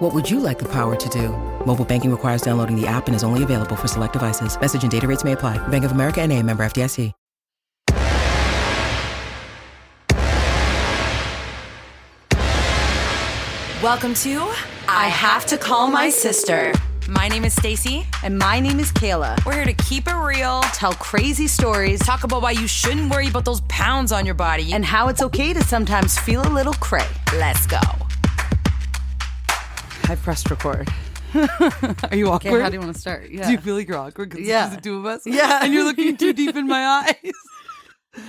What 0.00 0.14
would 0.14 0.30
you 0.30 0.38
like 0.38 0.60
the 0.60 0.68
power 0.68 0.94
to 0.94 1.08
do? 1.08 1.30
Mobile 1.66 1.84
banking 1.84 2.12
requires 2.12 2.42
downloading 2.42 2.80
the 2.80 2.86
app 2.86 3.08
and 3.08 3.16
is 3.16 3.24
only 3.24 3.42
available 3.42 3.74
for 3.74 3.88
select 3.88 4.12
devices. 4.12 4.56
Message 4.60 4.82
and 4.82 4.92
data 4.92 5.08
rates 5.08 5.24
may 5.24 5.32
apply. 5.32 5.58
Bank 5.66 5.84
of 5.84 5.90
America 5.90 6.20
and 6.20 6.32
a 6.32 6.40
member 6.42 6.64
FDIC. 6.64 7.12
Welcome 13.82 14.14
to 14.14 14.38
I 14.88 15.08
Have 15.08 15.46
to 15.46 15.58
Call 15.58 15.88
My 15.88 16.10
Sister. 16.10 16.72
My 17.08 17.26
name 17.26 17.44
is 17.44 17.54
Stacey. 17.54 18.06
And 18.22 18.38
my 18.38 18.60
name 18.60 18.78
is 18.78 18.92
Kayla. 18.92 19.44
We're 19.44 19.54
here 19.54 19.64
to 19.64 19.72
keep 19.72 20.06
it 20.06 20.14
real, 20.14 20.60
Tell 20.74 20.92
crazy 20.92 21.48
stories 21.48 21.98
talk 22.00 22.22
about 22.22 22.42
why 22.42 22.52
you 22.52 22.68
shouldn't 22.68 23.10
worry 23.10 23.28
about 23.28 23.44
those 23.44 23.62
pounds 23.62 24.12
on 24.12 24.24
your 24.24 24.36
body, 24.36 24.74
and 24.74 24.84
how 24.84 25.08
it's 25.08 25.22
okay 25.22 25.52
to 25.52 25.62
sometimes 25.64 26.16
feel 26.18 26.46
a 26.46 26.52
little 26.52 26.74
cray. 26.74 27.08
let's 27.34 27.66
go. 27.66 27.80
I 30.08 30.16
pressed 30.16 30.50
record. 30.50 30.88
Are 31.34 32.16
you 32.16 32.28
awkward? 32.30 32.54
Okay, 32.54 32.62
how 32.62 32.68
do 32.70 32.74
you 32.74 32.80
want 32.80 32.94
to 32.94 33.00
start? 33.00 33.30
Yeah. 33.30 33.44
Do 33.46 33.52
you 33.52 33.58
feel 33.58 33.74
like 33.74 33.86
you're 33.88 33.98
awkward 33.98 34.30
because 34.30 34.46
Yeah. 34.46 34.68
the 34.74 34.80
two 34.80 34.96
of 34.98 35.04
us? 35.06 35.26
Yeah. 35.26 35.60
And 35.62 35.72
you're 35.74 35.84
looking 35.84 36.16
too 36.16 36.32
deep 36.32 36.56
in 36.56 36.66
my 36.66 37.04
eyes. 38.16 38.24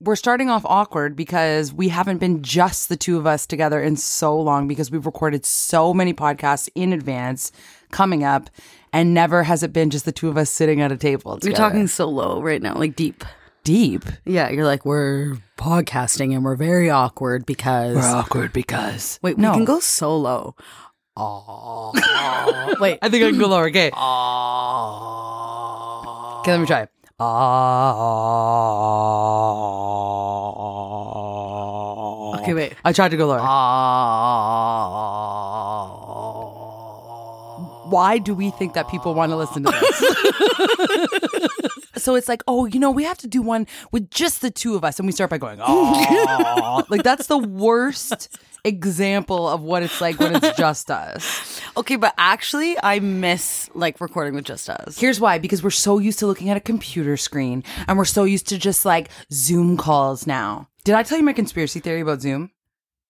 We're 0.00 0.16
starting 0.16 0.48
off 0.48 0.64
awkward 0.64 1.16
because 1.16 1.72
we 1.72 1.88
haven't 1.88 2.18
been 2.18 2.42
just 2.42 2.88
the 2.88 2.96
two 2.96 3.18
of 3.18 3.26
us 3.26 3.46
together 3.46 3.82
in 3.82 3.96
so 3.96 4.38
long 4.40 4.68
because 4.68 4.90
we've 4.90 5.04
recorded 5.04 5.44
so 5.44 5.92
many 5.92 6.14
podcasts 6.14 6.68
in 6.74 6.92
advance 6.92 7.50
coming 7.90 8.22
up 8.24 8.48
and 8.92 9.12
never 9.12 9.42
has 9.42 9.62
it 9.62 9.72
been 9.72 9.90
just 9.90 10.04
the 10.04 10.12
two 10.12 10.28
of 10.28 10.36
us 10.38 10.48
sitting 10.50 10.80
at 10.80 10.92
a 10.92 10.96
table. 10.96 11.38
You're 11.42 11.52
talking 11.52 11.88
so 11.88 12.08
low 12.08 12.40
right 12.40 12.62
now, 12.62 12.74
like 12.74 12.96
deep. 12.96 13.24
deep. 13.64 14.04
Yeah, 14.24 14.48
you're 14.50 14.64
like, 14.64 14.86
we're 14.86 15.36
podcasting 15.58 16.32
and 16.34 16.44
we're 16.44 16.56
very 16.56 16.88
awkward 16.88 17.44
because. 17.44 17.96
We're 17.96 18.02
awkward 18.02 18.52
because. 18.52 19.18
Wait, 19.20 19.36
no. 19.36 19.50
we 19.50 19.56
can 19.58 19.64
go 19.66 19.80
so 19.80 20.16
low. 20.16 20.54
Oh. 21.20 21.92
Wait. 22.80 22.98
I 23.02 23.08
think 23.08 23.24
I 23.24 23.30
can 23.30 23.38
go 23.38 23.48
lower. 23.48 23.66
Okay. 23.68 23.90
Okay, 26.40 26.52
let 26.52 26.60
me 26.60 26.66
try. 26.66 26.86
Okay, 32.40 32.54
wait. 32.54 32.74
I 32.84 32.92
tried 32.92 33.10
to 33.10 33.16
go 33.16 33.26
lower. 33.26 33.40
why 37.90 38.18
do 38.18 38.34
we 38.34 38.50
think 38.50 38.74
that 38.74 38.88
people 38.88 39.14
want 39.14 39.30
to 39.30 39.36
listen 39.36 39.64
to 39.64 39.70
this? 39.70 40.02
so 41.98 42.14
it's 42.14 42.28
like, 42.28 42.42
oh, 42.46 42.66
you 42.66 42.80
know, 42.80 42.90
we 42.90 43.04
have 43.04 43.18
to 43.18 43.28
do 43.28 43.42
one 43.42 43.66
with 43.92 44.10
just 44.10 44.40
the 44.40 44.50
two 44.50 44.74
of 44.74 44.84
us, 44.84 44.98
and 44.98 45.06
we 45.06 45.12
start 45.12 45.30
by 45.30 45.38
going, 45.38 45.58
oh, 45.62 46.84
like 46.88 47.02
that's 47.02 47.26
the 47.26 47.38
worst 47.38 48.36
example 48.64 49.48
of 49.48 49.62
what 49.62 49.82
it's 49.82 50.00
like 50.00 50.18
when 50.18 50.36
it's 50.36 50.50
just 50.58 50.90
us. 50.90 51.60
Okay, 51.76 51.96
but 51.96 52.14
actually, 52.18 52.76
I 52.82 53.00
miss 53.00 53.70
like 53.74 54.00
recording 54.00 54.34
with 54.34 54.44
just 54.44 54.68
us. 54.68 54.98
Here's 54.98 55.20
why: 55.20 55.38
because 55.38 55.62
we're 55.62 55.70
so 55.70 55.98
used 55.98 56.18
to 56.20 56.26
looking 56.26 56.50
at 56.50 56.56
a 56.56 56.60
computer 56.60 57.16
screen, 57.16 57.64
and 57.86 57.98
we're 57.98 58.04
so 58.04 58.24
used 58.24 58.48
to 58.48 58.58
just 58.58 58.84
like 58.84 59.10
Zoom 59.32 59.76
calls 59.76 60.26
now. 60.26 60.68
Did 60.84 60.94
I 60.94 61.02
tell 61.02 61.18
you 61.18 61.24
my 61.24 61.32
conspiracy 61.32 61.80
theory 61.80 62.00
about 62.00 62.22
Zoom? 62.22 62.50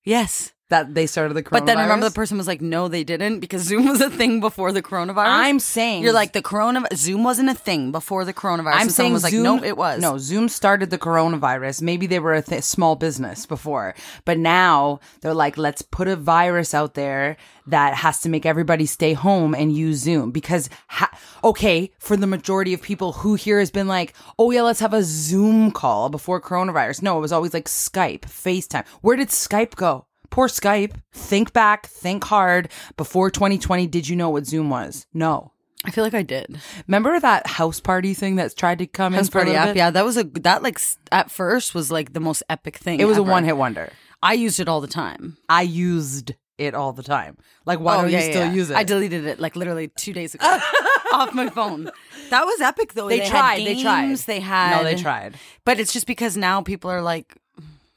Yes. 0.04 0.52
That 0.70 0.94
they 0.94 1.06
started 1.06 1.32
the 1.32 1.42
coronavirus. 1.42 1.50
But 1.60 1.64
then 1.66 1.78
remember 1.78 2.06
the 2.08 2.14
person 2.14 2.36
was 2.36 2.46
like, 2.46 2.60
no, 2.60 2.88
they 2.88 3.02
didn't 3.02 3.40
because 3.40 3.62
Zoom 3.62 3.86
was 3.88 4.02
a 4.02 4.10
thing 4.10 4.38
before 4.40 4.70
the 4.70 4.82
coronavirus. 4.82 5.24
I'm 5.28 5.58
saying- 5.60 6.02
You're 6.02 6.12
like, 6.12 6.34
the 6.34 6.42
corona 6.42 6.84
Zoom 6.94 7.24
wasn't 7.24 7.48
a 7.48 7.54
thing 7.54 7.90
before 7.90 8.26
the 8.26 8.34
coronavirus. 8.34 8.74
I'm 8.74 8.90
saying 8.90 9.14
was 9.14 9.22
like, 9.22 9.32
Zoom, 9.32 9.42
no, 9.44 9.64
it 9.64 9.78
was. 9.78 10.02
No, 10.02 10.18
Zoom 10.18 10.50
started 10.50 10.90
the 10.90 10.98
coronavirus. 10.98 11.80
Maybe 11.80 12.06
they 12.06 12.18
were 12.18 12.34
a 12.34 12.42
th- 12.42 12.62
small 12.64 12.96
business 12.96 13.46
before, 13.46 13.94
but 14.26 14.36
now 14.36 15.00
they're 15.22 15.32
like, 15.32 15.56
let's 15.56 15.80
put 15.80 16.06
a 16.06 16.16
virus 16.16 16.74
out 16.74 16.92
there 16.92 17.38
that 17.66 17.94
has 17.94 18.20
to 18.20 18.28
make 18.28 18.44
everybody 18.44 18.84
stay 18.84 19.14
home 19.14 19.54
and 19.54 19.74
use 19.74 19.98
Zoom 20.00 20.30
because, 20.32 20.68
ha- 20.88 21.16
okay, 21.44 21.90
for 21.98 22.14
the 22.16 22.26
majority 22.26 22.74
of 22.74 22.82
people 22.82 23.12
who 23.12 23.36
here 23.36 23.58
has 23.58 23.70
been 23.70 23.88
like, 23.88 24.12
oh 24.38 24.50
yeah, 24.50 24.60
let's 24.62 24.80
have 24.80 24.92
a 24.92 25.02
Zoom 25.02 25.70
call 25.70 26.10
before 26.10 26.42
coronavirus. 26.42 27.00
No, 27.00 27.16
it 27.16 27.20
was 27.22 27.32
always 27.32 27.54
like 27.54 27.66
Skype, 27.68 28.22
FaceTime. 28.22 28.86
Where 29.00 29.16
did 29.16 29.28
Skype 29.28 29.74
go? 29.74 30.04
Poor 30.30 30.48
Skype. 30.48 30.94
Think 31.12 31.52
back, 31.52 31.86
think 31.86 32.24
hard. 32.24 32.70
Before 32.96 33.30
2020, 33.30 33.86
did 33.86 34.08
you 34.08 34.16
know 34.16 34.30
what 34.30 34.46
Zoom 34.46 34.70
was? 34.70 35.06
No. 35.12 35.52
I 35.84 35.90
feel 35.90 36.04
like 36.04 36.14
I 36.14 36.22
did. 36.22 36.60
Remember 36.86 37.18
that 37.20 37.46
house 37.46 37.80
party 37.80 38.12
thing 38.12 38.36
that's 38.36 38.52
tried 38.54 38.78
to 38.80 38.86
come 38.86 39.14
in 39.14 39.18
House 39.18 39.30
party 39.30 39.54
app. 39.54 39.68
bit? 39.68 39.76
Yeah, 39.76 39.90
that 39.90 40.04
was 40.04 40.16
a 40.16 40.24
that 40.24 40.62
like 40.62 40.80
at 41.12 41.30
first 41.30 41.74
was 41.74 41.90
like 41.90 42.12
the 42.12 42.20
most 42.20 42.42
epic 42.50 42.76
thing. 42.76 43.00
It 43.00 43.06
was 43.06 43.16
a 43.16 43.22
one 43.22 43.44
hit 43.44 43.56
wonder. 43.56 43.92
I 44.22 44.32
used 44.32 44.58
it 44.58 44.68
all 44.68 44.80
the 44.80 44.88
time. 44.88 45.38
I 45.48 45.62
used 45.62 46.34
it 46.58 46.74
all 46.74 46.92
the 46.92 47.04
time. 47.04 47.36
Like, 47.64 47.78
why 47.78 47.96
oh, 47.96 48.02
don't 48.02 48.10
yeah, 48.10 48.18
you 48.18 48.24
yeah, 48.24 48.30
still 48.30 48.46
yeah. 48.46 48.52
use 48.52 48.70
it? 48.70 48.76
I 48.76 48.82
deleted 48.82 49.24
it 49.26 49.38
like 49.38 49.54
literally 49.54 49.88
two 49.96 50.12
days 50.12 50.34
ago 50.34 50.44
off 51.12 51.32
my 51.32 51.48
phone. 51.48 51.90
That 52.30 52.44
was 52.44 52.60
epic 52.60 52.94
though. 52.94 53.08
They 53.08 53.20
had 53.20 53.30
tried, 53.30 53.66
they 53.66 53.80
tried. 53.80 54.16
They 54.16 54.40
had 54.40 54.76
No, 54.76 54.84
they 54.84 54.96
tried. 54.96 55.36
But 55.64 55.78
it's 55.78 55.92
just 55.92 56.06
because 56.08 56.36
now 56.36 56.60
people 56.62 56.90
are 56.90 57.02
like, 57.02 57.36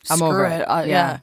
I'm 0.09 0.21
over 0.21 0.45
it. 0.45 0.61
it. 0.61 0.63
Uh, 0.63 0.83
Yeah. 0.87 1.19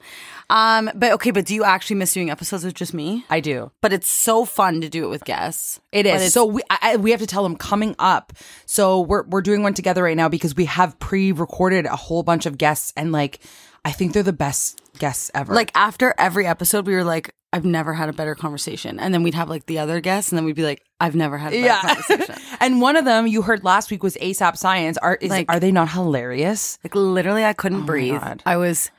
Um. 0.49 0.89
But 0.95 1.13
okay. 1.13 1.31
But 1.31 1.45
do 1.45 1.55
you 1.55 1.63
actually 1.63 1.97
miss 1.97 2.13
doing 2.13 2.29
episodes 2.29 2.63
with 2.63 2.73
just 2.73 2.93
me? 2.93 3.25
I 3.29 3.39
do. 3.39 3.71
But 3.81 3.93
it's 3.93 4.09
so 4.09 4.45
fun 4.45 4.81
to 4.81 4.89
do 4.89 5.05
it 5.05 5.09
with 5.09 5.23
guests. 5.25 5.79
It 5.91 6.05
is. 6.05 6.33
So 6.33 6.45
we 6.45 6.61
I, 6.69 6.97
we 6.97 7.11
have 7.11 7.19
to 7.19 7.27
tell 7.27 7.43
them 7.43 7.55
coming 7.55 7.95
up. 7.99 8.33
So 8.65 9.01
we're 9.01 9.23
we're 9.23 9.41
doing 9.41 9.63
one 9.63 9.73
together 9.73 10.03
right 10.03 10.17
now 10.17 10.29
because 10.29 10.55
we 10.55 10.65
have 10.65 10.97
pre-recorded 10.99 11.85
a 11.85 11.95
whole 11.95 12.23
bunch 12.23 12.45
of 12.45 12.57
guests 12.57 12.93
and 12.95 13.11
like 13.11 13.39
I 13.85 13.91
think 13.91 14.13
they're 14.13 14.23
the 14.23 14.33
best 14.33 14.81
guests 14.99 15.31
ever. 15.33 15.53
like 15.53 15.71
after 15.75 16.13
every 16.17 16.45
episode, 16.45 16.85
we 16.85 16.93
were 16.93 17.03
like, 17.03 17.33
I've 17.51 17.65
never 17.65 17.93
had 17.93 18.09
a 18.09 18.13
better 18.13 18.35
conversation. 18.35 18.99
And 18.99 19.13
then 19.13 19.23
we'd 19.23 19.33
have 19.33 19.49
like 19.49 19.65
the 19.65 19.79
other 19.79 20.01
guests, 20.01 20.31
and 20.31 20.37
then 20.37 20.45
we'd 20.45 20.55
be 20.55 20.63
like, 20.63 20.83
I've 20.99 21.15
never 21.15 21.37
had 21.37 21.53
a 21.53 21.55
better 21.55 21.65
yeah. 21.65 21.81
conversation. 21.81 22.35
and 22.59 22.81
one 22.81 22.95
of 22.95 23.05
them 23.05 23.25
you 23.25 23.41
heard 23.41 23.63
last 23.63 23.89
week 23.89 24.03
was 24.03 24.15
ASAP 24.17 24.57
Science. 24.57 24.97
Are 24.97 25.15
is, 25.15 25.29
Like- 25.29 25.51
are 25.51 25.59
they 25.59 25.71
not 25.71 25.89
hilarious? 25.89 26.77
Like 26.83 26.93
literally, 26.93 27.45
I 27.45 27.53
couldn't 27.53 27.81
my 27.81 27.85
breathe. 27.85 28.21
I 28.45 28.57
was 28.57 28.91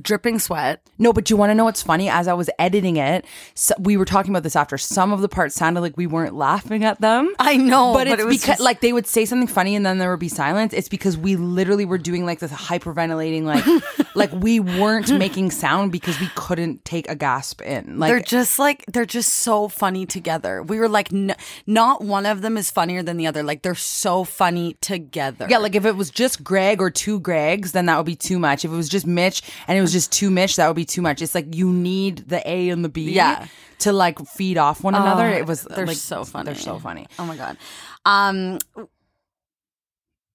dripping 0.00 0.38
sweat. 0.38 0.80
No, 0.98 1.12
but 1.12 1.30
you 1.30 1.36
want 1.36 1.50
to 1.50 1.54
know 1.54 1.64
what's 1.64 1.82
funny? 1.82 2.08
As 2.08 2.28
I 2.28 2.32
was 2.34 2.48
editing 2.58 2.96
it, 2.96 3.24
so 3.54 3.74
we 3.80 3.96
were 3.96 4.04
talking 4.04 4.30
about 4.30 4.44
this 4.44 4.54
after. 4.54 4.78
Some 4.78 5.12
of 5.12 5.20
the 5.20 5.28
parts 5.28 5.54
sounded 5.56 5.80
like 5.80 5.96
we 5.96 6.06
weren't 6.06 6.34
laughing 6.34 6.84
at 6.84 7.00
them. 7.00 7.34
I 7.40 7.56
know, 7.56 7.92
but, 7.92 8.06
but 8.06 8.12
it's 8.14 8.22
it 8.22 8.26
was 8.26 8.36
because 8.36 8.46
just- 8.46 8.60
like 8.60 8.80
they 8.80 8.92
would 8.92 9.06
say 9.06 9.24
something 9.24 9.48
funny 9.48 9.74
and 9.74 9.84
then 9.84 9.98
there 9.98 10.10
would 10.10 10.20
be 10.20 10.28
silence. 10.28 10.72
It's 10.72 10.88
because 10.88 11.16
we 11.18 11.34
literally 11.36 11.84
were 11.84 11.98
doing 11.98 12.24
like 12.24 12.38
this 12.38 12.52
hyperventilating, 12.52 13.42
like 13.42 13.64
like 14.14 14.30
we 14.32 14.60
weren't 14.60 15.10
making 15.18 15.50
sound 15.50 15.90
because 15.90 16.20
we 16.20 16.28
couldn't 16.36 16.84
take 16.84 17.08
a 17.10 17.16
gasp 17.16 17.60
in. 17.62 17.98
Like 17.98 18.10
they're 18.10 18.20
just 18.20 18.58
like 18.60 18.84
they're 18.86 19.04
just 19.06 19.34
so 19.34 19.66
funny 19.68 20.06
together. 20.06 20.62
We 20.62 20.78
were 20.78 20.88
like, 20.88 21.12
n- 21.12 21.34
not 21.66 22.00
one 22.02 22.26
of 22.26 22.42
them 22.42 22.56
is 22.56 22.70
funnier 22.70 23.02
than 23.02 23.16
the 23.16 23.26
other. 23.26 23.42
Like 23.42 23.62
they're 23.62 23.74
so 23.74 24.22
funny 24.22 24.74
together. 24.80 25.48
yeah, 25.50 25.58
like 25.58 25.74
if 25.74 25.84
it 25.84 25.96
was 25.96 26.10
just 26.10 26.44
Greg 26.44 26.80
or 26.80 26.90
two 26.90 27.18
Gregs, 27.20 27.72
then 27.72 27.86
that 27.86 27.96
would 27.96 28.06
be 28.06 28.14
too 28.14 28.38
much. 28.38 28.64
If 28.64 28.70
it 28.70 28.76
was 28.76 28.88
just 28.88 29.06
Mitch 29.06 29.42
and 29.68 29.78
it 29.78 29.80
was 29.80 29.92
just 29.92 30.12
too 30.12 30.30
Mitch, 30.30 30.56
that 30.56 30.66
would 30.66 30.76
be 30.76 30.84
too 30.84 31.02
much. 31.02 31.22
It's 31.22 31.34
like 31.34 31.54
you 31.54 31.72
need 31.72 32.28
the 32.28 32.46
A 32.48 32.70
and 32.70 32.84
the 32.84 32.88
B, 32.88 33.12
Yeah. 33.12 33.46
to 33.80 33.92
like 33.92 34.18
feed 34.26 34.58
off 34.58 34.82
one 34.82 34.94
another. 34.94 35.26
Oh, 35.26 35.32
It 35.36 35.46
was 35.46 35.62
they're 35.64 35.86
like, 35.86 35.96
so 35.96 36.24
funny. 36.24 36.46
They're 36.46 36.54
so 36.54 36.78
funny. 36.78 37.06
Oh 37.18 37.26
my 37.26 37.36
god. 37.36 37.56
Um. 38.04 38.58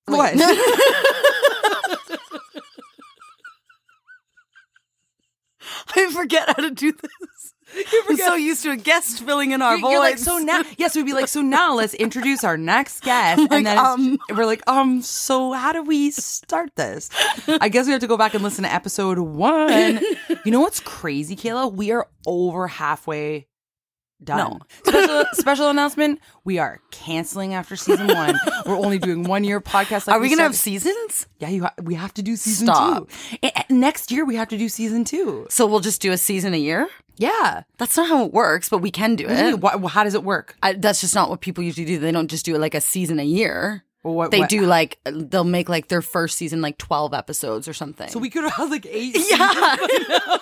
What? 0.06 0.33
I 5.95 6.12
forget 6.12 6.48
how 6.48 6.63
to 6.63 6.71
do 6.71 6.92
this. 6.92 7.12
I'm 8.10 8.18
so 8.18 8.36
used 8.36 8.63
to 8.63 8.71
a 8.71 8.77
guest 8.77 9.24
filling 9.24 9.51
in 9.51 9.62
our 9.62 9.77
You're- 9.77 9.81
voice. 9.81 9.92
You're 9.92 10.01
like, 10.01 10.18
so 10.18 10.38
now, 10.39 10.62
yes, 10.77 10.95
we'd 10.95 11.06
be 11.06 11.13
like, 11.13 11.27
so 11.27 11.42
now 11.42 11.75
let's 11.75 11.94
introduce 11.94 12.44
our 12.44 12.57
next 12.57 13.01
guest. 13.04 13.48
and 13.51 13.66
then 13.66 13.77
um. 13.77 14.18
we're 14.30 14.45
like, 14.45 14.62
um, 14.68 15.01
so 15.01 15.51
how 15.54 15.71
do 15.74 15.83
we 15.83 16.12
start 16.12 16.75
this? 16.75 17.10
I 17.48 17.69
guess 17.69 17.86
we 17.86 17.92
have 17.92 18.01
to 18.01 18.07
go 18.07 18.18
back 18.18 18.33
and 18.33 18.44
listen 18.44 18.63
to 18.63 18.74
episode 18.74 19.19
one. 19.19 20.00
you 20.45 20.51
know 20.51 20.62
what's 20.62 20.80
crazy, 20.80 21.36
Kayla? 21.36 21.71
We 21.74 21.92
are 21.92 22.07
over 22.25 22.68
halfway 22.68 23.48
Done. 24.21 24.38
No. 24.38 24.60
Special 24.86 25.24
special 25.33 25.69
announcement: 25.69 26.19
We 26.44 26.57
are 26.60 26.81
canceling 26.92 27.54
after 27.54 27.75
season 27.77 28.07
one. 28.07 28.36
We're 28.66 28.75
only 28.77 29.00
doing 29.00 29.24
one 29.24 29.44
year 29.45 29.62
podcast. 29.62 30.07
Like 30.07 30.18
Are 30.18 30.19
we 30.19 30.30
gonna 30.30 30.44
have 30.44 30.56
seasons? 30.56 31.25
Yeah, 31.39 31.48
you 31.50 31.63
ha- 31.63 31.74
we 31.81 31.95
have 31.95 32.13
to 32.16 32.21
do 32.21 32.36
season 32.36 32.68
Stop. 32.68 33.10
two. 33.10 33.38
A- 33.44 33.66
next 33.74 34.12
year 34.12 34.25
we 34.25 34.36
have 34.36 34.50
to 34.50 34.57
do 34.57 34.68
season 34.68 35.06
two. 35.06 35.48
So 35.50 35.66
we'll 35.66 35.80
just 35.80 36.01
do 36.01 36.12
a 36.12 36.18
season 36.18 36.54
a 36.54 36.57
year? 36.57 36.89
Yeah. 37.16 37.63
That's 37.77 37.95
not 37.95 38.07
how 38.10 38.25
it 38.25 38.33
works, 38.33 38.68
but 38.69 38.80
we 38.80 38.92
can 38.92 39.16
do 39.16 39.25
it. 39.27 39.60
Wha- 39.62 39.88
how 39.88 40.04
does 40.04 40.16
it 40.16 40.24
work? 40.24 40.56
I, 40.62 40.74
that's 40.74 41.00
just 41.01 41.16
not 41.16 41.30
what 41.30 41.39
people 41.42 41.63
usually 41.63 41.86
do. 41.86 41.98
They 42.00 42.12
don't 42.12 42.30
just 42.30 42.45
do 42.45 42.57
like 42.57 42.75
a 42.75 42.81
season 42.81 43.19
a 43.19 43.24
year. 43.25 43.83
Well, 44.04 44.16
what- 44.16 44.31
they 44.31 44.39
what- 44.39 44.50
do 44.50 44.66
like 44.66 45.00
they'll 45.06 45.44
make 45.45 45.69
like 45.69 45.88
their 45.88 46.01
first 46.01 46.38
season 46.38 46.62
like 46.62 46.77
twelve 46.77 47.13
episodes 47.13 47.68
or 47.69 47.74
something. 47.74 48.10
So 48.10 48.19
we 48.19 48.30
could 48.30 48.50
have 48.50 48.69
like 48.69 48.86
eight. 48.86 49.16
yeah, 49.30 49.75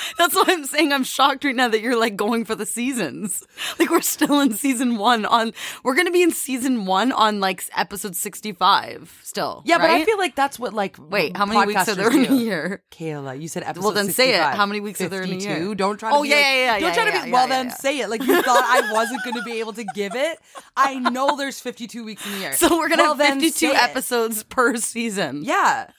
that's 0.18 0.34
what 0.34 0.48
I'm 0.48 0.64
saying. 0.64 0.92
I'm 0.92 1.04
shocked 1.04 1.44
right 1.44 1.54
now 1.54 1.68
that 1.68 1.80
you're 1.80 1.98
like 1.98 2.16
going 2.16 2.44
for 2.44 2.54
the 2.54 2.66
seasons. 2.66 3.44
Like 3.78 3.90
we're 3.90 4.00
still 4.00 4.40
in 4.40 4.52
season 4.54 4.96
one. 4.98 5.24
On 5.26 5.52
we're 5.84 5.94
gonna 5.94 6.10
be 6.10 6.22
in 6.22 6.30
season 6.30 6.86
one 6.86 7.12
on 7.12 7.40
like 7.40 7.64
episode 7.76 8.16
sixty 8.16 8.52
five. 8.52 9.18
Still, 9.22 9.62
Yeah, 9.64 9.78
but 9.78 9.90
I 9.90 10.04
feel 10.04 10.18
like 10.18 10.34
that's 10.34 10.58
what 10.58 10.72
like 10.74 10.96
Wait, 10.98 11.36
how 11.36 11.46
many 11.46 11.66
weeks 11.66 11.88
are 11.88 11.94
there 11.94 12.10
in 12.12 12.26
a 12.26 12.34
year? 12.34 12.82
Kayla, 12.90 13.40
you 13.40 13.48
said 13.48 13.62
episode. 13.64 13.84
Well, 13.84 13.92
then 13.92 14.10
say 14.10 14.34
it. 14.34 14.40
How 14.42 14.66
many 14.66 14.80
weeks 14.80 15.00
are 15.00 15.08
there 15.08 15.22
in 15.22 15.32
a 15.32 15.36
year? 15.36 15.74
Don't 15.74 15.98
try. 15.98 16.10
To 16.10 16.16
Oh, 16.16 16.22
be 16.22 16.28
yeah, 16.30 16.36
like- 16.36 16.44
yeah, 16.44 16.54
yeah, 16.54 16.72
Don't 16.78 16.88
yeah, 16.88 16.94
try 16.94 17.04
to 17.04 17.10
be. 17.10 17.16
yeah, 17.28 17.32
well, 17.32 17.48
yeah, 17.48 17.54
then 17.56 17.66
yeah. 17.66 17.74
say 17.74 17.98
it. 18.00 18.08
Like 18.10 18.22
you 18.22 18.42
thought 18.42 18.64
I 18.64 18.92
wasn't 18.92 19.22
going 19.24 19.36
to 19.36 19.42
be 19.42 19.60
able 19.60 19.72
to 19.74 19.84
give 19.94 20.14
it. 20.14 20.38
I 20.76 20.98
know 20.98 21.36
there's 21.36 21.60
52 21.60 22.04
weeks 22.04 22.24
in 22.26 22.32
the 22.32 22.38
year. 22.38 22.52
So 22.58 22.76
we're 22.76 22.88
gonna 22.88 23.02
Well, 23.02 23.10
have 23.14 23.18
then 23.18 23.40
52 23.40 23.50
say 23.52 23.68
it. 23.76 23.82
episodes 23.82 24.42
per 24.44 24.76
season. 24.76 25.42
Yeah. 25.44 25.90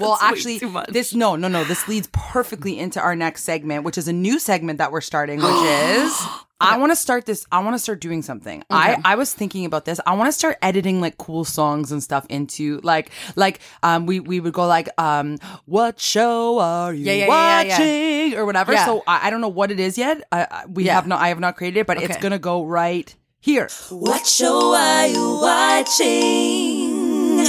Well, 0.00 0.10
That's 0.12 0.22
way 0.22 0.28
actually, 0.28 0.58
too 0.60 0.68
much. 0.70 0.86
this 0.88 1.14
no, 1.14 1.36
no, 1.36 1.48
no. 1.48 1.64
This 1.64 1.88
leads 1.88 2.08
perfectly 2.12 2.78
into 2.78 3.00
our 3.00 3.16
next 3.16 3.44
segment, 3.44 3.84
which 3.84 3.98
is 3.98 4.08
a 4.08 4.12
new 4.12 4.38
segment 4.38 4.78
that 4.78 4.92
we're 4.92 5.00
starting, 5.00 5.38
which 5.38 5.48
is 5.48 6.26
I 6.62 6.76
want 6.76 6.92
to 6.92 6.96
start 6.96 7.24
this. 7.24 7.46
I 7.50 7.60
want 7.60 7.72
to 7.74 7.78
start 7.78 8.00
doing 8.00 8.20
something. 8.20 8.62
I 8.68 9.00
I 9.02 9.14
was 9.14 9.32
thinking 9.32 9.64
about 9.64 9.86
this. 9.86 9.98
I 10.04 10.14
want 10.14 10.28
to 10.28 10.32
start 10.32 10.58
editing 10.60 11.00
like 11.00 11.16
cool 11.16 11.44
songs 11.44 11.90
and 11.90 12.02
stuff 12.02 12.26
into 12.28 12.80
like 12.82 13.10
like 13.34 13.60
um 13.82 14.04
we 14.04 14.20
we 14.20 14.40
would 14.40 14.52
go 14.52 14.66
like 14.66 14.90
um 14.98 15.38
what 15.64 15.98
show 15.98 16.58
are 16.58 16.92
you 16.92 17.06
Yeah, 17.06 17.12
yeah, 17.12 17.26
yeah, 17.26 17.62
yeah, 17.62 17.78
watching 17.78 18.38
or 18.38 18.44
whatever. 18.44 18.74
Yeah. 18.74 18.84
So 18.84 19.02
I, 19.06 19.28
I 19.28 19.30
don't 19.30 19.40
know 19.40 19.48
what 19.48 19.70
it 19.70 19.80
is 19.80 19.96
yet. 19.96 20.22
I, 20.30 20.46
I, 20.50 20.66
we 20.66 20.84
Yeah. 20.84 20.96
have 20.96 21.06
not. 21.06 21.20
I 21.20 21.28
have 21.28 21.40
not 21.40 21.56
created 21.56 21.80
it, 21.80 21.86
but 21.86 22.02
it's 22.02 22.18
gonna 22.18 22.38
go 22.38 22.62
right 22.64 23.14
here. 23.40 23.70
What 23.88 24.26
show 24.26 24.74
are 24.76 25.06
you 25.06 25.38
watching? 25.40 27.46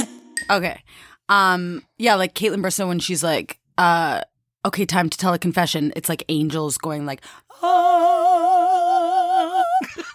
Okay. 0.50 0.82
Um. 1.32 1.82
Yeah, 1.98 2.16
like 2.16 2.34
Kaitlyn 2.34 2.62
Bristowe 2.62 2.88
when 2.88 2.98
she's 2.98 3.22
like, 3.22 3.58
uh, 3.78 4.20
okay, 4.64 4.84
time 4.84 5.08
to 5.08 5.18
tell 5.18 5.32
a 5.32 5.38
confession. 5.38 5.92
It's 5.96 6.08
like 6.08 6.24
angels 6.28 6.78
going 6.78 7.06
like, 7.06 7.22
ah. 7.62 8.11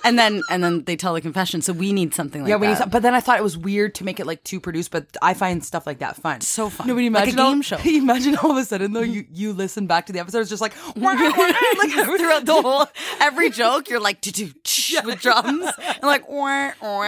And 0.08 0.18
then 0.18 0.42
and 0.50 0.64
then 0.64 0.84
they 0.86 0.96
tell 0.96 1.14
the 1.14 1.22
confession. 1.22 1.62
So 1.62 1.74
we 1.74 1.92
need 1.94 2.14
something 2.14 2.42
like 2.42 2.50
yeah, 2.50 2.56
that. 2.56 2.62
we 2.62 2.68
need 2.68 2.78
some, 2.78 2.90
but 2.90 3.02
then 3.02 3.14
I 3.14 3.20
thought 3.20 3.38
it 3.38 3.44
was 3.44 3.58
weird 3.58 3.94
to 3.96 4.04
make 4.04 4.20
it 4.20 4.26
like 4.26 4.44
too 4.44 4.60
produced. 4.60 4.92
But 4.92 5.06
I 5.22 5.34
find 5.34 5.64
stuff 5.64 5.86
like 5.86 6.00
that 6.00 6.16
fun. 6.16 6.42
So 6.42 6.70
fun. 6.70 6.88
No, 6.88 6.94
but 6.96 6.98
Like 7.02 7.04
a 7.04 7.08
imagine 7.08 7.40
all- 7.40 7.62
show. 7.62 7.78
Imagine 7.86 8.38
all 8.38 8.52
of 8.52 8.58
a 8.58 8.66
sudden 8.66 8.94
though, 8.94 9.02
you 9.02 9.26
you 9.32 9.54
listen 9.54 9.88
back 9.88 10.06
to 10.08 10.14
the 10.14 10.20
episode, 10.20 10.40
it's 10.40 10.50
just 10.50 10.62
like 10.62 10.74
like 10.96 11.18
throughout 11.20 12.46
the 12.46 12.60
whole 12.62 12.86
every 13.20 13.50
joke, 13.62 13.90
you're 13.90 14.00
like 14.00 14.26
with 14.26 15.22
drums 15.22 15.68
and 15.78 16.04
like 16.04 16.28
wah, 16.30 16.72
wah. 16.82 17.04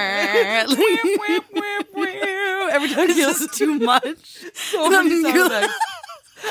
every 2.71 2.89
time 2.89 3.09
It's 3.09 3.15
just 3.17 3.53
too 3.53 3.79
much. 3.79 4.17
so 4.53 4.89
many 4.89 5.21
sound 5.21 5.51
effects. 5.51 5.73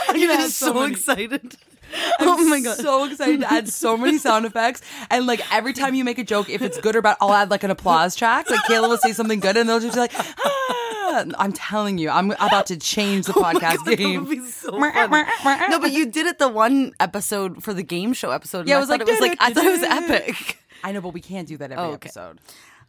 I'm 0.09 0.15
gonna 0.21 0.35
just 0.37 0.59
so 0.59 0.73
so 0.73 0.83
excited. 0.85 1.57
I'm 2.21 2.29
oh 2.29 2.45
my 2.49 2.61
god. 2.61 2.77
so 2.77 3.05
excited 3.05 3.41
to 3.41 3.53
add 3.53 3.69
so 3.69 3.97
many 3.97 4.19
sound 4.19 4.47
effects. 4.47 4.81
And 5.11 5.27
like 5.27 5.41
every 5.53 5.73
time 5.73 5.95
you 5.95 6.05
make 6.05 6.19
a 6.19 6.25
joke, 6.25 6.49
if 6.51 6.63
it's 6.63 6.79
good 6.79 6.97
or 6.97 7.03
bad, 7.03 7.17
I'll 7.21 7.33
add 7.33 7.51
like 7.51 7.65
an 7.65 7.71
applause 7.71 8.15
track. 8.17 8.51
Like 8.51 8.61
Kayla 8.61 8.89
will 8.89 8.99
say 8.99 9.13
something 9.13 9.41
good 9.41 9.57
and 9.57 9.69
they'll 9.69 9.81
just 9.81 9.95
be 9.95 10.01
like, 10.01 10.13
ah. 10.17 11.25
I'm 11.39 11.53
telling 11.53 11.97
you, 11.97 12.11
I'm 12.11 12.33
about 12.33 12.67
to 12.67 12.77
change 12.77 13.27
the 13.27 13.33
podcast 13.35 13.79
Oh 13.81 13.85
That 13.87 13.97
game. 13.97 14.21
would 14.27 14.31
be 14.31 14.45
so 14.47 14.71
no, 14.79 15.79
but 15.81 15.91
you 15.91 16.07
did 16.07 16.27
it 16.27 16.39
the 16.39 16.49
one 16.49 16.93
episode 17.01 17.63
for 17.63 17.73
the 17.73 17.83
game 17.83 18.13
show 18.13 18.31
episode. 18.31 18.69
Yeah, 18.69 18.75
it 18.75 18.77
I 18.77 18.81
was 18.81 18.89
like, 18.91 19.01
it 19.01 19.07
was 19.09 19.21
like 19.21 19.37
I 19.41 19.53
thought 19.53 19.65
it 19.65 19.71
was 19.71 19.83
epic. 19.83 20.59
I 20.85 20.93
know, 20.93 21.01
but 21.01 21.15
we 21.15 21.21
can't 21.23 21.49
do 21.49 21.57
that 21.57 21.73
every 21.73 21.83
Oh, 21.83 21.89
okay. 21.93 22.09
episode. 22.09 22.41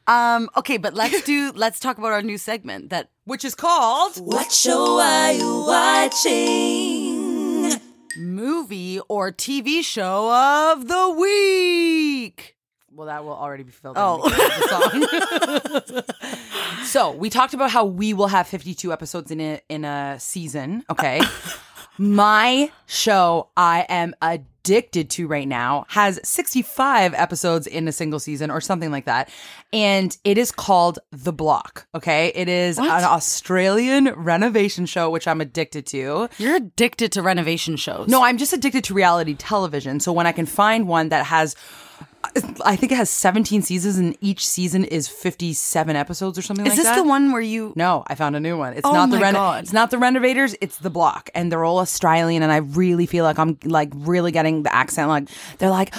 Um, 0.05 0.49
okay, 0.57 0.77
but 0.77 0.93
let's 0.93 1.21
do 1.21 1.51
let's 1.55 1.79
talk 1.79 1.97
about 1.97 2.11
our 2.11 2.21
new 2.21 2.37
segment 2.37 2.89
that 2.89 3.09
Which 3.25 3.45
is 3.45 3.55
called 3.55 4.17
What 4.17 4.51
show 4.51 4.99
are 4.99 5.31
you 5.31 5.63
watching? 5.65 7.18
Movie 8.19 8.99
or 9.07 9.31
TV 9.31 9.83
show 9.83 10.31
of 10.73 10.87
the 10.87 11.09
week. 11.17 12.55
Well, 12.91 13.07
that 13.07 13.23
will 13.23 13.31
already 13.33 13.63
be 13.63 13.71
filled 13.71 13.95
Oh. 13.97 14.23
in 14.25 14.31
the 14.31 16.03
song. 16.75 16.83
so 16.85 17.11
we 17.11 17.29
talked 17.29 17.53
about 17.53 17.71
how 17.71 17.85
we 17.85 18.13
will 18.13 18.27
have 18.27 18.47
52 18.47 18.91
episodes 18.91 19.31
in 19.31 19.39
a 19.39 19.61
in 19.69 19.85
a 19.85 20.19
season. 20.19 20.83
Okay. 20.89 21.21
My 21.99 22.71
show 22.85 23.49
I 23.57 23.85
am 23.89 24.15
addicted 24.21 25.09
to 25.09 25.27
right 25.27 25.47
now 25.47 25.85
has 25.89 26.17
65 26.23 27.13
episodes 27.13 27.67
in 27.67 27.89
a 27.89 27.91
single 27.91 28.19
season 28.19 28.49
or 28.49 28.61
something 28.61 28.89
like 28.89 29.03
that. 29.03 29.29
And 29.73 30.15
it 30.23 30.37
is 30.37 30.51
called 30.51 30.99
The 31.11 31.33
Block. 31.33 31.87
Okay. 31.93 32.31
It 32.33 32.47
is 32.47 32.77
an 32.77 32.85
Australian 32.85 34.13
renovation 34.15 34.85
show, 34.85 35.09
which 35.09 35.27
I'm 35.27 35.41
addicted 35.41 35.85
to. 35.87 36.29
You're 36.37 36.55
addicted 36.55 37.11
to 37.13 37.21
renovation 37.21 37.75
shows. 37.75 38.07
No, 38.07 38.23
I'm 38.23 38.37
just 38.37 38.53
addicted 38.53 38.85
to 38.85 38.93
reality 38.93 39.35
television. 39.35 39.99
So 39.99 40.13
when 40.13 40.25
I 40.25 40.31
can 40.31 40.45
find 40.45 40.87
one 40.87 41.09
that 41.09 41.25
has, 41.25 41.55
I 42.65 42.75
think 42.75 42.91
it 42.91 42.95
has 42.95 43.09
17 43.09 43.61
seasons, 43.61 43.97
and 43.97 44.15
each 44.19 44.45
season 44.45 44.83
is 44.83 45.07
57 45.07 45.95
episodes 45.95 46.37
or 46.37 46.41
something 46.41 46.65
is 46.65 46.71
like 46.73 46.77
this 46.77 46.85
that. 46.85 46.97
the 46.97 47.03
one 47.07 47.31
where 47.31 47.41
you? 47.41 47.71
No, 47.77 48.03
I 48.07 48.15
found 48.15 48.35
a 48.35 48.41
new 48.41 48.57
one. 48.57 48.73
It's 48.73 48.85
Oh 48.85 48.91
not 48.91 49.09
the 49.09 49.19
reno- 49.19 49.37
God. 49.39 49.63
It's 49.63 49.71
not 49.73 49.89
the 49.89 49.97
renovators. 49.97 50.53
It's 50.59 50.77
the 50.77 50.89
block, 50.89 51.29
and 51.33 51.49
they're 51.49 51.63
all 51.63 51.79
Australian. 51.79 52.43
And 52.43 52.51
I 52.51 52.57
really 52.57 53.05
feel 53.05 53.23
like 53.23 53.39
I'm 53.39 53.57
like 53.63 53.89
really 53.95 54.31
getting 54.33 54.63
the 54.63 54.75
accent. 54.75 55.07
Like 55.07 55.29
they're 55.59 55.69
like 55.69 55.93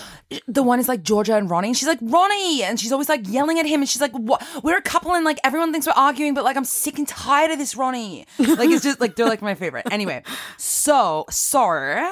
the 0.46 0.62
one 0.62 0.78
is 0.78 0.88
like 0.88 1.02
Georgia 1.02 1.37
and 1.37 1.49
Ronnie, 1.49 1.69
and 1.69 1.76
she's 1.76 1.88
like 1.88 1.99
Ronnie, 2.02 2.62
and 2.64 2.78
she's 2.78 2.93
always 2.93 3.08
like 3.08 3.26
yelling 3.26 3.58
at 3.58 3.64
him, 3.66 3.81
and 3.81 3.88
she's 3.88 4.02
like, 4.02 4.12
"What? 4.12 4.46
We're 4.62 4.76
a 4.76 4.82
couple, 4.82 5.14
and 5.14 5.25
like 5.25 5.40
everyone 5.43 5.73
thinks 5.73 5.87
we're 5.87 5.94
arguing, 5.94 6.34
but 6.34 6.44
like 6.44 6.56
I'm 6.58 6.66
sick 6.66 6.99
and 6.99 7.08
tired 7.08 7.50
of 7.50 7.58
this 7.58 7.75
Ronnie." 7.75 8.26
Like 8.38 8.69
it's 8.69 8.84
just 8.84 9.00
like 9.00 9.16
they're 9.16 9.26
like 9.28 9.40
my 9.43 9.55
favorite. 9.55 9.87
Anyway, 9.90 10.23
so 10.58 11.25
sorry. 11.31 12.06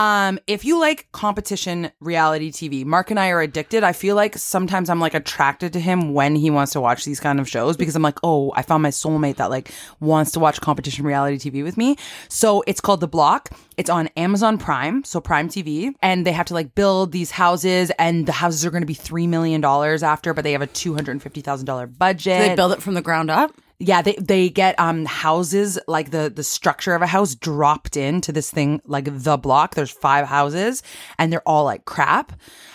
Um, 0.00 0.38
if 0.46 0.64
you 0.64 0.80
like 0.80 1.12
competition 1.12 1.92
reality 2.00 2.50
TV, 2.50 2.86
Mark 2.86 3.10
and 3.10 3.20
I 3.20 3.28
are 3.28 3.42
addicted. 3.42 3.84
I 3.84 3.92
feel 3.92 4.16
like 4.16 4.34
sometimes 4.38 4.88
I'm 4.88 4.98
like 4.98 5.12
attracted 5.12 5.74
to 5.74 5.80
him 5.80 6.14
when 6.14 6.34
he 6.34 6.48
wants 6.48 6.72
to 6.72 6.80
watch 6.80 7.04
these 7.04 7.20
kind 7.20 7.38
of 7.38 7.46
shows 7.46 7.76
because 7.76 7.94
I'm 7.94 8.00
like, 8.00 8.18
oh, 8.22 8.50
I 8.56 8.62
found 8.62 8.82
my 8.82 8.88
soulmate 8.88 9.36
that 9.36 9.50
like 9.50 9.70
wants 10.00 10.32
to 10.32 10.40
watch 10.40 10.58
competition 10.62 11.04
reality 11.04 11.36
TV 11.36 11.62
with 11.62 11.76
me. 11.76 11.96
So 12.30 12.64
it's 12.66 12.80
called 12.80 13.00
The 13.00 13.08
Block. 13.08 13.50
It's 13.76 13.90
on 13.90 14.06
Amazon 14.16 14.56
Prime, 14.56 15.04
so 15.04 15.20
Prime 15.20 15.50
TV, 15.50 15.92
and 16.00 16.26
they 16.26 16.32
have 16.32 16.46
to 16.46 16.54
like 16.54 16.74
build 16.74 17.12
these 17.12 17.30
houses, 17.30 17.92
and 17.98 18.24
the 18.24 18.32
houses 18.32 18.64
are 18.64 18.70
going 18.70 18.82
to 18.82 18.86
be 18.86 18.94
three 18.94 19.26
million 19.26 19.60
dollars 19.60 20.02
after, 20.02 20.32
but 20.32 20.44
they 20.44 20.52
have 20.52 20.62
a 20.62 20.66
two 20.66 20.94
hundred 20.94 21.12
and 21.12 21.22
fifty 21.22 21.42
thousand 21.42 21.66
dollar 21.66 21.86
budget. 21.86 22.40
They 22.40 22.54
build 22.54 22.72
it 22.72 22.80
from 22.80 22.94
the 22.94 23.02
ground 23.02 23.30
up. 23.30 23.52
Yeah, 23.82 24.02
they 24.02 24.12
they 24.20 24.50
get 24.50 24.78
um 24.78 25.06
houses 25.06 25.78
like 25.88 26.10
the 26.10 26.30
the 26.34 26.44
structure 26.44 26.94
of 26.94 27.00
a 27.00 27.06
house 27.06 27.34
dropped 27.34 27.96
into 27.96 28.30
this 28.30 28.50
thing 28.50 28.82
like 28.84 29.06
the 29.10 29.38
block. 29.38 29.74
There's 29.74 29.90
five 29.90 30.26
houses 30.26 30.82
and 31.18 31.32
they're 31.32 31.48
all 31.48 31.64
like 31.64 31.86
crap. 31.86 32.32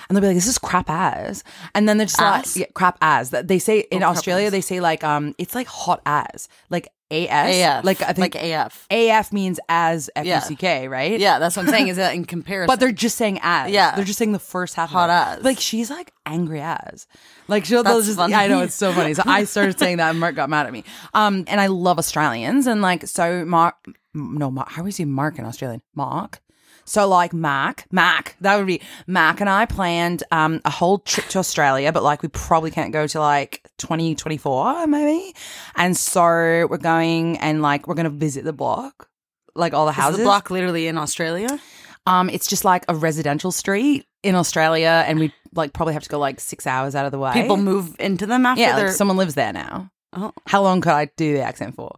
And 0.08 0.16
they'll 0.16 0.22
be 0.22 0.28
like, 0.28 0.36
"This 0.36 0.48
is 0.48 0.60
crap 0.60 0.88
as," 0.88 1.44
and 1.74 1.90
then 1.90 1.98
they're 1.98 2.06
just 2.06 2.22
As? 2.22 2.56
like, 2.56 2.62
yeah, 2.68 2.72
"crap 2.76 2.98
as." 3.02 3.32
That 3.32 3.48
they 3.48 3.58
say 3.58 3.80
in 3.90 4.04
Oh, 4.04 4.08
Australia, 4.10 4.52
they 4.52 4.62
say 4.62 4.80
like, 4.80 5.04
um, 5.04 5.34
it's 5.40 5.56
like 5.56 5.66
hot 5.66 6.02
as, 6.06 6.48
like 6.70 6.90
as, 7.12 7.80
AF, 7.80 7.86
like 7.86 8.02
I 8.02 8.14
think 8.14 8.36
like 8.36 8.44
AF. 8.44 8.88
AF 8.90 9.32
means 9.32 9.60
as 9.70 10.10
F 10.16 10.26
Yeah. 10.26 10.36
U 10.36 10.42
C 10.42 10.56
K, 10.56 10.88
right? 10.88 11.20
Yeah, 11.20 11.40
that's 11.40 11.56
what 11.56 11.66
I'm 11.66 11.72
saying. 11.72 11.88
Is 11.90 11.98
that 11.98 12.16
in 12.16 12.26
comparison? 12.36 12.68
But 12.68 12.80
they're 12.80 12.92
just 12.92 13.18
saying 13.18 13.40
as. 13.42 13.72
Yeah. 13.72 13.96
They're 13.96 14.06
just 14.06 14.18
saying 14.18 14.32
the 14.32 14.40
first 14.40 14.76
half. 14.76 14.90
Hot 14.90 15.10
as. 15.10 15.44
Like 15.44 15.60
she's 15.60 15.90
like 15.90 16.12
angry 16.26 16.62
as. 16.62 17.08
Like 17.48 17.66
she'll 17.66 17.84
just. 17.84 18.16
funny. 18.16 18.34
I 18.34 18.48
know 18.48 18.62
it's 18.62 18.76
so 18.76 18.92
funny. 18.94 19.14
So 19.14 19.24
I 19.26 19.44
started 19.44 19.78
saying 19.78 19.98
that, 19.98 20.10
and 20.10 20.20
Mark 20.20 20.36
got 20.36 20.50
mad 20.50 20.66
at 20.66 20.74
me. 20.74 20.84
Um, 21.14 21.44
and 21.48 21.62
I 21.62 21.68
love 21.68 22.00
Australians, 22.00 22.68
and 22.68 22.82
like 22.82 23.08
so 23.08 23.46
Mark. 23.46 23.76
No, 24.14 24.50
Mark. 24.50 24.70
How 24.70 24.82
do 24.82 24.86
we 24.86 24.92
say 24.92 25.06
Mark 25.06 25.38
in 25.38 25.46
Australian? 25.46 25.82
Mark. 25.94 26.40
So 26.86 27.08
like 27.08 27.34
Mac, 27.34 27.88
Mac, 27.92 28.36
that 28.42 28.58
would 28.58 28.68
be 28.68 28.82
Mac 29.08 29.42
and 29.42 29.50
I 29.50 29.66
planned 29.66 30.24
um 30.32 30.62
a 30.66 30.70
whole 30.70 31.00
trip 31.00 31.28
to 31.30 31.40
Australia, 31.40 31.92
but 31.92 32.04
like 32.04 32.22
we 32.22 32.30
probably 32.30 32.72
can't 32.72 32.94
go 32.94 33.08
to 33.08 33.20
like 33.20 33.68
2024 33.80 34.88
maybe. 34.88 35.36
And 35.76 35.98
so 35.98 36.22
we're 36.24 36.78
going 36.78 37.38
and 37.40 37.62
like 37.62 37.88
we're 37.88 37.96
going 37.96 38.06
to 38.06 38.10
visit 38.10 38.44
the 38.44 38.54
block. 38.54 39.10
Like 39.56 39.74
all 39.74 39.86
the 39.86 39.92
Is 39.92 39.98
houses. 39.98 40.18
the 40.18 40.24
block 40.26 40.52
literally 40.52 40.88
in 40.88 40.98
Australia? 40.98 41.60
Um, 42.08 42.30
it's 42.30 42.48
just 42.48 42.66
like 42.66 42.86
a 42.88 42.96
residential 42.96 43.52
street 43.52 44.06
in 44.22 44.36
Australia, 44.36 45.04
and 45.08 45.18
we 45.18 45.34
like 45.56 45.74
probably 45.74 45.94
have 45.94 46.04
to 46.04 46.10
go 46.10 46.20
like 46.20 46.40
six 46.40 46.68
hours 46.68 46.94
out 46.94 47.06
of 47.06 47.12
the 47.12 47.18
way. 47.18 47.34
People 47.34 47.58
move 47.58 47.96
into 48.00 48.26
them 48.26 48.46
after 48.46 48.62
yeah, 48.62 48.78
like 48.78 48.90
someone 48.90 49.18
lives 49.18 49.34
there 49.34 49.54
now. 49.54 49.90
Oh. 50.14 50.32
How 50.46 50.62
long 50.62 50.82
could 50.82 50.92
I 50.92 51.10
do 51.18 51.34
the 51.34 51.42
accent 51.42 51.76
for? 51.76 51.96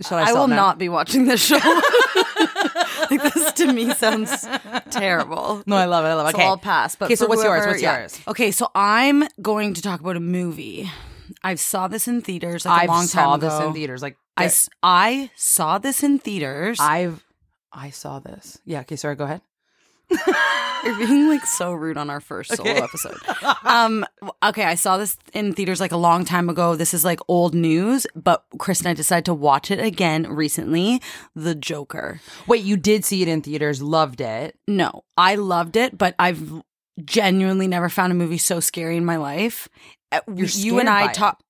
Shall 0.00 0.18
I? 0.18 0.30
I 0.30 0.32
will 0.32 0.48
now? 0.48 0.56
not 0.56 0.78
be 0.78 0.88
watching 0.88 1.26
this 1.26 1.44
show. 1.44 1.58
like 3.22 3.34
this 3.34 3.52
to 3.54 3.72
me 3.72 3.92
sounds 3.94 4.46
terrible. 4.90 5.62
No, 5.66 5.76
I 5.76 5.84
love 5.86 6.04
it. 6.04 6.08
I 6.08 6.14
love 6.14 6.28
it. 6.28 6.32
So 6.32 6.38
Okay. 6.38 6.46
I'll 6.46 6.56
pass. 6.58 6.94
But 6.96 7.06
okay, 7.06 7.16
so 7.16 7.26
what's 7.26 7.42
yours? 7.44 7.66
What's 7.66 7.82
yeah. 7.82 8.00
yours? 8.00 8.20
Okay, 8.28 8.50
so 8.50 8.68
I'm 8.74 9.24
going 9.42 9.74
to 9.74 9.82
talk 9.82 10.00
about 10.00 10.16
a 10.16 10.20
movie. 10.20 10.90
I 11.42 11.54
saw 11.54 11.88
this 11.88 12.08
in 12.08 12.20
theaters 12.22 12.64
like 12.64 12.82
I 12.82 12.84
a 12.84 12.88
long 12.88 13.06
saw 13.06 13.20
time 13.30 13.38
ago. 13.38 13.46
I 13.46 13.50
saw 13.50 13.58
this 13.58 13.66
in 13.68 13.72
theaters. 13.74 14.02
Like 14.02 14.16
I, 14.36 14.44
s- 14.46 14.68
I 14.82 15.30
saw 15.36 15.78
this 15.78 16.02
in 16.02 16.18
theaters. 16.18 16.78
I've 16.80 17.24
I 17.72 17.90
saw 17.90 18.18
this. 18.18 18.58
Yeah. 18.64 18.80
Okay. 18.80 18.96
Sorry. 18.96 19.14
Go 19.14 19.24
ahead. 19.24 19.40
You're 20.84 20.96
being 20.98 21.28
like 21.28 21.44
so 21.46 21.72
rude 21.72 21.96
on 21.96 22.10
our 22.10 22.20
first 22.20 22.56
solo 22.56 22.70
episode. 22.70 23.16
Um, 23.64 24.04
okay, 24.42 24.64
I 24.64 24.74
saw 24.74 24.96
this 24.96 25.16
in 25.32 25.52
theaters 25.52 25.80
like 25.80 25.92
a 25.92 25.96
long 25.96 26.24
time 26.24 26.48
ago. 26.48 26.76
This 26.76 26.94
is 26.94 27.04
like 27.04 27.20
old 27.28 27.54
news, 27.54 28.06
but 28.14 28.44
Chris 28.58 28.80
and 28.80 28.88
I 28.88 28.94
decided 28.94 29.24
to 29.26 29.34
watch 29.34 29.70
it 29.70 29.80
again 29.80 30.24
recently. 30.24 31.00
The 31.34 31.54
Joker. 31.54 32.20
Wait, 32.46 32.64
you 32.64 32.76
did 32.76 33.04
see 33.04 33.22
it 33.22 33.28
in 33.28 33.42
theaters. 33.42 33.82
Loved 33.82 34.20
it. 34.20 34.56
No, 34.66 35.04
I 35.16 35.34
loved 35.36 35.76
it, 35.76 35.96
but 35.96 36.14
I've 36.18 36.62
genuinely 37.04 37.66
never 37.66 37.88
found 37.88 38.12
a 38.12 38.14
movie 38.14 38.38
so 38.38 38.60
scary 38.60 38.96
in 38.96 39.04
my 39.04 39.16
life. 39.16 39.68
Uh, 40.12 40.20
You're 40.34 40.48
you 40.48 40.78
and 40.78 40.88
I 40.88 41.12
talked. 41.12 41.42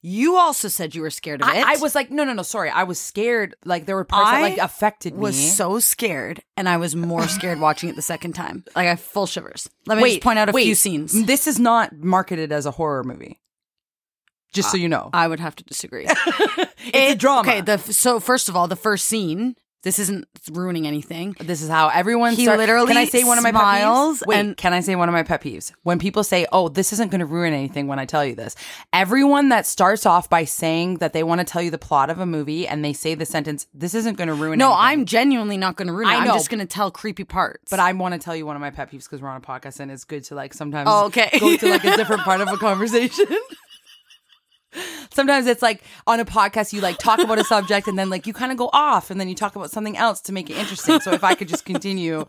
You 0.00 0.36
also 0.36 0.68
said 0.68 0.94
you 0.94 1.02
were 1.02 1.10
scared 1.10 1.42
of 1.42 1.48
it. 1.48 1.54
I, 1.54 1.74
I 1.74 1.76
was 1.78 1.94
like, 1.94 2.10
no, 2.10 2.22
no, 2.22 2.32
no. 2.32 2.42
Sorry, 2.42 2.70
I 2.70 2.84
was 2.84 3.00
scared. 3.00 3.56
Like 3.64 3.86
there 3.86 3.96
were 3.96 4.04
parts 4.04 4.28
I 4.28 4.42
that 4.42 4.50
like 4.50 4.58
affected 4.58 5.14
me. 5.14 5.20
was 5.20 5.56
so 5.56 5.80
scared, 5.80 6.40
and 6.56 6.68
I 6.68 6.76
was 6.76 6.94
more 6.94 7.26
scared 7.28 7.58
watching 7.58 7.88
it 7.88 7.96
the 7.96 8.02
second 8.02 8.34
time. 8.34 8.64
Like 8.76 8.86
I 8.86 8.90
have 8.90 9.00
full 9.00 9.26
shivers. 9.26 9.68
Let 9.86 9.98
me 9.98 10.10
just 10.10 10.22
point 10.22 10.38
out 10.38 10.48
a 10.48 10.52
few 10.52 10.76
scenes. 10.76 11.26
This 11.26 11.48
is 11.48 11.58
not 11.58 11.96
marketed 11.96 12.52
as 12.52 12.64
a 12.64 12.70
horror 12.70 13.02
movie. 13.02 13.40
Just 14.52 14.70
so 14.70 14.76
you 14.76 14.88
know, 14.88 15.10
I 15.12 15.28
would 15.28 15.40
have 15.40 15.56
to 15.56 15.64
disagree. 15.64 16.06
it's 16.08 17.12
a 17.12 17.14
drama. 17.16 17.48
Okay, 17.48 17.60
the 17.60 17.78
so 17.78 18.18
first 18.20 18.48
of 18.48 18.56
all, 18.56 18.68
the 18.68 18.76
first 18.76 19.06
scene. 19.06 19.56
This 19.84 20.00
isn't 20.00 20.26
ruining 20.50 20.88
anything. 20.88 21.36
This 21.38 21.62
is 21.62 21.68
how 21.68 21.88
everyone. 21.88 22.34
He 22.34 22.44
start- 22.44 22.58
literally 22.58 22.88
Can 22.88 22.96
I 22.96 23.04
say 23.04 23.22
one 23.22 23.38
of 23.38 23.44
my 23.44 23.50
smiles 23.50 24.18
pet 24.18 24.24
peeves? 24.24 24.28
Wait, 24.28 24.38
and- 24.38 24.56
can 24.56 24.72
I 24.72 24.80
say 24.80 24.96
one 24.96 25.08
of 25.08 25.12
my 25.12 25.22
pet 25.22 25.40
peeves? 25.40 25.70
When 25.84 26.00
people 26.00 26.24
say, 26.24 26.46
"Oh, 26.52 26.68
this 26.68 26.92
isn't 26.92 27.10
going 27.12 27.20
to 27.20 27.26
ruin 27.26 27.52
anything," 27.54 27.86
when 27.86 28.00
I 28.00 28.04
tell 28.04 28.24
you 28.24 28.34
this, 28.34 28.56
everyone 28.92 29.50
that 29.50 29.66
starts 29.66 30.04
off 30.04 30.28
by 30.28 30.44
saying 30.44 30.96
that 30.96 31.12
they 31.12 31.22
want 31.22 31.40
to 31.40 31.44
tell 31.44 31.62
you 31.62 31.70
the 31.70 31.78
plot 31.78 32.10
of 32.10 32.18
a 32.18 32.26
movie 32.26 32.66
and 32.66 32.84
they 32.84 32.92
say 32.92 33.14
the 33.14 33.24
sentence, 33.24 33.68
"This 33.72 33.94
isn't 33.94 34.16
going 34.16 34.28
to 34.28 34.34
ruin." 34.34 34.58
No, 34.58 34.68
anything," 34.72 34.84
I'm 34.84 35.04
genuinely 35.04 35.56
not 35.56 35.76
going 35.76 35.86
to 35.88 35.92
ruin 35.94 36.08
it. 36.08 36.12
I 36.12 36.16
I'm 36.22 36.26
just 36.26 36.50
going 36.50 36.60
to 36.60 36.66
tell 36.66 36.90
creepy 36.90 37.24
parts. 37.24 37.70
But 37.70 37.78
I 37.78 37.92
want 37.92 38.14
to 38.14 38.18
tell 38.18 38.34
you 38.34 38.46
one 38.46 38.56
of 38.56 38.60
my 38.60 38.70
pet 38.70 38.90
peeves 38.90 39.04
because 39.04 39.22
we're 39.22 39.28
on 39.28 39.36
a 39.36 39.40
podcast 39.40 39.78
and 39.78 39.92
it's 39.92 40.04
good 40.04 40.24
to 40.24 40.34
like 40.34 40.54
sometimes 40.54 40.88
Oh, 40.90 41.04
okay. 41.06 41.30
go 41.38 41.56
to 41.56 41.68
like 41.70 41.84
a 41.84 41.96
different 41.96 42.22
part 42.22 42.40
of 42.40 42.48
a 42.48 42.56
conversation. 42.56 43.26
Sometimes 45.10 45.46
it's 45.46 45.62
like 45.62 45.82
on 46.06 46.20
a 46.20 46.24
podcast 46.24 46.72
you 46.72 46.80
like 46.80 46.98
talk 46.98 47.18
about 47.18 47.38
a 47.38 47.44
subject 47.44 47.88
and 47.88 47.98
then 47.98 48.10
like 48.10 48.26
you 48.26 48.32
kind 48.32 48.52
of 48.52 48.58
go 48.58 48.70
off 48.72 49.10
and 49.10 49.20
then 49.20 49.28
you 49.28 49.34
talk 49.34 49.56
about 49.56 49.70
something 49.70 49.96
else 49.96 50.20
to 50.22 50.32
make 50.32 50.50
it 50.50 50.56
interesting. 50.56 51.00
So 51.00 51.12
if 51.12 51.24
I 51.24 51.34
could 51.34 51.48
just 51.48 51.64
continue, 51.64 52.26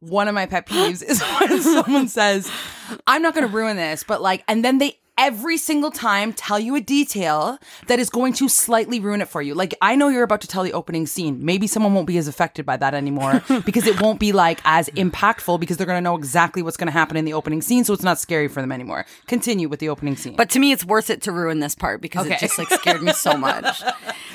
one 0.00 0.28
of 0.28 0.34
my 0.34 0.46
pet 0.46 0.66
peeves 0.66 1.02
is 1.02 1.22
when 1.40 1.62
someone 1.62 2.08
says, 2.08 2.50
"I'm 3.06 3.22
not 3.22 3.34
going 3.34 3.46
to 3.46 3.52
ruin 3.52 3.76
this," 3.76 4.04
but 4.04 4.20
like, 4.22 4.44
and 4.48 4.64
then 4.64 4.78
they 4.78 4.98
every 5.18 5.56
single 5.58 5.90
time 5.90 6.32
tell 6.32 6.58
you 6.58 6.74
a 6.76 6.80
detail 6.80 7.58
that 7.88 7.98
is 7.98 8.08
going 8.08 8.32
to 8.34 8.48
slightly 8.48 9.00
ruin 9.00 9.20
it 9.20 9.28
for 9.28 9.42
you. 9.42 9.54
Like 9.54 9.74
I 9.82 9.96
know 9.96 10.08
you're 10.08 10.22
about 10.22 10.40
to 10.42 10.48
tell 10.48 10.62
the 10.62 10.72
opening 10.72 11.06
scene. 11.06 11.44
Maybe 11.44 11.66
someone 11.66 11.92
won't 11.92 12.06
be 12.06 12.16
as 12.18 12.28
affected 12.28 12.64
by 12.64 12.76
that 12.78 12.94
anymore 12.94 13.42
because 13.66 13.86
it 13.86 14.00
won't 14.00 14.20
be 14.20 14.32
like 14.32 14.60
as 14.64 14.88
impactful 14.90 15.58
because 15.60 15.76
they're 15.76 15.86
going 15.86 15.98
to 15.98 16.00
know 16.08 16.16
exactly 16.16 16.62
what's 16.62 16.76
going 16.76 16.86
to 16.86 16.92
happen 16.92 17.16
in 17.16 17.24
the 17.24 17.32
opening 17.34 17.60
scene 17.60 17.82
so 17.84 17.92
it's 17.92 18.02
not 18.04 18.18
scary 18.18 18.48
for 18.48 18.60
them 18.60 18.70
anymore. 18.72 19.04
Continue 19.26 19.68
with 19.68 19.80
the 19.80 19.88
opening 19.88 20.16
scene. 20.16 20.36
But 20.36 20.48
to 20.50 20.58
me, 20.60 20.70
it's 20.72 20.84
worth 20.84 21.10
it 21.10 21.20
to 21.22 21.32
ruin 21.32 21.58
this 21.60 21.74
part 21.74 22.00
because 22.00 22.24
Okay. 22.26 22.36
it 22.36 22.40
just 22.40 22.56
like 22.58 22.70
scared 22.70 23.02
me 23.02 23.12
so 23.12 23.36
much. 23.36 23.82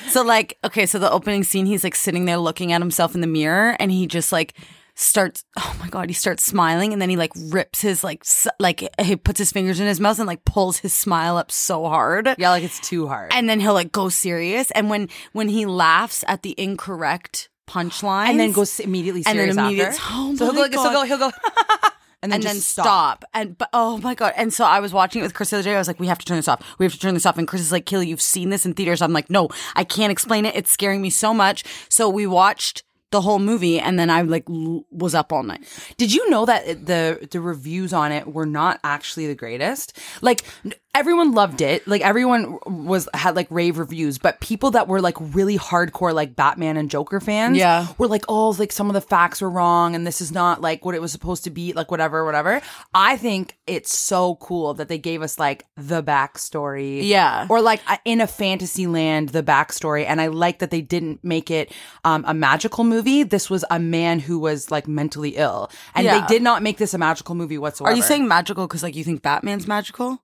So 0.08 0.22
like, 0.22 0.58
okay, 0.62 0.84
so 0.84 0.98
the 0.98 1.10
opening 1.10 1.44
scene, 1.44 1.64
he's 1.64 1.82
like 1.82 1.94
sitting 1.94 2.26
there 2.26 2.36
looking 2.36 2.72
at 2.72 2.82
himself 2.82 3.14
in 3.14 3.22
the 3.22 3.26
mirror, 3.26 3.74
and 3.80 3.90
he 3.90 4.06
just 4.06 4.32
like 4.32 4.52
starts. 4.94 5.44
Oh 5.58 5.76
my 5.80 5.88
god, 5.88 6.08
he 6.08 6.14
starts 6.14 6.44
smiling, 6.44 6.92
and 6.92 7.00
then 7.02 7.10
he 7.10 7.16
like 7.16 7.32
rips 7.36 7.80
his 7.80 8.04
like 8.04 8.20
s- 8.22 8.46
like 8.58 8.82
he 9.00 9.16
puts 9.16 9.38
his 9.38 9.52
fingers 9.52 9.80
in 9.80 9.86
his 9.86 10.00
mouth 10.00 10.18
and 10.18 10.26
like 10.26 10.44
pulls 10.44 10.78
his 10.78 10.92
smile 10.94 11.36
up 11.36 11.50
so 11.50 11.84
hard. 11.86 12.28
yeah, 12.38 12.50
like 12.50 12.62
it's 12.64 12.80
too 12.80 13.08
hard. 13.08 13.32
And 13.32 13.48
then 13.48 13.60
he'll 13.60 13.74
like 13.74 13.92
go 13.92 14.08
serious, 14.08 14.70
and 14.72 14.88
when 14.90 15.08
when 15.32 15.48
he 15.48 15.66
laughs 15.66 16.24
at 16.28 16.42
the 16.42 16.54
incorrect 16.58 17.48
punchline, 17.68 18.28
and 18.28 18.40
then 18.40 18.52
goes 18.52 18.78
immediately 18.80 19.22
and 19.26 19.38
then 19.38 19.52
serious 19.52 19.56
immediately- 19.56 19.96
after. 19.96 20.02
oh 20.12 20.34
so 20.36 20.44
he'll 20.44 20.54
go, 20.54 20.60
like, 20.60 20.72
so 20.74 20.82
he'll 20.82 20.92
go, 20.92 21.02
he'll 21.04 21.18
go, 21.18 21.30
and 22.22 22.30
then 22.30 22.36
and 22.36 22.42
just 22.42 22.54
then 22.54 22.60
stop. 22.60 22.84
stop. 22.84 23.24
And 23.34 23.56
but 23.58 23.68
oh 23.72 23.98
my 23.98 24.14
god! 24.14 24.32
And 24.36 24.52
so 24.52 24.64
I 24.64 24.80
was 24.80 24.92
watching 24.92 25.20
it 25.20 25.24
with 25.24 25.34
Chris 25.34 25.50
the 25.50 25.56
other 25.56 25.62
day. 25.64 25.74
I 25.74 25.78
was 25.78 25.88
like, 25.88 25.98
"We 26.00 26.06
have 26.06 26.18
to 26.18 26.24
turn 26.26 26.36
this 26.36 26.48
off. 26.48 26.62
We 26.78 26.84
have 26.84 26.92
to 26.92 26.98
turn 26.98 27.14
this 27.14 27.26
off." 27.26 27.36
And 27.38 27.48
Chris 27.48 27.62
is 27.62 27.72
like, 27.72 27.86
"Kill, 27.86 28.02
you've 28.02 28.22
seen 28.22 28.50
this 28.50 28.64
in 28.66 28.74
theaters." 28.74 29.02
I'm 29.02 29.12
like, 29.12 29.28
"No, 29.30 29.48
I 29.74 29.84
can't 29.84 30.12
explain 30.12 30.46
it. 30.46 30.54
It's 30.54 30.70
scaring 30.70 31.02
me 31.02 31.10
so 31.10 31.34
much." 31.34 31.64
So 31.88 32.08
we 32.08 32.26
watched 32.26 32.82
the 33.14 33.20
whole 33.20 33.38
movie, 33.38 33.78
and 33.78 33.96
then 33.96 34.10
I 34.10 34.22
like 34.22 34.44
l- 34.50 34.84
was 34.90 35.14
up 35.14 35.32
all 35.32 35.44
night. 35.44 35.62
Did 35.96 36.12
you 36.12 36.28
know 36.30 36.44
that 36.46 36.84
the 36.84 37.28
the 37.30 37.40
reviews 37.40 37.92
on 37.92 38.10
it 38.10 38.26
were 38.26 38.44
not 38.44 38.80
actually 38.82 39.28
the 39.28 39.36
greatest? 39.36 39.96
Like 40.20 40.44
n- 40.64 40.74
everyone 40.94 41.32
loved 41.32 41.60
it. 41.60 41.86
Like 41.88 42.02
everyone 42.02 42.58
was 42.66 43.08
had 43.14 43.36
like 43.36 43.46
rave 43.50 43.78
reviews, 43.78 44.18
but 44.18 44.40
people 44.40 44.70
that 44.72 44.88
were 44.88 45.00
like 45.00 45.16
really 45.18 45.58
hardcore 45.58 46.14
like 46.14 46.36
Batman 46.36 46.76
and 46.76 46.90
Joker 46.90 47.20
fans 47.20 47.56
Yeah. 47.56 47.86
were 47.98 48.06
like, 48.08 48.24
"Oh, 48.28 48.50
like 48.50 48.72
some 48.72 48.88
of 48.88 48.94
the 48.94 49.00
facts 49.00 49.40
were 49.42 49.50
wrong 49.50 49.94
and 49.94 50.06
this 50.06 50.20
is 50.20 50.32
not 50.32 50.60
like 50.60 50.84
what 50.84 50.94
it 50.94 51.00
was 51.02 51.12
supposed 51.12 51.44
to 51.44 51.50
be, 51.50 51.72
like 51.72 51.90
whatever, 51.90 52.24
whatever." 52.24 52.60
I 52.94 53.16
think 53.16 53.56
it's 53.66 53.94
so 53.96 54.36
cool 54.36 54.74
that 54.74 54.88
they 54.88 54.98
gave 54.98 55.22
us 55.22 55.38
like 55.38 55.64
the 55.76 56.02
backstory. 56.02 57.06
Yeah. 57.06 57.46
Or 57.48 57.60
like 57.60 57.80
in 58.04 58.20
a 58.20 58.26
fantasy 58.26 58.86
land 58.86 59.30
the 59.30 59.42
backstory 59.42 60.04
and 60.06 60.20
I 60.20 60.28
like 60.28 60.58
that 60.60 60.70
they 60.70 60.80
didn't 60.80 61.22
make 61.24 61.50
it 61.50 61.72
um, 62.04 62.24
a 62.26 62.34
magical 62.34 62.84
movie. 62.84 63.22
This 63.22 63.48
was 63.50 63.64
a 63.70 63.78
man 63.78 64.18
who 64.20 64.38
was 64.38 64.70
like 64.70 64.86
mentally 64.88 65.36
ill. 65.36 65.70
And 65.94 66.04
Yeah. 66.04 66.20
they 66.20 66.26
did 66.26 66.42
not 66.42 66.62
make 66.62 66.78
this 66.78 66.94
a 66.94 66.98
magical 66.98 67.34
movie 67.34 67.58
whatsoever. 67.58 67.92
Are 67.92 67.96
you 67.96 68.02
saying 68.02 68.28
magical 68.28 68.66
because 68.66 68.82
like 68.82 68.94
you 68.96 69.04
think 69.04 69.22
Batman's 69.22 69.66
magical? 69.66 70.20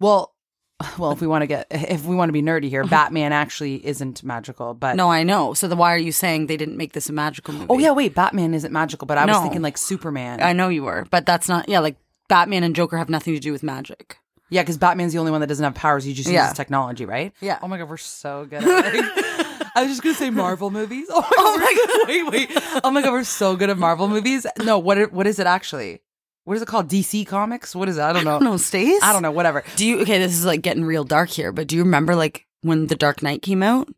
Well, 0.00 0.34
well, 0.98 1.12
if 1.12 1.20
we 1.20 1.26
want 1.26 1.42
to 1.42 1.46
get 1.46 1.66
if 1.70 2.04
we 2.04 2.14
want 2.16 2.28
to 2.28 2.32
be 2.32 2.42
nerdy 2.42 2.68
here, 2.68 2.82
mm-hmm. 2.82 2.90
Batman 2.90 3.32
actually 3.32 3.84
isn't 3.86 4.22
magical, 4.24 4.74
but 4.74 4.96
No, 4.96 5.10
I 5.10 5.22
know. 5.22 5.54
So 5.54 5.68
then 5.68 5.78
why 5.78 5.94
are 5.94 5.98
you 5.98 6.12
saying 6.12 6.46
they 6.46 6.56
didn't 6.56 6.76
make 6.76 6.92
this 6.92 7.08
a 7.08 7.12
magical 7.12 7.54
movie? 7.54 7.66
Oh 7.70 7.78
yeah, 7.78 7.92
wait, 7.92 8.14
Batman 8.14 8.54
isn't 8.54 8.72
magical, 8.72 9.06
but 9.06 9.18
I 9.18 9.24
was 9.26 9.36
No. 9.36 9.42
thinking 9.42 9.62
like 9.62 9.78
Superman. 9.78 10.42
I 10.42 10.52
know 10.52 10.68
you 10.68 10.82
were, 10.84 11.06
but 11.10 11.26
that's 11.26 11.48
not. 11.48 11.68
Yeah, 11.68 11.80
like 11.80 11.96
Batman 12.28 12.64
and 12.64 12.74
Joker 12.74 12.96
have 12.98 13.08
nothing 13.08 13.34
to 13.34 13.40
do 13.40 13.52
with 13.52 13.62
magic. 13.62 14.18
yeah, 14.50 14.62
because 14.62 14.76
Batman's 14.78 15.12
the 15.12 15.18
only 15.18 15.30
one 15.32 15.40
that 15.40 15.46
doesn't 15.48 15.64
have 15.64 15.74
powers. 15.74 16.04
He 16.04 16.12
just 16.14 16.28
Yeah. 16.28 16.42
uses 16.44 16.56
technology, 16.56 17.04
right? 17.06 17.32
Yeah. 17.40 17.58
Oh 17.62 17.68
my 17.68 17.78
god, 17.78 17.88
we're 17.88 17.96
so 17.96 18.44
good. 18.48 18.62
At 18.64 18.94
like, 18.94 19.70
I 19.76 19.82
was 19.82 19.88
just 19.90 20.02
gonna 20.02 20.14
say 20.14 20.30
Marvel 20.30 20.70
movies. 20.70 21.06
Oh 21.10 21.20
my, 21.20 21.28
oh 21.36 21.98
god, 21.98 22.08
wait, 22.08 22.30
wait. 22.48 22.80
Oh 22.84 22.90
my 22.90 23.02
god, 23.02 23.12
we're 23.12 23.24
so 23.24 23.56
good 23.56 23.70
at 23.70 23.78
Marvel 23.78 24.08
movies. 24.08 24.46
No, 24.62 24.78
what 24.78 24.98
it- 24.98 25.12
what 25.12 25.26
is 25.26 25.38
it 25.38 25.46
actually? 25.46 26.00
What 26.44 26.56
is 26.56 26.62
it 26.62 26.68
called? 26.68 26.88
DC 26.88 27.26
Comics? 27.26 27.74
What 27.74 27.88
is 27.88 27.96
it? 27.96 28.02
I 28.02 28.12
don't 28.12 28.24
know. 28.24 28.38
No, 28.38 28.56
Stace. 28.56 29.02
I 29.02 29.12
don't 29.12 29.22
know. 29.22 29.30
Whatever. 29.30 29.64
Do 29.76 29.86
you? 29.86 30.00
Okay, 30.02 30.18
this 30.18 30.32
is 30.32 30.44
like 30.44 30.62
getting 30.62 30.84
real 30.84 31.04
dark 31.04 31.30
here, 31.30 31.52
but 31.52 31.66
do 31.66 31.76
you 31.76 31.82
remember 31.84 32.14
like 32.14 32.46
when 32.62 32.86
The 32.86 32.96
Dark 32.96 33.22
Knight 33.22 33.40
came 33.42 33.62
out? 33.62 33.88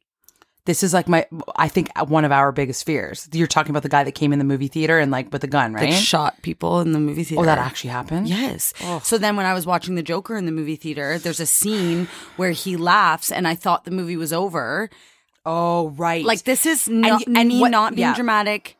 This 0.65 0.83
is 0.83 0.93
like 0.93 1.09
my. 1.09 1.27
I 1.57 1.69
think 1.69 1.91
one 2.09 2.25
of 2.25 2.33
our 2.33 2.51
biggest 2.53 2.85
fears. 2.87 3.29
You're 3.33 3.47
talking 3.47 3.71
about 3.71 3.83
the 3.85 3.89
guy 3.89 4.03
that 4.05 4.13
came 4.13 4.33
in 4.33 4.39
the 4.41 4.45
movie 4.45 4.67
theater 4.69 4.99
and 4.99 5.11
like 5.13 5.33
with 5.33 5.45
a 5.45 5.47
gun, 5.49 5.73
right? 5.75 5.91
Like 5.91 5.93
shot 6.01 6.41
people 6.43 6.81
in 6.81 6.91
the 6.93 6.99
movie 6.99 7.23
theater. 7.25 7.41
oh, 7.43 7.45
that 7.47 7.59
actually 7.59 7.91
happened. 7.91 8.29
Yes. 8.29 8.73
Oh. 8.83 9.01
So 9.05 9.17
then 9.19 9.37
when 9.37 9.47
I 9.47 9.55
was 9.55 9.65
watching 9.65 9.95
The 9.95 10.03
Joker 10.03 10.37
in 10.37 10.45
the 10.45 10.53
movie 10.53 10.75
theater, 10.77 11.19
there's 11.19 11.39
a 11.41 11.47
scene 11.47 12.09
where 12.37 12.51
he 12.51 12.77
laughs 12.77 13.31
and 13.31 13.47
I 13.47 13.55
thought 13.55 13.85
the 13.85 13.93
movie 13.93 14.17
was 14.17 14.33
over. 14.33 14.91
Oh, 15.45 15.91
right. 15.91 16.25
Like 16.25 16.43
this 16.43 16.67
is 16.67 16.89
not 16.89 17.25
y- 17.27 17.35
and 17.37 17.49
me 17.49 17.61
what- 17.61 17.71
not 17.71 17.95
being 17.95 18.09
yeah. 18.09 18.15
dramatic 18.17 18.76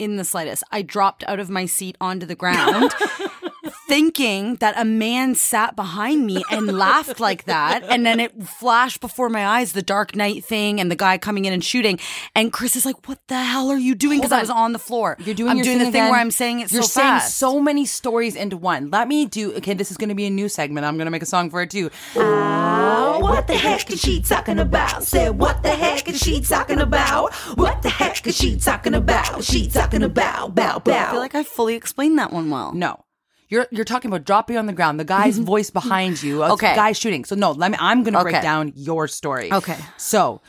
in 0.00 0.16
the 0.16 0.24
slightest. 0.24 0.64
I 0.72 0.82
dropped 0.82 1.22
out 1.28 1.38
of 1.38 1.50
my 1.50 1.66
seat 1.66 1.96
onto 2.00 2.24
the 2.24 2.34
ground 2.34 2.92
thinking 3.90 4.54
that 4.56 4.74
a 4.78 4.84
man 4.84 5.34
sat 5.34 5.74
behind 5.74 6.24
me 6.24 6.42
and 6.50 6.66
laughed 6.68 7.18
like 7.18 7.44
that 7.44 7.82
and 7.90 8.06
then 8.06 8.20
it 8.20 8.30
flashed 8.44 9.00
before 9.00 9.28
my 9.28 9.44
eyes 9.44 9.72
the 9.72 9.82
dark 9.82 10.14
knight 10.14 10.44
thing 10.44 10.80
and 10.80 10.90
the 10.92 10.96
guy 10.96 11.18
coming 11.18 11.44
in 11.44 11.52
and 11.52 11.64
shooting 11.64 11.98
and 12.36 12.52
Chris 12.52 12.76
is 12.76 12.86
like 12.86 13.08
what 13.08 13.18
the 13.26 13.42
hell 13.42 13.68
are 13.68 13.78
you 13.78 13.96
doing 13.96 14.18
because 14.20 14.30
I 14.30 14.40
was 14.40 14.48
on. 14.50 14.58
on 14.58 14.72
the 14.72 14.78
floor. 14.78 15.16
You're 15.24 15.34
doing 15.34 15.50
I'm 15.50 15.56
your 15.56 15.64
doing 15.64 15.78
the 15.78 15.84
thing 15.86 15.92
thing 15.92 16.02
again. 16.02 16.10
where 16.12 16.20
I'm 16.20 16.30
saying 16.30 16.60
it 16.60 16.70
You're 16.72 16.82
so 16.82 17.00
saying 17.00 17.18
fast. 17.20 17.36
so 17.38 17.58
many 17.60 17.84
stories 17.84 18.36
into 18.36 18.56
one. 18.56 18.90
Let 18.90 19.08
me 19.08 19.26
do. 19.26 19.54
Okay, 19.56 19.74
this 19.74 19.90
is 19.90 19.96
going 19.96 20.10
to 20.10 20.14
be 20.14 20.26
a 20.26 20.30
new 20.30 20.48
segment. 20.48 20.86
I'm 20.86 20.96
going 20.96 21.06
to 21.06 21.10
make 21.10 21.22
a 21.22 21.26
song 21.26 21.50
for 21.50 21.60
it 21.62 21.70
too. 21.70 21.90
Oh, 22.14 23.18
what 23.20 23.46
the 23.48 23.54
heck 23.56 23.90
is 23.90 24.00
she 24.00 24.20
talking 24.22 24.58
about? 24.60 25.02
Said, 25.02 25.30
what 25.38 25.62
the 25.62 25.70
heck 25.70 26.08
is 26.08 26.20
she 26.20 26.40
talking 26.40 26.78
about? 26.78 27.34
What 27.56 27.82
the 27.82 27.90
heck 27.90 28.24
is 28.26 28.36
she 28.36 28.56
talking 28.56 28.94
about? 28.94 29.42
She 29.42 29.68
talking 29.68 30.02
about, 30.02 30.54
bow, 30.54 30.78
bow. 30.78 31.08
I 31.08 31.10
feel 31.10 31.20
like 31.20 31.34
I 31.34 31.42
fully 31.42 31.74
explained 31.74 32.18
that 32.18 32.32
one 32.32 32.50
well. 32.50 32.72
No. 32.72 33.04
You're 33.50 33.66
you're 33.70 33.84
talking 33.84 34.10
about 34.10 34.24
dropping 34.24 34.56
on 34.56 34.66
the 34.66 34.72
ground. 34.72 34.98
The 34.98 35.04
guy's 35.04 35.34
mm-hmm. 35.34 35.44
voice 35.44 35.70
behind 35.70 36.22
you. 36.22 36.42
Okay. 36.44 36.74
guy 36.74 36.92
shooting. 36.92 37.24
So 37.24 37.34
no, 37.34 37.50
let 37.50 37.72
me. 37.72 37.76
I'm 37.80 38.04
going 38.04 38.14
to 38.14 38.22
break 38.22 38.40
down 38.40 38.72
your 38.76 39.06
story. 39.08 39.52
Okay. 39.52 39.76
So. 39.98 40.40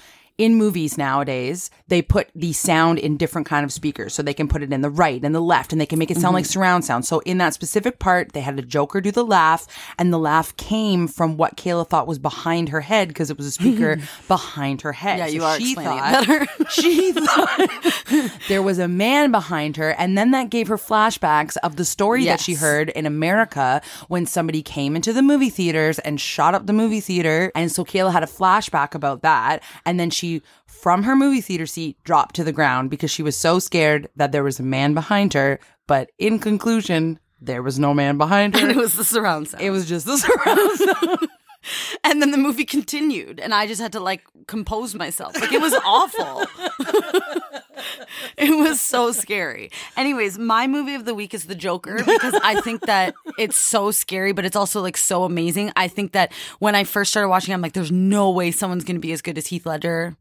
In 0.42 0.56
movies 0.56 0.98
nowadays, 0.98 1.70
they 1.88 2.02
put 2.02 2.32
the 2.34 2.52
sound 2.52 2.98
in 2.98 3.16
different 3.16 3.46
kind 3.46 3.64
of 3.64 3.72
speakers. 3.72 4.16
So 4.16 4.24
they 4.24 4.34
can 4.34 4.48
put 4.48 4.64
it 4.64 4.74
in 4.74 4.82
the 4.82 4.90
right 4.90 5.24
and 5.24 5.36
the 5.36 5.40
left 5.42 5.72
and 5.72 5.80
they 5.80 5.86
can 5.86 6.00
make 6.00 6.10
it 6.10 6.18
sound 6.18 6.34
like 6.34 6.46
mm-hmm. 6.46 6.52
surround 6.52 6.86
sound. 6.86 7.06
So 7.06 7.20
in 7.20 7.38
that 7.38 7.54
specific 7.54 8.00
part, 8.00 8.34
they 8.34 8.42
had 8.42 8.58
a 8.58 8.64
Joker 8.64 9.02
do 9.02 9.12
the 9.12 9.24
laugh 9.24 9.68
and 10.00 10.12
the 10.12 10.18
laugh 10.18 10.56
came 10.58 11.08
from 11.08 11.38
what 11.38 11.58
Kayla 11.58 11.88
thought 11.88 12.08
was 12.08 12.18
behind 12.18 12.70
her 12.70 12.82
head 12.82 13.10
because 13.10 13.30
it 13.30 13.38
was 13.38 13.46
a 13.46 13.52
speaker 13.52 13.98
behind 14.28 14.82
her 14.82 14.94
head. 14.94 15.20
Yeah, 15.20 15.28
So 15.28 15.34
you 15.34 15.44
are 15.44 15.60
she 15.60 15.76
thought, 15.76 16.28
better. 16.28 16.48
she 16.70 17.12
thought 17.12 18.32
there 18.48 18.64
was 18.64 18.80
a 18.80 18.88
man 18.88 19.30
behind 19.30 19.78
her 19.78 19.92
and 19.92 20.18
then 20.18 20.32
that 20.32 20.50
gave 20.50 20.70
her 20.70 20.78
flashbacks 20.78 21.56
of 21.58 21.76
the 21.76 21.86
story 21.86 22.26
that 22.26 22.40
she 22.40 22.56
heard 22.56 22.90
in 22.90 23.06
America 23.06 23.82
when 24.08 24.26
somebody 24.26 24.64
came 24.64 24.96
into 24.96 25.14
the 25.14 25.22
movie 25.22 25.52
theaters 25.52 26.00
and 26.00 26.20
shot 26.20 26.56
up 26.56 26.66
the 26.66 26.74
movie 26.74 27.00
theater. 27.00 27.52
And 27.54 27.72
so 27.72 27.86
Kayla 27.86 28.12
had 28.12 28.24
a 28.24 28.28
flashback 28.28 28.96
about 28.96 29.22
that. 29.22 29.62
And 29.86 30.00
then 30.00 30.10
she, 30.10 30.31
from 30.66 31.04
her 31.04 31.16
movie 31.16 31.42
theater 31.42 31.66
seat, 31.66 31.98
dropped 32.04 32.36
to 32.36 32.44
the 32.44 32.52
ground 32.54 32.90
because 32.90 33.12
she 33.12 33.24
was 33.24 33.36
so 33.36 33.60
scared 33.60 34.08
that 34.16 34.32
there 34.32 34.44
was 34.44 34.60
a 34.60 34.64
man 34.64 34.94
behind 34.94 35.34
her. 35.34 35.60
But 35.88 36.12
in 36.18 36.40
conclusion, 36.40 37.20
there 37.42 37.62
was 37.64 37.78
no 37.80 37.94
man 37.94 38.18
behind 38.18 38.56
And 38.60 38.70
it 38.72 38.76
her. 38.76 38.82
was 38.82 38.94
the 38.94 39.04
surround 39.04 39.50
sound. 39.50 39.64
It 39.64 39.72
was 39.72 39.88
just 39.90 40.06
the 40.06 40.18
surround 40.26 40.78
sound. 40.78 41.28
and 42.04 42.22
then 42.22 42.32
the 42.32 42.38
movie 42.38 42.66
continued, 42.66 43.40
and 43.40 43.54
I 43.54 43.68
just 43.68 43.82
had 43.82 43.92
to 43.94 44.00
like 44.00 44.24
compose 44.48 44.96
myself. 44.96 45.40
Like 45.40 45.52
it 45.52 45.62
was 45.62 45.74
awful. 45.86 46.46
it 48.38 48.58
was 48.58 48.82
so 48.82 49.12
scary. 49.12 49.72
Anyways, 49.96 50.38
my 50.38 50.68
movie 50.68 50.96
of 50.96 51.06
the 51.06 51.14
week 51.14 51.34
is 51.34 51.46
The 51.46 51.56
Joker 51.56 51.98
because 51.98 52.34
I 52.44 52.62
think 52.62 52.82
that 52.86 53.14
it's 53.38 53.58
so 53.58 53.92
scary, 53.92 54.32
but 54.32 54.46
it's 54.46 54.56
also 54.56 54.82
like 54.82 54.98
so 54.98 55.24
amazing. 55.24 55.72
I 55.76 55.88
think 55.88 56.14
that 56.14 56.32
when 56.60 56.76
I 56.76 56.84
first 56.84 57.12
started 57.12 57.30
watching, 57.30 57.54
I'm 57.54 57.62
like, 57.62 57.74
there's 57.74 57.92
no 57.92 58.30
way 58.32 58.52
someone's 58.52 58.84
gonna 58.84 59.00
be 59.00 59.12
as 59.12 59.22
good 59.22 59.38
as 59.38 59.48
Heath 59.48 59.66
Ledger. 59.66 60.16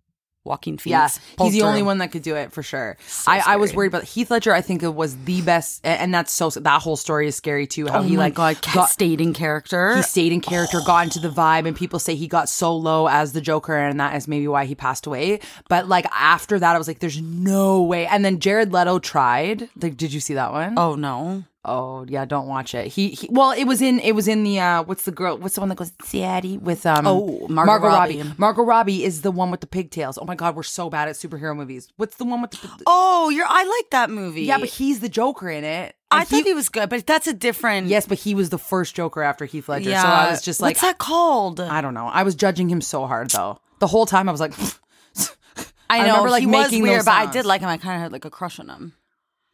Yeah, 0.44 1.06
Phoenix. 1.06 1.16
he's 1.18 1.36
pulled 1.36 1.52
the 1.52 1.62
only 1.62 1.82
one 1.82 1.98
that 1.98 2.12
could 2.12 2.22
do 2.22 2.34
it 2.36 2.52
for 2.52 2.62
sure. 2.62 2.96
I, 3.26 3.42
I 3.46 3.56
was 3.56 3.74
worried 3.74 3.88
about 3.88 4.04
Heath 4.04 4.30
Ledger. 4.30 4.52
I 4.52 4.60
think 4.62 4.82
it 4.82 4.94
was 4.94 5.16
the 5.24 5.42
best, 5.42 5.80
and 5.84 6.12
that's 6.14 6.32
so 6.32 6.48
that 6.50 6.82
whole 6.82 6.96
story 6.96 7.26
is 7.26 7.36
scary 7.36 7.66
too. 7.66 7.86
How 7.88 8.00
Oh 8.00 8.02
he 8.02 8.16
like 8.16 8.34
god, 8.34 8.56
got, 8.72 8.88
stayed 8.88 9.20
in 9.20 9.34
character. 9.34 9.96
he 9.96 10.02
stayed 10.02 10.32
in 10.32 10.40
character, 10.40 10.78
oh. 10.80 10.86
got 10.86 11.04
into 11.04 11.20
the 11.20 11.28
vibe, 11.28 11.66
and 11.66 11.76
people 11.76 11.98
say 11.98 12.14
he 12.14 12.26
got 12.28 12.48
so 12.48 12.74
low 12.74 13.06
as 13.08 13.32
the 13.32 13.40
Joker, 13.40 13.76
and 13.76 14.00
that 14.00 14.16
is 14.16 14.26
maybe 14.26 14.48
why 14.48 14.64
he 14.64 14.74
passed 14.74 15.06
away. 15.06 15.40
But 15.68 15.88
like 15.88 16.06
after 16.12 16.58
that, 16.58 16.74
I 16.74 16.78
was 16.78 16.88
like, 16.88 17.00
"There's 17.00 17.20
no 17.20 17.82
way." 17.82 18.06
And 18.06 18.24
then 18.24 18.40
Jared 18.40 18.72
Leto 18.72 18.98
tried. 18.98 19.68
Like, 19.80 19.96
did 19.96 20.12
you 20.12 20.20
see 20.20 20.34
that 20.34 20.52
one? 20.52 20.74
oh 20.78 20.94
no. 20.94 21.44
Oh 21.62 22.06
yeah, 22.08 22.24
don't 22.24 22.46
watch 22.46 22.74
it. 22.74 22.86
He, 22.86 23.10
he 23.10 23.28
well, 23.30 23.50
it 23.52 23.64
was 23.64 23.82
in 23.82 24.00
it 24.00 24.12
was 24.14 24.26
in 24.28 24.44
the 24.44 24.58
uh 24.60 24.82
what's 24.82 25.02
the 25.02 25.12
girl? 25.12 25.36
What's 25.36 25.56
the 25.56 25.60
one 25.60 25.68
that 25.68 25.74
goes 25.76 25.90
daddy 26.10 26.56
with 26.56 26.86
um 26.86 27.06
Oh, 27.06 27.46
Margot 27.48 27.86
Robbie. 27.86 28.22
Margot 28.38 28.62
Robbie 28.62 29.04
is 29.04 29.20
the 29.20 29.30
one 29.30 29.50
with 29.50 29.60
the 29.60 29.66
pigtails. 29.66 30.16
Oh 30.16 30.24
my 30.24 30.34
god, 30.34 30.56
we're 30.56 30.62
so 30.62 30.88
bad 30.88 31.08
at 31.08 31.16
superhero 31.16 31.54
movies. 31.54 31.88
What's 31.96 32.16
the 32.16 32.24
one 32.24 32.40
with 32.40 32.52
the? 32.52 32.68
Oh, 32.86 33.28
you're 33.28 33.44
I 33.46 33.64
like 33.64 33.90
that 33.90 34.08
movie. 34.10 34.44
yeah, 34.44 34.56
but 34.56 34.70
he's 34.70 35.00
the 35.00 35.10
Joker 35.10 35.50
in 35.50 35.64
it. 35.64 35.94
I 36.10 36.20
And 36.20 36.28
thought 36.28 36.44
he 36.44 36.54
was 36.54 36.70
good, 36.70 36.88
but 36.88 37.06
that's 37.06 37.26
a 37.26 37.34
different 37.34 37.88
yes, 37.88 38.06
but 38.06 38.18
he 38.18 38.34
was 38.34 38.48
the 38.48 38.58
first 38.58 38.94
Joker 38.94 39.22
after 39.22 39.44
Heath 39.44 39.68
Ledger. 39.68 39.90
Yeah. 39.90 40.02
So 40.02 40.08
I 40.08 40.30
was 40.30 40.40
just 40.42 40.60
like, 40.62 40.76
What's 40.76 40.80
that 40.80 40.96
called? 40.98 41.60
I 41.60 41.82
don't 41.82 41.92
know. 41.94 42.06
I 42.06 42.22
was 42.22 42.34
judging 42.34 42.70
him 42.70 42.80
so 42.80 43.06
hard 43.06 43.30
though. 43.30 43.60
The 43.80 43.86
whole 43.86 44.06
time 44.06 44.30
I 44.30 44.32
was 44.32 44.40
like, 44.40 44.54
I 45.90 45.98
I 45.98 45.98
know, 46.06 46.06
remember, 46.24 46.30
like, 46.30 46.40
he 46.40 46.46
was 46.46 46.70
weird, 46.72 47.04
but 47.04 47.12
I 47.14 47.26
did 47.30 47.44
like 47.44 47.60
him. 47.60 47.68
I 47.68 47.76
kind 47.76 47.96
of 47.96 48.00
had 48.02 48.12
like 48.12 48.24
a 48.24 48.30
crush 48.30 48.58
on 48.60 48.68
him. 48.70 48.94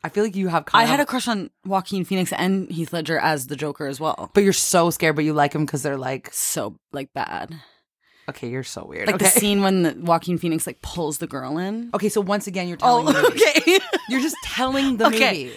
I 0.06 0.08
feel 0.08 0.22
like 0.24 0.36
you 0.36 0.48
have. 0.48 0.62
I 0.68 0.70
Kind 0.70 0.88
had 0.88 1.00
a 1.00 1.06
crush 1.06 1.26
on 1.28 1.50
Joaquin 1.64 2.04
Phoenix 2.04 2.32
and 2.32 2.70
Heath 2.70 2.92
Ledger 2.92 3.18
as 3.18 3.48
the 3.48 3.56
Joker 3.56 3.86
as 3.88 3.98
well. 3.98 4.30
but 4.34 4.44
you're 4.44 4.52
so 4.52 4.90
scared, 4.90 5.16
but 5.16 5.24
you 5.24 5.32
like 5.32 5.52
him 5.52 5.66
because 5.66 5.82
they're 5.82 5.96
like, 5.98 6.30
So 6.32 6.76
like 6.92 7.12
bad, 7.12 7.52
okay, 8.28 8.48
you're 8.48 8.62
so 8.62 8.84
weird. 8.84 9.06
like 9.08 9.16
okay. 9.16 9.24
the 9.24 9.30
scene 9.30 9.62
when 9.62 9.82
the 9.82 9.96
Joaquin 10.00 10.38
Phoenix 10.38 10.64
like 10.66 10.80
pulls 10.82 11.18
the 11.18 11.26
girl 11.26 11.58
in. 11.58 11.90
Okay, 11.94 12.08
so 12.08 12.20
once 12.20 12.46
again, 12.46 12.68
you're 12.68 12.76
telling 12.76 13.08
Oh, 13.08 13.12
the 13.12 13.22
movie. 13.22 13.42
okay. 13.58 13.78
You're 14.08 14.20
just 14.20 14.36
telling 14.44 14.98
the 14.98 15.06
Okay. 15.08 15.46
movie. 15.46 15.56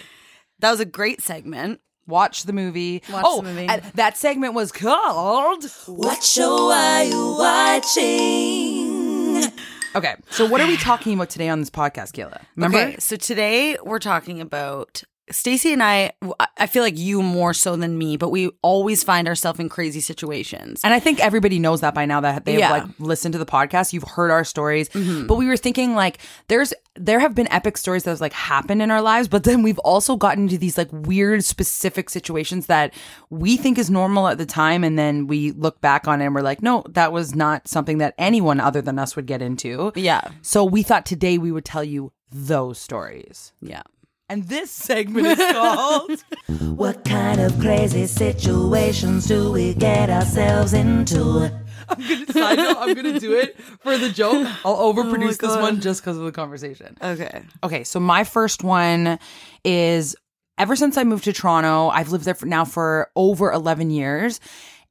that 0.58 0.72
was 0.72 0.80
a 0.80 0.84
great 0.84 1.20
segment. 1.20 1.80
Watch 2.08 2.42
the 2.42 2.52
movie. 2.52 3.04
Watch 3.12 3.22
oh, 3.24 3.42
the 3.42 3.48
movie. 3.48 3.66
and 3.68 3.80
that 3.94 4.16
segment 4.16 4.54
was 4.54 4.72
called. 4.72 5.64
What 5.86 6.24
show 6.24 6.72
are 6.72 7.04
you 7.04 7.36
watching? 7.38 9.52
Okay, 9.94 10.14
so 10.30 10.46
what 10.46 10.60
are 10.60 10.66
we 10.66 10.76
talking 10.76 11.14
about 11.14 11.30
today 11.30 11.48
on 11.48 11.58
this 11.60 11.70
podcast, 11.70 12.12
Kayla? 12.12 12.42
Remember? 12.54 12.78
Okay, 12.78 12.96
so 12.98 13.16
today 13.16 13.76
we're 13.82 13.98
talking 13.98 14.40
about 14.40 15.02
Stacey 15.30 15.72
and 15.72 15.82
I. 15.82 16.12
I 16.56 16.66
feel 16.66 16.82
like 16.82 16.98
you 16.98 17.22
more 17.22 17.54
so 17.54 17.76
than 17.76 17.96
me, 17.96 18.16
but 18.16 18.30
we 18.30 18.50
always 18.62 19.02
find 19.04 19.28
ourselves 19.28 19.60
in 19.60 19.68
crazy 19.68 20.00
situations. 20.00 20.80
And 20.84 20.92
I 20.92 21.00
think 21.00 21.20
everybody 21.20 21.58
knows 21.58 21.80
that 21.80 21.94
by 21.94 22.04
now 22.06 22.20
that 22.20 22.44
they 22.44 22.58
Yeah. 22.58 22.68
have 22.68 22.88
like 22.88 22.94
listened 22.98 23.32
to 23.32 23.38
the 23.38 23.46
podcast. 23.46 23.92
You've 23.92 24.02
heard 24.04 24.30
our 24.30 24.44
stories, 24.44 24.88
Mm-hmm. 24.90 25.26
but 25.26 25.36
we 25.36 25.46
were 25.46 25.56
thinking 25.56 25.94
like 25.94 26.18
there's 26.48 26.74
there 26.96 27.20
have 27.20 27.34
been 27.34 27.50
epic 27.52 27.76
stories 27.78 28.02
that 28.04 28.10
have 28.10 28.20
like 28.20 28.32
happened 28.32 28.82
in 28.82 28.90
our 28.90 29.00
lives, 29.00 29.28
but 29.28 29.44
then 29.44 29.62
we've 29.62 29.78
also 29.78 30.16
gotten 30.16 30.42
into 30.44 30.58
these 30.58 30.76
like 30.76 30.88
weird 30.92 31.44
specific 31.44 32.10
situations 32.10 32.66
that 32.66 32.92
we 33.30 33.56
think 33.56 33.78
is 33.78 33.88
normal 33.88 34.28
at 34.28 34.36
the 34.38 34.44
time, 34.46 34.84
and 34.84 34.98
then 34.98 35.26
we 35.26 35.52
look 35.52 35.80
back 35.80 36.06
on 36.08 36.20
it 36.20 36.26
and 36.26 36.34
we're 36.34 36.42
like, 36.42 36.62
no, 36.62 36.84
that 36.90 37.12
was 37.12 37.34
not 37.34 37.68
something 37.68 37.98
that 37.98 38.14
anyone 38.18 38.60
other 38.60 38.82
than 38.82 38.98
us 38.98 39.16
would 39.16 39.26
get 39.26 39.40
into. 39.40 39.92
Yeah. 39.94 40.20
So 40.42 40.64
we 40.64 40.82
thought 40.82 41.06
today 41.06 41.38
we 41.38 41.52
would 41.52 41.64
tell 41.64 41.84
you 41.84 42.12
those 42.30 42.78
stories. 42.78 43.52
Yeah. 43.62 43.82
And 44.30 44.44
this 44.46 44.70
segment 44.70 45.26
is 45.26 45.52
called 45.52 46.20
What 46.76 47.04
kind 47.04 47.40
of 47.40 47.58
crazy 47.58 48.06
situations 48.06 49.26
do 49.26 49.50
we 49.50 49.74
get 49.74 50.08
ourselves 50.08 50.72
into? 50.72 51.52
I'm 51.88 51.98
gonna 52.08 52.32
side 52.32 52.58
note, 52.58 52.76
I'm 52.78 52.94
gonna 52.94 53.18
do 53.18 53.32
it 53.32 53.60
for 53.80 53.98
the 53.98 54.08
joke. 54.08 54.46
I'll 54.64 54.76
oh 54.76 54.94
overproduce 54.94 55.38
this 55.38 55.56
one 55.56 55.80
just 55.80 56.00
because 56.00 56.16
of 56.16 56.22
the 56.22 56.30
conversation. 56.30 56.96
Okay. 57.02 57.42
Okay, 57.64 57.82
so 57.82 57.98
my 57.98 58.22
first 58.22 58.62
one 58.62 59.18
is 59.64 60.14
ever 60.58 60.76
since 60.76 60.96
I 60.96 61.02
moved 61.02 61.24
to 61.24 61.32
Toronto, 61.32 61.88
I've 61.88 62.12
lived 62.12 62.24
there 62.24 62.34
for 62.34 62.46
now 62.46 62.64
for 62.64 63.10
over 63.16 63.50
11 63.50 63.90
years. 63.90 64.38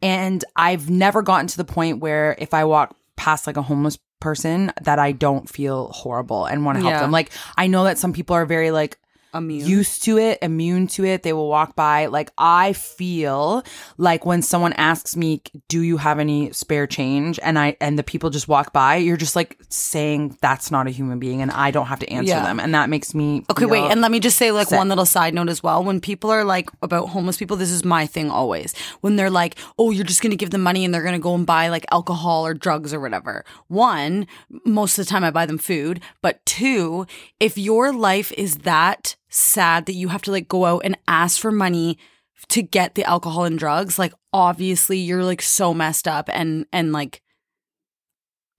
And 0.01 0.43
I've 0.57 0.89
never 0.89 1.21
gotten 1.21 1.47
to 1.47 1.55
the 1.57 1.63
point 1.63 1.99
where 1.99 2.35
if 2.39 2.53
I 2.53 2.65
walk 2.65 2.93
past 3.15 3.47
like 3.47 3.55
a 3.55 3.61
homeless 3.61 3.97
person 4.19 4.73
that 4.81 4.99
I 4.99 5.13
don't 5.13 5.47
feel 5.47 5.87
horrible 5.93 6.45
and 6.45 6.65
want 6.65 6.75
to 6.77 6.81
help 6.81 6.91
Yeah. 6.91 6.99
them. 6.99 7.11
Like 7.11 7.31
I 7.55 7.67
know 7.67 7.85
that 7.85 7.97
some 7.97 8.11
people 8.11 8.35
are 8.35 8.45
very 8.45 8.71
like 8.71 8.97
Immune. 9.33 9.67
used 9.67 10.03
to 10.03 10.17
it, 10.17 10.39
immune 10.41 10.87
to 10.87 11.05
it. 11.05 11.23
They 11.23 11.33
will 11.33 11.49
walk 11.49 11.75
by. 11.75 12.07
Like 12.07 12.31
I 12.37 12.73
feel 12.73 13.63
like 13.97 14.25
when 14.25 14.41
someone 14.41 14.73
asks 14.73 15.15
me, 15.15 15.41
"Do 15.67 15.81
you 15.81 15.97
have 15.97 16.19
any 16.19 16.51
spare 16.51 16.87
change?" 16.87 17.39
and 17.43 17.57
I 17.59 17.77
and 17.81 17.97
the 17.99 18.03
people 18.03 18.29
just 18.29 18.47
walk 18.47 18.73
by, 18.73 18.95
you're 18.97 19.17
just 19.17 19.35
like 19.35 19.57
saying 19.69 20.37
that's 20.41 20.71
not 20.71 20.87
a 20.87 20.89
human 20.89 21.19
being, 21.19 21.41
and 21.41 21.51
I 21.51 21.71
don't 21.71 21.87
have 21.87 21.99
to 21.99 22.09
answer 22.11 22.29
Yeah. 22.33 22.43
them, 22.43 22.59
and 22.59 22.73
that 22.73 22.89
makes 22.89 23.13
me 23.13 23.43
Okay, 23.49 23.65
wait, 23.65 23.83
and 23.91 24.01
let 24.01 24.11
me 24.11 24.19
just 24.19 24.37
say 24.37 24.51
like 24.51 24.67
sick. 24.69 24.77
one 24.77 24.89
little 24.89 25.05
side 25.05 25.33
note 25.33 25.49
as 25.49 25.61
well. 25.61 25.83
When 25.83 25.99
people 25.99 26.29
are 26.31 26.43
like 26.43 26.69
about 26.81 27.09
homeless 27.09 27.37
people, 27.37 27.57
this 27.57 27.71
is 27.71 27.83
my 27.85 28.05
thing 28.05 28.29
always. 28.31 28.73
When 29.01 29.15
they're 29.15 29.29
like, 29.29 29.55
"Oh, 29.77 29.91
you're 29.91 30.05
just 30.05 30.21
to 30.31 30.37
give 30.37 30.49
them 30.51 30.61
money 30.61 30.83
and 30.85 30.93
they're 30.93 31.01
to 31.13 31.19
go 31.19 31.33
and 31.35 31.45
buy 31.45 31.69
like 31.69 31.85
alcohol 31.91 32.45
or 32.45 32.53
drugs 32.53 32.93
or 32.93 32.99
whatever." 32.99 33.43
One, 33.67 34.27
most 34.65 34.97
of 34.97 35.05
the 35.05 35.09
time 35.09 35.23
I 35.23 35.31
buy 35.31 35.45
them 35.45 35.57
food, 35.57 36.01
but 36.21 36.45
two, 36.45 37.05
if 37.39 37.57
your 37.57 37.91
life 37.93 38.31
is 38.37 38.57
that 38.59 39.15
sad 39.29 39.85
that 39.85 39.93
you 39.93 40.09
have 40.09 40.21
to 40.23 40.31
like 40.31 40.47
go 40.47 40.65
out 40.65 40.81
and 40.83 40.97
ask 41.07 41.39
for 41.39 41.51
money 41.51 41.97
to 42.49 42.61
get 42.61 42.95
the 42.95 43.03
alcohol 43.03 43.45
and 43.45 43.59
drugs, 43.59 43.99
like 43.99 44.13
obviously 44.33 44.97
you're 44.97 45.23
like 45.23 45.41
so 45.41 45.73
messed 45.73 46.07
up 46.07 46.29
and 46.31 46.65
and 46.71 46.91
like 46.91 47.21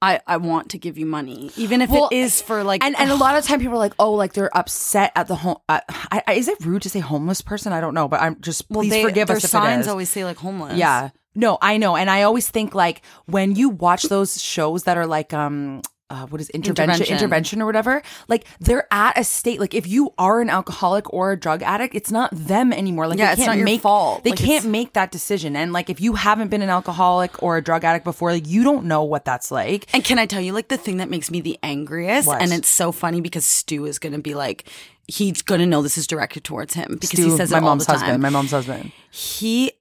I, 0.03 0.21
I 0.27 0.39
want 0.39 0.71
to 0.71 0.79
give 0.79 0.97
you 0.97 1.05
money, 1.05 1.51
even 1.57 1.83
if 1.83 1.91
Well, 1.91 2.09
it 2.11 2.17
is 2.17 2.41
for 2.41 2.65
like 2.65 2.83
and 2.83 2.99
and 2.99 3.11
a 3.11 3.15
lot 3.15 3.37
of 3.37 3.45
time 3.45 3.61
people 3.61 3.75
are 3.75 3.79
like, 3.79 3.93
oh, 3.99 4.13
like 4.13 4.33
they're 4.33 4.57
upset 4.57 5.13
at 5.15 5.29
the 5.29 5.35
home. 5.35 5.59
Uh, 5.69 5.81
I, 5.89 6.23
I, 6.27 6.33
is 6.35 6.49
it 6.49 6.65
rude 6.65 6.83
to 6.83 6.91
say 6.91 7.01
homeless 7.01 7.43
person? 7.43 7.73
I 7.75 7.83
don't 7.83 7.93
know, 7.93 8.09
but 8.09 8.21
I'm 8.21 8.41
just 8.41 8.65
Well, 8.71 8.81
please 8.81 8.91
they, 8.91 9.03
forgive 9.03 9.29
their 9.29 9.37
us 9.37 9.45
if 9.45 9.49
it 9.49 9.51
signs 9.51 9.89
always 9.89 10.09
say 10.09 10.25
like 10.25 10.39
homeless. 10.39 10.79
Yeah. 10.79 11.11
No, 11.35 11.59
I 11.61 11.77
know. 11.77 11.97
And 11.97 12.11
I 12.11 12.23
always 12.23 12.49
think 12.49 12.75
like 12.75 13.03
when 13.27 13.55
you 13.55 13.69
watch 13.69 14.05
those 14.05 14.41
shows 14.43 14.85
that 14.85 14.97
are 14.97 15.07
like 15.07 15.35
um 15.35 15.83
uh, 16.11 16.27
what 16.27 16.40
is 16.40 16.51
intervention, 16.51 16.92
Intervention. 17.03 17.16
intervention 17.16 17.62
or 17.62 17.66
whatever 17.66 18.03
like 18.29 18.44
they're 18.61 18.87
at 18.92 19.16
a 19.18 19.25
state 19.25 19.61
like 19.61 19.75
if 19.75 19.87
you 19.87 20.12
are 20.18 20.40
an 20.40 20.51
alcoholic 20.51 21.12
or 21.12 21.33
a 21.33 21.37
drug 21.38 21.62
addict 21.62 21.94
it's 21.94 22.11
not 22.11 22.29
them 22.33 22.73
anymore 22.73 23.07
like 23.09 23.18
Yeah, 23.18 23.27
they 23.29 23.33
it's 23.33 23.44
can't 23.44 23.59
not 23.61 23.68
your 23.70 23.79
fault. 23.79 24.25
they 24.25 24.31
Like, 24.31 24.38
can't 24.38 24.66
make 24.66 24.92
that 24.94 25.11
decision 25.11 25.57
and 25.57 25.73
like 25.73 25.88
if 25.88 26.01
you 26.01 26.14
haven't 26.14 26.49
been 26.49 26.62
an 26.62 26.70
alcoholic 26.70 27.42
or 27.42 27.57
a 27.57 27.62
drug 27.62 27.85
addict 27.85 28.05
before 28.05 28.33
like 28.33 28.46
you 28.49 28.62
don't 28.64 28.85
know 28.85 29.03
what 29.05 29.25
that's 29.25 29.51
like 29.51 29.87
And 29.94 30.05
can 30.05 30.18
I 30.18 30.27
tell 30.27 30.40
you, 30.40 30.53
like, 30.53 30.68
the 30.68 30.77
thing 30.77 30.96
that 30.99 31.09
makes 31.09 31.31
me 31.31 31.40
the 31.40 31.59
angriest, 31.62 32.27
What? 32.27 32.42
and 32.42 32.53
it's 32.53 32.68
so 32.68 32.92
funny 32.92 33.20
because 33.20 33.44
Stu 33.46 33.87
is 33.87 33.99
going 33.99 34.12
to 34.12 34.18
be 34.20 34.35
like, 34.35 34.68
he's 35.09 35.42
going 35.42 35.61
to 35.61 35.66
know 35.66 35.83
this 35.83 35.96
is 35.99 36.07
directed 36.07 36.44
towards 36.44 36.75
him 36.75 36.94
because 37.01 37.11
Stu, 37.11 37.31
he 37.31 37.37
says 37.37 37.51
my 37.51 37.59
it 37.59 37.62
all 37.62 37.68
mom's 37.70 37.87
husband 37.87 38.23
my 38.23 38.31
mom's 38.31 38.51
husband 38.53 38.92
He 39.11 39.73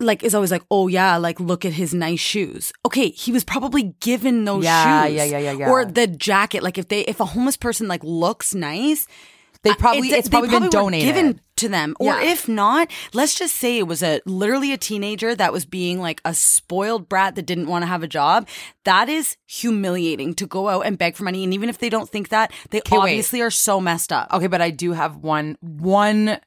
like 0.00 0.22
is 0.22 0.34
always 0.34 0.50
like, 0.50 0.62
oh 0.70 0.88
yeah, 0.88 1.16
like 1.16 1.38
look 1.40 1.64
at 1.64 1.72
his 1.72 1.94
nice 1.94 2.20
shoes. 2.20 2.72
Okay, 2.84 3.10
he 3.10 3.30
was 3.32 3.44
probably 3.44 3.94
given 4.00 4.44
those 4.44 4.64
Yeah, 4.64 5.06
shoes. 5.06 5.14
yeah, 5.16 5.24
yeah, 5.24 5.38
yeah, 5.38 5.52
yeah. 5.52 5.70
Or 5.70 5.84
the 5.84 6.06
jacket. 6.06 6.62
Like 6.62 6.78
if 6.78 6.88
they 6.88 7.00
if 7.02 7.20
a 7.20 7.24
homeless 7.24 7.56
person 7.56 7.88
like 7.88 8.02
looks 8.04 8.54
nice, 8.54 9.06
They 9.62 9.72
probably 9.72 10.10
It- 10.10 10.18
it's 10.18 10.28
they 10.28 10.40
probably, 10.40 10.50
been 10.60 10.68
donated. 10.68 11.06
given 11.14 11.40
to 11.56 11.70
them, 11.70 11.96
or 11.98 12.08
Yeah. 12.20 12.32
if 12.32 12.46
not, 12.46 12.90
let's 13.14 13.34
just 13.38 13.54
say 13.54 13.78
it 13.78 13.86
was 13.86 14.02
a 14.02 14.20
literally 14.26 14.72
a 14.74 14.76
teenager 14.76 15.34
that 15.34 15.54
was 15.54 15.64
being 15.64 16.00
like 16.02 16.20
a 16.22 16.34
spoiled 16.34 17.08
brat 17.08 17.34
that 17.36 17.46
didn't 17.46 17.68
want 17.68 17.82
to 17.82 17.86
have 17.86 18.02
a 18.02 18.06
job. 18.06 18.46
That 18.84 19.08
is 19.08 19.38
humiliating 19.46 20.34
to 20.34 20.46
go 20.46 20.68
out 20.68 20.82
and 20.84 20.98
beg 20.98 21.16
for 21.16 21.24
money, 21.24 21.42
and 21.44 21.54
even 21.54 21.70
if 21.70 21.78
they 21.78 21.88
don't 21.88 22.10
think 22.10 22.28
that, 22.28 22.52
they 22.72 22.82
wait. 22.90 22.98
obviously 22.98 23.40
are 23.40 23.50
so 23.50 23.80
messed 23.80 24.12
up. 24.12 24.30
Okay, 24.34 24.48
but 24.48 24.60
I 24.60 24.68
do 24.70 24.92
have 24.92 25.16
one 25.16 25.56
one 25.62 26.38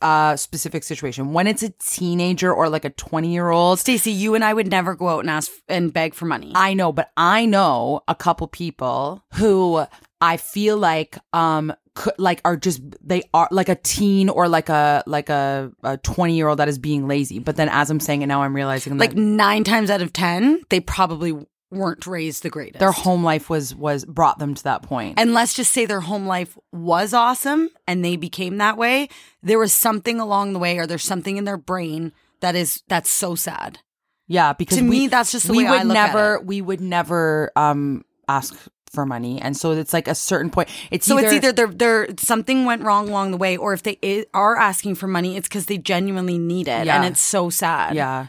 uh 0.00 0.36
specific 0.36 0.82
situation. 0.84 1.32
When 1.32 1.46
it's 1.46 1.62
a 1.62 1.70
teenager 1.70 2.52
or 2.52 2.68
like 2.68 2.84
a 2.84 2.90
20-year-old, 2.90 3.78
Stacey, 3.78 4.10
you 4.10 4.34
and 4.34 4.44
I 4.44 4.54
would 4.54 4.68
never 4.68 4.94
go 4.94 5.08
out 5.08 5.20
and 5.20 5.30
ask 5.30 5.50
and 5.68 5.92
beg 5.92 6.14
for 6.14 6.26
money. 6.26 6.52
I 6.54 6.74
know, 6.74 6.92
but 6.92 7.10
I 7.16 7.46
know 7.46 8.02
a 8.08 8.14
couple 8.14 8.46
people 8.48 9.22
who 9.34 9.84
I 10.20 10.36
feel 10.36 10.76
like 10.76 11.18
um 11.32 11.72
could, 11.94 12.14
like 12.18 12.40
are 12.44 12.56
just 12.56 12.80
they 13.06 13.22
are 13.34 13.48
like 13.50 13.68
a 13.68 13.74
teen 13.74 14.28
or 14.28 14.48
like 14.48 14.68
a 14.68 15.02
like 15.06 15.28
a, 15.28 15.72
a 15.82 15.96
20 15.98 16.36
year 16.36 16.48
old 16.48 16.58
that 16.60 16.68
is 16.68 16.78
being 16.78 17.08
lazy. 17.08 17.38
But 17.38 17.56
then 17.56 17.68
as 17.68 17.90
I'm 17.90 18.00
saying 18.00 18.22
it 18.22 18.26
now, 18.26 18.42
I'm 18.42 18.54
realizing 18.54 18.96
like 18.98 19.10
that 19.10 19.20
nine 19.20 19.64
times 19.64 19.90
out 19.90 20.00
of 20.00 20.12
ten, 20.12 20.62
they 20.70 20.80
probably 20.80 21.34
weren't 21.70 22.06
raised 22.06 22.42
the 22.42 22.50
greatest. 22.50 22.78
their 22.80 22.92
home 22.92 23.22
life 23.22 23.50
was 23.50 23.74
was 23.74 24.04
brought 24.04 24.38
them 24.38 24.54
to 24.54 24.62
that 24.64 24.82
point. 24.82 25.18
and 25.18 25.34
let's 25.34 25.52
just 25.54 25.72
say 25.72 25.84
their 25.86 26.00
home 26.00 26.26
life 26.26 26.56
was 26.72 27.12
awesome 27.12 27.68
and 27.86 28.04
they 28.04 28.16
became 28.16 28.56
that 28.58 28.76
way. 28.76 29.08
There 29.42 29.58
was 29.58 29.72
something 29.72 30.18
along 30.20 30.52
the 30.54 30.58
way, 30.58 30.78
or 30.78 30.86
there's 30.86 31.04
something 31.04 31.36
in 31.36 31.44
their 31.44 31.58
brain 31.58 32.12
that 32.40 32.54
is 32.54 32.82
that's 32.88 33.10
so 33.10 33.34
sad. 33.34 33.80
Yeah, 34.26 34.52
because 34.52 34.78
To 34.78 34.84
we, 34.84 34.90
me, 34.90 35.06
that's 35.08 35.32
just 35.32 35.46
the 35.46 35.52
we 35.52 35.64
way 35.64 35.70
would 35.70 35.80
I 35.80 35.82
look 35.84 35.96
at 35.96 36.12
never 36.14 36.34
it. 36.36 36.46
we 36.46 36.60
would 36.62 36.80
never 36.80 37.50
um 37.56 38.04
ask 38.28 38.54
for 38.90 39.04
money, 39.04 39.38
and 39.38 39.54
so 39.54 39.72
it's 39.72 39.92
like 39.92 40.08
a 40.08 40.14
certain 40.14 40.50
point. 40.50 40.70
It's 40.90 41.06
So 41.06 41.18
either, 41.18 41.26
it's 41.26 41.34
either 41.36 41.52
they're, 41.52 41.66
they're 41.66 42.08
something 42.18 42.64
went 42.64 42.82
wrong 42.82 43.10
along 43.10 43.32
the 43.32 43.36
way, 43.36 43.56
or 43.58 43.74
if 43.74 43.82
they 43.82 43.98
i- 44.02 44.24
are 44.32 44.56
asking 44.56 44.94
for 44.94 45.06
money, 45.06 45.36
it's 45.36 45.46
because 45.48 45.66
they 45.66 45.76
genuinely 45.76 46.38
need 46.38 46.68
it, 46.68 46.86
Yeah. 46.86 46.96
and 46.96 47.04
it's 47.04 47.20
so 47.20 47.50
sad. 47.50 47.94
yeah. 47.94 48.26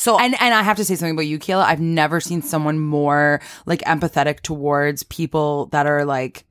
So 0.00 0.18
And 0.18 0.34
and 0.40 0.54
I 0.54 0.62
have 0.62 0.78
to 0.78 0.84
say 0.84 0.94
something 0.94 1.12
about 1.12 1.26
you, 1.26 1.38
Kayla. 1.38 1.62
I've 1.62 1.78
never 1.78 2.20
seen 2.20 2.40
someone 2.40 2.80
more 2.80 3.38
like 3.66 3.82
empathetic 3.82 4.40
towards 4.40 5.02
people 5.02 5.66
that 5.72 5.86
are 5.86 6.06
like 6.06 6.46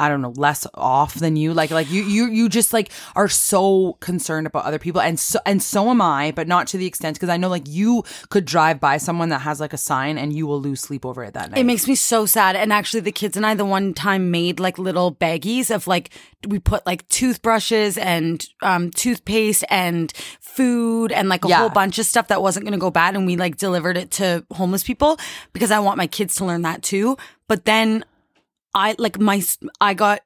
I 0.00 0.08
don't 0.08 0.22
know, 0.22 0.32
less 0.36 0.66
off 0.74 1.14
than 1.14 1.36
you. 1.36 1.52
Like 1.54 1.70
like 1.70 1.90
you 1.90 2.02
you 2.04 2.26
you 2.28 2.48
just 2.48 2.72
like 2.72 2.90
are 3.14 3.28
so 3.28 3.96
concerned 4.00 4.46
about 4.46 4.64
other 4.64 4.78
people 4.78 5.00
and 5.00 5.18
so 5.20 5.38
and 5.44 5.62
so 5.62 5.90
am 5.90 6.00
I, 6.00 6.32
but 6.34 6.48
not 6.48 6.66
to 6.68 6.78
the 6.78 6.86
extent 6.86 7.16
because 7.16 7.28
I 7.28 7.36
know 7.36 7.48
like 7.48 7.68
you 7.68 8.02
could 8.30 8.44
drive 8.44 8.80
by 8.80 8.96
someone 8.96 9.28
that 9.28 9.40
has 9.40 9.60
like 9.60 9.72
a 9.72 9.78
sign 9.78 10.16
and 10.18 10.32
you 10.32 10.46
will 10.46 10.60
lose 10.60 10.80
sleep 10.80 11.04
over 11.04 11.22
it 11.24 11.34
that 11.34 11.50
night. 11.50 11.58
It 11.60 11.64
makes 11.64 11.86
me 11.86 11.94
so 11.94 12.26
sad. 12.26 12.56
And 12.56 12.72
actually, 12.72 13.00
the 13.00 13.12
kids 13.12 13.36
and 13.36 13.44
I, 13.46 13.54
the 13.54 13.64
one 13.64 13.92
time 13.94 14.30
made 14.30 14.58
like 14.58 14.78
little 14.78 15.14
baggies 15.14 15.74
of 15.74 15.86
like, 15.86 16.10
we 16.48 16.58
put 16.58 16.86
like 16.86 17.06
toothbrushes 17.08 17.98
and 17.98 18.44
um, 18.62 18.90
toothpaste 18.90 19.64
and 19.70 20.12
food 20.40 21.12
and 21.12 21.28
like 21.28 21.44
a 21.44 21.48
Yeah. 21.48 21.58
whole 21.58 21.68
bunch 21.70 21.98
of 21.98 22.06
stuff 22.06 22.28
that 22.28 22.40
wasn't 22.42 22.64
going 22.64 22.72
to 22.72 22.78
go 22.78 22.90
bad. 22.90 23.14
And 23.16 23.26
we 23.26 23.36
like 23.36 23.56
delivered 23.56 23.96
it 23.96 24.10
to 24.12 24.44
homeless 24.52 24.82
people 24.82 25.18
because 25.52 25.70
I 25.70 25.78
want 25.80 25.98
my 25.98 26.06
kids 26.06 26.34
to 26.36 26.44
learn 26.44 26.62
that 26.62 26.82
too. 26.82 27.16
But 27.48 27.64
then 27.66 28.04
I 28.74 28.94
like 28.98 29.18
my, 29.18 29.42
I 29.80 29.94
got 29.94 30.20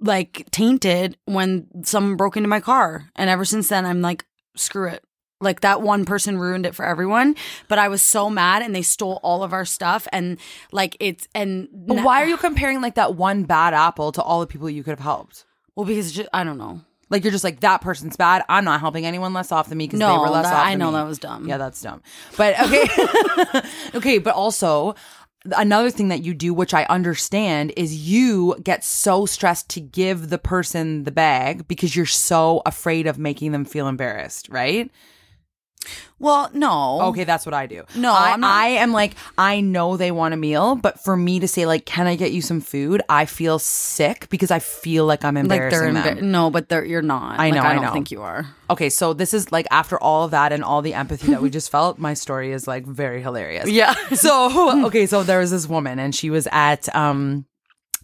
like 0.00 0.46
tainted 0.50 1.16
when 1.24 1.66
someone 1.84 2.16
broke 2.16 2.36
into 2.36 2.48
my 2.48 2.60
car. 2.60 3.10
And 3.16 3.28
ever 3.28 3.44
since 3.44 3.68
then, 3.68 3.84
I'm 3.86 4.00
like, 4.02 4.24
screw 4.56 4.88
it. 4.88 5.02
Like 5.40 5.60
that 5.60 5.82
one 5.82 6.04
person 6.04 6.36
ruined 6.36 6.66
it 6.66 6.74
for 6.74 6.84
everyone, 6.84 7.36
but 7.68 7.78
I 7.78 7.86
was 7.88 8.02
so 8.02 8.28
mad 8.28 8.60
and 8.62 8.74
they 8.74 8.82
stole 8.82 9.20
all 9.22 9.44
of 9.44 9.52
our 9.52 9.64
stuff 9.64 10.08
and 10.12 10.36
like 10.72 10.96
it's 10.98 11.28
and 11.32 11.68
but 11.72 12.02
why 12.02 12.20
are 12.22 12.26
you 12.26 12.36
comparing 12.36 12.80
like 12.80 12.96
that 12.96 13.14
one 13.14 13.44
bad 13.44 13.72
apple 13.72 14.10
to 14.12 14.22
all 14.22 14.40
the 14.40 14.48
people 14.48 14.68
you 14.68 14.82
could 14.82 14.90
have 14.90 14.98
helped? 14.98 15.44
well 15.76 15.86
because 15.86 16.18
it's 16.18 16.28
I 16.32 16.42
don't 16.42 16.58
know. 16.58 16.80
Like 17.08 17.22
you're 17.22 17.30
just 17.30 17.44
like 17.44 17.60
that 17.60 17.80
person's 17.82 18.16
bad. 18.16 18.42
I'm 18.48 18.64
not 18.64 18.80
helping 18.80 19.06
anyone 19.06 19.32
less 19.32 19.52
off 19.52 19.68
than 19.68 19.78
me 19.78 19.86
because 19.86 20.00
they 20.00 20.06
No, 20.06 20.20
were 20.22 20.28
less 20.28 20.44
that- 20.46 20.54
off. 20.54 20.66
I 20.66 20.70
than 20.70 20.80
know 20.80 20.90
me. 20.90 20.94
that 20.94 21.06
was 21.06 21.18
dumb. 21.20 21.46
Yeah, 21.48 21.56
that's 21.56 21.80
dumb. 21.80 22.02
But 22.36 22.58
okay, 22.60 22.88
okay. 23.94 24.18
But 24.18 24.34
also 24.34 24.96
another 25.56 25.90
thing 25.90 26.08
that 26.08 26.22
you 26.22 26.34
do, 26.34 26.52
which 26.52 26.74
I 26.74 26.84
understand, 26.84 27.72
is 27.76 28.08
you 28.08 28.56
get 28.62 28.84
so 28.84 29.26
stressed 29.26 29.68
to 29.70 29.80
give 29.80 30.28
the 30.28 30.38
person 30.38 31.04
the 31.04 31.10
bag 31.10 31.66
because 31.68 31.96
you're 31.96 32.06
so 32.06 32.62
afraid 32.66 33.06
of 33.06 33.18
making 33.18 33.52
them 33.52 33.64
feel 33.64 33.88
embarrassed, 33.88 34.48
right? 34.48 34.90
Well, 36.20 36.50
no. 36.52 37.00
Okay, 37.10 37.24
that's 37.24 37.46
what 37.46 37.54
I 37.54 37.66
do. 37.66 37.84
No, 37.94 38.12
I, 38.12 38.32
I'm 38.32 38.40
not- 38.40 38.50
I 38.54 38.68
am 38.68 38.92
like, 38.92 39.14
I 39.36 39.60
know 39.60 39.96
they 39.96 40.10
want 40.10 40.34
a 40.34 40.36
meal, 40.36 40.74
but 40.76 40.98
for 41.04 41.16
me 41.16 41.38
to 41.40 41.46
say 41.48 41.64
like, 41.66 41.86
can 41.86 42.06
I 42.06 42.16
get 42.16 42.32
you 42.32 42.42
some 42.42 42.60
food? 42.60 43.02
I 43.08 43.24
feel 43.26 43.58
sick 43.58 44.28
because 44.28 44.50
I 44.50 44.58
feel 44.58 45.06
like 45.06 45.24
I'm 45.24 45.34
like 45.36 45.42
embarrassing 45.44 45.94
they're 45.94 46.02
them. 46.02 46.18
embar- 46.18 46.22
no, 46.22 46.50
but 46.50 46.68
they're 46.68 46.84
you're 46.84 47.02
not. 47.02 47.38
I 47.38 47.50
Like, 47.50 47.54
know, 47.54 47.60
I 47.62 47.70
I 47.70 47.74
don't 47.74 47.84
know. 47.84 47.92
think 47.92 48.10
you 48.10 48.22
are. 48.22 48.46
Okay, 48.70 48.90
so 48.90 49.12
this 49.14 49.32
is 49.32 49.50
like 49.52 49.66
after 49.70 49.98
all 49.98 50.24
of 50.24 50.32
that 50.32 50.52
and 50.52 50.62
all 50.64 50.82
the 50.82 50.94
empathy 50.94 51.28
that 51.28 51.40
we 51.40 51.50
just 51.50 51.70
felt, 51.70 51.98
my 51.98 52.14
story 52.14 52.52
is 52.52 52.66
like 52.66 52.84
very 52.84 53.22
hilarious. 53.22 53.68
Yeah. 53.70 53.94
So, 54.14 54.84
okay, 54.86 55.06
so 55.06 55.22
there 55.22 55.38
was 55.38 55.50
this 55.50 55.66
woman 55.68 55.98
and 55.98 56.14
she 56.14 56.30
was 56.30 56.48
at 56.52 56.94
um 56.94 57.46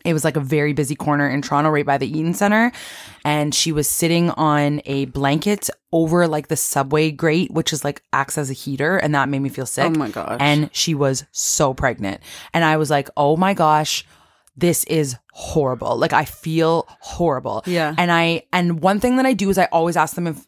it 0.04 0.12
was 0.12 0.24
like 0.24 0.36
a 0.36 0.40
very 0.40 0.72
busy 0.72 0.94
corner 0.94 1.28
in 1.28 1.42
Toronto 1.42 1.70
right 1.70 1.86
by 1.86 1.98
the 1.98 2.06
Eaton 2.06 2.34
Center 2.34 2.72
and 3.24 3.54
she 3.54 3.72
was 3.72 3.88
sitting 3.88 4.30
on 4.30 4.82
a 4.84 5.06
blanket 5.06 5.70
over 5.92 6.28
like 6.28 6.48
the 6.48 6.56
subway 6.56 7.10
grate 7.10 7.50
which 7.50 7.72
is 7.72 7.84
like 7.84 8.02
acts 8.12 8.36
as 8.36 8.50
a 8.50 8.52
heater 8.52 8.96
and 8.96 9.14
that 9.14 9.28
made 9.28 9.40
me 9.40 9.48
feel 9.48 9.66
sick. 9.66 9.86
Oh 9.86 9.98
my 9.98 10.10
gosh. 10.10 10.36
And 10.40 10.70
she 10.72 10.94
was 10.94 11.24
so 11.32 11.72
pregnant. 11.74 12.20
And 12.52 12.64
I 12.64 12.76
was 12.76 12.90
like, 12.90 13.08
"Oh 13.16 13.36
my 13.36 13.54
gosh, 13.54 14.04
this 14.56 14.84
is 14.84 15.16
horrible. 15.32 15.96
Like 15.96 16.12
I 16.12 16.24
feel 16.24 16.86
horrible." 17.00 17.62
Yeah. 17.66 17.94
And 17.96 18.12
I 18.12 18.44
and 18.52 18.80
one 18.80 19.00
thing 19.00 19.16
that 19.16 19.26
I 19.26 19.32
do 19.32 19.48
is 19.50 19.58
I 19.58 19.66
always 19.66 19.96
ask 19.96 20.14
them 20.14 20.26
if 20.26 20.44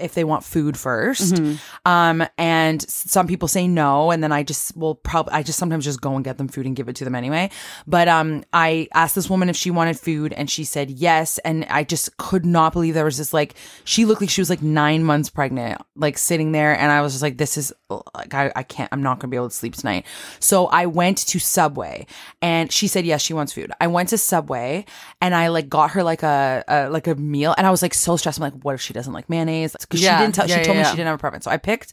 if 0.00 0.14
they 0.14 0.24
want 0.24 0.44
food 0.44 0.74
1st 0.74 1.32
Mm-hmm. 1.32 1.88
Um 1.88 2.26
and 2.38 2.82
some 2.82 3.26
people 3.26 3.48
say 3.48 3.66
no 3.66 4.10
and 4.10 4.22
then 4.22 4.32
I 4.32 4.42
just 4.42 4.76
will 4.76 4.94
probably 4.94 5.32
I 5.32 5.42
just 5.42 5.58
sometimes 5.58 5.84
just 5.84 6.00
go 6.00 6.14
and 6.14 6.24
get 6.24 6.38
them 6.38 6.48
food 6.48 6.66
and 6.66 6.76
give 6.76 6.88
it 6.88 6.96
to 6.96 7.04
them 7.04 7.14
anyway. 7.14 7.50
But 7.86 8.08
um 8.08 8.44
I 8.52 8.88
asked 8.94 9.14
this 9.14 9.30
woman 9.30 9.48
if 9.48 9.56
she 9.56 9.70
wanted 9.70 9.98
food 9.98 10.32
and 10.32 10.50
she 10.50 10.64
said 10.64 10.90
yes 10.90 11.38
and 11.38 11.64
I 11.70 11.84
just 11.84 12.16
could 12.16 12.44
not 12.44 12.72
believe 12.72 12.94
there 12.94 13.04
was 13.04 13.18
this 13.18 13.32
like 13.32 13.54
she 13.84 14.04
looked 14.04 14.20
like 14.20 14.30
she 14.30 14.40
was 14.40 14.50
like 14.50 14.62
9 14.62 15.04
months 15.04 15.30
pregnant 15.30 15.80
like 15.96 16.18
sitting 16.18 16.52
there 16.52 16.78
and 16.78 16.90
I 16.92 17.00
was 17.00 17.12
just 17.12 17.22
like 17.22 17.38
this 17.38 17.56
is 17.56 17.72
like 18.14 18.34
I, 18.34 18.52
I 18.54 18.62
can't 18.62 18.88
I'm 18.92 19.02
not 19.02 19.20
to 19.20 19.26
be 19.26 19.36
able 19.36 19.48
to 19.48 19.54
sleep 19.54 19.74
tonight. 19.74 20.06
So 20.40 20.66
I 20.66 20.86
went 20.86 21.18
to 21.18 21.38
Subway 21.38 22.06
and 22.40 22.70
she 22.72 22.88
said 22.88 23.04
yes 23.06 23.22
she 23.22 23.34
wants 23.34 23.52
food. 23.52 23.72
I 23.80 23.86
went 23.86 24.10
to 24.10 24.18
Subway 24.18 24.84
and 25.20 25.34
I 25.34 25.48
like 25.48 25.68
got 25.68 25.92
her 25.92 26.02
like 26.02 26.22
a, 26.22 26.64
a 26.68 26.88
like 26.90 27.06
a 27.06 27.14
meal 27.14 27.54
and 27.56 27.66
I 27.66 27.70
was 27.70 27.82
like 27.82 27.94
so 27.94 28.16
stressed. 28.16 28.38
I'm 28.38 28.42
like 28.42 28.64
what 28.64 28.74
if 28.74 28.80
she 28.80 28.92
doesn't 28.92 29.12
like 29.12 29.28
mayonnaise? 29.28 29.76
Cuz 29.86 30.02
Yeah, 30.02 30.18
she 30.18 30.22
didn't 30.24 30.34
tell 30.34 30.48
yeah, 30.48 30.58
she 30.58 30.64
told 30.64 30.76
yeah, 30.76 30.82
me 30.84 30.88
she 30.90 30.96
didn't 30.96 31.06
have 31.08 31.16
a 31.16 31.18
preference. 31.18 31.44
So 31.44 31.50
I 31.50 31.56
picked 31.58 31.92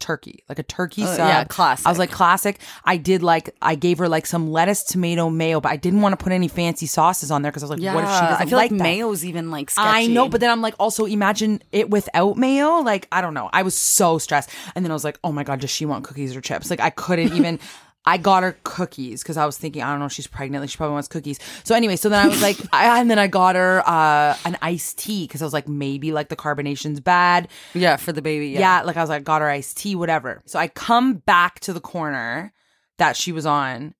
turkey, 0.00 0.42
like 0.48 0.58
a 0.58 0.62
turkey 0.64 1.04
Uh, 1.04 1.06
sub. 1.06 1.18
yeah, 1.18 1.44
classic. 1.44 1.86
I 1.86 1.90
was 1.90 1.98
like 1.98 2.10
classic. 2.10 2.58
I 2.84 2.96
did 2.98 3.22
like 3.22 3.54
I 3.62 3.74
gave 3.74 3.98
her 3.98 4.08
like 4.08 4.26
some 4.26 4.50
lettuce, 4.50 4.82
tomato, 4.82 5.30
mayo, 5.30 5.60
but 5.60 5.70
I 5.72 5.76
didn't 5.76 6.02
want 6.02 6.18
to 6.18 6.22
put 6.22 6.32
any 6.32 6.48
fancy 6.48 6.84
sauces 6.86 7.30
on 7.30 7.40
there 7.42 7.50
because 7.50 7.62
I 7.62 7.66
was 7.66 7.70
like, 7.70 7.80
Yeah. 7.80 7.94
what 7.94 8.04
if 8.04 8.10
she 8.10 8.20
doesn't 8.20 8.42
I 8.42 8.44
feel 8.46 8.58
like, 8.58 8.70
that? 8.70 8.76
mayo's 8.82 9.24
even 9.24 9.50
like 9.50 9.70
sketchy. 9.70 9.88
I 9.88 10.06
know, 10.08 10.28
but 10.28 10.40
then 10.40 10.50
I'm 10.50 10.60
like, 10.60 10.74
also 10.78 11.06
imagine 11.06 11.62
it 11.72 11.88
without 11.90 12.36
mayo. 12.36 12.80
Like, 12.80 13.08
I 13.12 13.20
don't 13.22 13.34
know. 13.34 13.48
I 13.52 13.62
was 13.62 13.76
so 13.78 14.18
stressed. 14.18 14.50
And 14.74 14.84
then 14.84 14.90
I 14.90 14.94
was 14.94 15.04
like, 15.04 15.18
oh 15.24 15.32
my 15.32 15.44
God, 15.44 15.60
does 15.60 15.70
she 15.70 15.86
want 15.86 16.04
cookies 16.04 16.36
or 16.36 16.40
chips? 16.42 16.68
Like, 16.70 16.80
I 16.80 16.90
couldn't 16.90 17.32
even. 17.34 17.58
I 18.06 18.18
got 18.18 18.42
her 18.42 18.56
cookies 18.64 19.22
because 19.22 19.36
I 19.36 19.46
was 19.46 19.56
thinking, 19.56 19.82
I 19.82 19.90
don't 19.90 20.00
know, 20.00 20.08
she's 20.08 20.26
pregnant. 20.26 20.62
Like, 20.62 20.70
she 20.70 20.76
probably 20.76 20.92
wants 20.92 21.08
cookies. 21.08 21.38
So, 21.64 21.74
anyway, 21.74 21.96
so 21.96 22.08
then 22.08 22.24
I 22.24 22.28
was 22.28 22.42
like, 22.42 22.58
I, 22.72 23.00
and 23.00 23.10
then 23.10 23.18
I 23.18 23.26
got 23.28 23.56
her 23.56 23.82
uh, 23.86 24.36
an 24.44 24.58
iced 24.60 24.98
tea 24.98 25.26
because 25.26 25.40
I 25.40 25.44
was 25.46 25.54
like, 25.54 25.68
maybe 25.68 26.12
like 26.12 26.28
the 26.28 26.36
carbonation's 26.36 27.00
bad. 27.00 27.48
yeah, 27.72 27.96
for 27.96 28.12
the 28.12 28.22
baby. 28.22 28.48
Yeah. 28.48 28.60
Yeah. 28.60 28.82
like 28.82 28.96
I 28.96 29.00
was 29.00 29.10
like, 29.10 29.24
got 29.24 29.40
her 29.40 29.48
iced 29.48 29.78
tea, 29.78 29.94
whatever. 29.94 30.42
So 30.44 30.58
I 30.58 30.68
come 30.68 31.14
back 31.14 31.60
to 31.60 31.72
the 31.72 31.80
corner 31.80 32.52
that 32.98 33.16
she 33.16 33.32
was 33.32 33.46
on, 33.46 33.94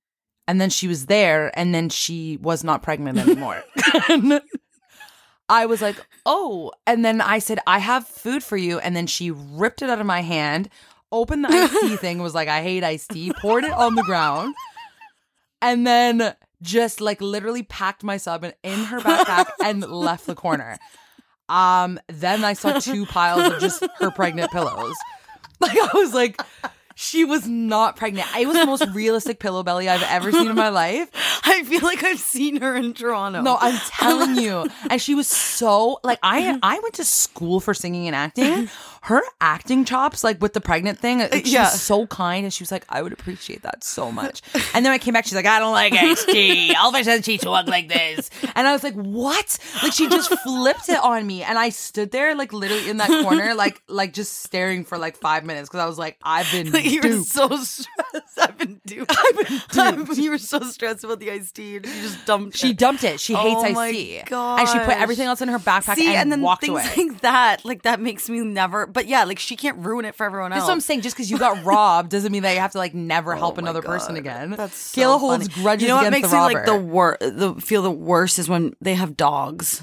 and 0.47 0.61
then 0.61 0.71
she 0.71 0.87
was 0.87 1.07
there, 1.07 1.51
and 1.59 1.75
then 1.75 1.89
she 1.89 2.37
was 2.37 2.63
not 2.63 2.83
pregnant 2.83 3.19
anymore. 3.19 3.65
I 5.49 5.67
was 5.67 5.83
like, 5.83 5.97
oh. 6.25 6.73
And 6.87 7.05
then 7.05 7.21
I 7.21 7.39
said, 7.39 7.59
I 7.67 7.79
have 7.79 8.07
food 8.07 8.43
for 8.43 8.57
you. 8.57 8.79
And 8.79 8.97
then 8.97 9.07
she 9.07 9.31
ripped 9.31 9.83
it 9.83 9.91
out 9.91 10.01
of 10.01 10.07
my 10.07 10.23
hand, 10.23 10.69
opened 11.13 11.45
the 11.45 11.49
iced 11.49 11.81
tea 11.81 11.97
thing, 11.97 12.19
was 12.21 12.35
like, 12.35 12.49
I 12.49 12.63
hate 12.63 12.85
iced 12.85 13.11
tea, 13.11 13.33
poured 13.41 13.65
it 13.65 13.73
on 13.73 13.95
the 13.95 14.03
ground, 14.03 14.55
and 15.63 15.87
then 15.87 16.35
just 16.63 17.01
like 17.01 17.21
literally 17.21 17.63
packed 17.63 18.03
my 18.03 18.17
sub 18.17 18.45
in, 18.45 18.53
in 18.63 18.79
her 18.85 19.01
backpack 19.01 19.47
and 19.63 19.83
left 19.83 20.27
the 20.27 20.35
corner. 20.35 20.79
Um, 21.49 22.01
then 22.09 22.43
I 22.43 22.55
saw 22.55 22.79
two 22.79 23.05
piles 23.07 23.53
of 23.53 23.61
just 23.61 23.85
her 23.99 24.11
pregnant 24.11 24.51
pillows. 24.51 24.95
Like 25.61 25.79
I 25.79 25.89
was 25.95 26.13
like, 26.13 26.43
she 26.97 27.25
was 27.25 27.47
not 27.49 27.97
pregnant. 27.97 28.27
It 28.37 28.47
was 28.47 28.57
the 28.57 28.67
most 28.67 28.87
realistic 28.93 29.39
pillow 29.39 29.63
belly 29.63 29.89
I've 29.89 30.03
ever 30.03 30.31
seen 30.31 30.49
in 30.49 30.57
my 30.57 30.69
life. 30.69 31.09
I 31.45 31.63
feel 31.65 31.81
like 31.83 32.03
I've 32.03 32.19
seen 32.19 32.61
her 32.61 32.77
in 32.77 32.93
Toronto. 32.93 33.41
No, 33.41 33.57
I'm 33.61 33.79
telling 33.89 34.37
you. 34.37 34.67
And 34.91 35.01
she 35.01 35.15
was 35.15 35.27
so 35.27 36.01
like 36.03 36.19
I 36.23 36.59
I 36.63 36.81
went 36.81 36.95
to 36.95 37.05
school 37.05 37.61
for 37.61 37.73
singing 37.73 38.07
and 38.09 38.17
acting. 38.17 38.69
Her 39.05 39.21
acting 39.39 39.85
chops, 39.85 40.25
like 40.25 40.41
with 40.41 40.55
the 40.55 40.63
pregnant 40.63 40.99
thing, 40.99 41.19
like, 41.19 41.45
she 41.45 41.53
yeah. 41.53 41.65
was 41.65 41.79
so 41.79 42.07
kind, 42.07 42.45
and 42.45 42.55
she 42.55 42.63
was 42.63 42.73
like, 42.73 42.87
"I 42.89 43.03
would 43.03 43.13
appreciate 43.13 43.61
that 43.61 43.85
so 43.85 44.11
much." 44.11 44.41
And 44.73 44.85
then 44.85 44.93
I 44.93 44.99
came 44.99 45.13
back, 45.13 45.25
she's 45.27 45.35
like, 45.35 45.45
"I 45.45 45.59
don't 45.59 45.73
like 45.73 45.93
HT. 45.93 46.75
All 46.77 46.89
of 46.89 46.95
a 46.95 47.05
sudden, 47.05 47.23
she 47.23 47.37
talk 47.37 47.67
like 47.67 47.89
this," 47.89 48.31
and 48.55 48.67
I 48.67 48.73
was 48.73 48.83
like, 48.83 48.95
"What?" 48.95 49.59
Like 49.83 49.93
she 49.93 50.09
just 50.09 50.31
flipped 50.41 50.89
it 50.89 50.99
on 50.99 51.27
me, 51.27 51.43
and 51.43 51.59
I 51.59 51.69
stood 51.69 52.13
there 52.13 52.35
like 52.35 52.55
literally 52.55 52.89
in 52.89 52.97
that 52.97 53.09
corner, 53.23 53.55
like 53.65 53.83
like 53.89 54.15
just 54.15 54.43
staring 54.43 54.87
for 54.87 54.97
like 54.97 55.19
five 55.19 55.45
minutes 55.45 55.69
because 55.69 55.81
I 55.81 55.87
was 55.87 55.99
like, 55.99 56.17
"I've 56.23 56.51
been 56.51 56.73
like, 56.73 56.85
you 56.91 57.03
were 57.03 57.09
duped." 57.11 57.29
so 57.29 57.49
stressed. 57.49 58.39
I've 58.41 58.57
been 58.57 58.81
duped. 58.87 59.15
I've 59.19 59.37
been 59.37 59.97
duped. 60.07 60.17
you 60.17 60.31
were 60.31 60.39
so 60.39 60.61
stressed 60.61 61.05
about 61.05 61.21
the 61.21 61.31
iced 61.31 61.57
tea. 61.57 61.77
and 61.77 61.85
You 61.85 61.93
just 61.93 62.25
dumped. 62.25 62.57
She 62.57 62.71
it. 62.71 62.79
dumped 62.79 63.05
it. 63.05 63.21
She 63.21 63.35
oh 63.35 63.39
hates 63.39 63.77
Oh 63.77 63.81
iced 63.81 63.95
tea, 63.95 64.23
and 64.31 64.69
she 64.69 64.79
put 64.79 64.99
everything 64.99 65.27
else 65.27 65.43
in 65.43 65.49
her 65.49 65.59
backpack 65.59 65.97
See, 65.97 66.07
and, 66.09 66.17
and, 66.17 66.33
then 66.33 66.41
walked 66.41 66.63
things 66.63 66.71
away. 66.71 67.09
like 67.09 67.21
that, 67.21 67.65
like 67.67 67.83
that 67.83 68.01
makes 68.01 68.31
me 68.31 68.41
never. 68.41 68.87
But 68.95 69.07
yeah, 69.07 69.25
like 69.25 69.39
she 69.39 69.57
can't 69.57 69.77
ruin 69.85 70.07
it 70.07 70.15
for 70.15 70.25
everyone 70.25 70.53
else. 70.53 70.61
That's 70.61 70.69
what 70.69 70.75
I'm 70.75 70.81
saying. 70.81 71.03
Just 71.03 71.17
because 71.17 71.31
you 71.31 71.39
got 71.39 71.65
robbed 71.65 72.11
doesn't 72.11 72.33
mean 72.33 72.45
that 72.45 72.55
you 72.55 72.61
have 72.61 72.73
to 72.73 72.79
like 72.79 72.95
never 72.95 73.35
oh 73.37 73.39
help 73.39 73.59
Oh 73.59 73.61
my 73.61 73.69
another 73.69 73.83
person 73.83 74.17
again. 74.17 74.53
That's 74.53 74.77
so 74.77 75.01
Kayla 75.01 75.21
holds 75.21 75.49
funny. 75.49 75.63
grudges 75.63 75.83
You 75.83 75.89
know 75.89 75.97
what 75.97 76.11
makes 76.11 76.33
me 76.33 76.39
like 76.39 76.65
the 76.65 76.77
worst? 76.77 77.21
the 77.21 77.55
feel 77.57 77.83
the 77.83 77.91
worst 77.91 78.39
is 78.39 78.49
when 78.49 78.75
they 78.81 78.95
have 78.95 79.17
dogs. 79.17 79.83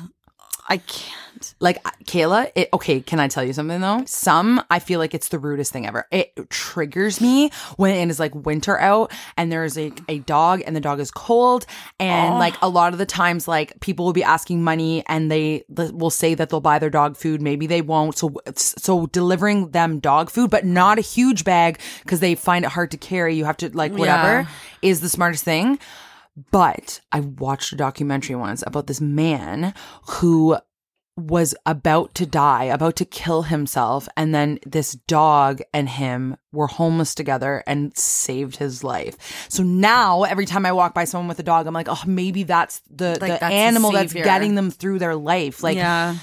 I 0.71 0.77
can't. 0.77 1.53
like 1.59 1.83
Kayla, 2.05 2.49
it, 2.55 2.69
okay, 2.73 3.01
can 3.01 3.19
I 3.19 3.27
tell 3.27 3.43
you 3.43 3.51
something 3.51 3.81
though? 3.81 4.03
Some, 4.05 4.63
I 4.69 4.79
feel 4.79 4.99
like 4.99 5.13
it's 5.13 5.27
the 5.27 5.37
rudest 5.39 5.73
thing 5.73 5.85
ever. 5.85 6.07
It 6.11 6.33
triggers 6.49 7.19
me 7.19 7.51
when 7.75 7.93
it 7.95 8.09
is 8.09 8.19
like 8.19 8.33
winter 8.33 8.79
out 8.79 9.11
and 9.35 9.51
there's 9.51 9.75
like 9.75 9.99
a 10.07 10.19
dog 10.19 10.61
and 10.65 10.73
the 10.75 10.79
dog 10.79 10.99
is 11.01 11.11
cold. 11.11 11.65
And 11.99 12.35
like 12.39 12.55
a 12.61 12.69
lot 12.69 12.93
of 12.93 12.99
the 12.99 13.05
times, 13.05 13.47
like 13.49 13.79
people 13.81 14.05
will 14.05 14.13
be 14.13 14.23
asking 14.23 14.63
money 14.63 15.03
and 15.07 15.29
they 15.29 15.65
will 15.69 16.09
say 16.09 16.35
that 16.35 16.49
they'll 16.49 16.61
buy 16.61 16.79
their 16.79 16.89
dog 16.89 17.17
food. 17.17 17.41
Maybe 17.41 17.67
they 17.67 17.81
won't. 17.81 18.17
So, 18.17 18.33
so 18.55 19.07
delivering 19.07 19.71
them 19.71 19.99
dog 19.99 20.29
food, 20.29 20.49
but 20.51 20.63
not 20.65 20.99
a 20.99 21.01
huge 21.01 21.43
bag 21.43 21.79
because 22.03 22.21
they 22.21 22.35
find 22.35 22.63
it 22.63 22.71
hard 22.71 22.91
to 22.91 22.97
carry. 22.97 23.35
You 23.35 23.43
have 23.45 23.57
to 23.57 23.69
like 23.75 23.91
whatever 23.91 24.41
Yeah. 24.41 24.47
is 24.81 25.01
the 25.01 25.09
smartest 25.09 25.43
thing. 25.43 25.79
But 26.49 27.01
I 27.11 27.19
watched 27.19 27.73
a 27.73 27.75
documentary 27.75 28.35
once 28.35 28.63
about 28.65 28.87
this 28.87 29.01
man 29.01 29.73
who 30.07 30.57
was 31.17 31.53
about 31.65 32.15
to 32.15 32.25
die, 32.25 32.65
about 32.65 32.95
to 32.95 33.05
kill 33.05 33.43
himself, 33.43 34.07
and 34.15 34.33
then 34.33 34.59
this 34.65 34.93
dog 34.93 35.61
and 35.73 35.89
him 35.89 36.37
were 36.51 36.67
homeless 36.67 37.13
together 37.13 37.63
and 37.67 37.95
saved 37.97 38.55
his 38.55 38.83
life. 38.83 39.47
So 39.49 39.61
now 39.61 40.23
every 40.23 40.45
time 40.45 40.65
I 40.65 40.71
walk 40.71 40.93
by 40.93 41.03
someone 41.03 41.27
with 41.27 41.39
a 41.39 41.43
dog, 41.43 41.67
I'm 41.67 41.73
like, 41.73 41.89
oh, 41.89 42.01
maybe 42.07 42.43
that's 42.43 42.81
the 42.89 43.09
Like, 43.09 43.19
the 43.19 43.27
that's 43.27 43.41
the 43.41 43.53
animal 43.53 43.91
that's 43.91 44.13
getting 44.13 44.55
them 44.55 44.71
through 44.71 44.99
their 44.99 45.15
life. 45.15 45.63
Like 45.63 45.77
yeah. 45.77 46.15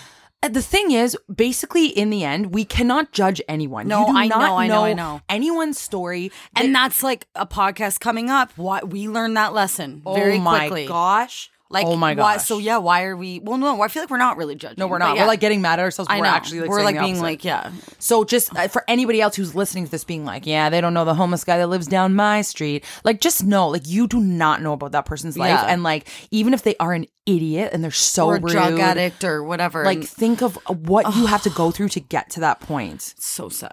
Uh, 0.42 0.48
the 0.48 0.62
thing 0.62 0.92
is, 0.92 1.16
basically, 1.35 1.88
in 1.88 2.11
the 2.11 2.24
end, 2.24 2.55
we 2.55 2.64
cannot 2.64 3.12
judge 3.12 3.42
anyone. 3.48 3.88
No, 3.88 4.01
you 4.01 4.12
do 4.12 4.18
I 4.18 4.27
not 4.29 4.38
know, 4.38 4.57
I 4.57 4.66
know, 4.68 4.85
I 4.85 4.92
know. 4.92 5.20
anyone's 5.29 5.79
story. 5.79 6.31
And 6.55 6.74
that's 6.74 7.03
like 7.03 7.27
a 7.35 7.46
podcast 7.46 8.01
coming 8.01 8.31
up. 8.31 8.57
What 8.57 8.90
we 8.90 9.09
learned 9.09 9.37
that 9.37 9.53
lesson 9.53 10.03
very 10.05 10.37
oh 10.38 10.40
my 10.40 10.59
quickly. 10.68 10.87
gosh! 10.87 11.51
Like, 11.70 11.87
oh 11.87 11.96
my 11.96 12.14
gosh! 12.14 12.46
so 12.46 12.57
yeah, 12.59 12.78
why 12.78 13.04
are 13.04 13.14
we? 13.16 13.40
Well, 13.40 13.59
no, 13.59 13.83
I 13.83 13.88
feel 13.88 14.02
like 14.02 14.09
we're 14.11 14.16
not 14.16 14.38
really 14.38 14.54
judging. 14.54 14.76
no, 14.78 14.87
we're 14.87 14.96
not. 14.98 15.16
yeah. 15.16 15.22
We're 15.22 15.28
like 15.28 15.40
getting 15.40 15.61
mad 15.61 15.78
at 15.78 15.83
ourselves. 15.83 16.09
I 16.11 16.18
we're 16.18 16.24
know. 16.24 16.31
actually 16.31 16.61
like 16.61 16.70
we're 16.70 16.83
like 16.83 16.98
being 16.98 17.20
like, 17.20 17.44
yeah, 17.44 17.70
So 17.98 18.24
just 18.24 18.54
uh, 18.57 18.68
for 18.68 18.85
anybody 18.88 19.20
else 19.20 19.37
who's 19.37 19.54
listening 19.54 19.85
to 19.85 19.90
this 19.90 20.02
being 20.02 20.24
like, 20.24 20.46
yeah, 20.46 20.70
they 20.70 20.81
don't 20.81 20.94
know 20.94 21.04
the 21.04 21.14
homeless 21.14 21.44
guy 21.44 21.59
that 21.59 21.66
lives 21.66 21.87
down 21.87 22.14
my 22.14 22.40
street. 22.40 22.85
Like 23.04 23.20
just 23.20 23.44
know, 23.44 23.68
like 23.68 23.87
you 23.87 24.07
do 24.09 24.18
not 24.20 24.62
know 24.62 24.72
about 24.72 24.92
that 24.92 25.04
person's 25.04 25.37
life 25.37 25.50
Yeah. 25.50 25.66
and 25.66 25.83
like 25.83 26.09
even 26.31 26.54
if 26.54 26.62
they 26.62 26.74
are 26.81 26.94
an 26.94 27.07
idiot 27.26 27.70
and 27.74 27.85
they're 27.85 27.90
so 27.90 28.28
or 28.28 28.37
a 28.37 28.40
rude, 28.40 28.52
drug 28.52 28.78
addict 28.78 29.22
or 29.22 29.42
whatever. 29.44 29.85
like 29.85 29.98
and 29.98 30.09
think 30.09 30.40
of 30.42 30.57
what 30.66 31.14
you 31.16 31.26
have 31.26 31.42
to 31.42 31.50
go 31.50 31.70
through 31.70 31.90
to 31.90 32.00
get 32.00 32.31
to 32.31 32.40
that 32.40 32.61
point. 32.61 33.14
so 33.18 33.50
sad. 33.50 33.72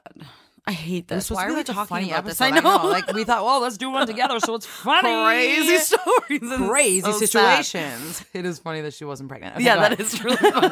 I 0.68 0.72
hate 0.72 1.08
this. 1.08 1.30
Why 1.30 1.46
are 1.48 1.54
we 1.54 1.64
talking 1.64 2.10
about 2.10 2.26
this? 2.26 2.42
I 2.42 2.50
know. 2.50 2.88
Like 2.88 3.14
we 3.14 3.24
thought, 3.24 3.46
well, 3.46 3.62
let's 3.62 3.78
do 3.78 3.92
one 3.92 4.08
together, 4.08 4.40
so 4.40 4.56
it's 4.56 4.66
funny. 4.84 5.02
crazy 5.24 5.78
stories, 5.78 6.52
and 6.52 6.68
crazy 6.70 7.02
so 7.02 7.12
sad. 7.20 7.64
situations. 7.66 8.26
It 8.34 8.46
is 8.46 8.60
funny 8.60 8.82
that 8.82 8.94
she 8.94 9.06
wasn't 9.06 9.30
pregnant. 9.30 9.56
Okay, 9.56 9.66
yeah, 9.66 9.76
that 9.78 10.00
is 10.00 10.24
really 10.24 10.38
fun. 10.38 10.72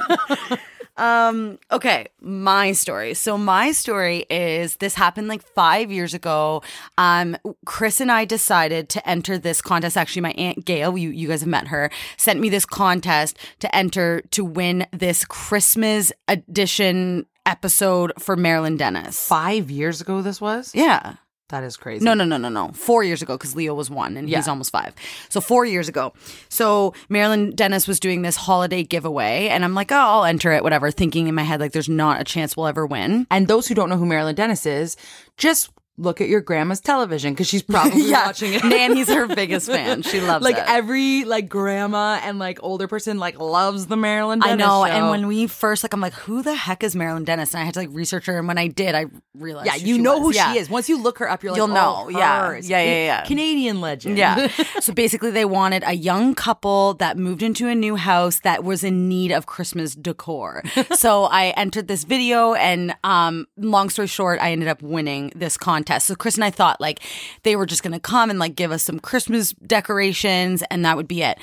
um, 0.97 1.60
okay, 1.71 2.08
my 2.21 2.71
story. 2.71 3.13
So 3.13 3.38
my 3.38 3.71
story 3.71 4.25
is 4.29 4.77
this 4.77 4.95
happened 4.95 5.27
like 5.27 5.43
five 5.43 5.91
years 5.91 6.13
ago. 6.15 6.63
Um, 6.97 7.38
Chris 7.65 8.01
and 8.01 8.12
I 8.12 8.25
decided 8.25 8.89
to 8.89 9.08
enter 9.08 9.38
this 9.38 9.62
contest. 9.62 9.95
Actually, 9.95 10.23
my 10.23 10.32
aunt 10.32 10.65
Gail, 10.65 10.97
you 10.97 11.12
you 11.12 11.27
guys 11.27 11.41
have 11.41 11.49
met 11.49 11.67
her, 11.67 11.91
sent 12.17 12.39
me 12.39 12.49
this 12.49 12.65
contest 12.65 13.38
to 13.60 13.73
enter 13.75 14.21
to 14.32 14.43
win 14.43 14.88
this 14.91 15.23
Christmas 15.23 16.12
edition 16.27 17.27
episode 17.45 18.13
for 18.19 18.36
Marilyn 18.36 18.77
Denis. 18.77 19.19
five 19.27 19.69
years 19.71 20.01
ago. 20.01 20.21
This 20.21 20.39
was 20.41 20.71
Yeah. 20.73 21.15
that 21.49 21.63
is 21.63 21.77
crazy. 21.77 22.03
No, 22.03 22.13
no, 22.15 22.23
no, 22.25 22.38
no, 22.38 22.49
no. 22.49 22.71
Four 22.73 23.03
years 23.03 23.21
ago, 23.21 23.38
because 23.38 23.56
Leo 23.56 23.75
was 23.75 23.89
one 23.89 24.17
and 24.17 24.27
he's 24.27 24.47
almost 24.47 24.71
five. 24.71 24.95
So 25.29 25.39
four 25.39 25.65
years 25.65 25.88
ago. 25.88 26.13
So 26.49 26.93
Marilyn 27.10 27.51
Denis 27.53 27.88
was 27.88 27.99
doing 27.99 28.23
this 28.23 28.36
holiday 28.36 28.82
giveaway, 28.84 29.49
and 29.49 29.63
I'm 29.63 29.75
like, 29.75 29.91
oh, 29.91 29.95
I'll 29.95 30.25
enter 30.25 30.51
it, 30.51 30.63
whatever, 30.63 30.89
thinking 30.89 31.27
in 31.27 31.36
my 31.36 31.43
head, 31.43 31.60
like, 31.60 31.71
there's 31.73 31.89
not 31.89 32.19
a 32.19 32.23
chance 32.23 32.58
we'll 32.58 32.65
ever 32.67 32.88
win. 32.88 33.27
And 33.29 33.47
those 33.47 33.67
who 33.67 33.75
don't 33.75 33.89
know 33.89 33.97
who 33.97 34.06
Marilyn 34.08 34.34
Denis 34.36 34.65
is, 34.65 34.97
just 35.38 35.69
look 35.97 36.21
at 36.21 36.27
your 36.27 36.41
grandma's 36.41 36.79
television 36.82 37.34
because 37.34 37.47
she's 37.47 37.62
probably 37.63 38.12
watching 38.12 38.53
it. 38.53 38.63
Nanny's 38.63 39.08
her 39.10 39.27
biggest 39.36 39.67
fan. 39.67 40.01
She 40.01 40.19
loves 40.19 40.43
it. 40.43 40.49
like 40.49 40.58
it. 40.58 40.63
every 40.67 41.23
like 41.23 41.47
grandma 41.47 42.19
and 42.23 42.39
like 42.39 42.60
older 42.63 42.88
person 42.88 43.19
like 43.19 43.39
loves 43.39 43.88
the 43.88 43.95
Marilyn 43.95 44.39
Denis 44.39 44.53
I 44.53 44.56
know. 44.67 44.86
show. 44.86 44.91
And 44.91 45.10
when 45.10 45.27
we 45.27 45.45
first, 45.47 45.84
like, 45.84 45.93
I'm 45.93 46.01
like, 46.01 46.13
who 46.13 46.41
the 46.41 46.56
heck 46.56 46.84
is 46.84 46.95
Marilyn 46.95 47.23
Denis? 47.25 47.53
And 47.53 47.62
I 47.62 47.65
had 47.65 47.75
to 47.75 47.82
like 47.82 47.89
research 47.91 48.25
her. 48.25 48.39
And 48.39 48.47
when 48.47 48.58
I 48.58 48.67
did, 48.67 48.95
I 48.95 49.06
realized. 49.36 49.67
yeah, 49.67 49.75
you 49.75 49.99
know 49.99 50.17
was. 50.19 50.36
who 50.36 50.41
Yeah. 50.41 50.53
she 50.53 50.60
is. 50.60 50.69
Once 50.69 50.89
you 50.89 50.99
look 50.99 51.19
her 51.19 51.29
up, 51.29 51.43
you're 51.43 51.51
like, 51.51 51.58
You'll 51.58 51.71
oh, 51.77 52.08
know. 52.08 52.10
Yeah. 52.10 52.53
Yeah, 52.53 52.82
yeah, 52.82 53.06
yeah. 53.06 53.23
Canadian 53.25 53.79
legend. 53.79 54.17
Yeah. 54.17 54.47
so 54.79 54.93
basically, 54.93 55.29
they 55.32 55.45
wanted 55.45 55.84
a 55.86 55.93
young 55.93 56.34
couple 56.34 56.95
that 56.95 57.17
moved 57.17 57.43
into 57.43 57.67
a 57.67 57.75
new 57.75 57.95
house 57.97 58.39
that 58.39 58.63
was 58.63 58.84
in 58.84 59.08
need 59.08 59.32
of 59.32 59.45
Christmas 59.45 59.93
decor. 59.93 60.63
so 60.95 61.25
I 61.25 61.47
entered 61.56 61.88
this 61.88 62.03
video, 62.03 62.53
and 62.56 62.95
um, 63.03 63.47
long 63.58 63.89
story 63.89 64.08
short, 64.08 64.39
I 64.41 64.51
ended 64.51 64.69
up 64.69 64.82
winning 64.82 65.32
this 65.36 65.56
contest. 65.56 65.82
So 66.03 66.15
Chris 66.15 66.35
and 66.35 66.43
I 66.43 66.49
thought 66.49 66.81
like 66.81 66.99
they 67.43 67.55
were 67.55 67.65
just 67.65 67.83
going 67.83 67.93
to 67.93 67.99
come 67.99 68.29
and 68.29 68.39
like 68.39 68.55
give 68.55 68.71
us 68.71 68.83
some 68.83 68.99
Christmas 68.99 69.53
decorations, 69.53 70.63
and 70.69 70.85
that 70.85 70.97
would 70.97 71.07
be 71.07 71.23
it. 71.23 71.37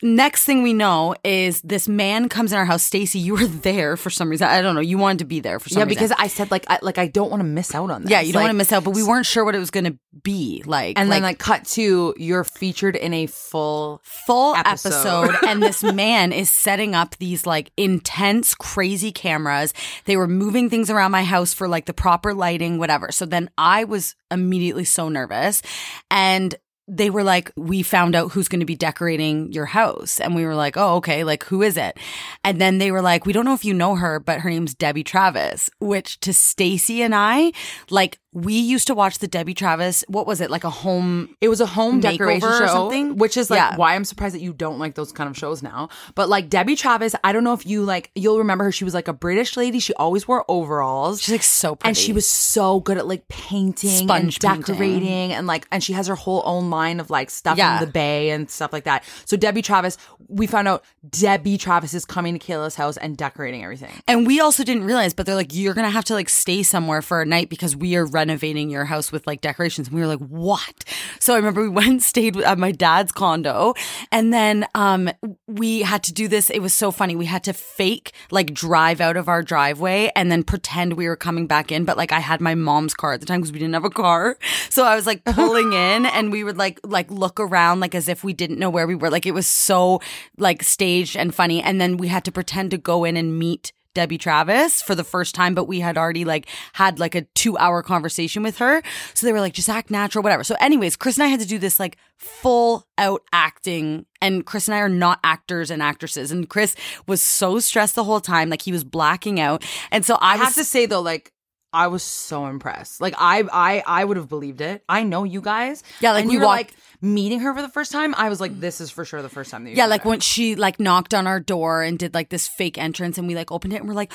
Next 0.00 0.44
thing 0.44 0.62
we 0.62 0.72
know 0.74 1.14
is 1.24 1.60
this 1.62 1.88
man 1.88 2.28
comes 2.28 2.52
in 2.52 2.58
our 2.58 2.64
house. 2.64 2.84
Stacey, 2.84 3.18
you 3.18 3.34
were 3.34 3.46
there 3.46 3.96
for 3.96 4.10
some 4.10 4.28
reason. 4.30 4.46
I 4.46 4.62
don't 4.62 4.74
know. 4.76 4.80
You 4.80 4.96
wanted 4.96 5.18
to 5.20 5.24
be 5.24 5.40
there 5.40 5.58
for 5.58 5.68
some 5.70 5.80
yeah, 5.80 5.84
reason. 5.86 5.96
because 6.04 6.16
I 6.18 6.28
said 6.28 6.50
like 6.52 6.64
I 6.68 6.78
like 6.82 6.98
I 6.98 7.08
don't 7.08 7.30
want 7.30 7.40
to 7.40 7.48
miss 7.48 7.74
out 7.74 7.90
on 7.90 8.02
this. 8.02 8.10
yeah, 8.10 8.20
you 8.20 8.32
don't 8.32 8.40
Like, 8.40 8.48
want 8.48 8.54
to 8.54 8.58
miss 8.58 8.72
out, 8.72 8.84
but 8.84 8.90
we 8.94 9.02
weren't 9.02 9.26
sure 9.26 9.44
what 9.44 9.54
it 9.56 9.58
was 9.58 9.70
going 9.72 9.84
to 9.84 9.98
be 10.22 10.62
like. 10.66 10.98
And 10.98 11.10
then 11.10 11.22
like 11.22 11.38
cut 11.38 11.64
to 11.66 12.14
you're 12.16 12.44
featured 12.44 12.94
in 12.96 13.12
a 13.12 13.26
full 13.26 14.00
full 14.04 14.54
episode. 14.54 15.30
episode, 15.30 15.34
and 15.48 15.62
this 15.62 15.82
man 15.82 16.32
is 16.32 16.48
setting 16.50 16.94
up 16.94 17.16
these 17.18 17.44
like 17.46 17.70
intense 17.76 18.54
crazy 18.54 19.10
cameras 19.12 19.74
they 20.04 20.16
were 20.16 20.28
moving 20.28 20.70
things 20.70 20.90
around 20.90 21.10
my 21.10 21.22
house 21.24 21.52
for 21.54 21.68
like 21.68 21.86
the 21.86 21.92
proper 21.94 22.34
lighting 22.34 22.78
whatever 22.78 23.10
so 23.12 23.24
then 23.26 23.48
i 23.58 23.84
was 23.84 24.14
immediately 24.30 24.84
so 24.84 25.08
nervous 25.08 25.62
and 26.10 26.54
they 26.88 27.10
were 27.10 27.22
like, 27.22 27.52
we 27.56 27.82
found 27.82 28.16
out 28.16 28.32
who's 28.32 28.48
going 28.48 28.60
to 28.60 28.66
be 28.66 28.74
decorating 28.74 29.52
your 29.52 29.66
house. 29.66 30.18
And 30.20 30.34
we 30.34 30.44
were 30.44 30.54
like, 30.54 30.76
oh, 30.76 30.96
okay. 30.96 31.22
Like, 31.22 31.44
who 31.44 31.62
is 31.62 31.76
it? 31.76 31.98
And 32.42 32.58
then 32.58 32.78
they 32.78 32.90
were 32.90 33.02
like, 33.02 33.26
we 33.26 33.32
don't 33.34 33.44
know 33.44 33.54
if 33.54 33.64
you 33.64 33.74
know 33.74 33.94
her, 33.94 34.18
but 34.18 34.40
her 34.40 34.50
name's 34.50 34.74
Debbie 34.74 35.04
Travis, 35.04 35.68
which 35.80 36.18
to 36.20 36.32
Stacey 36.32 37.02
and 37.02 37.14
I, 37.14 37.52
like, 37.90 38.18
we 38.34 38.52
used 38.58 38.86
to 38.88 38.94
watch 38.94 39.20
the 39.20 39.26
Debbie 39.26 39.54
Travis. 39.54 40.04
What 40.06 40.26
was 40.26 40.40
it? 40.42 40.50
Like 40.50 40.64
a 40.64 40.70
home. 40.70 41.34
It 41.40 41.48
was 41.48 41.60
a 41.62 41.66
home 41.66 42.00
decoration 42.00 42.46
or 42.46 42.58
show, 42.58 42.66
something? 42.66 43.16
which 43.16 43.36
is 43.38 43.48
like 43.48 43.58
Yeah. 43.58 43.76
why 43.76 43.94
I'm 43.94 44.04
surprised 44.04 44.34
that 44.34 44.42
you 44.42 44.52
don't 44.52 44.78
like 44.78 44.94
those 44.96 45.12
kind 45.12 45.30
of 45.30 45.36
shows 45.36 45.62
now. 45.62 45.88
But 46.14 46.28
like 46.28 46.50
Debbie 46.50 46.76
Travis, 46.76 47.14
I 47.24 47.32
don't 47.32 47.42
know 47.42 47.54
if 47.54 47.64
you 47.66 47.82
like. 47.84 48.10
You'll 48.14 48.38
remember 48.38 48.64
her. 48.64 48.72
She 48.72 48.84
was 48.84 48.92
like 48.92 49.08
a 49.08 49.14
British 49.14 49.56
lady. 49.56 49.78
She 49.80 49.94
always 49.94 50.28
wore 50.28 50.44
overalls. 50.48 51.22
She's 51.22 51.32
like 51.32 51.42
so 51.42 51.74
pretty. 51.74 51.88
and 51.88 51.96
she 51.96 52.12
was 52.12 52.28
so 52.28 52.80
good 52.80 52.98
at 52.98 53.06
like 53.06 53.26
painting 53.28 53.90
Sponge 54.06 54.38
and 54.44 54.56
painting. 54.66 54.74
decorating 54.74 55.32
and 55.32 55.46
like 55.46 55.66
and 55.72 55.82
she 55.82 55.94
has 55.94 56.06
her 56.06 56.14
whole 56.14 56.42
own 56.44 56.68
line 56.70 57.00
of 57.00 57.08
like 57.08 57.30
stuff 57.30 57.56
Yeah. 57.56 57.78
in 57.80 57.84
the 57.86 57.90
bay 57.90 58.30
and 58.30 58.50
stuff 58.50 58.72
like 58.74 58.84
that. 58.84 59.04
So 59.24 59.36
Debbie 59.38 59.62
Travis, 59.62 59.96
we 60.28 60.46
found 60.46 60.68
out 60.68 60.84
Debbie 61.08 61.56
Travis 61.56 61.94
is 61.94 62.04
coming 62.04 62.38
to 62.38 62.44
Kayla's 62.46 62.74
house 62.74 62.98
and 62.98 63.16
decorating 63.16 63.64
everything. 63.64 63.92
And 64.06 64.26
we 64.26 64.38
also 64.40 64.64
didn't 64.64 64.84
realize, 64.84 65.14
but 65.14 65.24
they're 65.24 65.34
like, 65.34 65.54
you're 65.54 65.72
gonna 65.74 65.88
have 65.88 66.04
to 66.06 66.14
like 66.14 66.28
stay 66.28 66.62
somewhere 66.62 67.00
for 67.00 67.22
a 67.22 67.26
night 67.26 67.48
because 67.48 67.74
we 67.74 67.96
are 67.96 68.04
renovating 68.18 68.68
your 68.68 68.84
house 68.84 69.12
with 69.12 69.26
like 69.28 69.40
decorations. 69.40 69.86
And 69.86 69.94
we 69.94 70.00
were 70.00 70.08
like, 70.08 70.18
what? 70.18 70.84
So 71.20 71.34
I 71.34 71.36
remember 71.36 71.62
we 71.62 71.68
went 71.80 71.88
and 71.88 72.02
stayed 72.02 72.36
at 72.36 72.58
my 72.58 72.72
dad's 72.72 73.12
condo, 73.12 73.74
and 74.10 74.32
then 74.32 74.66
um 74.74 75.08
we 75.46 75.82
had 75.82 76.02
to 76.04 76.12
do 76.12 76.26
this. 76.26 76.50
It 76.50 76.60
was 76.60 76.74
so 76.74 76.90
funny. 76.90 77.14
We 77.14 77.26
had 77.26 77.44
to 77.44 77.52
fake 77.52 78.12
like 78.30 78.52
drive 78.52 79.00
out 79.00 79.16
of 79.16 79.28
our 79.28 79.42
driveway 79.42 80.10
and 80.16 80.32
then 80.32 80.42
pretend 80.42 80.94
we 80.94 81.06
were 81.06 81.16
coming 81.16 81.46
back 81.46 81.70
in. 81.70 81.84
But 81.84 81.96
like 81.96 82.12
I 82.12 82.20
had 82.20 82.40
my 82.40 82.54
mom's 82.54 82.94
car 82.94 83.12
at 83.12 83.20
the 83.20 83.26
time 83.26 83.40
because 83.40 83.52
we 83.52 83.60
didn't 83.60 83.74
have 83.74 83.84
a 83.84 83.90
car, 83.90 84.36
so 84.68 84.84
I 84.84 84.96
was 84.96 85.06
like 85.06 85.24
pulling 85.24 85.72
in, 85.86 86.06
and 86.06 86.32
we 86.32 86.42
would 86.42 86.58
like 86.58 86.80
like 86.84 87.10
look 87.10 87.38
around 87.38 87.80
like 87.80 87.94
as 87.94 88.08
if 88.08 88.24
we 88.24 88.32
didn't 88.32 88.58
know 88.58 88.70
where 88.70 88.86
we 88.86 88.96
were. 88.96 89.10
Like 89.10 89.26
it 89.26 89.34
was 89.34 89.46
so 89.46 90.00
like 90.36 90.62
staged 90.62 91.16
and 91.16 91.34
funny. 91.34 91.62
And 91.62 91.80
then 91.80 91.96
we 91.96 92.08
had 92.08 92.24
to 92.24 92.32
pretend 92.32 92.72
to 92.72 92.78
go 92.78 93.04
in 93.04 93.16
and 93.16 93.38
meet 93.38 93.72
Debbie 93.94 94.18
Travis 94.18 94.80
for 94.82 94.94
the 94.94 95.04
first 95.04 95.34
time, 95.34 95.54
but 95.54 95.64
we 95.64 95.80
had 95.80 95.98
already 95.98 96.24
like 96.24 96.46
had 96.74 96.98
like 96.98 97.14
a 97.14 97.22
two 97.34 97.56
hour 97.58 97.82
conversation 97.82 98.42
with 98.42 98.58
her. 98.58 98.82
So 99.14 99.26
they 99.26 99.32
were 99.32 99.40
like, 99.40 99.54
just 99.54 99.68
act 99.68 99.90
natural, 99.90 100.22
whatever. 100.22 100.44
So, 100.44 100.54
anyways, 100.60 100.96
Chris 100.96 101.16
and 101.16 101.24
I 101.24 101.28
had 101.28 101.40
to 101.40 101.46
do 101.46 101.58
this 101.58 101.80
like 101.80 101.96
full 102.16 102.86
out 102.96 103.22
acting. 103.32 104.06
And 104.20 104.44
Chris 104.46 104.68
and 104.68 104.74
I 104.74 104.78
are 104.80 104.88
not 104.88 105.20
actors 105.24 105.70
and 105.70 105.82
actresses. 105.82 106.30
And 106.30 106.48
Chris 106.48 106.76
was 107.06 107.20
so 107.20 107.58
stressed 107.58 107.94
the 107.94 108.04
whole 108.04 108.20
time, 108.20 108.50
like 108.50 108.62
he 108.62 108.72
was 108.72 108.84
blacking 108.84 109.40
out. 109.40 109.64
And 109.90 110.04
so 110.04 110.14
I, 110.16 110.34
I 110.34 110.36
was 110.36 110.44
have 110.48 110.54
to 110.54 110.64
say 110.64 110.86
though, 110.86 111.00
like 111.00 111.32
I 111.72 111.88
was 111.88 112.02
so 112.02 112.46
impressed. 112.46 113.00
Like 113.00 113.14
I, 113.18 113.44
I, 113.52 113.82
I 113.86 114.04
would 114.04 114.16
have 114.16 114.28
believed 114.28 114.60
it. 114.60 114.82
I 114.88 115.02
know 115.02 115.24
you 115.24 115.40
guys. 115.40 115.82
Yeah, 116.00 116.12
like, 116.12 116.22
and 116.22 116.28
we 116.28 116.34
you 116.34 116.40
were 116.40 116.46
walked- 116.46 116.70
like 116.70 116.74
meeting 117.00 117.40
her 117.40 117.54
for 117.54 117.62
the 117.62 117.68
first 117.68 117.92
time. 117.92 118.14
I 118.16 118.28
was 118.28 118.40
like, 118.40 118.52
mm. 118.52 118.60
this 118.60 118.80
is 118.80 118.90
for 118.90 119.04
sure 119.04 119.22
the 119.22 119.28
first 119.28 119.50
time 119.50 119.64
that 119.64 119.70
you. 119.70 119.76
Yeah, 119.76 119.86
like 119.86 120.04
when 120.04 120.20
she 120.20 120.56
like 120.56 120.80
knocked 120.80 121.14
on 121.14 121.26
our 121.26 121.40
door 121.40 121.82
and 121.82 121.98
did 121.98 122.14
like 122.14 122.28
this 122.28 122.48
fake 122.48 122.78
entrance, 122.78 123.18
and 123.18 123.28
we 123.28 123.34
like 123.34 123.52
opened 123.52 123.72
it 123.72 123.76
and 123.76 123.88
we're 123.88 123.94
like, 123.94 124.12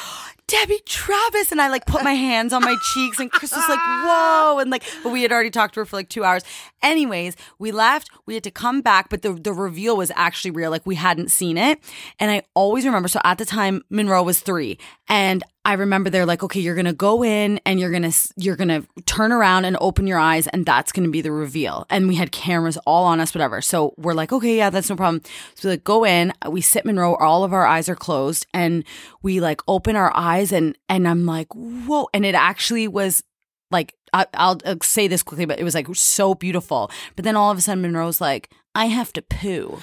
Debbie 0.48 0.82
Travis, 0.86 1.52
and 1.52 1.62
I 1.62 1.70
like 1.70 1.86
put 1.86 2.04
my 2.04 2.14
hands 2.14 2.54
on 2.54 2.62
my 2.62 2.76
cheeks, 2.94 3.20
and 3.20 3.32
Chris 3.32 3.52
was 3.52 3.68
like, 3.68 3.80
whoa, 3.80 4.60
and 4.60 4.70
like, 4.70 4.84
but 5.04 5.12
we 5.12 5.22
had 5.22 5.32
already 5.32 5.50
talked 5.50 5.76
to 5.76 5.80
her 5.80 5.86
for 5.86 5.96
like 5.96 6.10
two 6.10 6.24
hours. 6.24 6.44
Anyways, 6.82 7.36
we 7.60 7.72
left. 7.72 8.10
We 8.26 8.34
had 8.34 8.44
to 8.44 8.52
come 8.52 8.82
back, 8.82 9.10
but 9.10 9.22
the 9.22 9.34
the 9.34 9.54
reveal 9.54 9.98
was 9.98 10.12
actually 10.16 10.52
real. 10.52 10.72
Like 10.72 10.86
we 10.86 10.96
hadn't 10.96 11.32
seen 11.32 11.58
it, 11.58 11.80
and 12.20 12.30
I 12.32 12.44
always 12.54 12.86
remember. 12.86 13.08
So 13.08 13.22
at 13.24 13.38
the 13.38 13.46
time, 13.46 13.84
Monroe 13.90 14.24
was 14.24 14.42
three, 14.42 14.78
and 15.08 15.44
I 15.66 15.74
remember 15.74 16.10
they're 16.10 16.26
like, 16.26 16.44
okay, 16.44 16.60
you're 16.60 16.76
gonna 16.76 16.92
go 16.94 17.24
in 17.24 17.60
and 17.66 17.80
you're 17.80 17.92
gonna 17.92 18.12
you're 18.36 18.58
gonna 18.58 18.84
turn 19.06 19.32
around 19.32 19.64
and 19.64 19.78
open 19.80 20.08
your 20.08 20.20
eyes, 20.20 20.48
and 20.48 20.66
that's 20.66 20.92
gonna 20.92 21.10
be 21.10 21.22
the 21.22 21.32
reveal. 21.32 21.86
And 21.90 22.08
we 22.08 22.16
had 22.16 22.32
cameras 22.34 22.78
all 22.86 23.06
on 23.06 23.22
us, 23.22 23.34
whatever. 23.34 23.62
So 23.62 23.94
we're 23.98 24.14
like, 24.14 24.34
okay, 24.34 24.58
yeah, 24.58 24.70
that's 24.70 24.90
no 24.90 24.98
problem. 24.98 25.22
So 25.56 25.70
we 25.70 25.74
like 25.76 25.84
go 25.86 26.06
in, 26.06 26.34
we 26.50 26.60
sit 26.60 26.86
Monroe, 26.86 27.16
all 27.16 27.46
of 27.46 27.54
our 27.54 27.66
eyes 27.66 27.88
are 27.88 27.96
closed, 27.96 28.46
and 28.54 28.84
we 29.22 29.40
like 29.40 29.62
open 29.68 29.96
our 29.96 30.12
eyes, 30.14 30.52
and 30.52 30.78
and 30.90 31.08
I'm 31.08 31.26
like, 31.26 31.48
whoa, 31.54 32.10
and 32.14 32.26
it 32.26 32.36
actually 32.36 32.90
was 32.90 33.24
like 33.72 33.96
I, 34.12 34.28
I'll, 34.34 34.60
I'll 34.66 34.82
say 34.82 35.08
this 35.08 35.24
quickly, 35.24 35.46
but 35.46 35.60
it 35.60 35.64
was 35.64 35.76
like 35.76 35.88
so 35.96 36.36
beautiful. 36.36 36.92
But 37.16 37.24
then 37.24 37.38
all 37.38 37.52
of 37.52 37.58
a 37.58 37.62
sudden, 37.62 37.82
Monroe's 37.82 38.20
like, 38.20 38.52
I 38.76 38.88
have 38.88 39.14
to 39.14 39.22
poo, 39.22 39.80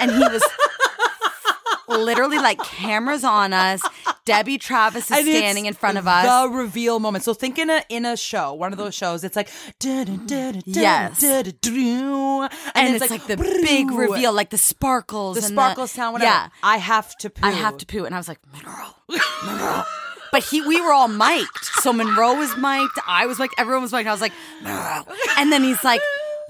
and 0.00 0.10
he 0.10 0.18
was. 0.18 0.42
Literally, 1.88 2.38
like 2.38 2.62
cameras 2.62 3.24
on 3.24 3.52
us. 3.52 3.82
Debbie 4.30 4.58
Travis 4.58 5.10
is 5.10 5.18
And 5.18 5.26
standing 5.26 5.66
in 5.66 5.74
front 5.74 5.98
of 5.98 6.06
us. 6.06 6.24
The 6.24 6.48
reveal 6.54 7.00
moment. 7.00 7.24
So 7.24 7.34
think 7.34 7.58
in 7.58 7.70
a 7.70 7.84
in 7.88 8.04
a 8.06 8.16
show, 8.16 8.54
one 8.54 8.72
of 8.72 8.78
those 8.78 8.94
shows. 8.94 9.24
It's 9.24 9.36
like 9.36 9.48
yes, 9.82 11.22
and, 11.22 11.54
and 12.74 12.96
it's, 12.96 13.10
like, 13.10 13.26
the 13.26 13.36
big 13.36 13.90
reveal, 13.90 14.32
like 14.32 14.50
the 14.50 14.58
sparkles, 14.58 15.36
the 15.36 15.44
and 15.44 15.52
sparkle 15.52 15.86
sound. 15.86 16.14
Whatever. 16.14 16.30
Yeah, 16.30 16.48
I 16.62 16.76
have 16.78 17.16
to 17.18 17.30
poo. 17.30 17.46
I 17.46 17.50
have 17.50 17.76
to 17.78 17.86
poo, 17.86 18.04
and 18.04 18.14
I 18.14 18.18
was 18.18 18.28
like, 18.28 18.38
Monroe, 18.52 18.94
Monroe. 19.44 19.82
But 20.32 20.44
he, 20.44 20.62
we 20.62 20.80
were 20.80 20.92
all 20.92 21.08
mic'd. 21.08 21.64
So 21.80 21.92
Monroe 21.92 22.36
was 22.36 22.56
mic'd, 22.56 22.98
I 23.06 23.26
was 23.26 23.40
mic'd, 23.40 23.54
everyone 23.58 23.82
was 23.82 23.92
mic'd. 23.92 24.06
I 24.06 24.12
was 24.12 24.20
like, 24.20 24.32
Monroe. 24.62 25.04
And 25.38 25.50
then 25.50 25.64
he's 25.64 25.82
like, 25.82 26.00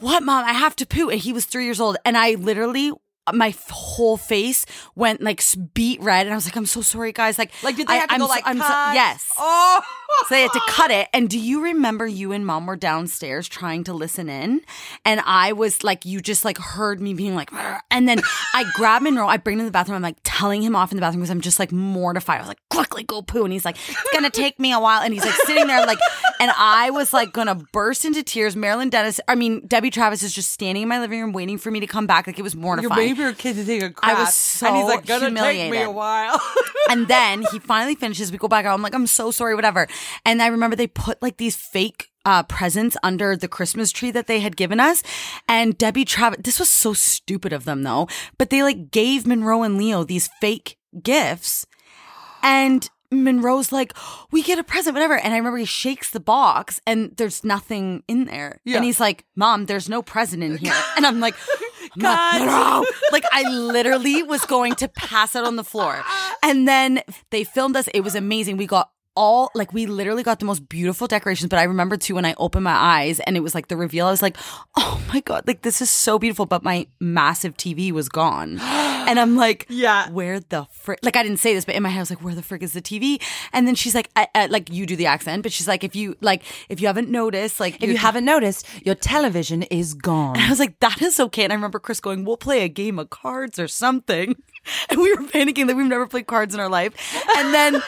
"What, 0.01 0.23
mom? 0.23 0.45
I 0.45 0.53
have 0.53 0.77
to 0.77 0.87
poo." 0.87 1.09
And 1.09 1.19
he 1.19 1.33
was 1.33 1.47
three 1.47 1.65
years 1.65 1.81
old, 1.81 1.97
and 2.05 2.17
I 2.17 2.35
literally. 2.35 2.93
My 3.35 3.49
f- 3.49 3.69
whole 3.71 4.17
face 4.17 4.67
went 4.95 5.21
like 5.23 5.43
beat 5.75 6.01
red, 6.03 6.27
and 6.27 6.33
I 6.33 6.37
was 6.37 6.47
like, 6.47 6.57
"I'm 6.57 6.67
so 6.67 6.81
sorry, 6.83 7.13
guys." 7.13 7.39
Like, 7.39 7.51
Like, 7.63 7.77
did 7.77 7.87
they 7.89 7.95
I, 7.95 7.97
have 7.99 8.09
to 8.09 8.15
I'm 8.15 8.21
go 8.21 8.27
so- 8.27 8.31
like, 8.31 8.45
I'm 8.47 8.59
so- 8.59 8.93
yes. 8.95 9.27
Oh, 10.13 10.25
So 10.29 10.35
they 10.35 10.43
had 10.43 10.53
to 10.53 10.61
cut 10.69 10.91
it. 10.91 11.09
And 11.13 11.31
do 11.31 11.39
you 11.39 11.63
remember 11.63 12.05
you 12.07 12.33
and 12.33 12.45
mom 12.45 12.67
were 12.67 12.75
downstairs 12.77 13.49
trying 13.49 13.85
to 13.85 13.93
listen 13.93 14.29
in? 14.29 14.61
And 15.05 15.21
I 15.25 15.53
was 15.53 15.85
like, 15.85 16.05
you 16.05 16.21
just 16.21 16.45
like 16.45 16.59
heard 16.59 17.01
me 17.01 17.15
being 17.15 17.35
like, 17.37 17.51
"Rrr." 17.51 17.79
and 17.91 18.09
then 18.09 18.21
I 18.55 18.65
grab 18.75 19.03
Monroe, 19.03 19.29
I 19.29 19.37
bring 19.37 19.59
him 19.59 19.61
to 19.61 19.65
the 19.67 19.71
bathroom. 19.73 19.97
I'm 19.97 20.03
like 20.03 20.17
telling 20.25 20.63
him 20.63 20.75
off 20.75 20.91
in 20.91 20.97
the 20.97 21.01
bathroom 21.01 21.21
because 21.23 21.31
I'm 21.31 21.41
just 21.41 21.59
like 21.61 21.71
mortified. 21.73 22.39
I 22.39 22.41
was 22.41 22.49
like, 22.49 22.59
quickly 22.71 23.03
go 23.05 23.23
poo. 23.23 23.45
And 23.45 23.53
he's 23.53 23.65
like, 23.65 23.77
it's 23.89 24.13
to 24.25 24.31
take 24.31 24.59
me 24.59 24.73
a 24.73 24.81
while. 24.81 25.01
And 25.03 25.15
he's 25.15 25.25
like 25.25 25.35
sitting 25.47 25.67
there 25.67 25.87
like, 25.87 25.99
and 26.41 26.51
I 26.57 26.91
was 26.91 27.13
like 27.13 27.33
to 27.47 27.55
burst 27.73 28.05
into 28.05 28.23
tears. 28.23 28.57
Marilyn 28.57 28.91
Denis, 28.91 29.21
I 29.29 29.35
mean, 29.37 29.67
Debbie 29.67 29.91
Travis 29.91 30.23
is 30.23 30.35
just 30.35 30.51
standing 30.51 30.83
in 30.83 30.89
my 30.89 30.99
living 31.01 31.21
room 31.21 31.33
waiting 31.33 31.57
for 31.59 31.71
me 31.71 31.81
to 31.81 31.87
come 31.87 32.07
back. 32.07 32.27
Like 32.27 32.39
it 32.39 32.43
was 32.43 32.55
mortifying. 32.57 32.91
Your 33.21 33.33
kid 33.33 33.57
to 33.57 33.65
take 33.65 33.83
a 33.83 33.91
crap. 33.91 34.17
I 34.17 34.21
was 34.21 34.35
so 34.35 34.67
and 34.67 34.77
he's 34.77 34.87
like, 34.87 35.07
gonna 35.07 35.27
take 35.27 35.35
me 35.35 35.41
a 35.41 35.53
humiliated. 35.53 35.95
while. 35.95 36.41
and 36.91 37.09
then 37.09 37.45
he 37.53 37.59
finally 37.59 37.95
finishes. 37.95 38.33
We 38.33 38.39
go 38.39 38.49
back 38.49 38.65
out. 38.65 38.75
I'm 38.75 38.83
like, 38.83 38.95
I'm 38.95 39.07
so 39.07 39.31
sorry, 39.31 39.55
whatever. 39.55 39.87
And 40.25 40.43
I 40.43 40.49
remember 40.49 40.77
they 40.77 40.87
put 40.87 41.21
like 41.23 41.37
these 41.37 41.57
fake 41.57 42.09
uh, 42.25 42.43
presents 42.45 42.97
under 43.03 43.37
the 43.37 43.49
Christmas 43.49 43.93
tree 43.93 44.11
that 44.11 44.27
they 44.27 44.41
had 44.41 44.57
given 44.57 44.81
us. 44.81 45.03
And 45.49 45.77
Debbie 45.79 46.05
Travis, 46.05 46.41
this 46.43 46.59
was 46.59 46.69
so 46.69 46.93
stupid 46.93 47.53
of 47.53 47.65
them 47.65 47.83
though, 47.83 48.09
but 48.39 48.51
they 48.51 48.63
like 48.63 48.91
gave 48.91 49.27
Monroe 49.27 49.63
and 49.63 49.79
Leo 49.79 50.05
these 50.05 50.29
fake 50.41 50.77
gifts. 51.03 51.67
And 52.43 52.89
Monroe's 53.13 53.73
like, 53.73 53.93
we 54.31 54.43
get 54.43 54.59
a 54.59 54.65
present, 54.65 54.95
whatever. 54.95 55.17
And 55.17 55.35
I 55.35 55.37
remember 55.37 55.59
he 55.59 55.65
shakes 55.65 56.11
the 56.11 56.21
box 56.21 56.81
and 56.87 57.17
there's 57.17 57.43
nothing 57.43 58.03
in 58.07 58.27
there. 58.27 58.61
Yeah. 58.65 58.77
And 58.77 58.85
he's 58.85 59.01
like, 59.01 59.25
Mom, 59.35 59.67
there's 59.67 59.89
no 59.89 60.03
present 60.03 60.43
in 60.43 60.59
here. 60.59 60.75
And 60.97 61.07
I'm 61.07 61.21
like, 61.21 61.35
God. 62.01 62.87
Like 63.13 63.25
I 63.33 63.43
literally 63.49 64.23
was 64.23 64.45
going 64.47 64.75
to 64.77 64.89
pass 64.89 65.35
out 65.35 65.45
on 65.45 65.57
the 65.57 65.65
floor. 65.65 66.01
And 66.43 66.69
then 66.69 67.03
they 67.31 67.43
filmed 67.43 67.77
us. 67.77 67.89
It 67.89 68.03
was 68.03 68.15
amazing. 68.15 68.57
We 68.57 68.67
got 68.67 68.91
all 69.17 69.51
like 69.55 69.73
we 69.73 69.87
literally 69.87 70.23
got 70.23 70.39
the 70.39 70.45
most 70.45 70.69
beautiful 70.69 71.09
decorations. 71.09 71.49
But 71.49 71.59
I 71.59 71.65
remember 71.65 71.97
too 71.97 72.15
when 72.15 72.25
I 72.25 72.35
opened 72.39 72.65
my 72.65 72.75
eyes 72.75 73.19
and 73.21 73.37
it 73.37 73.41
was 73.41 73.55
like 73.55 73.69
the 73.69 73.77
reveal, 73.77 74.07
I 74.07 74.11
was 74.11 74.23
like, 74.23 74.37
oh 74.77 75.01
my 75.13 75.21
God, 75.21 75.47
like 75.47 75.63
this 75.63 75.83
is 75.83 75.91
so 75.91 76.19
beautiful. 76.19 76.47
But 76.47 76.63
my 76.63 76.87
massive 77.01 77.57
TV 77.57 77.91
was 77.91 78.09
gone. 78.09 78.61
And 79.09 79.19
I'm 79.19 79.37
like, 79.37 79.67
Yeah. 79.69 80.09
where 80.11 80.41
the 80.41 80.67
frick? 80.71 80.99
Like 81.03 81.17
I 81.17 81.23
didn't 81.23 81.39
say 81.39 81.55
this, 81.55 81.65
but 81.65 81.75
in 81.75 81.83
my 81.83 81.89
head 81.89 81.99
I 81.99 82.03
was 82.03 82.11
like, 82.11 82.23
where 82.23 82.35
the 82.35 82.43
frick 82.43 82.63
is 82.63 82.73
the 82.73 82.83
TV? 82.83 83.21
And 83.53 83.67
then 83.67 83.75
she's 83.75 83.95
like, 83.95 84.11
I, 84.17 84.29
I, 84.35 84.47
like 84.47 84.71
you 84.71 84.87
do 84.87 84.97
the 84.97 85.07
accent, 85.07 85.43
but 85.43 85.53
she's 85.53 85.69
like, 85.69 85.85
if 85.85 85.95
you 85.97 86.17
like, 86.21 86.43
if 86.69 86.81
you 86.81 86.87
haven't 86.87 87.09
noticed, 87.09 87.61
like 87.61 87.83
if 87.83 87.89
you 87.91 87.97
haven't 87.97 88.25
noticed, 88.25 88.67
your 88.85 88.95
television 88.95 89.63
is 89.65 89.95
gone. 89.95 90.37
and 90.37 90.45
I 90.45 90.49
was 90.51 90.59
like, 90.59 90.79
that 90.81 91.01
is 91.03 91.19
okay. 91.21 91.45
And 91.45 91.53
I 91.53 91.57
remember 91.57 91.79
Chris 91.79 92.01
going, 92.01 92.25
we'll 92.25 92.37
play 92.37 92.63
a 92.65 92.69
game 92.69 92.99
of 92.99 93.11
cards 93.11 93.59
or 93.59 93.69
something. 93.69 94.37
And 94.91 95.01
we 95.01 95.11
were 95.15 95.23
panicking 95.23 95.69
that 95.69 95.75
we've 95.77 95.87
never 95.87 96.07
played 96.07 96.27
cards 96.27 96.53
in 96.55 96.61
our 96.61 96.69
life. 96.69 96.93
And 97.39 97.55
then, 97.55 97.83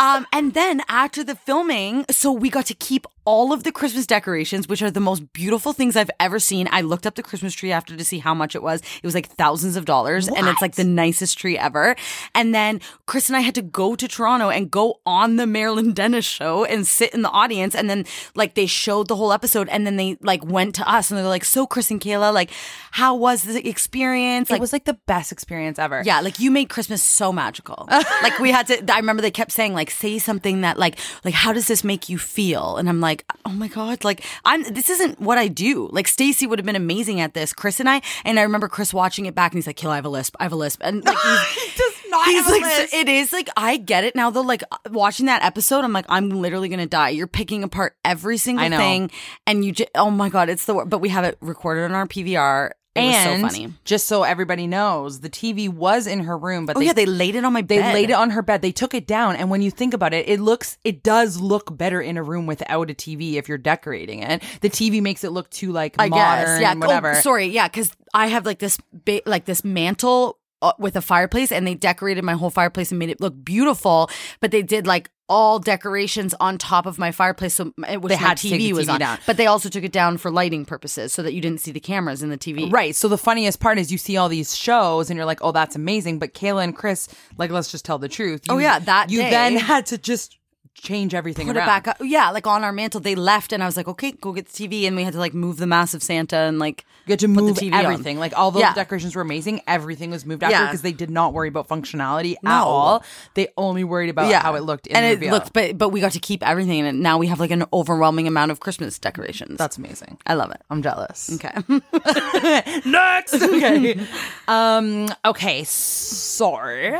um, 0.00 0.26
and 0.32 0.54
then 0.54 0.82
after 0.88 1.22
the 1.22 1.36
filming, 1.36 2.04
so 2.10 2.32
we 2.32 2.50
got 2.50 2.66
to 2.66 2.74
keep 2.74 3.06
all 3.24 3.52
of 3.52 3.64
the 3.64 3.72
Christmas 3.72 4.06
decorations, 4.06 4.68
which 4.68 4.82
are 4.82 4.90
the 4.90 5.00
most 5.00 5.32
beautiful 5.32 5.72
things 5.72 5.96
I've 5.96 6.10
ever 6.18 6.38
seen. 6.38 6.68
I 6.70 6.80
looked 6.80 7.06
up 7.06 7.14
the 7.14 7.22
Christmas 7.22 7.54
tree 7.54 7.72
after 7.72 7.96
to 7.96 8.04
see 8.04 8.18
how 8.18 8.34
much 8.34 8.54
it 8.54 8.62
was. 8.62 8.80
It 8.80 9.04
was 9.04 9.14
like 9.14 9.28
thousands 9.28 9.76
of 9.76 9.84
dollars 9.84 10.28
and 10.28 10.48
it's 10.48 10.62
like 10.62 10.76
the 10.76 10.84
nicest 10.84 11.38
tree 11.38 11.58
ever. 11.58 11.96
And 12.34 12.54
then 12.54 12.80
Chris 13.06 13.28
and 13.28 13.36
I 13.36 13.40
had 13.40 13.54
to 13.56 13.62
go 13.62 13.94
to 13.94 14.08
Toronto 14.08 14.48
and 14.48 14.70
go 14.70 15.00
on 15.04 15.36
the 15.36 15.46
Marilyn 15.46 15.92
Denis 15.92 16.24
show 16.24 16.64
and 16.64 16.86
sit 16.86 17.12
in 17.12 17.22
the 17.22 17.30
audience. 17.30 17.74
And 17.74 17.90
then 17.90 18.06
like 18.34 18.54
they 18.54 18.66
showed 18.66 19.08
the 19.08 19.16
whole 19.16 19.32
episode 19.32 19.68
and 19.68 19.86
then 19.86 19.96
they 19.96 20.16
like 20.22 20.44
went 20.44 20.74
to 20.76 20.90
us 20.90 21.10
and 21.10 21.18
they're 21.18 21.26
like, 21.26 21.44
so 21.44 21.66
Chris 21.66 21.90
and 21.90 22.00
Kayla, 22.00 22.32
like, 22.32 22.50
how 22.92 23.14
was 23.14 23.42
the 23.42 23.68
experience? 23.68 24.50
it 24.50 24.60
was 24.60 24.72
like 24.72 24.84
the 24.84 24.98
best 25.06 25.30
experience 25.30 25.78
ever. 25.78 26.02
yeah, 26.04 26.20
like 26.20 26.38
you 26.38 26.50
made 26.50 26.68
Christmas 26.68 27.02
so 27.02 27.32
magical. 27.32 27.86
like 28.22 28.38
we 28.38 28.50
had 28.50 28.66
to. 28.68 28.92
I 28.92 28.96
remember 28.96 29.22
they 29.22 29.30
kept 29.30 29.52
saying 29.52 29.74
like, 29.74 29.90
say 29.90 30.18
something 30.18 30.62
that 30.62 30.78
like, 30.78 30.98
like 31.24 31.34
how 31.34 31.52
does 31.52 31.68
this 31.68 31.84
make 31.84 32.08
you 32.08 32.18
feel? 32.18 32.76
And 32.76 32.88
I'm 32.88 33.00
like, 33.00 33.09
oh 33.44 33.50
my 33.52 33.68
god, 33.68 34.04
like 34.04 34.24
I'm. 34.44 34.62
This 34.62 34.88
isn't 34.90 35.20
what 35.20 35.38
I 35.38 35.48
do. 35.48 35.88
Like 35.92 36.08
Stacey 36.08 36.46
would 36.46 36.58
have 36.58 36.66
been 36.66 36.76
amazing 36.76 37.20
at 37.20 37.34
this. 37.34 37.52
Chris 37.52 37.80
and 37.80 37.88
I. 37.88 38.02
And 38.24 38.38
I 38.38 38.42
remember 38.42 38.68
Chris 38.68 38.92
watching 38.94 39.26
it 39.26 39.34
back 39.34 39.52
and 39.52 39.58
he's 39.58 39.66
like, 39.66 39.76
Kill, 39.76 39.90
I 39.90 39.96
have 39.96 40.04
a 40.04 40.08
lisp. 40.08 40.36
I 40.40 40.44
have 40.44 40.52
a 40.52 40.56
lisp. 40.56 40.80
And 40.84 41.04
like, 41.04 41.16
he's, 41.16 41.74
does 41.76 41.94
not 42.10 42.26
he's 42.26 42.46
like, 42.46 42.62
lisp. 42.62 42.94
it 42.94 43.08
is 43.08 43.32
like 43.32 43.48
I 43.56 43.76
get 43.76 44.04
it 44.04 44.14
now 44.14 44.30
though. 44.30 44.40
Like 44.42 44.62
watching 44.90 45.26
that 45.26 45.42
episode, 45.44 45.84
I'm 45.84 45.92
like, 45.92 46.06
I'm 46.08 46.30
literally 46.30 46.68
gonna 46.68 46.86
die. 46.86 47.10
You're 47.10 47.26
picking 47.26 47.64
apart 47.64 47.96
every 48.04 48.36
single 48.38 48.64
thing, 48.78 49.10
and 49.46 49.64
you 49.64 49.72
just, 49.72 49.90
oh 49.94 50.10
my 50.10 50.28
god, 50.28 50.48
it's 50.48 50.64
the. 50.64 50.74
wor- 50.74 50.86
But 50.86 50.98
we 50.98 51.08
have 51.10 51.24
it 51.24 51.36
recorded 51.40 51.84
on 51.84 51.92
our 51.92 52.06
PVR. 52.06 52.70
It 52.96 53.02
and 53.02 53.42
was 53.44 53.52
so 53.52 53.56
funny. 53.56 53.72
just 53.84 54.06
so 54.08 54.24
everybody 54.24 54.66
knows, 54.66 55.20
the 55.20 55.30
TV 55.30 55.68
was 55.68 56.08
in 56.08 56.20
her 56.24 56.36
room, 56.36 56.66
but 56.66 56.76
Oh 56.76 56.80
they, 56.80 56.86
yeah, 56.86 56.92
they 56.92 57.06
laid 57.06 57.36
it 57.36 57.44
on 57.44 57.52
my 57.52 57.62
they 57.62 57.78
bed. 57.78 57.94
laid 57.94 58.10
it 58.10 58.14
on 58.14 58.30
her 58.30 58.42
bed. 58.42 58.62
They 58.62 58.72
took 58.72 58.94
it 58.94 59.06
down, 59.06 59.36
and 59.36 59.48
when 59.48 59.62
you 59.62 59.70
think 59.70 59.94
about 59.94 60.12
it, 60.12 60.28
it 60.28 60.40
looks, 60.40 60.76
it 60.82 61.04
does 61.04 61.40
look 61.40 61.76
better 61.78 62.00
in 62.00 62.16
a 62.16 62.22
room 62.24 62.46
without 62.46 62.90
a 62.90 62.94
TV 62.94 63.34
if 63.34 63.48
you're 63.48 63.58
decorating 63.58 64.24
it. 64.24 64.42
The 64.60 64.70
TV 64.70 65.00
makes 65.00 65.22
it 65.22 65.30
look 65.30 65.48
too 65.50 65.70
like 65.70 65.94
I 66.00 66.08
modern, 66.08 66.46
guess, 66.46 66.60
yeah. 66.60 66.74
whatever. 66.74 67.12
Oh, 67.12 67.20
sorry, 67.20 67.46
yeah, 67.46 67.68
because 67.68 67.92
I 68.12 68.26
have 68.26 68.44
like 68.44 68.58
this, 68.58 68.76
ba- 68.92 69.22
like 69.24 69.44
this 69.44 69.62
mantle 69.62 70.39
Uh, 70.62 70.72
with 70.78 70.94
a 70.94 71.00
fireplace, 71.00 71.50
and 71.50 71.66
they 71.66 71.74
decorated 71.74 72.22
my 72.22 72.34
whole 72.34 72.50
fireplace 72.50 72.90
and 72.92 72.98
made 72.98 73.08
it 73.08 73.18
look 73.18 73.34
beautiful. 73.42 74.10
But 74.40 74.50
they 74.50 74.60
did 74.60 74.86
like 74.86 75.10
all 75.26 75.58
decorations 75.58 76.34
on 76.38 76.58
top 76.58 76.84
of 76.84 76.98
my 76.98 77.12
fireplace, 77.12 77.54
so 77.54 77.72
it 77.88 78.02
which 78.02 78.10
They 78.10 78.16
had 78.16 78.36
to 78.38 78.50
take 78.50 78.60
TV 78.60 78.74
was 78.74 78.88
on. 78.88 79.00
down. 79.00 79.18
But 79.26 79.38
they 79.38 79.46
also 79.46 79.70
took 79.70 79.84
it 79.84 79.92
down 79.92 80.18
for 80.18 80.30
lighting 80.30 80.66
purposes, 80.66 81.14
so 81.14 81.22
that 81.22 81.32
you 81.32 81.40
didn't 81.40 81.60
see 81.60 81.70
the 81.70 81.80
cameras 81.80 82.22
in 82.22 82.28
the 82.28 82.36
TV. 82.36 82.70
Right. 82.70 82.94
So 82.94 83.08
the 83.08 83.16
funniest 83.16 83.58
part 83.58 83.78
is 83.78 83.90
you 83.90 83.96
see 83.96 84.18
all 84.18 84.28
these 84.28 84.54
shows 84.54 85.08
and 85.08 85.16
you're 85.16 85.24
like, 85.24 85.38
oh, 85.40 85.52
that's 85.52 85.76
amazing. 85.76 86.18
But 86.18 86.34
Kayla 86.34 86.64
and 86.64 86.76
Chris, 86.76 87.08
like, 87.38 87.50
let's 87.50 87.70
just 87.70 87.86
tell 87.86 87.98
the 87.98 88.08
truth. 88.08 88.42
Oh, 88.50 88.58
yeah, 88.58 88.80
that 88.80 89.08
you 89.10 89.20
day- 89.22 89.30
then 89.30 89.56
had 89.56 89.86
to 89.86 89.96
just 89.98 90.36
change 90.74 91.14
everything 91.14 91.46
put 91.46 91.56
around. 91.56 91.64
it 91.64 91.66
back 91.66 91.88
up. 91.88 91.96
Yeah, 92.00 92.30
like 92.30 92.46
on 92.46 92.64
our 92.64 92.72
mantle. 92.72 93.00
They 93.00 93.14
left, 93.14 93.52
and 93.52 93.62
I 93.62 93.66
was 93.66 93.76
like, 93.76 93.88
okay, 93.88 94.12
go 94.12 94.32
get 94.32 94.48
the 94.48 94.68
TV, 94.68 94.86
and 94.86 94.96
we 94.96 95.02
had 95.04 95.12
to 95.12 95.18
like 95.18 95.34
move 95.34 95.56
the 95.58 95.66
massive 95.66 96.02
Santa 96.02 96.36
and 96.36 96.58
like 96.58 96.84
You 97.06 97.12
had 97.12 97.18
to 97.20 97.28
put 97.28 97.34
the 97.36 97.42
move 97.42 97.56
TV 97.58 97.72
on. 97.74 97.84
everything. 97.84 98.18
Like 98.18 98.36
all 98.38 98.50
the 98.50 98.60
Yeah. 98.60 98.72
decorations 98.74 99.14
were 99.14 99.22
amazing. 99.22 99.60
Everything 99.66 100.10
was 100.10 100.24
moved 100.24 100.42
after 100.42 100.56
Yeah. 100.56 100.66
because 100.66 100.82
they 100.82 100.92
did 100.92 101.10
not 101.10 101.32
worry 101.34 101.48
about 101.48 101.68
functionality 101.68 102.34
at 102.44 102.50
all. 102.62 103.04
They 103.34 103.48
only 103.56 103.84
worried 103.84 104.10
about 104.10 104.28
yeah. 104.30 104.40
how 104.42 104.54
it 104.54 104.62
looked 104.62 104.86
in 104.86 104.96
and 104.96 105.04
the 105.04 105.08
it 105.10 105.14
reveal. 105.14 105.32
looked, 105.34 105.52
but 105.52 105.76
but 105.76 105.90
we 105.90 106.00
got 106.00 106.12
to 106.12 106.20
keep 106.20 106.42
everything, 106.46 106.86
and 106.86 107.00
now 107.00 107.18
we 107.18 107.26
have 107.26 107.40
like 107.40 107.50
an 107.50 107.64
overwhelming 107.72 108.26
amount 108.26 108.50
of 108.50 108.60
Christmas 108.60 108.98
decorations. 108.98 109.58
That's 109.58 109.76
amazing. 109.76 110.18
I 110.26 110.34
love 110.34 110.50
it. 110.50 110.62
I'm 110.70 110.82
jealous. 110.82 111.30
Okay, 111.34 111.52
Next. 112.86 113.34
Okay. 113.50 114.00
um. 114.48 115.08
Okay. 115.24 115.64
Sorry. 115.64 116.94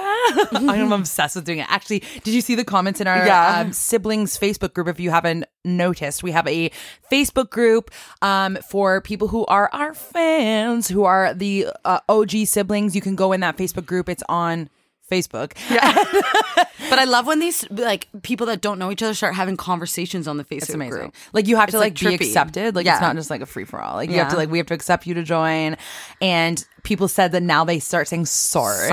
I'm 0.52 0.92
obsessed 0.92 1.36
with 1.36 1.44
doing 1.44 1.58
it. 1.60 1.66
Actually, 1.70 2.00
did 2.24 2.34
you 2.34 2.40
see 2.40 2.54
the 2.54 2.64
comments 2.64 3.00
in 3.00 3.06
our 3.06 3.24
Yeah. 3.26 3.60
um, 3.60 3.69
siblings 3.72 4.38
Facebook 4.38 4.74
group? 4.74 4.88
If 4.88 5.00
you 5.00 5.10
haven't 5.10 5.44
noticed, 5.64 6.22
we 6.22 6.32
have 6.32 6.46
a 6.46 6.70
Facebook 7.10 7.50
group 7.50 7.90
um 8.22 8.56
for 8.68 9.00
people 9.00 9.28
who 9.28 9.44
are 9.46 9.68
our 9.72 9.94
fans, 9.94 10.88
who 10.88 11.04
are 11.04 11.34
the 11.34 11.68
uh, 11.84 12.00
OG 12.08 12.46
siblings. 12.46 12.94
You 12.94 13.00
can 13.00 13.16
go 13.16 13.32
in 13.32 13.40
that 13.40 13.56
Facebook 13.56 13.86
group. 13.86 14.08
It's 14.08 14.22
on 14.28 14.68
Facebook. 15.10 15.52
Yeah. 15.68 15.92
but 16.88 16.98
I 17.00 17.04
love 17.04 17.26
when 17.26 17.40
these 17.40 17.68
like 17.70 18.06
people 18.22 18.46
that 18.46 18.60
don't 18.60 18.78
know 18.78 18.90
each 18.92 19.02
other 19.02 19.12
start 19.12 19.34
having 19.34 19.56
conversations 19.56 20.28
on 20.28 20.36
the 20.36 20.44
Facebook 20.44 20.58
It's 20.62 20.70
amazing. 20.70 21.00
group. 21.00 21.14
Like 21.32 21.48
you 21.48 21.56
have 21.56 21.70
to 21.70 21.78
like, 21.78 22.00
like, 22.00 22.20
be 22.20 22.26
accepted. 22.26 22.76
Like 22.76 22.86
Yeah. 22.86 22.92
it's 22.94 23.00
not 23.00 23.16
just 23.16 23.28
like 23.28 23.40
a 23.40 23.46
free 23.46 23.64
for 23.64 23.82
all. 23.82 23.96
Like 23.96 24.08
you 24.10 24.18
have 24.18 24.28
to 24.30 24.36
like 24.36 24.50
we 24.50 24.58
have 24.58 24.68
to 24.68 24.74
accept 24.74 25.06
you 25.06 25.14
to 25.14 25.22
join. 25.24 25.76
And 26.20 26.64
people 26.82 27.08
said 27.08 27.32
that 27.32 27.42
now 27.42 27.64
they 27.64 27.78
start 27.78 28.08
saying 28.08 28.26
sorry. 28.26 28.88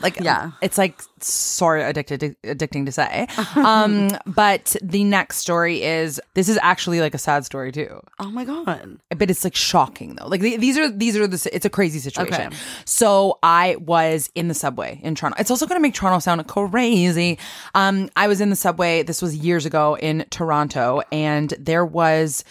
Like 0.00 0.18
Yeah. 0.20 0.52
it's 0.60 0.78
like 0.78 1.00
sorry 1.20 1.82
addicted 1.82 2.20
to, 2.20 2.34
addicting 2.44 2.84
to 2.86 2.92
say. 2.92 3.26
um 3.56 4.10
but 4.26 4.74
the 4.82 5.04
next 5.04 5.36
story 5.38 5.82
is 5.82 6.20
this 6.34 6.48
is 6.48 6.58
actually 6.62 7.00
like 7.00 7.14
a 7.14 7.18
sad 7.18 7.44
story 7.44 7.70
too. 7.72 8.00
Oh 8.18 8.30
my 8.30 8.44
god. 8.44 8.98
But 9.16 9.30
it's 9.30 9.44
like 9.44 9.54
shocking 9.54 10.16
though. 10.16 10.26
Like 10.26 10.40
the- 10.40 10.56
these 10.56 10.76
are 10.78 10.88
these 10.90 11.16
are 11.16 11.26
the 11.26 11.48
it's 11.54 11.64
a 11.64 11.70
crazy 11.70 11.98
situation. 11.98 12.34
Okay. 12.34 12.56
So 12.84 13.38
I 13.42 13.76
was 13.76 14.30
in 14.34 14.48
the 14.48 14.54
subway 14.54 15.00
in 15.02 15.14
Toronto. 15.14 15.36
It's 15.40 15.50
also 15.50 15.66
going 15.66 15.78
to 15.78 15.82
make 15.82 15.94
Toronto 15.94 16.18
sound 16.18 16.46
crazy. 16.48 17.38
Um, 17.74 18.08
I 18.16 18.26
was 18.28 18.40
in 18.40 18.50
the 18.50 18.56
subway. 18.56 19.02
This 19.02 19.22
was 19.22 19.36
years 19.36 19.66
ago 19.66 19.96
in 19.96 20.24
Toronto, 20.30 21.02
and 21.12 21.52
there 21.58 21.84
was 21.84 22.44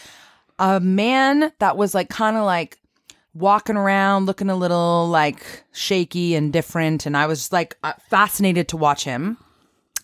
a 0.60 0.80
man 0.80 1.52
that 1.60 1.76
was 1.78 1.94
like 1.96 2.10
kind 2.10 2.38
of 2.38 2.44
like 2.44 2.78
walking 3.34 3.77
around, 3.77 4.25
looking 4.25 4.49
a 4.49 4.55
little 4.55 5.07
like 5.07 5.63
shaky 5.71 6.36
and 6.36 6.51
different, 6.51 7.05
and 7.05 7.15
I 7.15 7.27
was 7.27 7.51
like 7.51 7.77
uh, 7.84 7.93
fascinated 8.09 8.67
to 8.69 8.77
watch 8.77 9.03
him. 9.03 9.38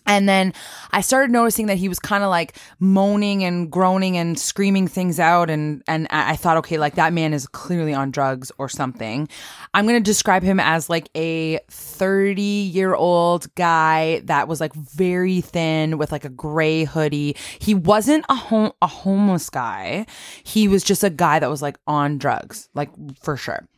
And 0.08 0.26
then 0.26 0.54
I 0.90 1.02
started 1.02 1.30
noticing 1.30 1.66
that 1.66 1.76
he 1.76 1.88
was 1.88 1.98
kind 1.98 2.24
of 2.24 2.30
like 2.30 2.56
moaning 2.80 3.44
and 3.44 3.70
groaning 3.70 4.16
and 4.16 4.38
screaming 4.38 4.88
things 4.88 5.20
out. 5.20 5.50
And, 5.50 5.82
and 5.86 6.08
I 6.10 6.34
thought, 6.34 6.56
okay, 6.56 6.78
like 6.78 6.94
that 6.94 7.12
man 7.12 7.34
is 7.34 7.46
clearly 7.46 7.92
on 7.92 8.10
drugs 8.10 8.50
or 8.56 8.70
something. 8.70 9.28
I'm 9.74 9.86
going 9.86 10.02
to 10.02 10.10
describe 10.10 10.42
him 10.42 10.58
as 10.60 10.88
like 10.88 11.10
a 11.14 11.58
30 11.70 12.42
year 12.42 12.94
old 12.94 13.54
guy 13.54 14.22
that 14.24 14.48
was 14.48 14.62
like 14.62 14.74
very 14.74 15.42
thin 15.42 15.98
with 15.98 16.10
like 16.10 16.24
a 16.24 16.30
gray 16.30 16.84
hoodie. 16.84 17.36
He 17.58 17.74
wasn't 17.74 18.24
a 18.30 18.34
home, 18.34 18.72
a 18.80 18.86
homeless 18.86 19.50
guy. 19.50 20.06
He 20.42 20.68
was 20.68 20.82
just 20.82 21.04
a 21.04 21.10
guy 21.10 21.38
that 21.38 21.50
was 21.50 21.60
like 21.60 21.76
on 21.86 22.16
drugs, 22.16 22.70
like 22.74 22.88
for 23.22 23.36
sure 23.36 23.68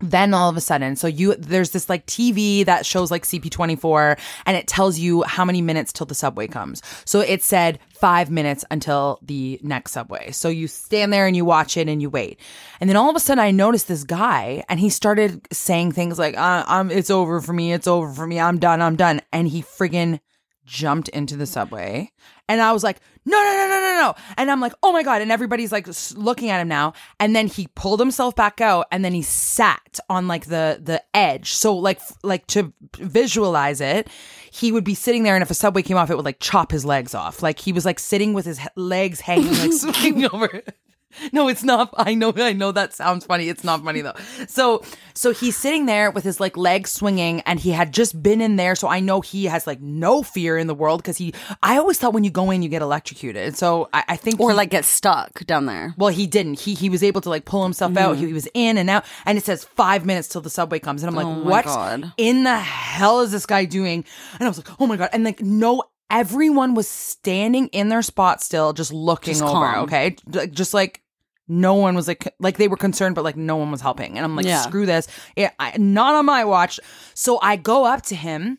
then 0.00 0.32
all 0.32 0.48
of 0.48 0.56
a 0.56 0.60
sudden 0.60 0.94
so 0.94 1.06
you 1.06 1.34
there's 1.36 1.70
this 1.70 1.88
like 1.88 2.06
tv 2.06 2.64
that 2.64 2.86
shows 2.86 3.10
like 3.10 3.24
cp24 3.24 4.18
and 4.46 4.56
it 4.56 4.66
tells 4.66 4.98
you 4.98 5.22
how 5.22 5.44
many 5.44 5.62
minutes 5.62 5.92
till 5.92 6.06
the 6.06 6.14
subway 6.14 6.46
comes. 6.46 6.82
So 7.04 7.20
it 7.20 7.42
said 7.42 7.78
five 7.90 8.30
minutes 8.30 8.64
until 8.70 9.18
the 9.22 9.58
next 9.62 9.92
subway. 9.92 10.30
So 10.30 10.48
you 10.48 10.68
stand 10.68 11.12
there 11.12 11.26
and 11.26 11.36
you 11.36 11.44
watch 11.44 11.76
it 11.76 11.88
and 11.88 12.00
you 12.00 12.10
wait. 12.10 12.38
And 12.80 12.88
then 12.88 12.96
all 12.96 13.10
of 13.10 13.16
a 13.16 13.20
sudden 13.20 13.42
i 13.42 13.50
noticed 13.50 13.88
this 13.88 14.04
guy 14.04 14.64
and 14.68 14.80
he 14.80 14.90
started 14.90 15.46
saying 15.52 15.92
things 15.92 16.18
like 16.18 16.36
uh, 16.36 16.64
um, 16.66 16.90
it's 16.90 17.10
over 17.10 17.40
for 17.40 17.52
me 17.52 17.72
it's 17.72 17.86
over 17.86 18.12
for 18.12 18.26
me 18.26 18.38
i'm 18.40 18.58
done 18.58 18.80
i'm 18.80 18.96
done. 18.96 19.20
And 19.32 19.48
he 19.48 19.62
friggin 19.62 20.20
jumped 20.68 21.08
into 21.08 21.36
the 21.36 21.46
subway 21.46 22.12
and 22.48 22.62
I 22.62 22.72
was 22.72 22.84
like, 22.84 23.00
no, 23.24 23.36
no, 23.36 23.56
no, 23.56 23.68
no, 23.68 23.80
no, 23.80 24.00
no. 24.00 24.14
And 24.36 24.50
I'm 24.50 24.60
like, 24.60 24.72
oh 24.82 24.92
my 24.92 25.02
God. 25.02 25.20
And 25.20 25.30
everybody's 25.32 25.72
like 25.72 25.86
looking 26.14 26.50
at 26.50 26.60
him 26.60 26.68
now. 26.68 26.94
And 27.18 27.34
then 27.34 27.46
he 27.46 27.68
pulled 27.74 28.00
himself 28.00 28.34
back 28.36 28.60
out 28.60 28.86
and 28.90 29.04
then 29.04 29.12
he 29.12 29.22
sat 29.22 29.98
on 30.08 30.28
like 30.28 30.46
the, 30.46 30.80
the 30.82 31.02
edge. 31.14 31.52
So 31.52 31.76
like, 31.76 32.00
like 32.22 32.46
to 32.48 32.72
visualize 32.96 33.80
it, 33.80 34.08
he 34.50 34.72
would 34.72 34.84
be 34.84 34.94
sitting 34.94 35.24
there 35.24 35.34
and 35.34 35.42
if 35.42 35.50
a 35.50 35.54
subway 35.54 35.82
came 35.82 35.96
off, 35.96 36.10
it 36.10 36.16
would 36.16 36.24
like 36.24 36.40
chop 36.40 36.70
his 36.70 36.84
legs 36.84 37.14
off. 37.14 37.42
Like 37.42 37.58
he 37.58 37.72
was 37.72 37.84
like 37.84 37.98
sitting 37.98 38.32
with 38.34 38.46
his 38.46 38.60
legs 38.76 39.20
hanging, 39.20 39.52
like 39.52 39.72
swinging 39.94 40.24
over. 40.32 40.62
No, 41.32 41.48
it's 41.48 41.64
not. 41.64 41.92
I 41.96 42.14
know. 42.14 42.32
I 42.36 42.52
know 42.52 42.70
that 42.72 42.92
sounds 42.94 43.24
funny. 43.26 43.48
It's 43.48 43.64
not 43.64 43.82
funny 43.84 44.02
though. 44.02 44.14
So, 44.46 44.82
so 45.14 45.32
he's 45.32 45.56
sitting 45.56 45.86
there 45.86 46.10
with 46.10 46.22
his 46.24 46.38
like 46.38 46.56
legs 46.56 46.90
swinging, 46.90 47.40
and 47.42 47.58
he 47.58 47.70
had 47.70 47.92
just 47.92 48.22
been 48.22 48.40
in 48.40 48.56
there. 48.56 48.74
So 48.74 48.88
I 48.88 49.00
know 49.00 49.20
he 49.20 49.46
has 49.46 49.66
like 49.66 49.80
no 49.80 50.22
fear 50.22 50.56
in 50.58 50.66
the 50.66 50.74
world 50.74 51.02
because 51.02 51.16
he. 51.16 51.34
I 51.62 51.76
always 51.78 51.98
thought 51.98 52.12
when 52.12 52.24
you 52.24 52.30
go 52.30 52.50
in, 52.50 52.62
you 52.62 52.68
get 52.68 52.82
electrocuted. 52.82 53.56
So 53.56 53.88
I, 53.92 54.04
I 54.08 54.16
think, 54.16 54.38
Or 54.40 54.50
he- 54.50 54.56
like 54.56 54.70
get 54.70 54.84
stuck 54.84 55.44
down 55.46 55.66
there. 55.66 55.94
well, 55.96 56.10
he 56.10 56.26
didn't. 56.26 56.60
He 56.60 56.74
he 56.74 56.88
was 56.88 57.02
able 57.02 57.20
to 57.22 57.30
like 57.30 57.44
pull 57.44 57.62
himself 57.62 57.96
out. 57.96 58.16
He 58.16 58.26
he, 58.26 58.32
was 58.32 58.48
in 58.54 58.78
and 58.78 58.88
out, 58.90 59.04
and 59.24 59.36
it 59.38 59.44
says 59.44 59.64
five 59.64 60.04
minutes 60.06 60.28
till 60.28 60.40
the 60.42 60.50
subway 60.50 60.78
comes, 60.78 61.02
and 61.02 61.10
I'm 61.10 61.18
oh 61.18 61.28
like, 61.28 61.38
Oh 61.38 61.48
what 61.48 61.64
God. 61.64 62.12
in 62.16 62.44
the 62.44 62.56
hell 62.58 63.20
is 63.20 63.32
this 63.32 63.46
guy 63.46 63.64
doing? 63.64 64.04
And 64.34 64.42
I 64.44 64.48
was 64.48 64.58
like, 64.58 64.68
oh 64.80 64.86
my 64.86 64.96
god, 64.96 65.08
and 65.12 65.24
like 65.24 65.40
no. 65.40 65.82
Everyone 66.10 66.74
was 66.74 66.88
standing 66.88 67.68
in 67.68 67.88
their 67.90 68.02
spot 68.02 68.42
still, 68.42 68.72
just 68.72 68.92
looking 68.92 69.32
Just 69.34 69.42
over. 69.42 69.52
calm. 69.52 69.84
Okay, 69.84 70.16
Like, 70.26 70.52
just 70.52 70.72
like 70.72 71.02
no 71.48 71.74
one 71.74 71.94
was 71.94 72.08
like 72.08 72.34
like 72.40 72.56
they 72.56 72.68
were 72.68 72.76
concerned, 72.76 73.14
but 73.14 73.24
like 73.24 73.36
no 73.36 73.56
one 73.56 73.70
was 73.70 73.80
helping. 73.80 74.16
And 74.16 74.24
I'm 74.24 74.34
like, 74.36 74.46
Yeah. 74.46 74.62
screw 74.62 74.86
this, 74.86 75.06
yeah, 75.36 75.50
I, 75.58 75.76
not 75.78 76.14
on 76.14 76.24
my 76.26 76.44
watch. 76.44 76.80
So 77.14 77.38
I 77.42 77.56
go 77.56 77.84
up 77.84 78.02
to 78.06 78.14
him. 78.14 78.58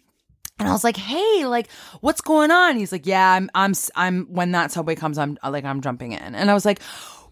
And 0.61 0.67
I 0.67 0.73
was 0.73 0.83
like, 0.83 0.97
"Hey, 0.97 1.45
like, 1.45 1.69
what's 2.01 2.19
going 2.19 2.51
on?" 2.51 2.75
He's 2.75 2.91
like, 2.91 3.05
"Yeah, 3.05 3.31
I'm, 3.31 3.49
I'm, 3.55 3.71
I'm. 3.95 4.25
When 4.25 4.51
that 4.51 4.73
subway 4.73 4.93
comes, 4.93 5.17
I'm 5.17 5.37
like, 5.41 5.63
I'm 5.63 5.79
jumping 5.79 6.11
in." 6.11 6.35
And 6.35 6.51
I 6.51 6.53
was 6.53 6.65
like, 6.65 6.81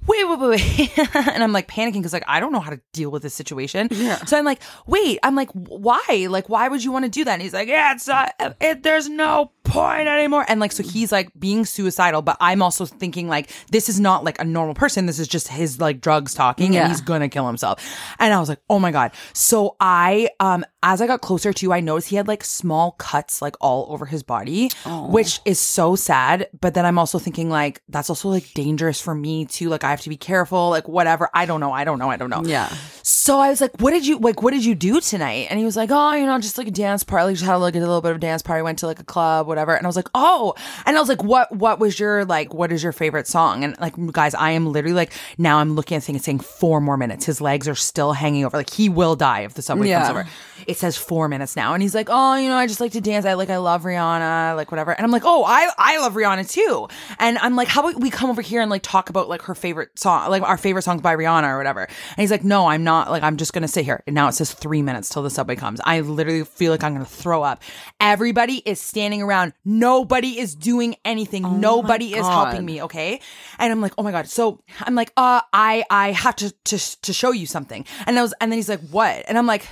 "Wait, 0.08 0.28
wait, 0.28 0.40
wait!" 0.40 0.50
wait. 0.98 1.16
and 1.16 1.44
I'm 1.44 1.52
like 1.54 1.68
panicking 1.68 1.94
because 1.94 2.14
like 2.14 2.24
I 2.28 2.40
don't 2.40 2.52
know 2.52 2.60
how 2.60 2.72
to 2.72 2.80
deal 2.94 3.10
with 3.12 3.24
this 3.24 3.34
situation. 3.34 3.88
Yeah. 3.92 4.18
So 4.26 4.38
I'm 4.38 4.46
like, 4.46 4.62
"Wait," 4.86 5.20
I'm 5.24 5.36
like, 5.36 5.50
"Why? 5.52 6.28
Like, 6.30 6.50
why 6.50 6.68
would 6.68 6.84
you 6.84 6.92
want 6.92 7.06
to 7.06 7.12
do 7.12 7.24
that?" 7.26 7.34
And 7.34 7.42
he's 7.42 7.54
like, 7.54 7.68
"Yeah, 7.68 7.94
it's 7.94 8.08
not. 8.08 8.34
It, 8.62 8.84
there's 8.84 9.10
no 9.10 9.52
point 9.64 10.08
anymore." 10.08 10.46
And 10.48 10.60
like, 10.60 10.72
so 10.72 10.84
he's 10.84 11.12
like 11.12 11.30
being 11.38 11.66
suicidal, 11.66 12.22
but 12.22 12.38
I'm 12.40 12.62
also 12.62 12.86
thinking 12.86 13.28
like, 13.28 13.50
this 13.72 13.90
is 13.90 14.00
not 14.00 14.24
like 14.24 14.40
a 14.40 14.46
normal 14.46 14.74
person. 14.76 15.06
This 15.06 15.20
is 15.20 15.28
just 15.28 15.48
his 15.50 15.80
like 15.80 16.02
drugs 16.02 16.34
talking, 16.34 16.74
Yeah. 16.74 16.84
and 16.84 16.92
he's 16.92 17.02
gonna 17.02 17.30
kill 17.30 17.46
himself. 17.48 17.84
And 18.20 18.34
I 18.34 18.40
was 18.40 18.50
like, 18.50 18.60
oh 18.70 18.80
my 18.80 18.92
God. 18.92 19.12
So 19.34 19.76
I, 19.80 20.30
um, 20.40 20.66
as 20.84 21.02
I 21.02 21.08
got 21.08 21.22
closer 21.22 21.52
to, 21.54 21.74
I 21.74 21.80
noticed 21.82 22.10
he 22.10 22.16
had 22.16 22.28
like 22.28 22.44
small 22.44 22.92
cuts 22.92 23.42
like 23.42 23.56
all 23.60 23.88
over 23.92 24.06
his 24.06 24.24
body, 24.24 24.70
which 24.86 25.42
is 25.46 25.60
so 25.60 25.96
sad. 25.96 26.48
But 26.60 26.74
then 26.74 26.86
I'm 26.86 26.98
also 26.98 27.20
thinking 27.20 27.50
like, 27.50 27.82
that's 27.90 28.10
also 28.10 28.30
like 28.30 28.54
dangerous 28.54 29.02
for 29.02 29.14
me 29.14 29.46
too. 29.46 29.70
Like 29.70 29.84
I 29.84 29.97
have 29.98 30.04
to 30.04 30.10
be 30.10 30.18
careful, 30.18 30.70
like 30.70 30.88
whatever. 30.88 31.30
I 31.34 31.46
don't 31.46 31.60
know. 31.60 31.72
I 31.72 31.84
don't 31.84 32.00
know. 32.00 32.10
I 32.10 32.18
don't 32.18 32.30
know. 32.30 32.44
Yeah. 32.46 32.74
So 33.04 33.40
I 33.40 33.50
was 33.50 33.62
like, 33.62 33.72
what 33.80 33.92
did 33.92 34.06
you, 34.06 34.20
like, 34.20 34.42
what 34.42 34.52
did 34.52 34.64
you 34.64 34.76
do 34.76 35.02
tonight? 35.02 35.48
And 35.50 35.60
he 35.60 35.66
was 35.66 35.76
like, 35.76 35.90
oh, 35.92 36.14
you 36.14 36.26
know, 36.26 36.40
just 36.40 36.58
like 36.58 36.68
a 36.68 36.72
dance 36.72 37.04
party. 37.04 37.26
Like, 37.26 37.36
just 37.36 37.46
had 37.46 37.56
like 37.56 37.76
a 37.76 37.80
little 37.80 38.02
bit 38.02 38.12
of 38.12 38.18
a 38.18 38.20
dance 38.20 38.42
party. 38.42 38.62
Went 38.62 38.80
to 38.80 38.88
like 38.88 39.00
a 39.00 39.04
club, 39.04 39.48
whatever. 39.48 39.76
And 39.76 39.86
I 39.86 39.90
was 39.90 39.96
like, 39.96 40.10
oh, 40.14 40.54
and 40.86 40.96
I 40.96 41.00
was 41.00 41.10
like, 41.10 41.24
what, 41.24 41.52
what 41.54 41.80
was 41.80 42.00
your, 42.00 42.26
like, 42.26 42.54
what 42.54 42.72
is 42.72 42.84
your 42.84 42.92
favorite 42.92 43.28
song? 43.28 43.64
And 43.64 43.78
like, 43.80 43.96
guys, 44.12 44.36
I 44.36 44.52
am 44.52 44.72
literally 44.72 44.96
like, 44.96 45.12
now 45.38 45.58
I'm 45.58 45.76
looking 45.76 45.96
at 45.96 46.02
the 46.02 46.06
thing 46.06 46.16
and 46.16 46.24
saying 46.24 46.40
four 46.40 46.80
more 46.80 46.98
minutes. 46.98 47.26
His 47.26 47.42
legs 47.42 47.68
are 47.68 47.76
still 47.76 48.14
hanging 48.14 48.46
over. 48.46 48.58
Like, 48.58 48.70
he 48.70 48.90
will 48.90 49.16
die 49.16 49.42
if 49.42 49.54
the 49.54 49.62
subway 49.62 49.92
comes 49.92 50.10
over. 50.10 50.28
It 50.66 50.78
says 50.78 50.98
four 50.98 51.28
minutes 51.30 51.56
now. 51.56 51.74
And 51.74 51.82
he's 51.82 51.96
like, 51.96 52.08
oh, 52.10 52.36
you 52.36 52.50
know, 52.50 52.56
I 52.56 52.68
just 52.68 52.82
like 52.82 52.92
to 52.94 53.02
dance. 53.02 53.26
I 53.26 53.34
like, 53.34 53.50
I 53.50 53.58
love 53.58 53.84
Rihanna, 53.84 54.56
like 54.56 54.72
whatever. 54.72 54.92
And 54.92 55.06
I'm 55.06 55.12
like, 55.12 55.24
oh, 55.26 55.44
I, 55.46 55.70
I 55.78 56.00
love 56.00 56.14
Rihanna 56.14 56.50
too. 56.50 56.88
And 57.20 57.38
I'm 57.38 57.56
like, 57.56 57.68
how 57.68 57.88
about 57.88 58.02
we 58.02 58.10
come 58.10 58.30
over 58.30 58.42
here 58.42 58.62
and 58.62 58.70
like 58.70 58.82
talk 58.82 59.10
about 59.10 59.30
like 59.30 59.44
her 59.44 59.56
favorite 59.56 59.87
song, 59.96 60.30
like 60.30 60.44
our 60.44 60.58
favorite 60.58 60.84
songs 60.84 61.02
by 61.02 61.16
Rihanna 61.16 61.50
or 61.50 61.58
whatever. 61.58 61.82
And 61.84 62.18
he's 62.18 62.32
like, 62.32 62.44
no, 62.44 62.68
I'm 62.68 62.84
not. 62.84 63.10
Like, 63.10 63.24
I'm 63.24 63.38
just 63.38 63.54
going 63.54 63.62
to 63.62 63.68
sit 63.68 63.86
here. 63.86 64.04
And 64.08 64.14
now 64.14 64.28
it 64.28 64.34
says 64.34 64.54
three 64.54 64.82
minutes 64.82 65.10
till 65.10 65.24
the 65.24 65.30
subway 65.30 65.56
comes. 65.56 65.80
I 65.84 66.02
literally 66.02 66.44
feel 66.44 66.72
like 66.72 66.84
I'm 66.84 66.94
going 66.94 67.06
to 67.06 67.12
throw 67.12 67.44
up. 67.44 67.64
Everybody 68.00 68.62
is 68.66 68.80
standing 68.80 69.22
around. 69.22 69.54
Nobody 69.66 70.40
is 70.40 70.56
doing 70.56 70.96
anything. 71.06 71.60
Nobody 71.60 72.14
is 72.14 72.26
helping 72.26 72.66
me. 72.66 72.84
Okay. 72.84 73.22
And 73.60 73.72
I'm 73.72 73.82
like, 73.82 73.94
oh 73.98 74.04
my 74.04 74.12
God. 74.12 74.28
So 74.28 74.62
I'm 74.82 74.96
like, 74.96 75.12
uh, 75.18 75.42
I, 75.54 75.84
I 75.90 76.12
have 76.12 76.36
to, 76.38 76.52
to, 76.66 77.02
to 77.02 77.14
show 77.14 77.32
you 77.32 77.46
something. 77.46 77.86
And 78.06 78.18
I 78.18 78.22
was, 78.22 78.34
and 78.42 78.52
then 78.52 78.58
he's 78.58 78.70
like, 78.70 78.82
what? 78.90 79.24
And 79.28 79.38
I'm 79.38 79.48
like, 79.48 79.68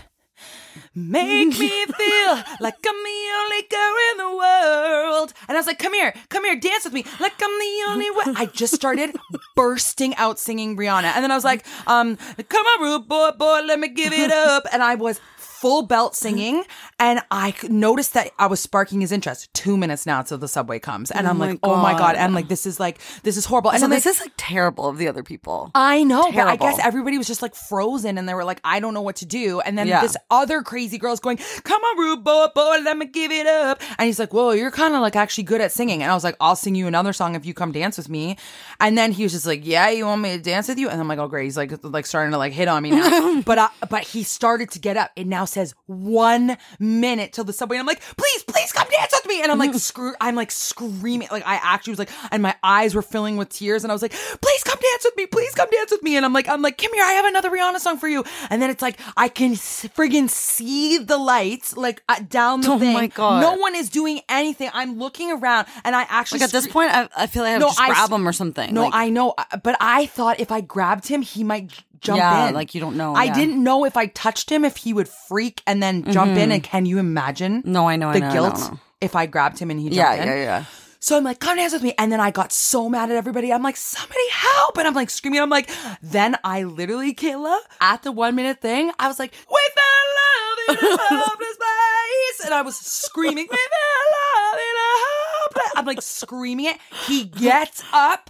Make 0.93 1.47
me 1.59 1.85
feel 1.97 2.33
like 2.59 2.75
I'm 2.87 3.03
the 3.03 3.21
only 3.39 3.61
girl 3.69 3.95
in 4.11 4.17
the 4.17 4.35
world. 4.37 5.33
And 5.47 5.57
I 5.57 5.59
was 5.59 5.67
like, 5.67 5.79
come 5.79 5.93
here, 5.93 6.13
come 6.29 6.43
here, 6.45 6.55
dance 6.55 6.85
with 6.85 6.93
me. 6.93 7.05
Like 7.19 7.33
I'm 7.41 7.59
the 7.59 7.85
only 7.89 8.11
one. 8.11 8.37
I 8.37 8.45
just 8.45 8.73
started 8.73 9.15
bursting 9.55 10.15
out 10.15 10.39
singing 10.39 10.77
Rihanna. 10.77 11.11
And 11.15 11.23
then 11.23 11.31
I 11.31 11.35
was 11.35 11.43
like, 11.43 11.65
um, 11.87 12.17
come 12.47 12.65
on, 12.65 12.81
rude 12.81 13.07
boy, 13.07 13.31
boy, 13.37 13.61
let 13.65 13.79
me 13.79 13.89
give 13.89 14.13
it 14.13 14.31
up. 14.31 14.63
And 14.71 14.81
I 14.83 14.95
was 14.95 15.19
full 15.61 15.83
belt 15.83 16.15
singing 16.15 16.63
and 16.99 17.21
I 17.31 17.53
noticed 17.69 18.13
that 18.13 18.31
I 18.37 18.47
was 18.47 18.59
sparking 18.59 19.01
his 19.01 19.11
interest. 19.11 19.53
Two 19.53 19.77
minutes 19.77 20.05
now 20.05 20.21
till 20.21 20.37
the 20.37 20.47
subway 20.47 20.79
comes. 20.79 21.11
And 21.11 21.27
oh 21.27 21.29
I'm 21.31 21.37
my 21.37 21.47
like, 21.51 21.59
oh 21.63 21.75
my 21.77 21.91
God. 21.93 21.99
God. 22.05 22.15
And 22.15 22.33
like, 22.33 22.47
this 22.47 22.65
is 22.65 22.79
like, 22.79 22.99
this 23.23 23.37
is 23.37 23.45
horrible. 23.45 23.71
And 23.71 23.79
So 23.79 23.87
this 23.87 24.03
they- 24.03 24.09
is 24.11 24.19
like 24.19 24.33
terrible 24.37 24.87
of 24.87 24.97
the 24.97 25.07
other 25.07 25.23
people. 25.23 25.71
I 25.73 26.03
know, 26.03 26.31
but 26.31 26.47
I 26.47 26.55
guess 26.55 26.77
everybody 26.79 27.17
was 27.17 27.25
just 27.27 27.41
like 27.41 27.55
frozen 27.55 28.17
and 28.17 28.27
they 28.29 28.33
were 28.33 28.43
like, 28.43 28.59
I 28.63 28.79
don't 28.79 28.93
know 28.93 29.01
what 29.01 29.15
to 29.17 29.25
do. 29.25 29.59
And 29.61 29.77
then 29.77 29.87
Yeah. 29.87 30.01
this 30.01 30.15
other 30.29 30.61
crazy 30.61 30.97
girl's 30.97 31.19
going, 31.19 31.37
Come 31.63 31.81
on, 31.81 31.97
rude 31.97 32.23
boy, 32.23 32.47
boy, 32.53 32.77
let 32.83 32.97
me 32.97 33.05
give 33.07 33.31
it 33.31 33.47
up. 33.47 33.81
And 33.97 34.05
he's 34.07 34.19
like, 34.19 34.33
Whoa, 34.33 34.51
you're 34.51 34.71
kind 34.71 34.93
of 34.93 35.01
like 35.01 35.15
actually 35.15 35.45
good 35.45 35.61
at 35.61 35.71
singing. 35.71 36.03
And 36.03 36.11
I 36.11 36.13
was 36.15 36.23
like, 36.23 36.35
I'll 36.39 36.55
sing 36.55 36.75
you 36.75 36.87
another 36.87 37.13
song 37.13 37.35
if 37.35 37.45
you 37.45 37.53
come 37.53 37.71
dance 37.71 37.97
with 37.97 38.09
me. 38.09 38.37
And 38.79 38.97
then 38.97 39.11
he 39.11 39.23
was 39.23 39.31
just 39.31 39.45
like, 39.45 39.65
Yeah, 39.65 39.89
you 39.89 40.05
want 40.05 40.21
me 40.21 40.35
to 40.37 40.41
dance 40.41 40.67
with 40.67 40.77
you? 40.77 40.89
And 40.89 40.99
I'm 40.99 41.07
like, 41.07 41.19
Oh, 41.19 41.27
great. 41.27 41.45
He's 41.45 41.57
like, 41.57 41.71
like 41.83 42.05
starting 42.05 42.31
to 42.31 42.37
like 42.37 42.53
hit 42.53 42.67
on 42.67 42.83
me 42.83 42.91
now. 42.91 43.41
but 43.45 43.57
I, 43.57 43.69
but 43.89 44.03
he 44.03 44.23
started 44.23 44.69
to 44.71 44.79
get 44.79 44.97
up. 44.97 45.11
And 45.17 45.27
now 45.29 45.44
says 45.45 45.73
one 45.87 46.57
minute 46.79 47.33
till 47.33 47.43
the 47.43 47.53
subway. 47.53 47.77
And 47.77 47.81
I'm 47.81 47.87
like, 47.87 48.01
Please, 48.17 48.43
please 48.43 48.71
come 48.71 48.87
dance 48.89 49.11
with 49.13 49.25
me. 49.27 49.41
And 49.41 49.51
I'm 49.51 49.57
like, 49.59 49.73
screw, 49.79 50.13
I'm 50.21 50.35
like 50.35 50.51
screaming. 50.51 51.27
Like 51.31 51.45
I 51.45 51.55
actually 51.61 51.91
was 51.91 51.99
like, 51.99 52.09
and 52.31 52.41
my 52.43 52.55
eyes 52.63 52.95
were 52.95 53.01
filling 53.01 53.37
with 53.37 53.49
tears. 53.49 53.83
And 53.83 53.91
I 53.91 53.95
was 53.95 54.01
like, 54.01 54.11
Please 54.13 54.63
come 54.63 54.77
dance 54.81 55.03
with 55.05 55.15
me. 55.17 55.25
Please 55.25 55.53
come 55.53 55.69
dance 55.71 55.91
with 55.91 56.03
me. 56.03 56.15
And 56.17 56.25
I'm 56.25 56.33
like, 56.33 56.47
I'm 56.47 56.61
like, 56.61 56.77
come 56.77 56.93
here. 56.93 57.03
I 57.03 57.13
have 57.13 57.25
another 57.25 57.49
Rihanna 57.49 57.79
song 57.79 57.97
for 57.97 58.07
you. 58.07 58.23
And 58.49 58.61
then 58.61 58.69
it's 58.69 58.81
like, 58.81 58.99
I 59.17 59.27
can 59.29 59.53
friggin' 59.53 60.29
see 60.29 60.97
the 60.97 61.17
lights 61.17 61.75
like 61.77 62.03
uh, 62.09 62.19
down 62.29 62.61
the 62.61 62.71
Oh 62.71 62.79
thing. 62.79 62.93
my 62.93 63.07
God. 63.07 63.41
No 63.41 63.55
one 63.55 63.75
is 63.75 63.89
doing 63.89 64.21
anything. 64.29 64.69
I'm 64.73 64.97
looking 64.99 65.31
around 65.31 65.67
and 65.83 65.95
I 65.95 66.03
actually 66.09 66.39
Like 66.39 66.49
at 66.49 66.51
this 66.51 66.63
scre- 66.65 66.73
point, 66.73 66.91
I, 66.93 67.09
I 67.15 67.27
feel 67.27 67.43
like 67.43 67.49
I 67.49 67.53
have 67.53 67.61
to 67.61 67.67
just 67.67 67.79
I 67.79 67.87
grab 67.87 68.09
him 68.11 68.27
or 68.27 68.33
something. 68.33 68.73
No, 68.73 68.83
Like, 68.85 68.93
I 68.93 69.09
know, 69.09 69.33
uh, 69.37 69.57
but 69.57 69.75
I 69.79 70.05
thought 70.07 70.39
if 70.39 70.51
I 70.51 70.61
grabbed 70.61 71.07
him, 71.07 71.21
he 71.21 71.43
might 71.43 71.71
jump 72.05 72.19
Yeah, 72.19 72.47
in. 72.49 72.53
like 72.53 72.73
you 72.75 72.81
don't 72.81 72.95
know, 72.97 73.15
I 73.15 73.25
yeah. 73.25 73.33
didn't 73.33 73.63
know 73.63 73.85
if 73.85 73.97
I 73.97 74.05
touched 74.07 74.49
him 74.51 74.63
if 74.63 74.77
he 74.77 74.93
would 74.93 75.09
freak 75.09 75.61
and 75.67 75.81
then 75.83 76.09
jump 76.11 76.37
in. 76.37 76.51
And 76.51 76.63
can 76.63 76.85
you 76.85 76.97
imagine? 76.99 77.61
Mm-hmm. 77.61 77.71
No, 77.71 77.87
I 77.89 77.95
know, 77.97 78.11
the 78.11 78.17
I 78.17 78.27
know, 78.27 78.33
guilt 78.33 78.55
I 78.55 78.69
know. 78.69 78.79
if 79.01 79.15
I 79.15 79.25
grabbed 79.25 79.59
him 79.59 79.69
and 79.71 79.79
he 79.79 79.87
jumped 79.89 79.97
yeah, 79.97 80.13
in. 80.21 80.27
yeah, 80.27 80.35
yeah. 80.35 80.65
So 80.99 81.15
I'm 81.15 81.23
like, 81.23 81.39
come 81.39 81.57
dance 81.57 81.71
with 81.71 81.83
me. 81.83 81.93
And 81.99 82.11
then 82.11 82.19
I 82.19 82.31
got 82.31 82.51
so 82.51 82.89
mad 82.89 83.11
at 83.11 83.15
everybody. 83.15 83.53
I'm 83.53 83.61
like, 83.61 83.77
somebody 83.77 84.27
help. 84.31 84.75
And 84.79 84.87
I'm 84.87 84.95
like 84.95 85.11
screaming. 85.11 85.39
I'm 85.39 85.51
like, 85.51 85.69
then 86.01 86.35
I 86.43 86.63
literally, 86.63 87.13
Kayla, 87.13 87.59
at 87.79 88.01
the 88.01 88.11
one 88.11 88.33
minute 88.33 88.59
thing, 88.59 88.91
I 88.97 89.07
was 89.07 89.19
like, 89.19 89.31
we 89.47 89.61
fell 89.75 89.99
in 90.01 90.09
love 90.17 90.81
in 90.81 90.87
a 90.87 90.97
hopeless 91.19 91.57
place. 91.57 92.45
And 92.45 92.53
I 92.55 92.61
was 92.63 92.75
screaming, 92.77 93.45
we 93.51 93.55
fell 93.55 93.93
in 94.01 94.07
love 94.17 94.55
in 94.55 94.75
a 94.81 94.89
hopeless. 95.05 95.44
I'm 95.75 95.85
like 95.85 96.01
screaming 96.01 96.65
it. 96.65 96.77
He 97.07 97.23
gets 97.25 97.83
up, 97.93 98.29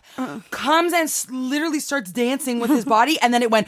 comes 0.52 0.94
and 0.94 1.04
s- 1.04 1.28
literally 1.30 1.80
starts 1.80 2.12
dancing 2.12 2.60
with 2.60 2.70
his 2.70 2.86
body. 2.86 3.18
And 3.22 3.34
then 3.34 3.42
it 3.44 3.52
went, 3.52 3.68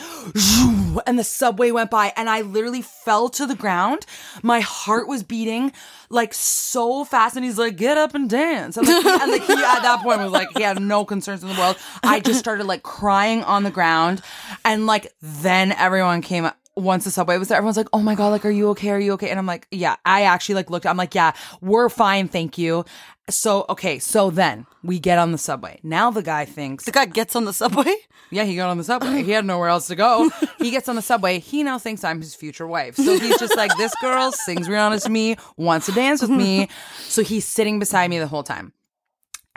and 1.06 1.18
the 1.20 1.24
subway 1.24 1.72
went 1.72 1.90
by. 1.92 2.14
And 2.16 2.30
I 2.30 2.42
literally 2.42 2.82
fell 2.82 3.30
to 3.30 3.46
the 3.46 3.56
ground. 3.56 4.06
My 4.44 4.60
heart 4.60 5.08
was 5.08 5.24
beating 5.24 5.72
like 6.10 6.34
so 6.34 7.04
fast. 7.04 7.36
And 7.36 7.44
he's 7.46 7.58
like, 7.58 7.76
get 7.76 7.98
up 7.98 8.16
and 8.16 8.30
dance. 8.30 8.78
And 8.78 8.88
like, 8.88 9.04
he, 9.04 9.10
and 9.10 9.32
like 9.32 9.44
he 9.44 9.54
at 9.54 9.82
that 9.82 10.00
point 10.04 10.20
was 10.22 10.32
like, 10.32 10.50
he 10.56 10.64
had 10.64 10.82
no 10.82 11.06
concerns 11.06 11.44
in 11.44 11.50
the 11.50 11.56
world. 11.56 11.78
I 12.04 12.20
just 12.20 12.40
started 12.40 12.66
like 12.66 12.84
crying 12.84 13.44
on 13.44 13.64
the 13.64 13.72
ground. 13.72 14.22
And 14.64 14.86
like, 14.86 15.14
then 15.22 15.72
everyone 15.72 16.22
came 16.22 16.46
up. 16.46 16.58
Once 16.78 17.04
the 17.06 17.12
subway 17.12 17.38
was 17.38 17.48
there, 17.48 17.58
everyone's 17.58 17.78
like, 17.78 17.90
"Oh 17.92 18.02
my 18.02 18.16
god, 18.16 18.30
like, 18.30 18.46
are 18.46 18.52
you 18.52 18.70
okay? 18.70 18.92
Are 18.92 19.00
you 19.00 19.14
okay?" 19.14 19.30
And 19.30 19.40
I'm 19.40 19.46
like, 19.46 19.68
"Yeah." 19.72 19.96
I 20.06 20.24
actually 20.24 20.56
like 20.56 20.70
looked. 20.70 20.86
I'm 20.86 20.98
like, 20.98 21.16
"Yeah, 21.16 21.34
we're 21.60 21.90
fine, 21.90 22.28
thank 22.28 22.58
you." 22.58 22.86
So 23.30 23.66
okay, 23.68 24.00
so 24.00 24.30
then 24.30 24.66
we 24.84 25.00
get 25.00 25.18
on 25.18 25.34
the 25.34 25.38
subway. 25.38 25.80
Now 25.84 26.12
the 26.12 26.24
guy 26.24 26.46
thinks 26.46 26.86
The 26.86 26.94
guy 26.94 27.06
gets 27.06 27.36
on 27.36 27.44
the 27.44 27.52
subway. 27.52 27.94
yeah, 28.32 28.46
he 28.46 28.56
got 28.56 28.70
on 28.70 28.78
the 28.78 28.86
subway. 28.86 29.22
He 29.24 29.32
had 29.32 29.44
nowhere 29.44 29.68
else 29.70 29.88
to 29.88 29.96
go. 29.96 30.30
He 30.60 30.72
gets 30.72 30.90
on 30.90 30.96
the 30.96 31.02
subway. 31.02 31.40
He 31.40 31.62
now 31.62 31.78
thinks 31.78 32.04
I'm 32.04 32.20
his 32.20 32.34
future 32.34 32.66
wife. 32.66 32.96
So 32.96 33.20
he's 33.20 33.38
just 33.38 33.56
like, 33.56 33.76
this 33.78 33.94
girl 34.02 34.32
sings 34.32 34.68
Rihanna 34.68 35.04
to 35.04 35.10
me, 35.10 35.36
wants 35.56 35.86
to 35.86 35.92
dance 35.92 36.22
with 36.22 36.32
me. 36.32 36.68
So 37.10 37.24
he's 37.24 37.46
sitting 37.46 37.80
beside 37.80 38.10
me 38.10 38.20
the 38.20 38.28
whole 38.28 38.44
time. 38.44 38.74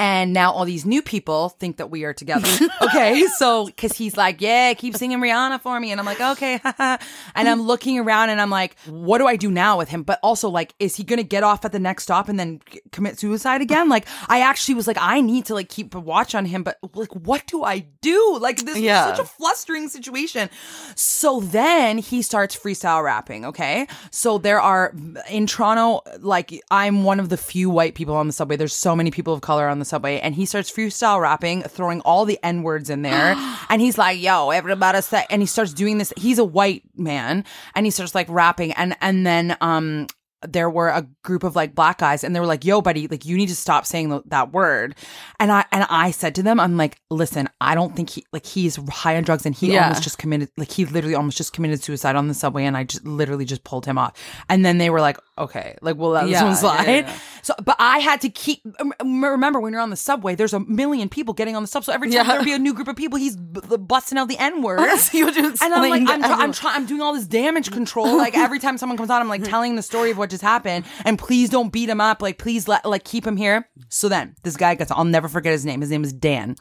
And 0.00 0.32
now 0.32 0.50
all 0.52 0.64
these 0.64 0.86
new 0.86 1.02
people 1.02 1.50
think 1.50 1.76
that 1.76 1.90
we 1.90 2.04
are 2.04 2.14
together. 2.14 2.48
Okay. 2.82 3.26
So, 3.36 3.68
cause 3.76 3.92
he's 3.92 4.16
like, 4.16 4.40
yeah, 4.40 4.72
keep 4.72 4.96
singing 4.96 5.18
Rihanna 5.18 5.60
for 5.60 5.78
me. 5.78 5.90
And 5.90 6.00
I'm 6.00 6.06
like, 6.06 6.20
okay. 6.20 6.56
haha. 6.58 6.96
and 7.34 7.46
I'm 7.48 7.60
looking 7.60 7.98
around 7.98 8.30
and 8.30 8.40
I'm 8.40 8.48
like, 8.48 8.74
what 8.86 9.18
do 9.18 9.26
I 9.26 9.36
do 9.36 9.50
now 9.50 9.76
with 9.76 9.90
him? 9.90 10.02
But 10.02 10.18
also 10.22 10.48
like, 10.48 10.74
is 10.78 10.96
he 10.96 11.04
going 11.04 11.18
to 11.18 11.22
get 11.24 11.42
off 11.44 11.64
at 11.66 11.72
the 11.72 11.78
next 11.78 12.04
stop 12.04 12.28
and 12.30 12.40
then 12.40 12.60
c- 12.72 12.80
commit 12.90 13.18
suicide 13.18 13.60
again? 13.60 13.88
Like, 13.90 14.06
I 14.28 14.40
actually 14.40 14.74
was 14.74 14.86
like, 14.86 14.96
I 14.98 15.20
need 15.20 15.44
to 15.46 15.54
like 15.54 15.68
keep 15.68 15.94
a 15.94 16.00
watch 16.00 16.34
on 16.34 16.46
him, 16.46 16.62
but 16.62 16.78
like, 16.94 17.12
what 17.14 17.46
do 17.46 17.62
I 17.62 17.80
do? 18.00 18.38
Like, 18.40 18.64
this 18.64 18.78
Yeah. 18.78 19.10
is 19.10 19.16
such 19.18 19.26
a 19.26 19.28
flustering 19.28 19.88
situation. 19.88 20.48
So 20.96 21.40
then 21.40 21.98
he 21.98 22.22
starts 22.22 22.56
freestyle 22.56 23.04
rapping. 23.04 23.44
Okay. 23.44 23.86
So 24.10 24.38
there 24.38 24.60
are 24.60 24.94
in 25.28 25.46
Toronto, 25.46 26.00
like 26.20 26.58
I'm 26.70 27.04
one 27.04 27.20
of 27.20 27.28
the 27.28 27.36
few 27.36 27.68
white 27.68 27.94
people 27.94 28.16
on 28.16 28.26
the 28.26 28.32
subway. 28.32 28.56
There's 28.56 28.74
so 28.74 28.96
many 28.96 29.10
people 29.10 29.34
of 29.34 29.42
color 29.42 29.68
on 29.68 29.78
the 29.78 29.84
subway. 29.90 30.20
And 30.20 30.34
he 30.34 30.46
starts 30.46 30.70
freestyle 30.70 31.20
rapping, 31.20 31.62
throwing 31.62 32.00
all 32.00 32.24
the 32.24 32.38
N 32.42 32.62
words 32.62 32.88
in 32.88 33.02
there. 33.02 33.34
and 33.68 33.82
he's 33.82 33.98
like, 33.98 34.20
yo, 34.20 34.50
everybody 34.50 35.02
say, 35.02 35.26
and 35.28 35.42
he 35.42 35.46
starts 35.46 35.74
doing 35.74 35.98
this. 35.98 36.12
He's 36.16 36.38
a 36.38 36.44
white 36.44 36.84
man 36.96 37.44
and 37.74 37.86
he 37.86 37.90
starts 37.90 38.14
like 38.14 38.26
rapping. 38.28 38.72
And, 38.72 38.96
and 39.00 39.26
then, 39.26 39.56
um, 39.60 40.06
there 40.48 40.70
were 40.70 40.88
a 40.88 41.06
group 41.22 41.44
of 41.44 41.54
like 41.54 41.74
black 41.74 41.98
guys 41.98 42.24
and 42.24 42.34
they 42.34 42.40
were 42.40 42.46
like, 42.46 42.64
yo, 42.64 42.80
buddy, 42.80 43.06
like 43.08 43.24
you 43.26 43.36
need 43.36 43.48
to 43.48 43.56
stop 43.56 43.84
saying 43.84 44.08
th- 44.10 44.22
that 44.26 44.52
word. 44.52 44.94
And 45.38 45.52
I, 45.52 45.64
and 45.70 45.84
I 45.90 46.10
said 46.12 46.34
to 46.36 46.42
them, 46.42 46.58
I'm 46.58 46.76
like, 46.76 46.98
listen, 47.10 47.48
I 47.60 47.74
don't 47.74 47.94
think 47.94 48.10
he, 48.10 48.24
like 48.32 48.46
he's 48.46 48.76
high 48.88 49.16
on 49.16 49.22
drugs 49.22 49.44
and 49.44 49.54
he 49.54 49.72
Yeah. 49.74 49.84
almost 49.84 50.02
just 50.02 50.18
committed, 50.18 50.50
like 50.56 50.70
he 50.70 50.84
literally 50.86 51.14
almost 51.14 51.36
just 51.36 51.52
committed 51.52 51.82
suicide 51.82 52.16
on 52.16 52.28
the 52.28 52.34
subway. 52.34 52.64
And 52.64 52.76
I 52.76 52.84
just 52.84 53.04
literally 53.06 53.44
just 53.44 53.64
pulled 53.64 53.84
him 53.84 53.98
off. 53.98 54.12
And 54.48 54.64
then 54.64 54.78
they 54.78 54.88
were 54.90 55.00
like, 55.00 55.18
okay, 55.36 55.76
like, 55.82 55.96
we'll 55.96 56.10
let 56.10 56.26
this 56.26 56.40
one 56.42 56.56
slide. 56.56 56.86
yeah. 56.88 57.18
So, 57.42 57.54
but 57.64 57.76
I 57.78 57.98
had 57.98 58.20
to 58.22 58.28
keep, 58.28 58.60
remember 59.02 59.60
when 59.60 59.72
you're 59.72 59.82
on 59.82 59.90
the 59.90 59.96
subway, 59.96 60.34
there's 60.34 60.52
a 60.52 60.60
million 60.60 61.08
people 61.08 61.34
getting 61.34 61.56
on 61.56 61.62
the 61.62 61.68
sub. 61.68 61.84
So 61.84 61.92
every 61.92 62.08
time 62.08 62.16
Yeah. 62.26 62.32
there'd 62.32 62.44
be 62.44 62.52
a 62.52 62.58
new 62.58 62.74
group 62.74 62.88
of 62.88 62.96
people, 62.96 63.18
he's 63.18 63.36
b- 63.36 63.60
busting 63.78 64.18
out 64.18 64.28
the 64.28 64.38
N 64.38 64.62
word. 64.62 64.96
So 64.98 65.16
you 65.18 65.26
had 65.26 65.34
to 65.34 65.64
And 65.64 65.74
I'm 65.74 65.88
like, 65.90 66.02
I'm, 66.08 66.20
try- 66.22 66.32
I'm 66.42 66.52
trying, 66.52 66.76
I'm 66.76 66.86
doing 66.86 67.00
all 67.00 67.14
this 67.14 67.26
damage 67.26 67.70
control. 67.70 68.16
Like 68.16 68.36
every 68.36 68.58
time 68.58 68.78
someone 68.78 68.96
comes 68.96 69.10
on, 69.10 69.20
I'm 69.20 69.28
like 69.28 69.44
telling 69.48 69.76
the 69.76 69.82
story 69.82 70.10
of 70.10 70.18
what 70.18 70.29
just 70.30 70.42
happened, 70.42 70.84
and 71.04 71.18
please 71.18 71.50
don't 71.50 71.72
beat 71.72 71.88
him 71.88 72.00
up. 72.00 72.22
Like 72.22 72.38
please 72.38 72.66
let 72.68 72.84
like 72.86 73.04
keep 73.04 73.26
him 73.26 73.36
here. 73.36 73.68
So 73.88 74.08
then 74.08 74.34
this 74.42 74.56
guy 74.56 74.74
gets. 74.76 74.90
I'll 74.90 75.04
never 75.04 75.28
forget 75.28 75.52
his 75.52 75.66
name. 75.66 75.80
His 75.80 75.90
name 75.90 76.04
is 76.04 76.12
Dan. 76.12 76.56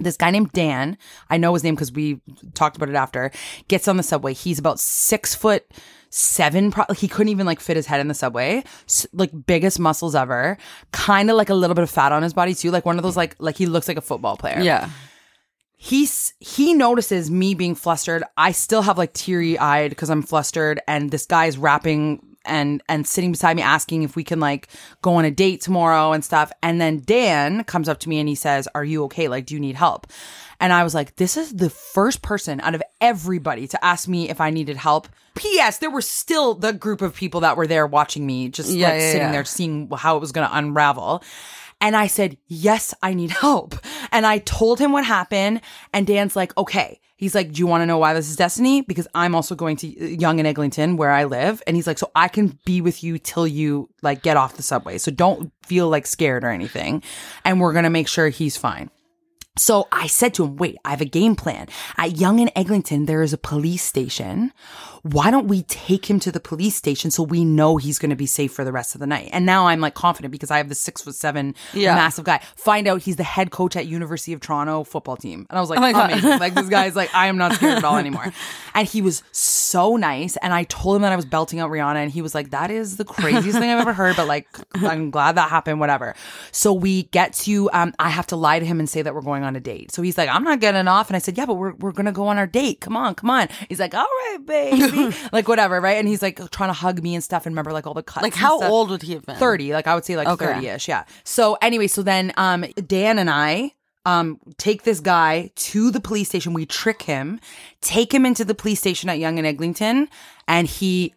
This 0.00 0.16
guy 0.16 0.32
named 0.32 0.50
Dan, 0.50 0.98
I 1.30 1.36
know 1.36 1.54
his 1.54 1.62
name 1.62 1.76
because 1.76 1.92
we 1.92 2.20
talked 2.54 2.76
about 2.76 2.88
it 2.88 2.96
after, 2.96 3.30
gets 3.68 3.86
on 3.86 3.96
the 3.96 4.02
subway. 4.02 4.32
He's 4.34 4.58
about 4.58 4.80
six 4.80 5.36
foot 5.36 5.64
seven. 6.10 6.72
Pro- 6.72 6.92
he 6.96 7.06
couldn't 7.06 7.28
even 7.30 7.46
like 7.46 7.60
fit 7.60 7.76
his 7.76 7.86
head 7.86 8.00
in 8.00 8.08
the 8.08 8.14
subway. 8.14 8.64
Like 9.12 9.30
biggest 9.46 9.78
muscles 9.78 10.16
ever. 10.16 10.58
Kind 10.90 11.30
of 11.30 11.36
like 11.36 11.48
a 11.48 11.54
little 11.54 11.74
bit 11.74 11.84
of 11.84 11.90
fat 11.90 12.10
on 12.10 12.24
his 12.24 12.32
body 12.34 12.56
too. 12.56 12.72
Like 12.72 12.84
one 12.84 12.96
of 12.98 13.04
those 13.04 13.16
like 13.16 13.36
like 13.38 13.56
he 13.56 13.66
looks 13.66 13.86
like 13.86 13.96
a 13.96 14.00
football 14.00 14.36
player 14.36 14.58
Yeah. 14.62 14.90
he's 15.76 16.34
he 16.40 16.74
notices 16.74 17.30
me 17.30 17.54
being 17.54 17.76
flustered. 17.76 18.24
I 18.36 18.50
still 18.50 18.82
have 18.82 18.98
like 18.98 19.12
teary 19.12 19.58
eyed 19.58 19.90
because 19.90 20.10
I'm 20.10 20.22
flustered, 20.22 20.80
and 20.88 21.10
this 21.12 21.26
guy's 21.26 21.56
rapping 21.56 22.33
and 22.44 22.82
and 22.88 23.06
sitting 23.06 23.32
beside 23.32 23.56
me 23.56 23.62
asking 23.62 24.02
if 24.02 24.16
we 24.16 24.24
can 24.24 24.40
like 24.40 24.68
go 25.02 25.14
on 25.14 25.24
a 25.24 25.30
date 25.30 25.60
tomorrow 25.60 26.12
and 26.12 26.24
stuff. 26.24 26.52
And 26.62 26.80
then 26.80 27.02
Dan 27.04 27.64
comes 27.64 27.88
up 27.88 27.98
to 28.00 28.08
me 28.08 28.18
and 28.20 28.28
he 28.28 28.34
says, 28.34 28.68
"Are 28.74 28.84
you 28.84 29.04
okay? 29.04 29.28
Like, 29.28 29.46
do 29.46 29.54
you 29.54 29.60
need 29.60 29.76
help?" 29.76 30.06
And 30.60 30.72
I 30.72 30.84
was 30.84 30.94
like, 30.94 31.16
"This 31.16 31.36
is 31.36 31.52
the 31.54 31.70
first 31.70 32.22
person 32.22 32.60
out 32.60 32.74
of 32.74 32.82
everybody 33.00 33.66
to 33.68 33.84
ask 33.84 34.08
me 34.08 34.28
if 34.30 34.40
I 34.40 34.50
needed 34.50 34.76
help." 34.76 35.08
P.S. 35.34 35.78
There 35.78 35.90
were 35.90 36.00
still 36.00 36.54
the 36.54 36.72
group 36.72 37.02
of 37.02 37.14
people 37.14 37.40
that 37.40 37.56
were 37.56 37.66
there 37.66 37.86
watching 37.88 38.24
me, 38.24 38.48
just 38.48 38.70
Yeah, 38.70 38.88
like 38.90 39.00
yeah, 39.00 39.06
sitting 39.10 39.20
yeah. 39.28 39.32
there 39.32 39.44
seeing 39.44 39.90
how 39.90 40.16
it 40.16 40.20
was 40.20 40.30
going 40.30 40.46
to 40.48 40.56
unravel. 40.56 41.24
And 41.80 41.96
I 41.96 42.06
said, 42.06 42.36
Yes, 42.46 42.94
I 43.02 43.14
need 43.14 43.30
help. 43.42 43.74
And 44.12 44.24
I 44.24 44.38
told 44.38 44.78
him 44.78 44.92
what 44.92 45.04
happened. 45.04 45.60
And 45.92 46.06
Dan's 46.06 46.36
like, 46.36 46.56
Okay. 46.56 47.00
He's 47.16 47.34
like, 47.34 47.52
Do 47.52 47.58
you 47.58 47.66
want 47.66 47.82
to 47.82 47.86
know 47.86 47.98
why 47.98 48.14
this 48.14 48.28
is 48.28 48.36
destiny? 48.36 48.82
Because 48.82 49.08
I'm 49.14 49.34
also 49.34 49.54
going 49.54 49.76
to 49.76 49.88
uh, 49.88 50.06
Yonge 50.06 50.40
and 50.40 50.48
Eglinton, 50.48 50.96
where 50.96 51.10
I 51.10 51.24
live. 51.24 51.62
And 51.66 51.76
he's 51.76 51.86
like, 51.86 51.98
So 51.98 52.10
I 52.14 52.28
can 52.28 52.58
be 52.64 52.80
with 52.80 53.04
you 53.04 53.18
till 53.18 53.46
you 53.46 53.88
like 54.02 54.22
get 54.22 54.36
off 54.36 54.56
the 54.56 54.62
subway. 54.62 54.98
So 54.98 55.10
don't 55.10 55.52
feel 55.62 55.88
like 55.88 56.06
scared 56.06 56.44
or 56.44 56.50
anything. 56.50 57.02
And 57.44 57.60
we're 57.60 57.72
going 57.72 57.84
to 57.84 57.90
make 57.90 58.08
sure 58.08 58.28
he's 58.28 58.56
fine. 58.56 58.90
So 59.56 59.86
I 59.92 60.08
said 60.08 60.34
to 60.34 60.44
him, 60.44 60.56
wait, 60.56 60.76
I 60.84 60.90
have 60.90 61.00
a 61.00 61.04
game 61.04 61.36
plan. 61.36 61.68
At 61.96 62.16
Yonge 62.16 62.40
and 62.40 62.52
Eglinton, 62.56 63.06
there 63.06 63.22
is 63.22 63.32
a 63.32 63.38
police 63.38 63.84
station. 63.84 64.52
Why 65.04 65.30
don't 65.30 65.48
we 65.48 65.62
take 65.64 66.08
him 66.08 66.18
to 66.20 66.32
the 66.32 66.40
police 66.40 66.74
station 66.76 67.10
so 67.10 67.22
we 67.22 67.44
know 67.44 67.76
he's 67.76 67.98
going 67.98 68.08
to 68.08 68.16
be 68.16 68.24
safe 68.26 68.52
for 68.54 68.64
the 68.64 68.72
rest 68.72 68.94
of 68.94 69.00
the 69.00 69.06
night? 69.06 69.28
And 69.32 69.44
now 69.44 69.66
I'm 69.66 69.78
like 69.80 69.92
confident 69.94 70.32
because 70.32 70.50
I 70.50 70.56
have 70.56 70.70
the 70.70 70.74
six 70.74 71.02
foot 71.02 71.14
seven 71.14 71.54
Yeah. 71.74 71.94
massive 71.94 72.24
guy. 72.24 72.40
Find 72.56 72.88
out 72.88 73.02
he's 73.02 73.16
the 73.16 73.22
head 73.22 73.50
coach 73.50 73.76
at 73.76 73.86
University 73.86 74.32
of 74.32 74.40
Toronto 74.40 74.82
football 74.82 75.18
team. 75.18 75.46
And 75.50 75.58
I 75.58 75.60
was 75.60 75.68
like, 75.68 75.78
my 75.78 75.92
God. 75.92 76.10
amazing. 76.10 76.38
like 76.38 76.54
this 76.54 76.70
guy's 76.70 76.96
like, 76.96 77.14
I 77.14 77.26
am 77.26 77.36
not 77.36 77.52
scared 77.52 77.78
at 77.78 77.84
all 77.84 77.96
anymore. 78.04 78.32
And 78.74 78.88
he 78.88 79.02
was 79.02 79.22
so 79.32 79.96
nice. 79.96 80.38
And 80.38 80.54
I 80.54 80.64
told 80.64 80.96
him 80.96 81.02
that 81.02 81.12
I 81.12 81.16
was 81.16 81.26
belting 81.26 81.60
out 81.60 81.70
Rihanna 81.70 81.96
and 81.96 82.10
he 82.10 82.22
was 82.22 82.34
like, 82.34 82.50
that 82.50 82.70
is 82.70 82.96
the 82.96 83.04
craziest 83.04 83.58
thing 83.58 83.70
I've 83.70 83.80
ever 83.80 83.92
heard. 83.92 84.16
But 84.16 84.26
like, 84.26 84.48
I'm 84.74 85.10
glad 85.10 85.34
that 85.36 85.50
happened, 85.50 85.80
whatever. 85.80 86.14
So 86.50 86.72
we 86.72 87.02
get 87.04 87.34
to, 87.34 87.68
um, 87.74 87.92
I 87.98 88.08
have 88.08 88.26
to 88.28 88.36
lie 88.36 88.58
to 88.58 88.64
him 88.64 88.80
and 88.80 88.88
say 88.88 89.02
that 89.02 89.14
we're 89.14 89.20
going 89.20 89.44
on 89.44 89.54
a 89.54 89.60
date. 89.60 89.92
So 89.92 90.00
he's 90.00 90.16
like, 90.16 90.30
I'm 90.30 90.44
not 90.44 90.60
getting 90.60 90.88
off. 90.88 91.08
And 91.10 91.16
I 91.16 91.18
said, 91.18 91.36
yeah, 91.36 91.44
but 91.44 91.54
we're, 91.54 91.74
we're 91.74 91.92
going 91.92 92.06
to 92.06 92.12
go 92.12 92.26
on 92.28 92.38
our 92.38 92.46
date. 92.46 92.80
Come 92.80 92.96
on, 92.96 93.14
come 93.14 93.28
on. 93.28 93.48
He's 93.68 93.80
like, 93.80 93.92
all 93.94 94.00
right, 94.02 94.38
baby. 94.94 95.16
like 95.32 95.48
whatever. 95.48 95.80
Right. 95.80 95.98
And 95.98 96.08
he's 96.08 96.22
like 96.22 96.38
trying 96.50 96.70
to 96.70 96.74
hug 96.74 97.02
me 97.02 97.14
and 97.14 97.22
stuff. 97.22 97.46
And 97.46 97.54
remember 97.54 97.72
like 97.72 97.86
all 97.86 97.94
the 97.94 98.02
cuts. 98.02 98.22
Like, 98.22 98.34
how 98.34 98.62
old 98.62 98.90
would 98.90 99.02
he 99.02 99.12
have 99.14 99.24
been? 99.26 99.36
30 99.36 99.72
like 99.72 99.86
i 99.86 99.94
would 99.94 100.04
say 100.04 100.16
like 100.16 100.28
Okay. 100.28 100.46
30ish 100.46 100.86
yeah 100.88 101.04
so 101.24 101.56
anyway 101.60 101.86
so 101.86 102.02
then 102.02 102.32
um 102.36 102.64
dan 102.86 103.18
and 103.18 103.28
i 103.30 103.72
um 104.04 104.38
take 104.58 104.82
this 104.84 105.00
guy 105.00 105.50
to 105.56 105.90
the 105.90 106.00
police 106.00 106.28
station 106.28 106.52
we 106.52 106.66
trick 106.66 107.02
him 107.02 107.40
take 107.80 108.12
him 108.12 108.24
into 108.26 108.44
the 108.44 108.54
police 108.54 108.80
station 108.80 109.08
at 109.08 109.18
Yonge 109.18 109.38
and 109.38 109.46
Eglinton 109.46 110.08
and 110.46 110.66
he 110.68 111.14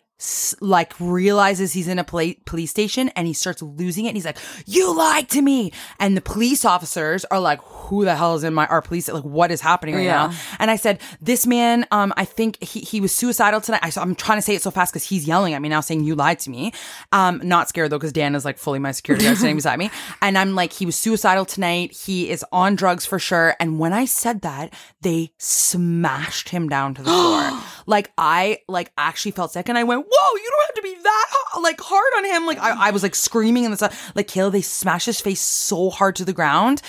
like 0.62 0.94
realizes 1.00 1.74
he's 1.74 1.88
in 1.88 2.00
a 2.00 2.04
police 2.04 2.72
station 2.72 3.10
and 3.10 3.28
he 3.28 3.34
starts 3.34 3.62
losing 3.62 4.06
it 4.06 4.10
and 4.10 4.18
he's 4.18 4.26
like 4.26 4.38
you 4.66 4.96
lied 4.98 5.30
to 5.30 5.42
me 5.42 5.72
and 6.00 6.18
the 6.18 6.22
police 6.22 6.66
officers 6.66 7.24
are 7.26 7.40
like 7.40 7.62
who 7.62 8.04
the 8.04 8.16
hell 8.16 8.36
is 8.36 8.44
in 8.44 8.54
my 8.54 8.66
our 8.68 8.82
police 8.82 9.08
like 9.10 9.24
what 9.24 9.52
is 9.52 9.62
happening 9.62 9.94
right 9.96 10.04
Yeah. 10.04 10.28
now 10.28 10.34
and 10.60 10.72
I 10.72 10.76
said, 10.76 11.00
this 11.22 11.46
man, 11.46 11.86
um, 11.92 12.14
I 12.18 12.26
think 12.26 12.62
he, 12.64 12.80
he 12.82 13.00
was 13.00 13.14
suicidal 13.14 13.62
tonight. 13.62 13.82
I, 13.84 14.02
I'm 14.02 14.16
trying 14.16 14.38
to 14.40 14.42
say 14.42 14.56
it 14.56 14.62
so 14.62 14.72
fast 14.72 14.92
because 14.92 15.04
he's 15.04 15.26
yelling 15.28 15.54
at 15.54 15.62
me 15.62 15.70
now 15.70 15.82
saying, 15.82 16.04
you 16.04 16.16
lied 16.16 16.40
to 16.40 16.50
me. 16.50 16.74
Um, 17.12 17.42
not 17.44 17.70
scared 17.70 17.92
though, 17.92 17.98
because 17.98 18.12
Dan 18.14 18.34
is 18.36 18.44
like 18.44 18.58
fully 18.58 18.80
my 18.80 18.92
security 18.92 19.26
guard 19.26 19.38
standing 19.38 19.56
beside 19.62 19.78
me. 19.78 19.92
And 20.22 20.38
I'm 20.38 20.56
like, 20.56 20.74
he 20.74 20.86
was 20.86 20.96
suicidal 20.96 21.46
tonight. 21.46 21.92
He 21.92 22.30
is 22.30 22.44
on 22.52 22.76
drugs 22.76 23.06
for 23.06 23.20
sure. 23.20 23.56
And 23.60 23.78
when 23.80 23.94
I 23.94 24.06
said 24.06 24.42
that, 24.42 24.74
they 25.02 25.32
smashed 25.38 26.50
him 26.50 26.68
down 26.70 26.94
to 26.96 27.04
the 27.04 27.10
floor. 27.10 27.62
like 27.86 28.12
I 28.18 28.60
like 28.68 28.92
actually 28.98 29.32
felt 29.32 29.52
sick 29.52 29.70
and 29.70 29.78
I 29.78 29.84
went, 29.84 30.07
whoa, 30.10 30.36
you 30.36 30.50
don't 30.50 30.66
have 30.68 30.76
to 30.76 30.82
be 30.82 31.04
that 31.04 31.62
like 31.62 31.80
hard 31.82 32.14
on 32.18 32.26
him. 32.26 32.46
Like 32.46 32.60
I, 32.60 32.88
I 32.88 32.92
was 32.92 33.04
like 33.04 33.16
screaming 33.16 33.64
in 33.64 33.72
the 33.72 33.78
sun. 33.78 33.92
Like 34.16 34.28
Kayla, 34.28 34.52
they 34.52 34.62
smashed 34.62 35.06
his 35.06 35.22
face 35.22 35.42
so 35.42 35.90
hard 35.90 36.16
to 36.18 36.26
the 36.26 36.34
ground. 36.34 36.82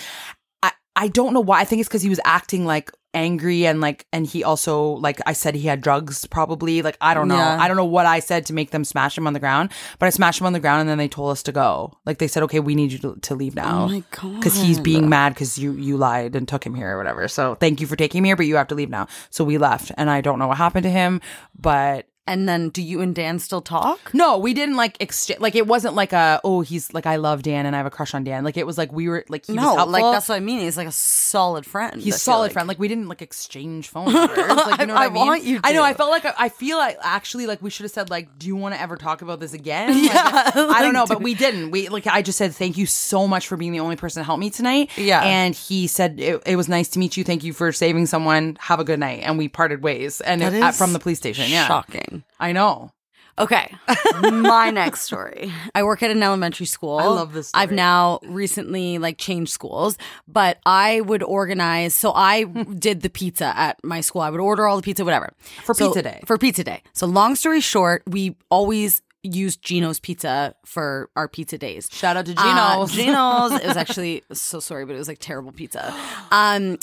I, 0.63 0.71
I 0.95 1.07
don't 1.07 1.33
know 1.33 1.41
why. 1.41 1.61
I 1.61 1.65
think 1.65 1.79
it's 1.79 1.89
because 1.89 2.01
he 2.01 2.09
was 2.09 2.19
acting 2.25 2.65
like 2.65 2.91
angry 3.15 3.65
and 3.65 3.81
like 3.81 4.05
and 4.13 4.27
he 4.27 4.43
also 4.43 4.91
like 4.91 5.19
I 5.25 5.33
said 5.33 5.55
he 5.55 5.67
had 5.67 5.81
drugs 5.81 6.25
probably. 6.25 6.81
Like 6.81 6.97
I 7.01 7.13
don't 7.13 7.27
know. 7.27 7.35
Yeah. 7.35 7.57
I 7.59 7.67
don't 7.67 7.77
know 7.77 7.85
what 7.85 8.05
I 8.05 8.19
said 8.19 8.45
to 8.47 8.53
make 8.53 8.71
them 8.71 8.83
smash 8.83 9.17
him 9.17 9.27
on 9.27 9.33
the 9.33 9.39
ground, 9.39 9.71
but 9.97 10.05
I 10.05 10.09
smashed 10.09 10.39
him 10.39 10.47
on 10.47 10.53
the 10.53 10.59
ground 10.59 10.81
and 10.81 10.89
then 10.89 10.97
they 10.97 11.07
told 11.07 11.31
us 11.31 11.43
to 11.43 11.51
go. 11.51 11.97
Like 12.05 12.19
they 12.19 12.27
said, 12.27 12.43
okay, 12.43 12.59
we 12.59 12.75
need 12.75 12.91
you 12.91 12.99
to, 12.99 13.15
to 13.15 13.35
leave 13.35 13.55
now. 13.55 13.85
Oh 13.85 13.87
my 13.87 14.03
Because 14.35 14.61
he's 14.61 14.79
being 14.79 15.09
mad 15.09 15.33
because 15.33 15.57
you 15.57 15.73
you 15.73 15.97
lied 15.97 16.35
and 16.35 16.47
took 16.47 16.65
him 16.65 16.75
here 16.75 16.95
or 16.95 16.97
whatever. 16.97 17.27
So 17.27 17.55
thank 17.55 17.81
you 17.81 17.87
for 17.87 17.95
taking 17.95 18.21
me 18.21 18.29
here, 18.29 18.35
but 18.35 18.45
you 18.45 18.55
have 18.57 18.67
to 18.67 18.75
leave 18.75 18.89
now. 18.89 19.07
So 19.29 19.43
we 19.43 19.57
left, 19.57 19.91
and 19.97 20.09
I 20.09 20.21
don't 20.21 20.39
know 20.39 20.47
what 20.47 20.57
happened 20.57 20.83
to 20.83 20.91
him, 20.91 21.21
but 21.57 22.08
And 22.29 22.47
then 22.47 22.69
do 22.69 22.81
you 22.83 23.01
and 23.01 23.15
Dan 23.15 23.39
still 23.39 23.61
talk? 23.61 24.13
no, 24.13 24.37
we 24.37 24.53
didn't 24.53 24.75
like 24.75 24.97
exchange. 25.01 25.39
Like 25.39 25.55
it 25.55 25.65
wasn't 25.65 25.95
like 25.95 26.13
a 26.13 26.39
oh 26.43 26.61
he's 26.61 26.93
like 26.93 27.07
I 27.07 27.15
love 27.15 27.41
Dan 27.41 27.65
and 27.65 27.75
I 27.75 27.79
have 27.79 27.87
a 27.87 27.89
crush 27.89 28.13
on 28.13 28.23
Dan. 28.23 28.43
Like 28.43 28.55
it 28.55 28.67
was 28.67 28.77
like 28.77 28.91
we 28.91 29.09
were 29.09 29.25
like 29.29 29.47
he 29.47 29.53
was 29.53 29.57
no, 29.63 29.75
helpful. 29.75 29.91
like 29.91 30.03
that's 30.03 30.29
what 30.29 30.35
I 30.35 30.39
mean. 30.39 30.59
He's 30.59 30.77
like 30.77 30.87
a 30.87 30.91
solid 30.91 31.65
friend. 31.65 31.95
He's 31.95 32.13
feel 32.13 32.19
solid 32.19 32.43
like. 32.43 32.51
friend. 32.53 32.67
Like 32.67 32.77
we 32.77 32.87
didn't 32.87 33.07
like 33.07 33.23
exchange 33.23 33.87
phone 33.89 34.13
numbers. 34.13 34.37
Like 34.37 34.79
you 34.81 34.85
know 34.87 34.93
what 34.93 35.01
I 35.01 35.05
I, 35.05 35.09
mean? 35.09 35.25
want 35.25 35.43
you 35.43 35.59
I 35.63 35.73
know. 35.73 35.83
I 35.83 35.93
felt 35.95 36.11
like 36.11 36.25
I 36.37 36.49
feel 36.49 36.77
like 36.77 36.97
actually 37.01 37.47
like 37.47 37.61
we 37.63 37.71
should 37.71 37.83
have 37.85 37.91
said 37.91 38.11
like, 38.11 38.37
do 38.37 38.45
you 38.45 38.55
want 38.55 38.75
to 38.75 38.81
ever 38.81 38.95
talk 38.95 39.21
about 39.23 39.39
this 39.39 39.53
again? 39.53 39.89
Like, 40.09 40.13
Yeah, 40.13 40.51
I 40.55 40.81
don't 40.81 40.93
know, 40.93 41.05
but 41.07 41.21
we 41.21 41.33
didn't. 41.33 41.71
We 41.71 41.89
like 41.89 42.05
I 42.05 42.21
just 42.21 42.37
said 42.37 42.53
thank 42.53 42.77
you 42.77 42.85
so 42.85 43.27
much 43.27 43.47
for 43.47 43.57
being 43.57 43.71
the 43.71 43.79
only 43.79 43.95
person 43.95 44.21
to 44.21 44.25
help 44.25 44.39
me 44.39 44.49
tonight. 44.49 44.89
Yeah. 44.97 45.21
and 45.23 45.55
he 45.55 45.87
said 45.87 46.19
it, 46.19 46.43
it 46.45 46.55
was 46.55 46.69
nice 46.69 46.89
to 46.89 46.99
meet 46.99 47.17
you. 47.17 47.23
Thank 47.23 47.43
you 47.43 47.53
for 47.53 47.71
saving 47.71 48.05
someone. 48.05 48.57
Have 48.59 48.79
a 48.79 48.83
good 48.83 48.99
night. 48.99 49.21
And 49.23 49.37
we 49.37 49.47
parted 49.47 49.81
ways. 49.81 50.21
And 50.21 50.41
it, 50.43 50.53
at, 50.53 50.75
from 50.75 50.93
the 50.93 50.99
police 50.99 51.17
station. 51.17 51.49
Yeah, 51.49 51.67
Shocking. 51.67 52.18
I 52.39 52.51
know. 52.51 52.91
Okay. 53.37 53.73
My 54.21 54.69
next 54.69 55.01
story. 55.03 55.53
I 55.73 55.83
work 55.83 56.03
at 56.03 56.11
an 56.11 56.21
elementary 56.21 56.65
school. 56.65 56.97
I 56.97 57.05
love 57.05 57.31
this 57.31 57.47
story. 57.49 57.63
I've 57.63 57.71
now 57.71 58.19
recently 58.25 58.97
like 58.97 59.17
changed 59.17 59.51
schools, 59.53 59.97
but 60.27 60.57
I 60.65 60.99
would 61.01 61.23
organize. 61.23 61.93
So 61.93 62.11
I 62.13 62.43
did 62.79 63.01
the 63.01 63.09
pizza 63.09 63.53
at 63.57 63.77
my 63.81 64.01
school. 64.01 64.21
I 64.21 64.29
would 64.29 64.41
order 64.41 64.67
all 64.67 64.75
the 64.75 64.83
pizza, 64.83 65.05
whatever. 65.05 65.31
For 65.63 65.73
So- 65.73 65.87
pizza 65.87 66.01
day. 66.03 66.21
For 66.25 66.37
pizza 66.37 66.65
day. 66.65 66.81
So 66.93 67.07
long 67.07 67.35
story 67.35 67.61
short, 67.61 68.03
we 68.07 68.35
always 68.51 69.01
used 69.23 69.61
Gino's 69.63 69.99
Pizza 69.99 70.55
for 70.65 71.09
our 71.15 71.27
pizza 71.27 71.57
days. 71.57 71.89
Shout 71.91 72.15
out 72.17 72.25
to 72.27 72.33
Uh, 72.37 72.43
Gino's. 72.43 72.91
Gino's. 72.95 73.51
It 73.61 73.67
was 73.67 73.77
actually 73.77 74.23
so 74.31 74.59
sorry, 74.59 74.85
but 74.85 74.95
it 74.95 74.99
was 74.99 75.07
like 75.07 75.19
terrible 75.19 75.51
pizza. 75.51 75.93
Um, 76.31 76.77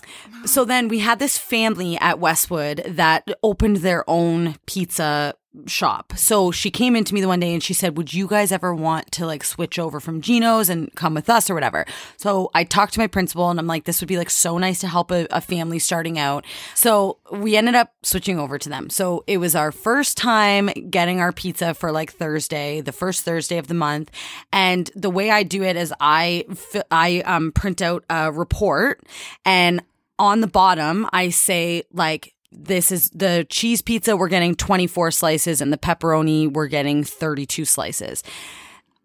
so 0.44 0.64
then 0.64 0.88
we 0.88 0.98
had 0.98 1.18
this 1.18 1.38
family 1.38 1.96
at 1.98 2.18
Westwood 2.18 2.82
that 2.86 3.28
opened 3.42 3.78
their 3.78 4.08
own 4.08 4.56
pizza 4.66 5.34
shop. 5.66 6.12
So 6.16 6.50
she 6.50 6.70
came 6.70 6.94
into 6.94 7.14
me 7.14 7.20
the 7.20 7.28
one 7.28 7.40
day 7.40 7.52
and 7.52 7.62
she 7.62 7.74
said, 7.74 7.96
"Would 7.96 8.12
you 8.12 8.26
guys 8.26 8.52
ever 8.52 8.74
want 8.74 9.10
to 9.12 9.26
like 9.26 9.44
switch 9.44 9.78
over 9.78 10.00
from 10.00 10.20
Gino's 10.20 10.68
and 10.68 10.92
come 10.94 11.14
with 11.14 11.30
us 11.30 11.48
or 11.48 11.54
whatever?" 11.54 11.86
So 12.16 12.50
I 12.54 12.64
talked 12.64 12.94
to 12.94 13.00
my 13.00 13.06
principal 13.06 13.50
and 13.50 13.58
I'm 13.58 13.66
like, 13.66 13.84
"This 13.84 14.00
would 14.00 14.08
be 14.08 14.18
like 14.18 14.30
so 14.30 14.58
nice 14.58 14.80
to 14.80 14.88
help 14.88 15.10
a, 15.10 15.26
a 15.30 15.40
family 15.40 15.78
starting 15.78 16.18
out." 16.18 16.44
So 16.74 17.18
we 17.32 17.56
ended 17.56 17.74
up 17.74 17.92
switching 18.02 18.38
over 18.38 18.58
to 18.58 18.68
them. 18.68 18.90
So 18.90 19.24
it 19.26 19.38
was 19.38 19.54
our 19.54 19.72
first 19.72 20.16
time 20.16 20.68
getting 20.90 21.20
our 21.20 21.32
pizza 21.32 21.74
for 21.74 21.92
like 21.92 22.12
Thursday, 22.12 22.80
the 22.80 22.92
first 22.92 23.24
Thursday 23.24 23.58
of 23.58 23.66
the 23.66 23.74
month, 23.74 24.10
and 24.52 24.90
the 24.94 25.10
way 25.10 25.30
I 25.30 25.42
do 25.42 25.62
it 25.62 25.76
is 25.76 25.92
I 26.00 26.44
I 26.90 27.20
um 27.20 27.52
print 27.52 27.82
out 27.82 28.04
a 28.10 28.30
report 28.30 29.02
and 29.44 29.82
on 30.18 30.40
the 30.40 30.46
bottom 30.46 31.08
I 31.12 31.30
say 31.30 31.82
like 31.92 32.34
this 32.56 32.90
is 32.90 33.10
the 33.10 33.46
cheese 33.50 33.82
pizza 33.82 34.16
we're 34.16 34.28
getting 34.28 34.54
24 34.54 35.10
slices 35.10 35.60
and 35.60 35.72
the 35.72 35.78
pepperoni 35.78 36.50
we're 36.50 36.66
getting 36.66 37.04
32 37.04 37.64
slices. 37.64 38.22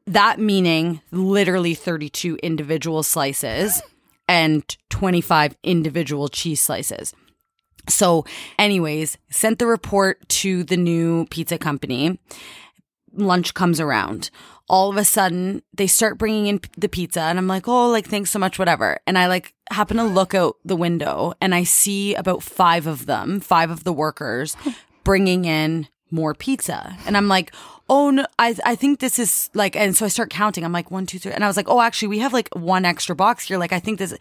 That 0.07 0.39
meaning 0.39 1.01
literally 1.11 1.75
32 1.75 2.37
individual 2.41 3.03
slices 3.03 3.81
and 4.27 4.63
25 4.89 5.57
individual 5.63 6.29
cheese 6.29 6.61
slices. 6.61 7.13
So, 7.89 8.25
anyways, 8.57 9.17
sent 9.29 9.59
the 9.59 9.67
report 9.67 10.27
to 10.29 10.63
the 10.63 10.77
new 10.77 11.25
pizza 11.25 11.57
company. 11.57 12.19
Lunch 13.13 13.53
comes 13.53 13.79
around. 13.79 14.29
All 14.71 14.89
of 14.89 14.95
a 14.95 15.03
sudden, 15.03 15.61
they 15.73 15.85
start 15.85 16.17
bringing 16.17 16.47
in 16.47 16.61
the 16.77 16.87
pizza, 16.87 17.19
and 17.19 17.37
I'm 17.37 17.47
like, 17.47 17.67
oh, 17.67 17.89
like, 17.89 18.07
thanks 18.07 18.31
so 18.31 18.39
much, 18.39 18.57
whatever. 18.57 18.99
And 19.05 19.17
I 19.17 19.27
like 19.27 19.53
happen 19.69 19.97
to 19.97 20.03
look 20.03 20.33
out 20.33 20.57
the 20.65 20.75
window 20.75 21.33
and 21.41 21.55
I 21.55 21.63
see 21.63 22.13
about 22.15 22.43
five 22.43 22.87
of 22.87 23.05
them, 23.05 23.39
five 23.39 23.71
of 23.71 23.83
the 23.83 23.93
workers 23.93 24.55
bringing 25.03 25.45
in 25.45 25.87
more 26.11 26.33
pizza. 26.33 26.95
And 27.05 27.15
I'm 27.15 27.27
like, 27.27 27.53
oh 27.89 28.09
no, 28.09 28.25
I, 28.37 28.55
I 28.65 28.75
think 28.75 28.99
this 28.99 29.17
is 29.17 29.49
like, 29.53 29.75
and 29.75 29.95
so 29.95 30.05
I 30.05 30.09
start 30.09 30.29
counting. 30.29 30.63
I'm 30.63 30.73
like, 30.73 30.91
one, 30.91 31.05
two, 31.05 31.19
three. 31.19 31.31
And 31.31 31.43
I 31.43 31.47
was 31.47 31.57
like, 31.57 31.69
oh, 31.69 31.81
actually, 31.81 32.09
we 32.09 32.19
have 32.19 32.33
like 32.33 32.49
one 32.53 32.85
extra 32.85 33.15
box 33.15 33.47
here. 33.47 33.57
Like, 33.57 33.73
I 33.73 33.79
think 33.79 33.99
this. 33.99 34.13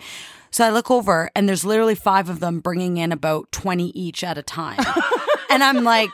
So 0.50 0.64
I 0.64 0.70
look 0.70 0.90
over 0.90 1.30
and 1.36 1.48
there's 1.48 1.64
literally 1.64 1.94
five 1.94 2.28
of 2.28 2.40
them 2.40 2.60
bringing 2.60 2.96
in 2.96 3.12
about 3.12 3.50
20 3.52 3.90
each 3.90 4.24
at 4.24 4.38
a 4.38 4.42
time. 4.42 4.80
and 5.50 5.62
I'm 5.62 5.84
like, 5.84 6.10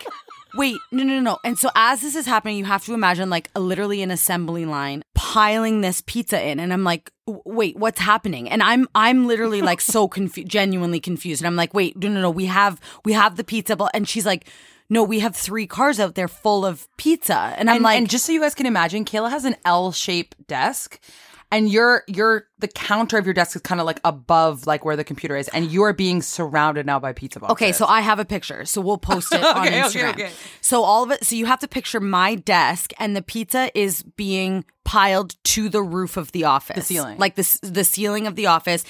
wait, 0.56 0.78
no, 0.92 1.02
no, 1.02 1.20
no. 1.20 1.38
And 1.44 1.58
so 1.58 1.70
as 1.74 2.00
this 2.00 2.14
is 2.14 2.26
happening, 2.26 2.56
you 2.56 2.64
have 2.64 2.84
to 2.86 2.94
imagine 2.94 3.30
like 3.30 3.50
a, 3.54 3.60
literally 3.60 4.02
an 4.02 4.10
assembly 4.10 4.64
line 4.64 5.02
piling 5.14 5.80
this 5.80 6.02
pizza 6.06 6.42
in. 6.44 6.60
And 6.60 6.72
I'm 6.72 6.84
like, 6.84 7.10
wait, 7.26 7.76
what's 7.76 8.00
happening? 8.00 8.48
And 8.48 8.62
I'm, 8.62 8.86
I'm 8.94 9.26
literally 9.26 9.62
like 9.62 9.80
so 9.80 10.08
confused, 10.16 10.48
genuinely 10.48 11.00
confused. 11.00 11.42
And 11.42 11.46
I'm 11.46 11.56
like, 11.56 11.74
wait, 11.74 11.96
no, 11.96 12.08
no, 12.08 12.20
no. 12.20 12.30
We 12.30 12.46
have, 12.46 12.80
we 13.04 13.12
have 13.12 13.36
the 13.36 13.44
pizza. 13.44 13.76
And 13.94 14.08
she's 14.08 14.26
like, 14.26 14.48
no, 14.88 15.02
we 15.02 15.20
have 15.20 15.34
three 15.34 15.66
cars 15.66 15.98
out 15.98 16.14
there 16.14 16.28
full 16.28 16.64
of 16.64 16.86
pizza. 16.96 17.54
And 17.56 17.68
I'm 17.68 17.76
and, 17.76 17.84
like, 17.84 17.98
and 17.98 18.08
just 18.08 18.24
so 18.24 18.32
you 18.32 18.40
guys 18.40 18.54
can 18.54 18.66
imagine, 18.66 19.04
Kayla 19.04 19.30
has 19.30 19.44
an 19.44 19.56
L-shaped 19.64 20.46
desk, 20.46 21.00
and 21.52 21.68
your 21.70 22.02
your 22.06 22.46
the 22.58 22.68
counter 22.68 23.18
of 23.18 23.24
your 23.26 23.34
desk 23.34 23.54
is 23.54 23.62
kind 23.62 23.80
of 23.80 23.86
like 23.86 24.00
above 24.04 24.66
like 24.66 24.84
where 24.84 24.96
the 24.96 25.04
computer 25.04 25.36
is, 25.36 25.48
and 25.48 25.70
you 25.70 25.82
are 25.82 25.92
being 25.92 26.22
surrounded 26.22 26.86
now 26.86 26.98
by 26.98 27.12
pizza 27.12 27.38
boxes. 27.40 27.52
Okay, 27.52 27.72
so 27.72 27.86
I 27.86 28.00
have 28.00 28.18
a 28.18 28.24
picture, 28.24 28.64
so 28.64 28.80
we'll 28.80 28.98
post 28.98 29.32
it 29.34 29.42
on 29.44 29.66
Okay, 29.66 29.84
okay, 29.84 30.00
Instagram. 30.00 30.10
okay. 30.14 30.30
So 30.60 30.82
all 30.82 31.02
of 31.04 31.10
it, 31.10 31.24
so 31.24 31.36
you 31.36 31.46
have 31.46 31.60
to 31.60 31.68
picture 31.68 32.00
my 32.00 32.34
desk, 32.34 32.92
and 32.98 33.14
the 33.14 33.22
pizza 33.22 33.70
is 33.78 34.02
being 34.02 34.64
piled 34.84 35.34
to 35.42 35.68
the 35.68 35.82
roof 35.82 36.16
of 36.16 36.30
the 36.32 36.44
office, 36.44 36.76
the 36.76 36.82
ceiling. 36.82 37.18
like 37.18 37.34
the 37.34 37.58
the 37.62 37.84
ceiling 37.84 38.26
of 38.26 38.36
the 38.36 38.46
office, 38.46 38.84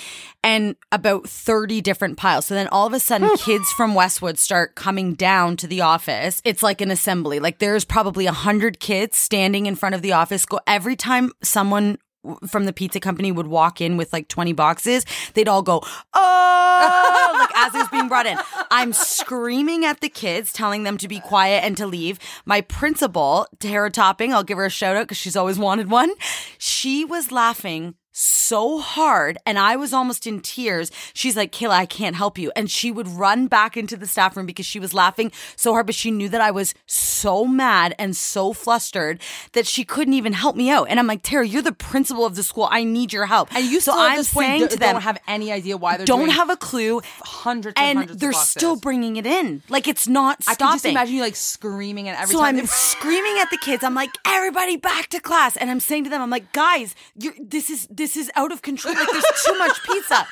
and 0.45 0.77
about 0.93 1.29
thirty 1.29 1.81
different 1.81 2.17
piles. 2.17 2.47
So 2.47 2.55
then 2.55 2.69
all 2.69 2.87
of 2.87 2.93
a 2.93 3.01
sudden, 3.01 3.37
kids 3.39 3.71
from 3.73 3.95
Westwood 3.95 4.39
start 4.39 4.75
coming 4.77 5.15
down 5.15 5.57
to 5.59 5.67
the 5.67 5.81
office. 5.81 6.41
It's 6.45 6.63
like 6.63 6.81
an 6.81 6.91
assembly. 6.91 7.41
Like 7.41 7.59
there's 7.59 7.85
probably 7.85 8.27
a 8.27 8.33
hundred 8.33 8.79
kids 8.79 9.17
standing 9.17 9.67
in 9.67 9.75
front 9.75 9.95
of 9.95 10.03
the 10.03 10.13
office. 10.13 10.47
Go 10.47 10.61
every 10.67 10.97
time 10.97 11.33
someone 11.43 11.99
from 12.47 12.65
the 12.65 12.73
pizza 12.73 13.01
company 13.01 13.33
would 13.33 13.47
walk 13.47 13.81
in 13.81 13.97
with 13.97 14.13
like 14.13 14.29
20 14.29 14.53
boxes, 14.53 15.05
they'd 15.35 15.49
all 15.49 15.63
go, 15.63 15.83
oh, 16.15 17.37
like 17.39 17.57
as 17.57 17.75
it 17.75 17.79
was 17.79 17.89
being 17.89 18.09
brought 18.09 18.27
in. 18.27 18.39
I'm 18.71 18.93
screaming 18.93 19.85
at 19.85 20.01
the 20.01 20.09
kids, 20.09 20.53
telling 20.53 20.85
them 20.85 20.99
to 20.99 21.09
be 21.09 21.21
quiet 21.21 21.65
and 21.65 21.77
to 21.77 21.87
leave. 21.87 22.19
My 22.45 22.61
principal, 22.61 23.47
Tara 23.59 23.91
Topping, 23.91 24.33
I'll 24.33 24.45
give 24.45 24.59
her 24.59 24.67
a 24.67 24.71
shout 24.71 24.97
out 24.97 25.05
because 25.05 25.19
she's 25.19 25.37
always 25.37 25.59
wanted 25.59 25.91
one. 25.91 26.13
She 26.59 27.05
was 27.05 27.33
laughing 27.33 27.95
so 28.19 28.79
hard 28.79 29.37
and 29.45 29.59
I 29.59 29.77
was 29.77 29.93
almost 29.93 30.27
in 30.27 30.41
tears. 30.41 30.91
She's 31.13 31.37
like, 31.37 31.53
Kayla, 31.53 31.71
I 31.71 31.87
can't 31.87 32.17
help 32.17 32.39
you. 32.39 32.51
And 32.57 32.71
she 32.71 32.91
would 32.91 33.07
run 33.07 33.47
back 33.47 33.77
into 33.77 33.97
the 33.97 34.07
staff 34.07 34.37
room 34.37 34.47
because 34.47 34.65
she 34.65 34.81
was 34.81 34.95
laughing 34.95 35.33
so 35.55 35.73
hard, 35.73 35.85
but 35.85 35.95
she 35.95 36.11
knew 36.11 36.29
that 36.31 36.41
I 36.41 36.51
was 36.51 36.75
so 36.87 37.45
mad 37.45 37.95
and 37.99 38.17
so 38.17 38.55
flustered 38.55 39.21
that 39.53 39.67
she 39.67 39.85
couldn't 39.85 40.15
even 40.15 40.33
help 40.33 40.57
me 40.57 40.71
out. 40.71 40.89
And 40.89 40.99
I'm 40.99 41.07
like, 41.07 41.23
Tara, 41.23 41.47
you're 41.47 41.61
the 41.61 41.73
principal 41.73 42.25
of 42.25 42.37
the 42.37 42.43
school. 42.43 42.69
I 42.71 42.85
need 42.85 43.13
your 43.13 43.27
help. 43.27 43.55
And 43.55 43.65
you 43.67 43.81
so 43.81 43.93
I'm 43.95 44.17
this 44.17 44.33
point 44.33 44.47
saying 44.47 44.69
to 44.69 44.77
them, 44.79 44.95
don't 44.95 45.03
have 45.03 45.19
any 45.29 45.53
idea 45.53 45.77
why 45.77 45.99
they're 45.99 46.07
don't 46.07 46.31
have 46.31 46.49
a 46.49 46.57
clue. 46.57 47.01
hundreds 47.21 47.75
and 47.77 47.87
and 47.87 47.99
hundreds 47.99 48.21
they're 48.21 48.33
still 48.33 48.77
bringing 48.77 49.17
it 49.17 49.27
in. 49.27 49.63
Like 49.69 49.87
it's 49.89 50.09
not 50.09 50.39
I 50.47 50.55
stopping. 50.55 50.67
can 50.67 50.75
just 50.75 50.87
imagine 50.87 51.15
you 51.17 51.23
like 51.23 51.37
screaming 51.37 52.09
and 52.09 52.17
every 52.17 52.33
so 52.33 52.41
time 52.41 52.57
I'm 52.57 52.67
screaming 52.67 53.39
at 53.41 53.51
the 53.51 53.59
kids. 53.59 53.85
I'm 53.85 53.95
like, 53.95 54.11
everybody 54.27 54.77
back 54.77 55.09
to 55.09 55.21
class, 55.21 55.57
and 55.57 55.71
I'm 55.71 55.81
saying 55.81 56.05
to 56.05 56.11
them, 56.11 56.23
I'm 56.23 56.31
like, 56.31 56.53
guys, 56.53 56.95
you're, 57.19 57.35
this 57.41 57.71
is 57.71 57.87
this 57.91 58.06
is 58.15 58.31
out 58.37 58.53
of 58.53 58.61
control. 58.61 58.95
Like 58.95 59.09
there's 59.11 59.25
too 59.43 59.59
much 59.59 59.83
pizza. 59.85 60.27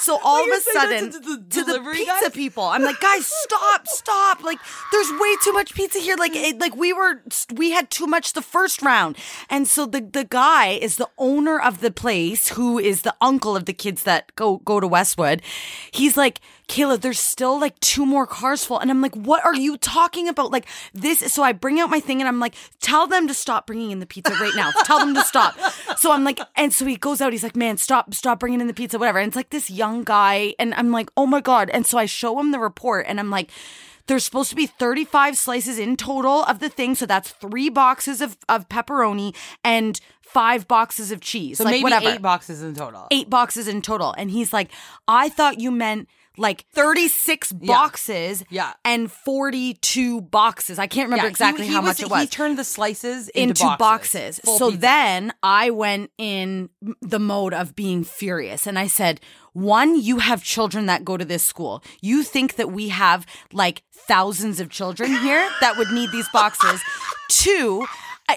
So 0.00 0.20
all 0.24 0.44
of 0.44 0.48
a 0.54 0.60
sudden, 0.60 1.10
to 1.12 1.18
the 1.18 1.44
to 1.50 1.64
the 1.64 1.80
pizza 1.94 2.20
guys? 2.24 2.32
people, 2.32 2.64
I'm 2.64 2.82
like, 2.82 3.00
guys, 3.00 3.26
stop, 3.26 3.88
stop! 3.88 4.42
Like 4.42 4.58
there's 4.92 5.10
way 5.12 5.34
too 5.42 5.52
much 5.52 5.74
pizza 5.74 5.98
here. 5.98 6.16
Like 6.16 6.36
it, 6.36 6.58
like 6.58 6.76
we 6.76 6.92
were 6.92 7.22
we 7.54 7.70
had 7.70 7.90
too 7.90 8.06
much 8.06 8.34
the 8.34 8.42
first 8.42 8.82
round, 8.82 9.16
and 9.48 9.66
so 9.66 9.86
the 9.86 10.02
the 10.02 10.24
guy 10.24 10.68
is 10.68 10.96
the 10.96 11.08
owner 11.16 11.58
of 11.58 11.80
the 11.80 11.90
place, 11.90 12.48
who 12.48 12.78
is 12.78 13.02
the 13.02 13.14
uncle 13.20 13.56
of 13.56 13.64
the 13.64 13.72
kids 13.72 14.02
that 14.02 14.34
go 14.36 14.58
go 14.58 14.78
to 14.78 14.86
Westwood. 14.86 15.42
He's 15.90 16.16
like. 16.16 16.40
Kayla, 16.68 17.00
there's 17.00 17.20
still 17.20 17.60
like 17.60 17.78
two 17.80 18.04
more 18.04 18.26
cars 18.26 18.64
full. 18.64 18.78
And 18.78 18.90
I'm 18.90 19.00
like, 19.00 19.14
what 19.14 19.44
are 19.44 19.54
you 19.54 19.76
talking 19.76 20.28
about? 20.28 20.50
Like 20.50 20.66
this. 20.92 21.20
So 21.32 21.42
I 21.42 21.52
bring 21.52 21.78
out 21.78 21.90
my 21.90 22.00
thing 22.00 22.20
and 22.20 22.28
I'm 22.28 22.40
like, 22.40 22.54
tell 22.80 23.06
them 23.06 23.28
to 23.28 23.34
stop 23.34 23.66
bringing 23.66 23.92
in 23.92 24.00
the 24.00 24.06
pizza 24.06 24.34
right 24.34 24.54
now. 24.56 24.72
tell 24.84 24.98
them 24.98 25.14
to 25.14 25.22
stop. 25.22 25.56
So 25.96 26.10
I'm 26.12 26.24
like, 26.24 26.40
and 26.56 26.72
so 26.72 26.84
he 26.84 26.96
goes 26.96 27.20
out. 27.20 27.32
He's 27.32 27.44
like, 27.44 27.56
man, 27.56 27.76
stop, 27.76 28.12
stop 28.14 28.40
bringing 28.40 28.60
in 28.60 28.66
the 28.66 28.74
pizza, 28.74 28.98
whatever. 28.98 29.18
And 29.18 29.28
it's 29.28 29.36
like 29.36 29.50
this 29.50 29.70
young 29.70 30.02
guy. 30.02 30.54
And 30.58 30.74
I'm 30.74 30.90
like, 30.90 31.08
oh 31.16 31.26
my 31.26 31.40
God. 31.40 31.70
And 31.70 31.86
so 31.86 31.98
I 31.98 32.06
show 32.06 32.38
him 32.40 32.50
the 32.50 32.58
report 32.58 33.06
and 33.08 33.20
I'm 33.20 33.30
like, 33.30 33.50
there's 34.08 34.24
supposed 34.24 34.50
to 34.50 34.56
be 34.56 34.66
35 34.66 35.36
slices 35.36 35.78
in 35.78 35.96
total 35.96 36.44
of 36.44 36.58
the 36.58 36.68
thing. 36.68 36.94
So 36.94 37.06
that's 37.06 37.30
three 37.30 37.68
boxes 37.68 38.20
of, 38.20 38.36
of 38.48 38.68
pepperoni 38.68 39.34
and 39.64 40.00
five 40.20 40.68
boxes 40.68 41.12
of 41.12 41.20
cheese. 41.20 41.58
so 41.58 41.64
like 41.64 41.72
maybe 41.72 41.84
whatever 41.84 42.10
eight 42.10 42.22
boxes 42.22 42.62
in 42.62 42.74
total. 42.74 43.06
eight 43.10 43.30
boxes 43.30 43.68
in 43.68 43.82
total. 43.82 44.14
And 44.16 44.30
he's 44.30 44.52
like, 44.52 44.70
I 45.08 45.28
thought 45.28 45.60
you 45.60 45.70
meant 45.70 46.08
like 46.38 46.64
36 46.74 47.52
boxes 47.52 48.44
Yeah. 48.50 48.72
and 48.84 49.10
42 49.10 50.20
boxes. 50.20 50.78
I 50.78 50.86
can't 50.86 51.06
remember 51.06 51.24
Yeah, 51.26 51.30
exactly 51.30 51.66
he 51.66 51.72
how 51.72 51.80
much 51.80 52.00
it 52.00 52.10
was. 52.10 52.20
He 52.22 52.26
turned 52.28 52.58
the 52.58 52.64
slices 52.64 53.28
into, 53.30 53.64
into 53.64 53.76
boxes. 53.78 54.38
Full 54.44 54.58
So 54.58 54.66
pizza. 54.70 54.80
then 54.80 55.32
I 55.42 55.70
went 55.70 56.10
in 56.18 56.70
the 57.00 57.18
mode 57.18 57.54
of 57.54 57.74
being 57.74 58.04
furious 58.04 58.66
and 58.66 58.78
I 58.78 58.86
said, 58.86 59.20
one, 59.52 59.98
you 59.98 60.18
have 60.18 60.42
children 60.42 60.86
that 60.86 61.04
go 61.04 61.16
to 61.16 61.24
this 61.24 61.42
school. 61.42 61.82
You 62.02 62.22
think 62.22 62.56
that 62.56 62.70
we 62.70 62.88
have 62.90 63.24
like 63.52 63.82
thousands 63.90 64.60
of 64.60 64.68
children 64.68 65.10
here 65.16 65.48
that 65.60 65.76
would 65.78 65.90
need 65.90 66.10
these 66.12 66.28
boxes. 66.32 66.82
Two, 67.30 67.86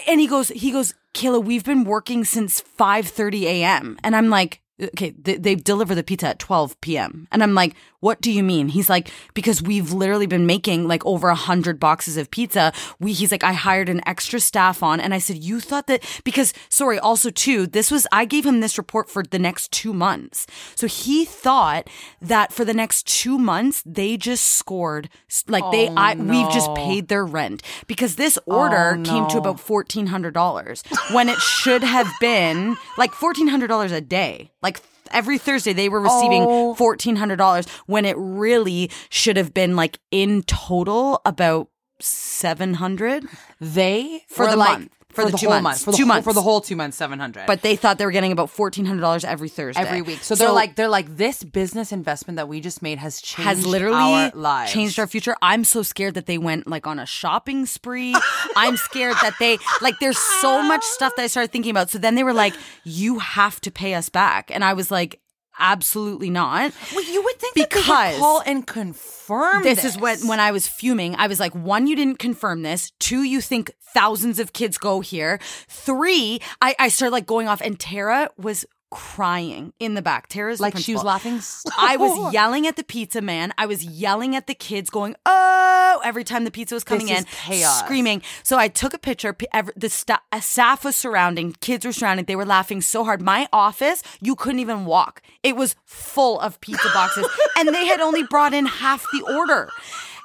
and 0.08 0.20
he 0.20 0.26
goes, 0.26 0.48
he 0.48 0.70
goes, 0.70 0.94
Kayla, 1.12 1.44
we've 1.44 1.64
been 1.64 1.84
working 1.84 2.24
since 2.24 2.62
5:30 2.78 3.42
a.m. 3.42 3.98
And 4.04 4.14
I'm 4.16 4.28
like, 4.30 4.60
okay, 4.80 5.10
they, 5.10 5.36
they 5.36 5.54
deliver 5.54 5.94
the 5.94 6.02
pizza 6.02 6.28
at 6.28 6.38
12 6.38 6.80
p.m. 6.80 7.28
And 7.32 7.42
I'm 7.42 7.54
like, 7.54 7.74
what 8.00 8.20
do 8.20 8.32
you 8.32 8.42
mean? 8.42 8.68
He's 8.68 8.88
like, 8.88 9.10
because 9.34 9.62
we've 9.62 9.92
literally 9.92 10.26
been 10.26 10.46
making 10.46 10.88
like 10.88 11.04
over 11.04 11.28
a 11.28 11.34
hundred 11.34 11.78
boxes 11.78 12.16
of 12.16 12.30
pizza. 12.30 12.72
We, 12.98 13.12
he's 13.12 13.30
like, 13.30 13.44
I 13.44 13.52
hired 13.52 13.88
an 13.88 14.00
extra 14.06 14.40
staff 14.40 14.82
on. 14.82 15.00
And 15.00 15.12
I 15.12 15.18
said, 15.18 15.36
you 15.36 15.60
thought 15.60 15.86
that, 15.86 16.02
because 16.24 16.52
sorry, 16.68 16.98
also 16.98 17.30
too, 17.30 17.66
this 17.66 17.90
was, 17.90 18.06
I 18.10 18.24
gave 18.24 18.46
him 18.46 18.60
this 18.60 18.78
report 18.78 19.10
for 19.10 19.22
the 19.22 19.38
next 19.38 19.70
two 19.70 19.92
months. 19.92 20.46
So 20.74 20.86
he 20.86 21.24
thought 21.24 21.88
that 22.22 22.52
for 22.52 22.64
the 22.64 22.74
next 22.74 23.06
two 23.06 23.38
months, 23.38 23.82
they 23.84 24.16
just 24.16 24.46
scored, 24.46 25.10
like 25.46 25.70
they, 25.70 25.88
oh, 25.88 25.94
I, 25.96 26.14
we've 26.14 26.50
just 26.50 26.74
paid 26.74 27.08
their 27.08 27.24
rent 27.24 27.62
because 27.86 28.16
this 28.16 28.38
oh, 28.46 28.56
order 28.56 29.00
came 29.04 29.28
to 29.28 29.38
about 29.38 29.58
$1,400 29.58 31.14
when 31.14 31.28
it 31.28 31.38
should 31.38 31.82
have 31.82 32.10
been 32.18 32.76
like 32.96 33.12
$1,400 33.12 33.92
a 33.92 34.00
day. 34.00 34.50
Like 34.62 34.69
every 35.10 35.38
Thursday 35.38 35.72
they 35.72 35.88
were 35.88 36.00
receiving 36.00 36.42
Oh. 36.46 36.74
$1,400 36.78 37.68
when 37.86 38.04
it 38.04 38.16
really 38.18 38.90
should 39.08 39.36
have 39.36 39.52
been 39.52 39.74
like 39.76 39.98
in 40.10 40.42
total 40.44 41.20
about 41.24 41.68
700 42.00 43.24
They 43.60 44.22
For 44.28 44.46
the 44.46 44.56
like, 44.56 44.78
month. 44.78 44.92
For 45.12 45.24
the 45.30 45.36
two 45.36 45.46
whole 45.50 45.60
months. 45.60 45.64
month. 45.64 45.84
For 45.84 45.90
the 45.90 45.96
Two 45.96 46.02
whole, 46.04 46.08
months. 46.08 46.24
For 46.24 46.32
the 46.32 46.42
whole 46.42 46.60
two 46.60 46.76
months, 46.76 46.96
seven 46.96 47.18
hundred. 47.18 47.46
but 47.46 47.62
they 47.62 47.76
thought 47.76 47.98
they 47.98 48.04
were 48.06 48.10
getting 48.12 48.32
about 48.32 48.48
$1,400 48.50 49.24
every 49.24 49.48
Thursday. 49.48 49.80
every 49.82 50.02
week. 50.02 50.22
So, 50.22 50.34
they're 50.34 50.50
like 50.52 50.76
they're 50.76 50.88
like 50.88 51.16
this 51.16 51.42
business 51.44 51.92
investment 51.92 52.36
that 52.36 52.48
we 52.48 52.60
just 52.60 52.80
made 52.82 52.98
has 52.98 53.20
changed 53.20 53.46
has 53.48 53.66
literally 53.66 53.96
our 53.96 54.30
lives. 54.34 54.72
changed 54.72 54.98
our 54.98 55.06
future. 55.06 55.36
I'm 55.42 55.64
so 55.64 55.82
scared 55.82 56.14
that 56.14 56.26
they 56.26 56.38
went 56.38 56.66
like 56.66 56.86
on 56.86 56.98
a 56.98 57.06
shopping 57.06 57.66
spree. 57.66 58.14
I'm 58.56 58.76
scared 58.76 59.16
that 59.22 59.34
they 59.38 59.58
like 59.80 59.98
there's 60.00 60.18
so 60.18 60.62
much 60.62 60.84
stuff 60.84 61.14
that 61.16 61.22
I 61.22 61.26
started 61.26 61.50
thinking 61.52 61.70
about. 61.70 61.90
So 61.90 61.98
then 61.98 62.14
they 62.14 62.24
were 62.24 62.32
like, 62.34 62.54
"You 62.84 63.18
have 63.18 63.60
to 63.62 63.70
pay 63.70 63.94
us 63.94 64.08
back," 64.08 64.50
and 64.52 64.64
I 64.64 64.72
was 64.74 64.90
like, 64.90 65.20
"Absolutely 65.60 66.30
not." 66.30 66.72
Well, 66.94 67.04
you 67.04 67.22
would 67.22 67.38
think 67.38 67.54
that 67.54 67.70
Because- 67.70 68.14
would 68.14 68.20
call 68.20 68.42
and 68.44 68.66
confirm. 68.66 69.62
This 69.62 69.84
is 69.84 69.96
when 69.96 70.26
when 70.26 70.40
I 70.40 70.50
was 70.50 70.66
fuming. 70.66 71.14
I 71.16 71.26
was 71.26 71.38
like, 71.38 71.54
one, 71.54 71.86
you 71.86 71.94
didn't 71.94 72.18
confirm 72.18 72.62
this. 72.62 72.90
Two, 72.98 73.22
you 73.22 73.40
think 73.40 73.70
thousands 73.94 74.38
of 74.38 74.52
kids 74.52 74.78
go 74.78 75.00
here. 75.00 75.38
Three, 75.68 76.40
I, 76.60 76.74
I 76.78 76.88
started 76.88 77.12
like 77.12 77.26
going 77.26 77.46
off, 77.48 77.60
and 77.60 77.78
Tara 77.78 78.30
was 78.36 78.64
crying 78.90 79.72
in 79.78 79.94
the 79.94 80.02
back. 80.02 80.28
Tara's 80.28 80.60
like 80.60 80.76
she 80.76 80.92
was 80.94 81.04
laughing. 81.04 81.40
So 81.40 81.70
I 81.78 81.96
was 81.96 82.32
yelling 82.32 82.66
at 82.66 82.76
the 82.76 82.84
pizza 82.84 83.20
man. 83.20 83.52
I 83.56 83.66
was 83.66 83.84
yelling 83.84 84.34
at 84.36 84.46
the 84.46 84.54
kids, 84.54 84.90
going 84.90 85.14
"Oh!" 85.26 86.00
every 86.04 86.24
time 86.24 86.44
the 86.44 86.50
pizza 86.50 86.74
was 86.74 86.84
coming 86.84 87.06
This 87.06 87.20
in, 87.20 87.24
chaos. 87.26 87.78
screaming. 87.80 88.22
So 88.42 88.58
I 88.58 88.68
took 88.68 88.94
a 88.94 88.98
picture. 88.98 89.36
The 89.76 89.88
sta- 89.88 90.20
staff 90.40 90.84
was 90.84 90.96
surrounding. 90.96 91.52
Kids 91.60 91.84
were 91.86 91.92
surrounding. 91.92 92.26
They 92.26 92.36
were 92.36 92.46
laughing 92.46 92.80
so 92.80 93.04
hard. 93.04 93.20
My 93.22 93.48
office, 93.52 94.02
you 94.20 94.34
couldn't 94.36 94.60
even 94.60 94.84
walk. 94.84 95.22
It 95.42 95.56
was 95.56 95.74
full 95.84 96.38
of 96.40 96.60
pizza 96.60 96.88
boxes, 96.92 97.26
and 97.58 97.68
they 97.68 97.86
had 97.86 98.00
only 98.00 98.22
brought 98.24 98.52
in 98.54 98.66
half 98.66 99.06
the 99.12 99.22
order. 99.34 99.70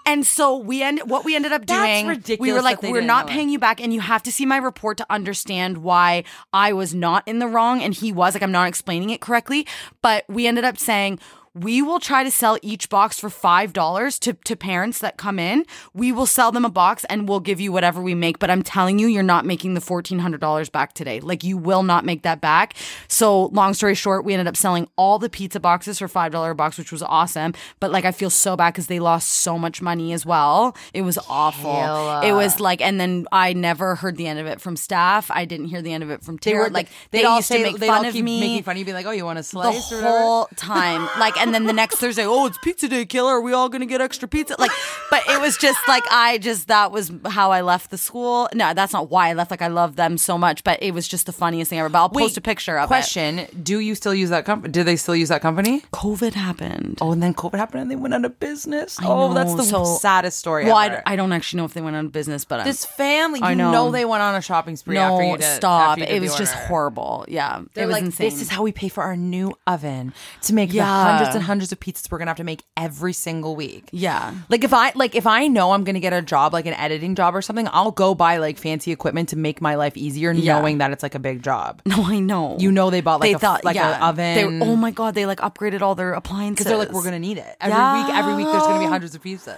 And 0.06 0.26
so 0.26 0.58
we 0.58 0.84
end 0.84 1.02
what 1.06 1.26
we 1.26 1.36
ended 1.36 1.52
up 1.52 1.66
That's 1.66 2.26
doing. 2.28 2.40
We 2.40 2.54
were 2.54 2.62
like, 2.62 2.82
we're 2.82 3.02
not 3.02 3.28
it." 3.28 3.32
paying 3.32 3.50
you 3.50 3.60
back, 3.60 3.82
and 3.82 3.94
you 3.94 4.02
have 4.02 4.22
to 4.24 4.32
see 4.32 4.46
my 4.46 4.58
report 4.58 4.98
to 4.98 5.06
understand 5.10 5.80
why 5.80 6.24
I 6.54 6.74
was 6.74 6.94
not 6.94 7.28
in 7.28 7.40
the 7.40 7.48
wrong 7.48 7.82
and 7.82 7.94
he 7.94 8.12
was. 8.12 8.36
Like, 8.36 8.44
I'm 8.44 8.52
not 8.52 8.68
explaining 8.68 9.10
it 9.10 9.22
correctly. 9.22 9.66
But 10.02 10.26
we 10.30 10.46
ended 10.46 10.64
up 10.64 10.78
saying, 10.78 11.20
we 11.56 11.82
will 11.82 12.00
try 12.00 12.24
to 12.24 12.30
sell 12.30 12.58
each 12.62 12.90
box 12.90 13.18
for 13.20 13.30
five 13.30 13.72
dollars 13.74 14.20
to, 14.20 14.34
to 14.34 14.56
parents 14.56 15.00
that 15.00 15.18
come 15.18 15.40
in. 15.40 15.66
We 15.94 16.12
will 16.12 16.26
sell 16.26 16.52
them 16.52 16.66
a 16.66 16.70
box 16.70 17.06
and 17.06 17.28
we'll 17.30 17.40
give 17.40 17.62
you 17.62 17.72
whatever 17.72 18.02
we 18.02 18.14
make. 18.14 18.40
But 18.40 18.52
I'm 18.52 18.62
telling 18.62 19.00
you, 19.00 19.08
you're 19.08 19.24
not 19.24 19.46
making 19.46 19.74
the 19.74 19.82
fourteen 19.82 20.20
hundred 20.20 20.42
dollars 20.42 20.70
back 20.70 20.94
today. 20.94 21.22
Like 21.22 21.44
you 21.44 21.58
will 21.58 21.84
not 21.84 22.04
make 22.04 22.24
that 22.24 22.42
back. 22.42 22.74
So 23.08 23.46
long 23.48 23.74
story 23.74 23.96
short, 23.96 24.26
we 24.26 24.34
ended 24.34 24.48
up 24.48 24.58
selling 24.58 24.90
all 24.98 25.18
the 25.18 25.30
pizza 25.30 25.60
boxes 25.60 25.98
for 26.00 26.08
five 26.10 26.32
dollar 26.32 26.52
a 26.52 26.56
box, 26.56 26.78
which 26.78 26.92
was 26.92 27.02
awesome. 27.02 27.54
But 27.80 27.90
like 27.92 28.04
I 28.04 28.12
feel 28.12 28.30
so 28.30 28.58
bad 28.58 28.74
because 28.74 28.88
they 28.88 29.00
lost 29.00 29.30
so 29.30 29.58
much 29.58 29.82
money 29.82 30.12
as 30.12 30.26
well. 30.26 30.76
It 30.94 31.04
was 31.04 31.18
awful. 31.30 32.22
It 32.22 32.34
was 32.34 32.60
like, 32.60 32.82
and 32.82 33.00
then 33.00 33.28
I 33.32 33.54
never 33.54 33.96
heard 33.96 34.18
the 34.18 34.28
end 34.28 34.40
of 34.40 34.46
it 34.46 34.60
from 34.60 34.76
staff. 34.76 35.32
I 35.32 35.46
didn't 35.46 35.68
hear 35.68 35.82
the 35.82 35.94
end 35.94 36.04
of 36.04 36.10
it 36.10 36.22
from 36.22 36.36
They 36.36 36.52
Tara. 36.52 36.64
were 36.66 36.70
like 36.70 36.90
they 37.12 37.20
they 37.20 37.24
all 37.24 37.38
used 37.38 37.48
say 37.48 37.64
to 37.64 37.72
make 37.72 37.78
fun 37.82 38.06
of 38.06 38.14
me 38.14 38.40
making 38.42 38.64
fun. 38.64 38.74
of 38.74 38.80
you, 38.80 38.86
be 38.86 38.92
like, 38.94 39.06
oh, 39.06 39.12
you 39.12 39.24
want 39.24 39.38
a 39.38 39.42
the 39.42 39.44
slice 39.44 39.92
or 39.92 39.96
whatever? 39.98 40.18
whole 40.18 40.48
time. 40.58 41.08
Like, 41.18 41.38
and 41.46 41.54
then 41.54 41.66
the 41.66 41.74
next 41.74 41.98
Thursday, 41.98 42.26
oh, 42.26 42.46
it's 42.48 42.58
pizza 42.64 42.88
day, 42.88 43.06
killer. 43.06 43.34
Are 43.36 43.42
we 43.42 43.54
all 43.54 43.70
gonna 43.70 43.86
get 43.86 44.02
extra 44.02 44.28
pizza? 44.28 44.56
Like, 44.60 44.72
but 45.10 45.22
it 45.30 45.40
was 45.40 45.58
just 45.58 45.80
like 45.88 46.04
I 46.12 46.38
just 46.40 46.68
that 46.68 46.92
was 46.92 47.12
how 47.30 47.52
I 47.52 47.62
left 47.62 47.92
the 47.92 47.98
school. 47.98 48.50
No, 48.54 48.74
that's 48.74 48.94
not 48.94 49.10
why 49.10 49.30
I 49.30 49.34
left. 49.34 49.52
Like, 49.52 49.62
I 49.62 49.68
love 49.68 49.96
them 49.96 50.18
so 50.18 50.38
much, 50.38 50.64
but 50.64 50.82
it 50.82 50.94
was 50.94 51.08
just 51.08 51.26
the 51.26 51.32
funniest 51.34 51.70
thing 51.70 51.80
ever. 51.80 51.90
But 51.90 52.00
I'll 52.00 52.10
post 52.10 52.38
a 52.38 52.42
picture 52.42 52.78
of 52.78 52.86
it. 52.86 52.88
Question: 52.88 53.48
Do 53.62 53.80
you 53.80 53.96
still 53.96 54.14
use 54.14 54.30
that 54.30 54.46
company? 54.46 54.72
Do 54.72 54.84
they 54.84 54.96
still 54.96 55.16
use 55.16 55.30
that 55.30 55.42
company? 55.42 55.82
COVID 55.94 56.34
happened. 56.34 56.98
Oh, 57.02 57.12
and 57.12 57.22
then 57.22 57.34
COVID 57.34 57.56
happened 57.58 57.84
and 57.84 57.92
they 57.92 57.96
went 57.96 58.14
out 58.14 58.26
of 58.26 58.40
business. 58.40 59.00
I 59.00 59.06
oh, 59.08 59.34
that's 59.34 59.54
the 59.56 59.64
so- 59.64 59.84
saddest 59.86 60.40
story 60.40 60.66
Well, 60.66 60.76
I, 60.78 60.88
ever. 60.88 61.04
I 61.06 61.16
don't 61.16 61.32
actually 61.32 61.58
know 61.58 61.66
if 61.66 61.74
they 61.74 61.82
went 61.82 61.96
out 61.96 62.06
of 62.06 62.12
business, 62.12 62.46
but 62.46 62.60
I'm, 62.62 62.66
this 62.66 62.86
family, 62.86 63.40
you 63.40 63.46
I 63.46 63.54
know. 63.54 63.72
know. 63.72 63.92
they 63.92 64.06
went 64.06 64.22
on 64.24 64.36
a 64.36 64.42
shopping 64.42 64.76
spree 64.76 64.96
no 64.96 65.14
after 65.14 65.24
you 65.26 65.38
did. 65.38 65.56
stop. 65.56 65.92
after 65.98 66.04
you 66.06 66.18
It 66.18 66.22
was 66.22 66.36
just 66.36 66.54
horrible. 66.54 67.26
Yeah, 67.28 67.62
They're 67.74 67.84
it 67.84 67.88
was 67.88 67.94
like, 67.94 68.04
insane. 68.06 68.30
This 68.30 68.42
is 68.42 68.50
how 68.50 68.64
we 68.64 68.72
pay 68.72 68.90
for 68.90 69.04
our 69.04 69.16
new 69.18 69.54
oven 69.68 70.14
to 70.44 70.54
make 70.54 70.74
Yeah. 70.74 70.86
the 70.86 70.92
hundreds 70.92 71.35
and 71.36 71.44
hundreds 71.44 71.72
of 71.72 71.80
pizzas 71.80 72.10
we're 72.12 72.18
gonna 72.18 72.32
have 72.32 72.38
to 72.38 72.44
make 72.44 72.64
every 72.78 73.14
single 73.14 73.56
week. 73.56 73.90
Yeah. 73.92 74.34
Like 74.50 74.64
if 74.64 74.74
I 74.74 74.92
like 74.96 75.16
if 75.16 75.28
I 75.28 75.48
know 75.48 75.72
I'm 75.72 75.84
gonna 75.84 76.00
get 76.00 76.14
a 76.14 76.22
job 76.22 76.54
like 76.54 76.66
an 76.66 76.74
editing 76.74 77.16
job 77.16 77.36
or 77.36 77.42
something, 77.42 77.68
I'll 77.72 77.92
go 77.92 78.16
buy 78.16 78.38
like 78.38 78.58
fancy 78.58 78.92
equipment 78.92 79.30
to 79.30 79.36
make 79.38 79.62
my 79.62 79.76
life 79.76 79.96
easier, 79.98 80.32
Yeah. 80.32 80.58
knowing 80.60 80.80
that 80.80 80.92
it's 80.92 81.04
like 81.04 81.16
a 81.16 81.20
big 81.20 81.44
job. 81.44 81.82
No, 81.96 82.04
I 82.04 82.20
know. 82.20 82.58
You 82.60 82.72
know 82.72 82.90
they 82.90 83.00
bought 83.02 83.22
like 83.22 83.30
they 83.30 83.34
a, 83.36 83.40
thought 83.40 83.64
like 83.64 83.76
yeah. 83.76 84.00
a 84.00 84.10
oven. 84.10 84.60
They, 84.60 84.66
oh 84.66 84.76
my 84.76 84.92
god, 84.92 85.16
they 85.16 85.26
like 85.26 85.40
upgraded 85.40 85.82
all 85.82 85.96
their 85.96 86.14
appliances 86.14 86.58
because 86.66 86.70
they're 86.70 86.78
like 86.78 86.92
we're 86.92 87.04
gonna 87.04 87.20
need 87.20 87.38
it 87.38 87.56
every 87.62 88.02
week. 88.02 88.10
Every 88.14 88.36
week 88.36 88.48
there's 88.48 88.64
gonna 88.64 88.80
be 88.80 88.90
hundreds 88.90 89.16
of 89.16 89.24
pizzas. 89.24 89.56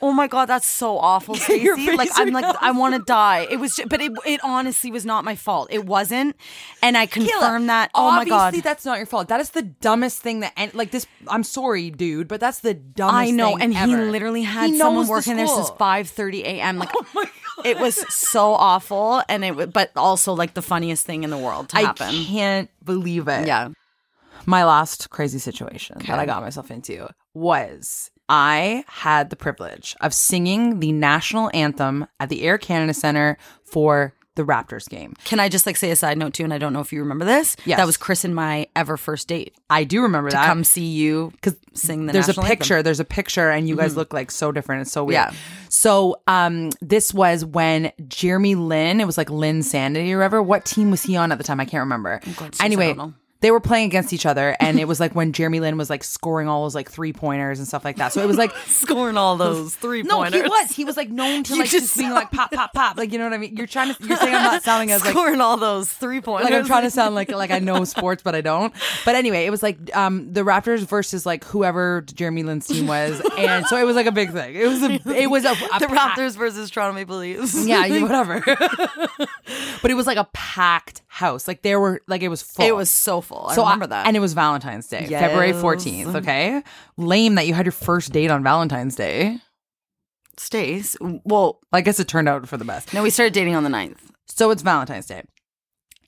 Oh 0.00 0.12
my 0.12 0.28
god, 0.28 0.46
that's 0.46 0.66
so 0.66 0.98
awful, 0.98 1.34
Stacey. 1.44 1.96
Like 1.96 2.10
I'm 2.14 2.32
like. 2.32 2.44
I 2.60 2.70
want 2.70 2.94
to 2.94 3.02
die. 3.02 3.46
It 3.50 3.56
was, 3.58 3.74
ju- 3.76 3.86
but 3.86 4.00
it 4.00 4.12
it 4.24 4.40
honestly 4.44 4.90
was 4.90 5.04
not 5.04 5.24
my 5.24 5.34
fault. 5.34 5.68
It 5.70 5.86
wasn't, 5.86 6.36
and 6.82 6.96
I 6.96 7.06
confirmed 7.06 7.68
that. 7.68 7.90
Oh 7.94 8.10
my 8.12 8.24
god, 8.24 8.46
Obviously, 8.48 8.62
that's 8.62 8.84
not 8.84 8.98
your 8.98 9.06
fault. 9.06 9.28
That 9.28 9.40
is 9.40 9.50
the 9.50 9.62
dumbest 9.62 10.20
thing 10.22 10.40
that, 10.40 10.52
and 10.56 10.72
like 10.74 10.92
this. 10.92 11.06
I'm 11.26 11.42
sorry, 11.42 11.90
dude, 11.90 12.28
but 12.28 12.38
that's 12.40 12.60
the 12.60 12.74
dumbest. 12.74 13.28
Thing. 13.30 13.40
I 13.40 13.50
know, 13.50 13.56
and 13.58 13.74
he 13.74 13.96
literally 13.96 14.42
had 14.42 14.70
He 14.70 14.78
someone 14.78 15.02
knows 15.02 15.06
the 15.06 15.12
working 15.12 15.36
there 15.36 15.46
since 15.46 15.66
school. 15.66 15.74
Oh 15.74 15.78
five 15.78 16.08
thirty 16.08 16.44
a.m. 16.44 16.78
Like, 16.78 16.90
oh 16.94 17.26
it 17.64 17.78
was 17.80 17.96
so 18.14 18.52
awful, 18.54 19.22
and 19.28 19.44
it, 19.44 19.72
but 19.72 19.90
also 19.96 20.32
like 20.32 20.54
the 20.54 20.62
funniest 20.62 21.06
thing 21.06 21.24
in 21.24 21.30
the 21.30 21.38
world 21.38 21.70
to 21.70 21.76
happen. 21.76 22.08
I 22.08 22.24
can't 22.24 22.70
believe 22.84 23.26
it. 23.26 23.46
Yeah, 23.48 23.70
my 24.46 24.64
last 24.64 25.10
crazy 25.10 25.40
situation 25.40 25.98
that 26.06 26.18
I 26.20 26.24
got 26.26 26.42
myself 26.42 26.70
into 26.70 27.08
was 27.34 28.10
I 28.28 28.84
had 28.88 29.30
the 29.30 29.36
privilege 29.36 29.96
of 30.00 30.12
singing 30.12 30.80
the 30.80 30.92
national 30.92 31.50
anthem 31.54 32.06
at 32.20 32.28
the 32.28 32.42
Air 32.42 32.58
Canada 32.58 32.92
Center 32.94 33.38
for 33.64 34.14
the 34.34 34.44
Raptors 34.44 34.88
game. 34.88 35.14
can 35.24 35.40
I 35.40 35.48
just 35.48 35.66
like 35.66 35.76
say 35.76 35.90
a 35.90 35.96
side 35.96 36.16
note 36.16 36.32
too? 36.32 36.44
And 36.44 36.54
I 36.54 36.58
don't 36.58 36.72
know 36.72 36.78
if 36.78 36.92
you 36.92 37.00
remember 37.00 37.24
this. 37.24 37.56
Yes. 37.64 37.76
that 37.78 37.86
was 37.86 37.96
Chris 37.96 38.24
and 38.24 38.32
my 38.36 38.68
ever 38.76 38.96
first 38.96 39.26
date 39.26 39.52
I 39.68 39.82
do 39.82 40.00
remember 40.02 40.30
to 40.30 40.36
that. 40.36 40.46
come 40.46 40.62
see 40.62 40.84
you 40.86 41.32
because 41.32 41.56
sing 41.74 42.06
the. 42.06 42.12
there's 42.12 42.26
a 42.26 42.28
national 42.28 42.44
anthem. 42.44 42.56
picture 42.58 42.82
there's 42.84 43.00
a 43.00 43.04
picture 43.04 43.50
and 43.50 43.68
you 43.68 43.74
guys 43.74 43.96
look 43.96 44.12
like 44.12 44.30
so 44.30 44.52
different 44.52 44.82
it's 44.82 44.92
so 44.92 45.02
weird 45.02 45.14
Yeah. 45.14 45.32
so 45.70 46.20
um 46.28 46.70
this 46.80 47.12
was 47.12 47.44
when 47.44 47.90
Jeremy 48.06 48.54
Lin 48.54 49.00
it 49.00 49.06
was 49.06 49.18
like 49.18 49.26
Linsanity 49.28 50.12
or 50.12 50.18
whatever 50.18 50.40
what 50.40 50.64
team 50.64 50.92
was 50.92 51.02
he 51.02 51.16
on 51.16 51.32
at 51.32 51.38
the 51.38 51.44
time 51.44 51.58
i 51.58 51.64
can't 51.64 51.80
remember 51.82 52.20
Oh, 52.24 52.34
God, 52.36 52.54
sis, 52.54 52.60
I 52.60 52.66
anyway. 52.66 52.94
They 53.40 53.50
were 53.50 53.60
playing 53.60 53.86
against 53.86 54.12
each 54.12 54.26
other 54.26 54.56
and 54.58 54.80
it 54.80 54.86
was 54.88 54.98
like 55.00 55.14
when 55.14 55.32
Jeremy 55.32 55.60
Lin 55.60 55.76
was 55.76 55.88
like 55.90 56.02
scoring 56.02 56.48
all 56.48 56.64
those 56.64 56.74
like 56.74 56.90
three 56.90 57.12
pointers 57.12 57.58
and 57.58 57.68
stuff 57.68 57.84
like 57.84 57.96
that 57.96 58.12
so 58.12 58.22
it 58.22 58.26
was 58.26 58.36
like 58.36 58.52
scoring 58.66 59.16
all 59.16 59.36
those 59.36 59.74
three 59.76 60.02
no, 60.02 60.22
he 60.22 60.40
was. 60.42 60.70
He 60.70 60.84
was 60.84 60.96
like 60.96 61.10
known 61.10 61.44
to 61.44 61.54
like 61.54 61.68
just 61.68 61.86
just 61.86 61.96
being 61.96 62.10
like 62.10 62.30
pop, 62.30 62.50
pop, 62.50 62.72
pop. 62.72 62.96
Like 62.96 63.12
you 63.12 63.18
know 63.18 63.24
what 63.24 63.32
I 63.32 63.38
mean. 63.38 63.56
You're 63.56 63.66
trying 63.66 63.94
to. 63.94 64.04
You're 64.06 64.16
saying 64.16 64.34
I'm 64.34 64.42
not 64.42 64.62
sounding 64.62 64.90
as 64.90 65.02
like 65.04 65.10
scoring 65.12 65.40
all 65.40 65.56
those 65.56 65.90
three 65.90 66.20
pointers. 66.20 66.44
like 66.50 66.54
I'm 66.58 66.66
trying 66.66 66.82
to 66.84 66.90
sound 66.90 67.14
like 67.14 67.30
like 67.30 67.50
I 67.50 67.58
know 67.58 67.84
sports, 67.84 68.22
but 68.22 68.34
I 68.34 68.40
don't. 68.40 68.72
But 69.04 69.14
anyway, 69.14 69.44
it 69.46 69.50
was 69.50 69.62
like 69.62 69.78
um 69.96 70.32
the 70.32 70.42
Raptors 70.42 70.80
versus 70.80 71.24
like 71.26 71.44
whoever 71.44 72.02
Jeremy 72.02 72.42
Lin's 72.42 72.66
team 72.66 72.86
was, 72.86 73.20
and 73.36 73.66
so 73.66 73.76
it 73.76 73.84
was 73.84 73.96
like 73.96 74.06
a 74.06 74.12
big 74.12 74.32
thing. 74.32 74.54
It 74.54 74.66
was 74.66 74.82
a 74.82 75.00
it 75.16 75.30
was 75.30 75.44
a, 75.44 75.50
a 75.52 75.78
the 75.78 75.86
pack- 75.88 76.16
Raptors 76.18 76.36
versus 76.36 76.70
Toronto 76.70 76.94
Maple 76.94 77.18
Leafs. 77.18 77.66
Yeah, 77.66 77.84
you- 77.86 78.02
whatever. 78.02 78.40
but 79.82 79.90
it 79.90 79.94
was 79.94 80.06
like 80.06 80.18
a 80.18 80.28
packed 80.32 81.02
house. 81.06 81.48
Like 81.48 81.62
there 81.62 81.80
were 81.80 82.00
like 82.06 82.22
it 82.22 82.28
was 82.28 82.42
full. 82.42 82.64
It 82.64 82.74
was 82.74 82.90
so 82.90 83.20
I 83.32 83.54
So 83.54 83.62
remember 83.62 83.86
that. 83.88 84.06
and 84.06 84.16
it 84.16 84.20
was 84.20 84.32
Valentine's 84.34 84.88
Day, 84.88 85.06
February 85.06 85.52
14th. 85.52 86.14
Okay, 86.16 86.62
lame 86.96 87.34
that 87.36 87.46
you 87.46 87.54
had 87.54 87.66
your 87.66 87.72
first 87.72 88.12
date 88.12 88.30
on 88.30 88.42
Valentine's 88.42 88.96
Day. 88.96 89.38
Stace. 90.36 90.96
Well, 91.00 91.58
I 91.72 91.80
guess 91.80 91.98
it 91.98 92.06
turned 92.08 92.28
out 92.28 92.48
for 92.48 92.56
the 92.56 92.64
best. 92.64 92.94
no, 92.94 93.02
we 93.02 93.10
started 93.10 93.32
dating 93.34 93.54
on 93.56 93.64
the 93.64 93.70
9th. 93.70 93.98
So 94.26 94.50
it's 94.50 94.62
Valentine's 94.62 95.06
Day. 95.06 95.22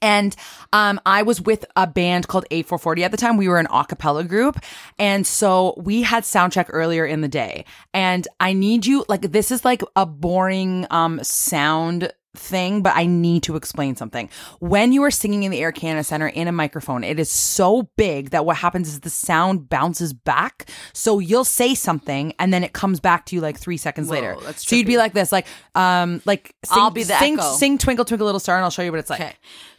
And 0.02 0.34
um, 0.72 0.98
I 1.04 1.22
was 1.22 1.42
with 1.42 1.64
a 1.76 1.86
band 1.86 2.26
called 2.28 2.46
8440 2.50 3.04
at 3.04 3.10
the 3.10 3.16
time. 3.18 3.36
We 3.36 3.48
were 3.48 3.58
an 3.58 3.66
a 3.70 3.84
cappella 3.84 4.24
group. 4.24 4.58
And 4.98 5.26
so 5.26 5.74
we 5.76 6.02
had 6.02 6.24
sound 6.24 6.52
check 6.54 6.68
earlier 6.70 7.04
in 7.04 7.20
the 7.20 7.28
day. 7.28 7.66
And 7.92 8.26
I 8.38 8.54
need 8.54 8.86
you, 8.86 9.04
like, 9.08 9.32
this 9.32 9.50
is 9.50 9.62
like 9.64 9.82
a 9.96 10.06
boring 10.06 10.86
um, 10.90 11.22
sound 11.22 12.12
thing, 12.34 12.82
but 12.82 12.94
I 12.96 13.06
need 13.06 13.42
to 13.44 13.56
explain 13.56 13.96
something. 13.96 14.28
When 14.60 14.92
you 14.92 15.02
are 15.02 15.10
singing 15.10 15.42
in 15.42 15.50
the 15.50 15.60
Air 15.60 15.72
Canada 15.72 16.04
Center 16.04 16.28
in 16.28 16.48
a 16.48 16.52
microphone, 16.52 17.02
it 17.02 17.18
is 17.18 17.30
so 17.30 17.90
big 17.96 18.30
that 18.30 18.44
what 18.44 18.56
happens 18.56 18.88
is 18.88 19.00
the 19.00 19.10
sound 19.10 19.68
bounces 19.68 20.12
back. 20.12 20.70
So 20.92 21.18
you'll 21.18 21.44
say 21.44 21.74
something 21.74 22.32
and 22.38 22.52
then 22.52 22.62
it 22.62 22.72
comes 22.72 23.00
back 23.00 23.26
to 23.26 23.36
you 23.36 23.40
like 23.40 23.58
three 23.58 23.76
seconds 23.76 24.08
later. 24.08 24.36
that's 24.44 24.66
so 24.66 24.76
you'd 24.76 24.86
be 24.86 24.96
like 24.96 25.12
this, 25.12 25.32
like, 25.32 25.46
um, 25.74 26.22
like, 26.24 26.54
sing, 26.64 26.78
I'll 26.78 26.90
be 26.90 27.02
the 27.02 27.18
sing, 27.18 27.34
echo. 27.34 27.52
sing 27.54 27.78
Twinkle 27.78 28.04
Twinkle 28.04 28.26
Little 28.26 28.40
Star 28.40 28.56
and 28.56 28.64
I'll 28.64 28.70
show 28.70 28.82
you 28.82 28.92
what 28.92 29.00
it's 29.00 29.10
like. 29.10 29.20
Okay. 29.20 29.34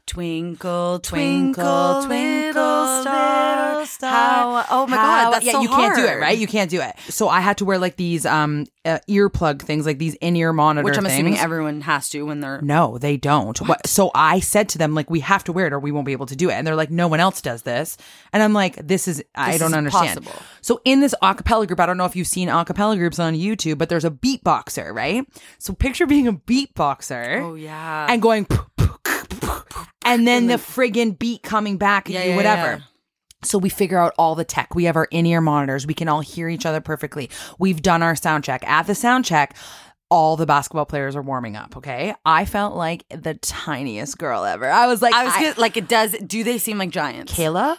Twinkle, 0.08 1.00
Twinkle, 1.00 2.04
twinkle, 2.06 3.02
star. 3.02 3.86
star. 3.86 4.12
How? 4.12 4.66
Oh 4.70 4.88
my 4.88 4.98
How- 4.98 5.24
God, 5.26 5.34
that's 5.34 5.46
yeah, 5.46 5.52
so 5.54 5.62
you 5.62 5.70
can't 5.70 5.96
do 5.96 6.06
it, 6.06 6.20
right? 6.20 6.38
You 6.38 6.48
can't 6.48 6.70
do 6.70 6.82
it. 6.82 6.96
So 7.10 7.30
I 7.30 7.40
had 7.40 7.58
to 7.60 7.66
wear 7.66 7.78
like 7.78 7.96
these 7.96 8.26
um 8.26 8.66
uh, 8.84 9.00
earplug 9.08 9.62
things, 9.62 9.86
like 9.86 10.00
these 10.00 10.16
in 10.16 10.36
ear 10.36 10.52
monitor 10.54 10.84
Which 10.84 10.98
I'm 10.98 11.04
things. 11.04 11.14
assuming 11.14 11.38
everyone 11.38 11.82
has 11.82 12.10
to 12.10 12.24
when 12.24 12.40
they're. 12.42 12.62
No, 12.62 12.98
they 12.98 13.16
don't. 13.16 13.60
What? 13.62 13.86
So 13.88 14.10
I 14.16 14.40
said 14.40 14.70
to 14.70 14.78
them, 14.80 14.96
like, 14.96 15.10
we 15.10 15.20
have 15.20 15.44
to 15.46 15.54
wear 15.54 15.68
it 15.68 15.74
or 15.74 15.80
we 15.80 15.92
won't 15.92 16.06
be 16.08 16.14
able 16.14 16.26
to 16.26 16.36
do 16.36 16.50
it. 16.50 16.54
And 16.54 16.66
they're 16.66 16.76
like, 16.76 16.90
no 16.90 17.08
one 17.08 17.20
else 17.20 17.42
does 17.42 17.62
this. 17.62 17.96
And 18.34 18.42
I'm 18.42 18.54
like, 18.54 18.76
this 18.88 19.08
is, 19.08 19.24
I 19.36 19.60
don't 19.60 19.76
understand. 19.76 20.18
impossible. 20.18 20.42
So 20.62 20.82
in 20.84 21.00
this 21.00 21.14
acapella 21.22 21.68
group, 21.68 21.80
I 21.80 21.86
don't 21.86 21.98
know 21.98 22.06
if 22.06 22.16
you've 22.16 22.26
seen 22.28 22.48
acapella 22.50 22.98
groups 22.98 23.20
on 23.20 23.36
YouTube, 23.36 23.78
but 23.78 23.88
there's 23.90 24.04
a 24.06 24.10
beatboxer, 24.10 24.92
right? 24.94 25.28
So 25.60 25.74
picture 25.74 26.08
being 26.08 26.28
a 26.28 26.34
beatboxer. 26.34 27.40
Oh, 27.44 27.54
yeah. 27.54 28.08
And 28.10 28.20
going, 28.20 28.48
and 30.06 30.28
then 30.28 30.48
the 30.48 30.56
friggin' 30.56 31.18
beat 31.18 31.44
coming 31.44 31.78
back 31.78 32.08
at 32.08 32.14
Yeah, 32.14 32.24
you, 32.24 32.30
yeah, 32.32 32.36
whatever. 32.36 32.68
yeah. 32.78 32.80
So 33.44 33.58
we 33.58 33.70
figure 33.70 33.98
out 33.98 34.14
all 34.20 34.36
the 34.36 34.44
tech. 34.46 34.76
We 34.76 34.84
have 34.84 34.96
our 34.96 35.06
in-ear 35.10 35.42
monitors. 35.42 35.88
We 35.88 35.96
can 35.96 36.08
all 36.08 36.22
hear 36.22 36.48
each 36.48 36.66
other 36.66 36.80
perfectly. 36.80 37.30
We've 37.58 37.82
done 37.82 38.04
our 38.04 38.16
sound 38.16 38.44
check. 38.44 38.64
At 38.70 38.86
the 38.86 38.94
sound 38.94 39.26
check, 39.26 39.56
all 40.12 40.38
the 40.38 40.46
basketball 40.46 40.86
players 40.86 41.16
are 41.16 41.22
warming 41.24 41.56
up. 41.56 41.76
Okay, 41.78 42.14
I 42.24 42.46
felt 42.46 42.76
like 42.76 43.04
the 43.10 43.34
tiniest 43.36 44.18
girl 44.20 44.44
ever. 44.46 44.70
I 44.70 44.86
was 44.86 45.02
like, 45.02 45.14
I 45.16 45.24
was 45.24 45.34
gonna, 45.34 45.54
like, 45.58 45.76
it 45.78 45.88
does. 45.88 46.12
Do 46.12 46.44
they 46.44 46.58
seem 46.60 46.78
like 46.78 46.92
giants? 46.92 47.34
Kayla. 47.34 47.78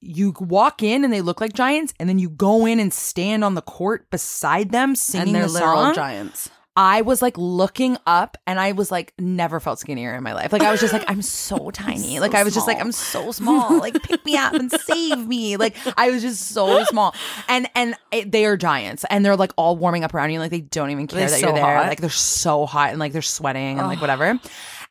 You 0.00 0.34
walk 0.38 0.82
in 0.82 1.02
and 1.02 1.12
they 1.12 1.22
look 1.22 1.40
like 1.40 1.52
giants, 1.54 1.92
and 1.98 2.08
then 2.08 2.18
you 2.18 2.28
go 2.30 2.64
in 2.66 2.78
and 2.78 2.92
stand 2.92 3.42
on 3.44 3.54
the 3.54 3.62
court 3.62 4.08
beside 4.10 4.70
them 4.70 4.94
singing 4.94 5.28
and 5.28 5.34
they're 5.34 5.46
the 5.46 5.52
literal 5.52 5.76
song. 5.76 5.94
giants. 5.94 6.50
I 6.76 7.02
was 7.02 7.22
like 7.22 7.38
looking 7.38 7.96
up 8.04 8.36
and 8.48 8.58
I 8.58 8.72
was 8.72 8.90
like 8.90 9.14
never 9.18 9.60
felt 9.60 9.78
skinnier 9.78 10.14
in 10.16 10.24
my 10.24 10.32
life. 10.32 10.52
Like 10.52 10.62
I 10.62 10.72
was 10.72 10.80
just 10.80 10.92
like 10.92 11.04
I'm 11.06 11.22
so 11.22 11.70
tiny. 11.72 12.18
like 12.18 12.34
I 12.34 12.42
was 12.42 12.52
just 12.52 12.66
like 12.66 12.80
I'm 12.80 12.90
so 12.92 13.30
small. 13.30 13.78
Like 13.84 14.02
pick 14.02 14.24
me 14.24 14.36
up 14.36 14.54
and 14.54 14.70
save 14.72 15.26
me. 15.28 15.56
Like 15.56 15.76
I 15.96 16.10
was 16.10 16.22
just 16.22 16.48
so 16.48 16.82
small. 16.84 17.14
And 17.48 17.68
and 17.76 17.94
it, 18.10 18.32
they 18.32 18.44
are 18.46 18.56
giants 18.56 19.04
and 19.10 19.24
they're 19.24 19.36
like 19.36 19.52
all 19.56 19.76
warming 19.76 20.02
up 20.04 20.14
around 20.14 20.30
you 20.30 20.38
like 20.40 20.50
they 20.50 20.62
don't 20.62 20.90
even 20.90 21.06
care 21.06 21.20
They're 21.20 21.28
that 21.30 21.40
so 21.40 21.46
you're 21.46 21.54
there. 21.54 21.76
hot. 21.76 21.86
Like 21.88 22.00
they're 22.00 22.10
so 22.10 22.66
hot 22.66 22.90
and 22.90 22.98
like 22.98 23.12
they're 23.12 23.22
sweating 23.22 23.78
and 23.78 23.86
like 23.86 24.00
whatever. 24.00 24.38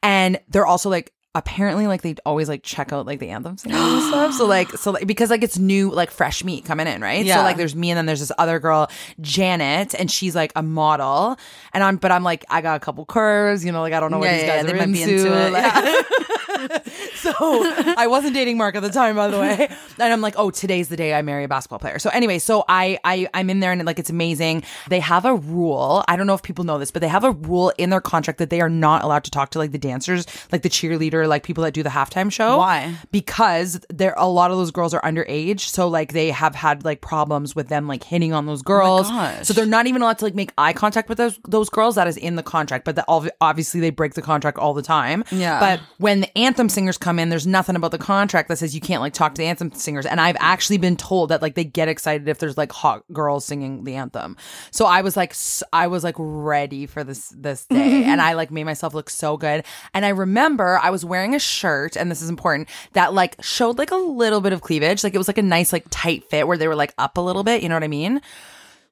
And 0.01 0.39
they're 0.49 0.65
also 0.65 0.89
like 0.89 1.11
apparently 1.35 1.87
like 1.87 2.01
they 2.03 2.15
always 2.25 2.47
like 2.47 2.61
check 2.63 2.93
out 2.93 3.05
like 3.05 3.19
the 3.19 3.29
anthem 3.29 3.57
singers 3.57 3.79
and 3.81 4.03
stuff. 4.03 4.33
So 4.37 4.45
like 4.45 4.69
so 4.71 4.91
like 4.91 5.07
because 5.07 5.29
like 5.29 5.43
it's 5.43 5.57
new 5.57 5.89
like 5.91 6.11
fresh 6.11 6.43
meat 6.43 6.65
coming 6.65 6.87
in, 6.87 7.01
right? 7.01 7.25
Yeah. 7.25 7.37
So 7.37 7.41
like 7.43 7.57
there's 7.57 7.75
me 7.75 7.89
and 7.91 7.97
then 7.97 8.05
there's 8.05 8.19
this 8.19 8.31
other 8.37 8.59
girl, 8.59 8.89
Janet, 9.21 9.95
and 9.97 10.09
she's 10.11 10.35
like 10.35 10.51
a 10.55 10.63
model. 10.63 11.37
And 11.73 11.83
I'm 11.83 11.97
but 11.97 12.11
I'm 12.11 12.23
like, 12.23 12.45
I 12.49 12.61
got 12.61 12.77
a 12.77 12.79
couple 12.79 13.05
curves, 13.05 13.63
you 13.65 13.71
know, 13.71 13.81
like 13.81 13.93
I 13.93 13.99
don't 13.99 14.11
know 14.11 14.19
what 14.19 14.25
Yeah, 14.25 14.33
these 14.37 14.43
yeah, 14.43 14.55
guys 14.57 14.65
they 14.65 14.73
are 14.73 14.75
might 14.75 14.87
into. 14.89 15.05
be 15.05 15.13
into 15.13 15.33
it, 15.47 15.51
like- 15.51 16.05
so 17.15 17.33
I 17.97 18.07
wasn't 18.07 18.33
dating 18.33 18.57
Mark 18.57 18.75
at 18.75 18.81
the 18.83 18.89
time, 18.89 19.15
by 19.15 19.27
the 19.27 19.39
way. 19.39 19.67
And 19.99 20.13
I'm 20.13 20.21
like, 20.21 20.35
oh, 20.37 20.51
today's 20.51 20.87
the 20.89 20.95
day 20.95 21.13
I 21.13 21.21
marry 21.21 21.43
a 21.43 21.47
basketball 21.47 21.79
player. 21.79 21.99
So 21.99 22.09
anyway, 22.11 22.39
so 22.39 22.63
I 22.69 22.99
I 23.03 23.27
I'm 23.33 23.49
in 23.49 23.59
there 23.59 23.71
and 23.71 23.83
like 23.85 23.99
it's 23.99 24.09
amazing. 24.09 24.63
They 24.89 24.99
have 24.99 25.25
a 25.25 25.35
rule. 25.35 26.03
I 26.07 26.15
don't 26.15 26.27
know 26.27 26.33
if 26.35 26.43
people 26.43 26.63
know 26.63 26.77
this, 26.79 26.91
but 26.91 27.01
they 27.01 27.07
have 27.07 27.23
a 27.23 27.31
rule 27.31 27.71
in 27.77 27.89
their 27.89 28.01
contract 28.01 28.39
that 28.39 28.49
they 28.49 28.61
are 28.61 28.69
not 28.69 29.03
allowed 29.03 29.23
to 29.25 29.31
talk 29.31 29.49
to 29.51 29.59
like 29.59 29.71
the 29.71 29.77
dancers, 29.77 30.25
like 30.51 30.61
the 30.61 30.69
like 31.27 31.43
people 31.43 31.63
that 31.63 31.73
do 31.73 31.83
the 31.83 31.89
halftime 31.89 32.31
show. 32.31 32.57
Why? 32.57 32.95
Because 33.11 33.79
there 33.89 34.13
a 34.17 34.27
lot 34.27 34.51
of 34.51 34.57
those 34.57 34.71
girls 34.71 34.93
are 34.93 35.01
underage, 35.01 35.61
so 35.61 35.87
like 35.87 36.13
they 36.13 36.31
have 36.31 36.55
had 36.55 36.83
like 36.85 37.01
problems 37.01 37.55
with 37.55 37.67
them 37.67 37.87
like 37.87 38.03
hitting 38.03 38.33
on 38.33 38.45
those 38.45 38.61
oh 38.61 38.63
girls. 38.63 39.09
gosh. 39.09 39.47
So 39.47 39.53
they're 39.53 39.65
not 39.65 39.87
even 39.87 40.01
allowed 40.01 40.19
to 40.19 40.25
like 40.25 40.35
make 40.35 40.51
eye 40.57 40.73
contact 40.73 41.09
with 41.09 41.17
those 41.17 41.39
those 41.47 41.69
girls. 41.69 41.95
That 41.95 42.07
is 42.07 42.17
in 42.17 42.35
the 42.35 42.43
contract, 42.43 42.85
but 42.85 43.07
ob- 43.07 43.29
obviously 43.41 43.79
they 43.79 43.89
break 43.89 44.13
the 44.13 44.21
contract 44.21 44.57
all 44.57 44.73
the 44.73 44.81
time. 44.81 45.23
Yeah. 45.31 45.59
But 45.59 45.81
when 45.97 46.21
the 46.21 46.37
anthem 46.37 46.69
singers 46.69 46.97
come 46.97 47.19
in, 47.19 47.29
there's 47.29 47.47
nothing 47.47 47.75
about 47.75 47.91
the 47.91 47.97
contract 47.97 48.49
that 48.49 48.57
says 48.57 48.75
you 48.75 48.81
can't 48.81 49.01
like 49.01 49.13
talk 49.13 49.35
to 49.35 49.41
the 49.41 49.47
anthem 49.47 49.71
singers. 49.71 50.05
And 50.05 50.19
I've 50.19 50.37
actually 50.39 50.77
been 50.77 50.97
told 50.97 51.29
that 51.29 51.41
like 51.41 51.55
they 51.55 51.63
get 51.63 51.87
excited 51.87 52.27
if 52.27 52.39
there's 52.39 52.57
like 52.57 52.71
hot 52.71 53.03
girls 53.11 53.45
singing 53.45 53.83
the 53.83 53.95
anthem. 53.95 54.37
So 54.71 54.85
I 54.85 55.01
was 55.01 55.15
like, 55.15 55.35
I 55.71 55.87
was 55.87 56.03
like 56.03 56.15
ready 56.17 56.85
for 56.85 57.03
this 57.03 57.29
this 57.29 57.65
day, 57.65 58.03
and 58.05 58.21
I 58.21 58.33
like 58.33 58.51
made 58.51 58.63
myself 58.65 58.93
look 58.93 59.09
so 59.09 59.37
good. 59.37 59.65
And 59.93 60.05
I 60.05 60.09
remember 60.09 60.79
I 60.81 60.89
was 60.89 61.05
wearing 61.05 61.12
wearing 61.13 61.35
a 61.35 61.39
shirt, 61.39 61.95
and 61.95 62.09
this 62.09 62.23
is 62.23 62.29
important, 62.29 62.67
that 62.93 63.13
like 63.13 63.35
showed 63.43 63.77
like 63.77 63.91
a 63.91 63.95
little 63.95 64.41
bit 64.41 64.51
of 64.51 64.61
cleavage. 64.61 65.03
Like 65.03 65.13
it 65.13 65.19
was 65.19 65.27
like 65.27 65.37
a 65.37 65.43
nice, 65.43 65.71
like 65.71 65.85
tight 65.91 66.23
fit 66.27 66.47
where 66.47 66.57
they 66.57 66.67
were 66.67 66.75
like 66.75 66.91
up 66.97 67.19
a 67.19 67.21
little 67.21 67.43
bit. 67.43 67.61
You 67.61 67.69
know 67.69 67.75
what 67.75 67.83
I 67.83 67.87
mean? 67.87 68.19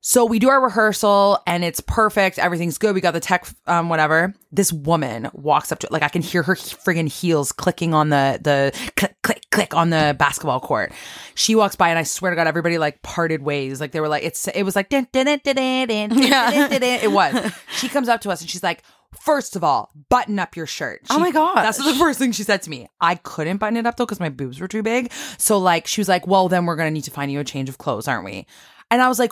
So 0.04 0.26
we 0.26 0.40
do 0.40 0.50
our 0.50 0.60
rehearsal 0.60 1.40
and 1.46 1.64
it's 1.64 1.80
perfect. 1.80 2.40
Everything's 2.40 2.80
good. 2.80 2.96
We 2.96 3.02
got 3.02 3.12
the 3.12 3.20
tech, 3.20 3.48
um, 3.68 3.88
whatever. 3.88 4.34
This 4.52 4.72
woman 4.72 5.30
walks 5.34 5.72
up 5.72 5.78
to 5.80 5.88
it. 5.88 5.92
Like 5.92 6.02
I 6.02 6.10
can 6.10 6.24
hear 6.24 6.42
her 6.42 6.56
friggin' 6.56 7.08
heels 7.08 7.52
clicking 7.52 7.94
on 7.94 8.10
the, 8.10 8.40
the 8.42 8.92
click, 8.98 9.16
click, 9.22 9.44
click 9.52 9.76
on 9.76 9.92
the 9.92 10.16
basketball 10.18 10.60
court. 10.60 10.92
She 11.36 11.54
walks 11.54 11.76
by 11.76 11.90
and 11.90 12.00
I 12.00 12.04
swear 12.04 12.32
to 12.32 12.36
God, 12.36 12.48
everybody 12.48 12.80
like 12.80 13.04
parted 13.04 13.44
ways. 13.44 13.80
Like 13.80 13.92
they 13.92 14.00
were 14.00 14.08
like, 14.08 14.24
it's, 14.24 14.48
it 14.48 14.64
was 14.64 14.76
like, 14.76 14.90
dun, 14.90 15.08
it 17.04 17.12
was. 17.12 17.54
She 17.78 17.88
comes 17.88 18.10
up 18.10 18.22
to 18.22 18.32
us 18.32 18.42
and 18.42 18.50
she's 18.50 18.64
like, 18.64 18.82
First 19.20 19.56
of 19.56 19.64
all, 19.64 19.92
button 20.10 20.40
up 20.40 20.56
your 20.56 20.66
shirt. 20.66 21.02
Oh 21.10 21.20
my 21.20 21.32
god, 21.32 21.56
That's 21.58 21.78
the 21.78 21.94
first 21.96 22.18
thing 22.18 22.32
she 22.32 22.44
said 22.44 22.62
to 22.64 22.70
me. 22.70 22.88
I 23.00 23.16
couldn't 23.16 23.58
button 23.58 23.78
it 23.78 23.86
up 23.86 23.98
though 23.98 24.06
because 24.06 24.20
my 24.20 24.30
boobs 24.30 24.60
were 24.60 24.68
too 24.68 24.84
big. 24.84 25.12
So 25.38 25.58
like 25.58 25.88
she 25.88 26.02
was 26.02 26.08
like, 26.10 26.28
"Well, 26.28 26.48
then 26.48 26.66
we're 26.66 26.76
gonna 26.76 26.92
need 26.92 27.04
to 27.04 27.12
find 27.12 27.32
you 27.32 27.40
a 27.40 27.44
change 27.44 27.70
of 27.70 27.78
clothes, 27.78 28.08
aren't 28.08 28.26
we?" 28.26 28.46
And 28.90 29.02
I 29.02 29.08
was 29.08 29.20
like, 29.20 29.32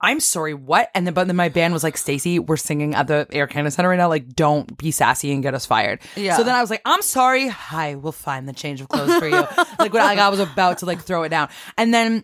I'm 0.00 0.20
sorry, 0.20 0.54
what? 0.54 0.90
And 0.94 1.06
then, 1.06 1.14
but 1.14 1.26
then 1.26 1.34
my 1.34 1.48
band 1.48 1.72
was 1.72 1.82
like, 1.82 1.96
Stacey, 1.96 2.38
we're 2.38 2.56
singing 2.56 2.94
at 2.94 3.08
the 3.08 3.26
Air 3.32 3.48
Canada 3.48 3.72
Center 3.72 3.88
right 3.88 3.96
now. 3.96 4.08
Like, 4.08 4.28
don't 4.28 4.76
be 4.78 4.92
sassy 4.92 5.32
and 5.32 5.42
get 5.42 5.54
us 5.54 5.66
fired. 5.66 6.00
Yeah. 6.14 6.36
So 6.36 6.44
then 6.44 6.54
I 6.54 6.60
was 6.60 6.70
like, 6.70 6.82
I'm 6.84 7.02
sorry. 7.02 7.48
Hi, 7.48 7.96
we'll 7.96 8.12
find 8.12 8.48
the 8.48 8.52
change 8.52 8.80
of 8.80 8.88
clothes 8.88 9.16
for 9.16 9.26
you. 9.26 9.34
like, 9.78 9.92
when, 9.92 10.04
like 10.04 10.18
I 10.18 10.28
was 10.28 10.38
about 10.38 10.78
to 10.78 10.86
like 10.86 11.00
throw 11.00 11.24
it 11.24 11.30
down. 11.30 11.48
And 11.76 11.92
then 11.92 12.22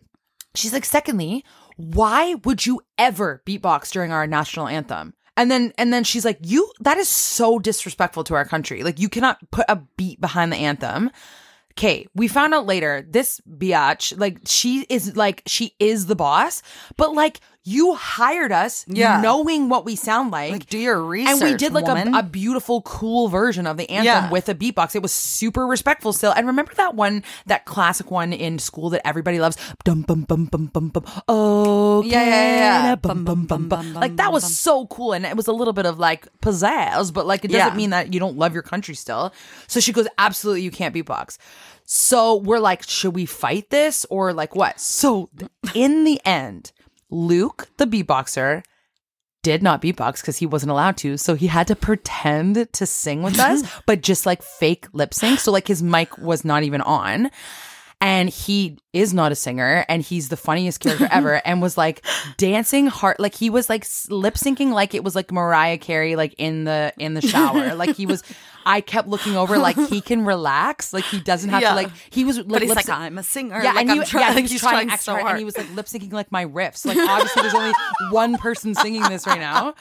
she's 0.54 0.72
like, 0.72 0.84
secondly, 0.84 1.44
why 1.76 2.34
would 2.44 2.64
you 2.64 2.80
ever 2.96 3.42
beatbox 3.44 3.90
during 3.90 4.12
our 4.12 4.26
national 4.26 4.68
anthem? 4.68 5.14
And 5.36 5.50
then 5.50 5.72
and 5.78 5.92
then 5.92 6.04
she's 6.04 6.24
like, 6.24 6.38
"You 6.42 6.70
that 6.80 6.98
is 6.98 7.08
so 7.08 7.58
disrespectful 7.58 8.24
to 8.24 8.34
our 8.34 8.44
country. 8.44 8.82
Like 8.82 9.00
you 9.00 9.08
cannot 9.08 9.38
put 9.50 9.66
a 9.68 9.76
beat 9.96 10.20
behind 10.20 10.52
the 10.52 10.56
anthem." 10.56 11.10
Okay, 11.76 12.06
we 12.14 12.28
found 12.28 12.54
out 12.54 12.66
later 12.66 13.04
this 13.08 13.40
biatch, 13.50 14.16
like 14.16 14.38
she 14.44 14.86
is 14.88 15.16
like 15.16 15.42
she 15.46 15.74
is 15.80 16.06
the 16.06 16.14
boss, 16.14 16.62
but 16.96 17.14
like 17.14 17.40
you 17.66 17.94
hired 17.94 18.52
us 18.52 18.84
Yeah. 18.88 19.22
knowing 19.22 19.70
what 19.70 19.86
we 19.86 19.96
sound 19.96 20.30
like. 20.30 20.52
Like, 20.52 20.66
do 20.68 20.76
your 20.78 21.00
research. 21.02 21.40
and 21.40 21.50
we 21.50 21.56
did 21.56 21.72
like 21.72 21.86
a, 21.88 22.10
a 22.18 22.22
beautiful, 22.22 22.82
cool 22.82 23.28
version 23.28 23.66
of 23.66 23.78
the 23.78 23.88
anthem 23.88 24.04
Yeah. 24.04 24.30
with 24.30 24.50
a 24.50 24.54
beatbox. 24.54 24.94
It 24.94 25.00
was 25.00 25.12
super 25.12 25.66
respectful 25.66 26.12
still. 26.12 26.32
And 26.32 26.46
remember 26.46 26.74
that 26.74 26.94
one, 26.94 27.24
that 27.46 27.64
classic 27.64 28.10
one 28.10 28.34
in 28.34 28.58
school 28.58 28.90
that 28.90 29.06
everybody 29.06 29.40
loves? 29.40 29.56
Dum 29.82 30.02
bum 30.02 30.22
bum 30.22 30.44
bum 30.44 30.66
bum 30.66 30.88
bum. 30.90 31.04
Oh, 31.26 32.02
Yeah, 32.02 32.22
yeah, 32.24 32.56
yeah, 32.84 32.94
Bum 32.96 33.24
bum 33.24 33.46
bum 33.46 33.68
bum. 33.68 33.94
Like 33.94 34.16
that 34.16 34.30
was 34.32 34.44
so 34.54 34.86
cool, 34.88 35.14
and 35.14 35.24
it 35.24 35.34
was 35.36 35.46
a 35.46 35.52
little 35.52 35.72
bit 35.72 35.86
of 35.86 35.98
like 35.98 36.28
pizzazz, 36.40 37.12
but 37.14 37.26
like 37.26 37.44
it 37.46 37.48
doesn't 37.50 37.68
Yeah. 37.72 37.74
mean 37.76 37.90
that 37.90 38.12
you 38.12 38.20
don't 38.20 38.36
love 38.36 38.52
your 38.52 38.62
country 38.62 38.94
still. 38.94 39.32
So 39.68 39.80
she 39.80 39.92
goes, 39.92 40.06
absolutely, 40.18 40.62
you 40.62 40.70
can't 40.70 40.94
beatbox. 40.94 41.38
So 41.86 42.36
we're 42.36 42.58
like, 42.60 42.82
should 42.82 43.14
we 43.14 43.24
fight 43.26 43.70
this 43.70 44.04
or 44.10 44.32
like 44.34 44.54
what? 44.54 44.80
So 44.80 45.30
in 45.74 46.04
the 46.04 46.20
end, 46.26 46.72
Luke, 47.10 47.68
the 47.76 47.86
beatboxer, 47.86 48.62
did 49.42 49.62
not 49.62 49.82
beatbox 49.82 50.20
because 50.20 50.38
he 50.38 50.46
wasn't 50.46 50.72
allowed 50.72 50.96
to. 50.96 51.16
So 51.16 51.34
he 51.34 51.46
had 51.46 51.68
to 51.68 51.76
pretend 51.76 52.72
to 52.72 52.86
sing 52.86 53.22
with 53.22 53.38
us, 53.38 53.62
but 53.86 54.00
just 54.00 54.26
like 54.26 54.42
fake 54.42 54.86
lip 54.92 55.14
sync. 55.14 55.38
So 55.38 55.52
like 55.52 55.68
his 55.68 55.82
mic 55.82 56.18
was 56.18 56.44
not 56.44 56.64
even 56.64 56.80
on. 56.80 57.30
And 58.06 58.28
he 58.28 58.76
is 58.92 59.14
not 59.14 59.32
a 59.32 59.34
singer 59.34 59.86
and 59.88 60.02
he's 60.02 60.28
the 60.28 60.36
funniest 60.36 60.80
character 60.80 61.08
ever 61.10 61.40
and 61.46 61.62
was 61.62 61.78
like 61.78 62.04
dancing 62.36 62.86
hard 62.86 63.16
like 63.18 63.34
he 63.34 63.48
was 63.48 63.68
like 63.70 63.86
lip 64.10 64.34
syncing 64.34 64.72
like 64.72 64.92
it 64.94 65.02
was 65.02 65.16
like 65.16 65.32
Mariah 65.32 65.78
Carey 65.78 66.14
like 66.14 66.34
in 66.36 66.64
the 66.64 66.92
in 66.98 67.14
the 67.14 67.22
shower. 67.22 67.74
like 67.82 67.96
he 67.96 68.04
was 68.04 68.22
I 68.66 68.82
kept 68.82 69.08
looking 69.08 69.36
over 69.36 69.56
like 69.56 69.76
he 69.88 70.02
can 70.02 70.26
relax. 70.26 70.92
Like 70.92 71.04
he 71.04 71.18
doesn't 71.18 71.48
have 71.48 71.62
Yeah. 71.62 71.70
to 71.70 71.74
like 71.76 71.90
he 72.10 72.24
was 72.24 72.36
like 72.38 72.48
but 72.48 72.60
he's 72.60 72.68
lip 72.68 72.76
like, 72.76 72.88
I'm 72.90 73.16
a 73.16 73.22
singer. 73.22 73.56
yeah, 73.62 73.72
like, 73.72 73.80
and 73.80 73.90
I'm 73.92 73.98
he, 74.00 74.04
trying, 74.04 74.22
yeah, 74.22 74.28
like, 74.28 74.36
he 74.36 74.42
was 74.42 74.50
he's 74.52 74.60
trying, 74.60 74.72
trying 74.74 74.90
extra 74.90 75.14
so 75.14 75.20
hard. 75.20 75.30
and 75.30 75.38
he 75.38 75.44
was 75.46 75.56
like 75.56 75.74
lip 75.74 75.86
syncing 75.86 76.12
like 76.12 76.30
my 76.30 76.44
riffs. 76.44 76.84
Like 76.94 76.98
obviously, 76.98 77.40
there's 77.40 77.54
only 77.54 77.72
one 78.10 78.36
person 78.36 78.74
singing 78.74 79.02
this 79.02 79.26
right 79.26 79.40
now. 79.40 79.74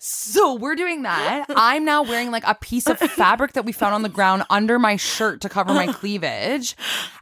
So 0.00 0.54
we're 0.54 0.76
doing 0.76 1.02
that. 1.02 1.46
I'm 1.48 1.84
now 1.84 2.02
wearing 2.04 2.30
like 2.30 2.44
a 2.46 2.54
piece 2.54 2.86
of 2.86 2.98
fabric 2.98 3.54
that 3.54 3.64
we 3.64 3.72
found 3.72 3.94
on 3.94 4.02
the 4.02 4.08
ground 4.08 4.44
under 4.48 4.78
my 4.78 4.94
shirt 4.94 5.40
to 5.40 5.48
cover 5.48 5.74
my 5.74 5.86
cleavage, 5.92 6.76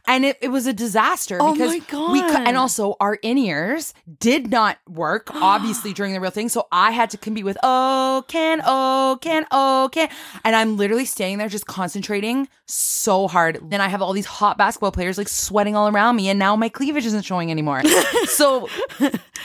and 0.05 0.23
it, 0.23 0.37
it 0.41 0.49
was 0.49 0.67
a 0.67 0.73
disaster 0.73 1.39
Oh 1.41 1.53
because 1.53 1.71
we 1.71 1.79
God. 1.81 2.47
and 2.47 2.55
also 2.55 2.95
our 2.99 3.15
in 3.15 3.39
ears 3.39 3.95
did 4.19 4.51
not 4.51 4.77
work 4.87 5.29
obviously 5.33 5.91
during 5.91 6.13
the 6.13 6.19
real 6.19 6.29
thing. 6.29 6.49
So 6.49 6.67
I 6.71 6.91
had 6.91 7.09
to 7.09 7.17
compete 7.17 7.45
with 7.45 7.57
oh 7.63 8.23
can 8.27 8.61
oh 8.63 9.17
can 9.21 9.47
oh 9.49 9.89
can, 9.91 10.09
and 10.43 10.55
I'm 10.55 10.77
literally 10.77 11.05
standing 11.05 11.39
there 11.39 11.49
just 11.49 11.65
concentrating 11.65 12.47
so 12.67 13.27
hard. 13.27 13.59
Then 13.71 13.81
I 13.81 13.87
have 13.87 14.03
all 14.03 14.13
these 14.13 14.25
hot 14.27 14.57
basketball 14.59 14.91
players 14.91 15.17
like 15.17 15.29
sweating 15.29 15.75
all 15.75 15.87
around 15.87 16.15
me, 16.15 16.29
and 16.29 16.37
now 16.37 16.55
my 16.55 16.69
cleavage 16.69 17.07
isn't 17.07 17.23
showing 17.23 17.49
anymore. 17.49 17.81
so 18.25 18.69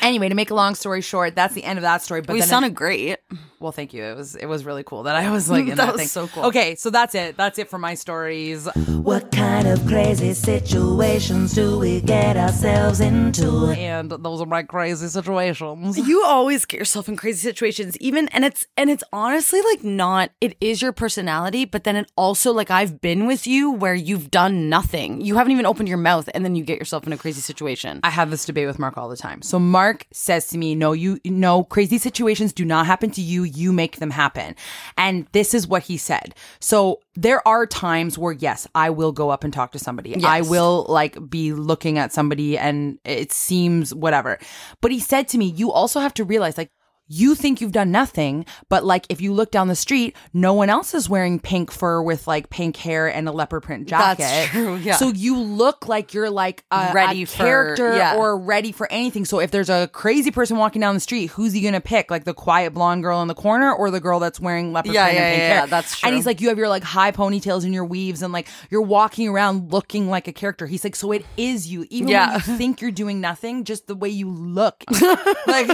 anyway, 0.03 0.29
to 0.29 0.35
make 0.35 0.51
a 0.51 0.55
long 0.55 0.75
story 0.75 1.01
short, 1.01 1.35
that's 1.35 1.55
the 1.55 1.65
end 1.65 1.79
of 1.79 1.83
that 1.83 2.03
story. 2.03 2.21
But 2.21 2.35
we 2.35 2.41
then 2.41 2.47
it- 2.47 2.51
sounded 2.51 2.75
great. 2.75 3.19
Well, 3.61 3.73
thank 3.73 3.93
you. 3.95 4.03
It 4.03 4.17
was 4.17 4.35
it 4.37 4.47
was 4.47 4.65
really 4.65 4.83
cool 4.85 5.05
that 5.05 5.17
I 5.17 5.31
was 5.31 5.49
like 5.51 5.63
in 5.69 5.69
That 5.71 5.77
that, 5.77 5.93
was 5.93 6.01
thing. 6.01 6.09
so 6.09 6.29
cool. 6.29 6.45
Okay, 6.47 6.75
so 6.75 6.91
that's 6.91 7.15
it. 7.15 7.37
That's 7.37 7.59
it 7.59 7.69
for 7.69 7.79
my 7.79 7.95
stories. 7.95 8.69
What 9.03 9.31
kind 9.33 9.67
of 9.69 9.85
crazy 9.87 10.35
situations 10.35 11.55
do 11.55 11.79
we 11.79 12.01
get 12.01 12.37
ourselves 12.37 13.01
into? 13.01 13.69
And 13.77 14.11
those 14.11 14.41
are 14.41 14.47
my 14.47 14.63
crazy 14.63 15.07
situations. 15.09 15.99
You 15.99 16.25
always 16.25 16.65
get 16.65 16.79
yourself 16.79 17.09
in 17.09 17.17
crazy 17.17 17.39
situations, 17.39 17.97
even 17.99 18.29
and 18.29 18.45
it's 18.45 18.67
and 18.77 18.91
it's 18.91 19.05
honestly 19.13 19.61
like 19.63 19.85
not 19.85 20.31
it 20.41 20.57
is 20.61 20.83
your 20.83 20.93
personality, 20.93 21.65
but 21.65 21.85
then 21.85 21.97
it 21.97 22.11
also 22.17 22.53
like 22.53 22.71
I've 22.71 23.01
been 23.01 23.27
with 23.27 23.47
you 23.47 23.71
where 23.71 23.95
you've 23.95 24.31
done 24.31 24.69
nothing. 24.69 25.21
You 25.21 25.37
haven't 25.37 25.53
even 25.53 25.67
opened 25.67 25.89
your 25.89 25.99
mouth 25.99 26.29
and 26.35 26.45
then 26.45 26.55
you 26.55 26.65
get 26.65 26.79
yourself 26.79 27.07
in 27.07 27.13
a 27.13 27.17
crazy 27.17 27.41
situation. 27.41 28.01
I 28.03 28.11
have 28.11 28.31
this 28.31 28.45
debate 28.45 28.67
with 28.67 28.79
Mark 28.79 28.99
all 28.99 29.09
the 29.09 29.17
time. 29.17 29.43
So 29.43 29.59
Mark 29.59 30.07
says 30.13 30.47
to 30.49 30.59
me, 30.59 30.75
"No, 30.75 30.93
you 30.93 31.19
no 31.25 31.65
crazy 31.65 31.99
situations 31.99 32.53
do 32.53 32.65
not 32.65 32.87
happen 32.87 33.11
to 33.13 33.22
you. 33.23 33.45
You 33.45 33.73
make 33.73 33.99
them 33.99 34.11
happen." 34.11 34.55
And 34.97 35.27
this 35.33 35.55
is 35.55 35.67
what 35.67 35.85
he 35.85 35.97
said. 35.97 36.35
So 36.61 37.01
there 37.15 37.47
are 37.47 37.67
times 37.67 38.19
where 38.19 38.33
yes, 38.33 38.67
I 38.75 38.91
will 38.91 39.13
go 39.13 39.31
up 39.31 39.45
and 39.45 39.53
talk 39.53 39.73
to 39.73 39.79
somebody. 39.79 40.23
I 40.25 40.43
will 40.43 40.87
like 40.89 41.31
be 41.31 41.53
looking 41.53 41.99
at 41.99 42.13
somebody 42.13 42.59
and 42.59 42.99
it 43.05 43.33
seems 43.33 43.95
whatever. 43.95 44.39
But 44.81 44.91
he 44.91 45.01
said 45.01 45.29
to 45.29 45.39
me, 45.39 45.47
"You 45.47 45.73
also 45.73 46.01
have 46.01 46.15
to 46.15 46.25
realize 46.25 46.59
like 46.59 46.71
you 47.09 47.35
think 47.35 47.61
you've 47.61 47.73
done 47.73 47.91
nothing, 47.91 48.47
but 48.69 48.85
like 48.85 49.05
if 49.11 49.21
you 49.21 49.33
look 49.35 49.51
down 49.51 49.69
the 49.69 49.75
street, 49.77 50.17
no 50.33 50.55
one 50.55 50.71
else 50.71 50.95
is 50.95 51.09
wearing 51.09 51.39
pink 51.39 51.71
fur 51.71 52.01
with 52.01 52.27
like 52.27 52.49
pink 52.49 52.77
hair 52.77 53.07
and 53.09 53.29
a 53.29 53.33
leopard 53.33 53.63
print 53.65 53.87
jacket. 53.89 54.19
That's 54.23 54.51
true, 54.51 54.77
yeah. 54.83 54.97
So 54.97 55.09
you 55.09 55.39
look 55.39 55.89
like 55.89 56.15
you're 56.15 56.31
like 56.31 56.65
a, 56.71 56.91
Ready 56.95 57.23
a 57.23 57.27
for- 57.27 57.37
character 57.37 57.97
yeah. 57.97 58.17
or 58.17 58.39
ready 58.39 58.73
for 58.73 58.91
anything. 58.91 59.25
So 59.27 59.41
if 59.41 59.51
there's 59.51 59.69
a 59.69 59.89
crazy 59.93 60.31
person 60.31 60.57
walking 60.57 60.81
down 60.81 60.95
the 60.95 61.01
street, 61.01 61.27
who's 61.27 61.53
he 61.53 61.61
gonna 61.61 61.81
pick? 61.83 62.11
Like 62.11 62.25
the 62.25 62.35
quiet 62.35 62.73
blonde 62.73 63.03
girl 63.03 63.21
in 63.21 63.29
the 63.29 63.35
corner 63.35 63.73
or 63.73 63.91
the 63.91 64.01
girl 64.01 64.19
that's 64.19 64.41
wearing 64.41 64.73
leopard 64.73 64.95
Yeah, 64.95 65.05
print 65.05 65.19
yeah, 65.19 65.25
and 65.25 65.33
pink 65.33 65.41
yeah, 65.41 65.47
hair? 65.49 65.57
yeah, 65.57 65.67
that's 65.67 65.99
true. 66.01 66.07
And 66.07 66.17
he's 66.17 66.25
like, 66.25 66.41
you 66.41 66.49
have 66.49 66.57
your 66.59 66.69
like 66.69 66.83
high 66.85 67.13
ponytails 67.13 67.65
and 67.65 67.75
your 67.75 67.85
weaves 67.85 68.23
and 68.23 68.33
like 68.33 68.49
you're 68.71 68.81
walking 68.81 69.29
around 69.29 69.71
looking 69.73 70.09
like 70.09 70.29
a 70.29 70.33
character. 70.33 70.67
He's 70.67 70.83
like, 70.85 70.97
so 70.97 71.13
it 71.13 71.27
is 71.37 71.67
you. 71.71 71.87
Even 71.91 72.09
Yeah. 72.09 72.27
when 72.29 72.35
you 72.37 72.41
think 72.57 72.81
you're 72.81 72.91
doing 72.91 73.21
nothing, 73.21 73.65
just 73.65 73.87
the 73.87 73.95
way 73.95 74.09
you 74.09 74.31
look. 74.31 74.83
like 75.47 75.69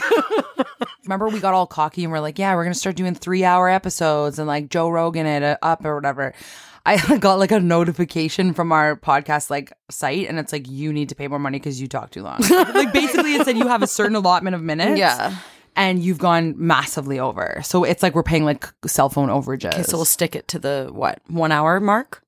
remember 1.05 1.28
we 1.29 1.41
got 1.41 1.55
all 1.55 1.67
cocky 1.67 2.05
and 2.05 2.13
we're 2.13 2.21
like, 2.21 2.39
yeah, 2.39 2.55
we're 2.55 2.65
gonna 2.65 2.75
start 2.75 2.97
doing 2.97 3.15
three 3.15 3.45
hour 3.45 3.69
episodes 3.69 4.39
and 4.39 4.47
like 4.47 4.69
Joe 4.69 4.89
Rogan 4.89 5.27
it 5.27 5.43
uh, 5.43 5.57
up 5.63 5.85
or 5.85 5.95
whatever. 5.95 6.35
I 6.89 7.19
got 7.19 7.39
like 7.39 7.53
a 7.53 7.61
notification 7.61 8.55
from 8.55 8.73
our 8.73 8.97
podcast 8.97 9.51
like 9.51 9.73
site, 9.91 10.27
and 10.27 10.39
it's 10.39 10.53
like 10.53 10.69
you 10.69 10.93
need 10.93 11.11
to 11.11 11.15
pay 11.15 11.29
more 11.29 11.39
money 11.39 11.59
because 11.59 11.81
you 11.81 11.87
talk 11.87 12.11
too 12.11 12.23
long. 12.23 12.41
like 12.51 12.93
basically, 12.93 13.35
it 13.35 13.45
said 13.45 13.59
you 13.59 13.69
have 13.69 13.83
a 13.83 13.87
certain 13.87 14.17
allotment 14.17 14.57
of 14.57 14.63
minutes. 14.63 14.99
Yeah. 14.99 15.37
And 15.77 16.03
you've 16.03 16.19
gone 16.19 16.55
massively 16.57 17.21
over. 17.21 17.61
So 17.63 17.85
it's 17.85 18.03
like 18.03 18.15
we're 18.17 18.25
paying 18.25 18.45
like 18.45 18.67
cell 18.87 19.11
phone 19.11 19.29
overages. 19.29 19.75
Okay, 19.75 19.83
so 19.85 19.97
we'll 19.97 20.07
stick 20.07 20.35
it 20.35 20.49
to 20.49 20.59
the 20.59 20.89
what, 20.91 21.21
one 21.29 21.53
hour 21.53 21.79
mark? 21.79 22.25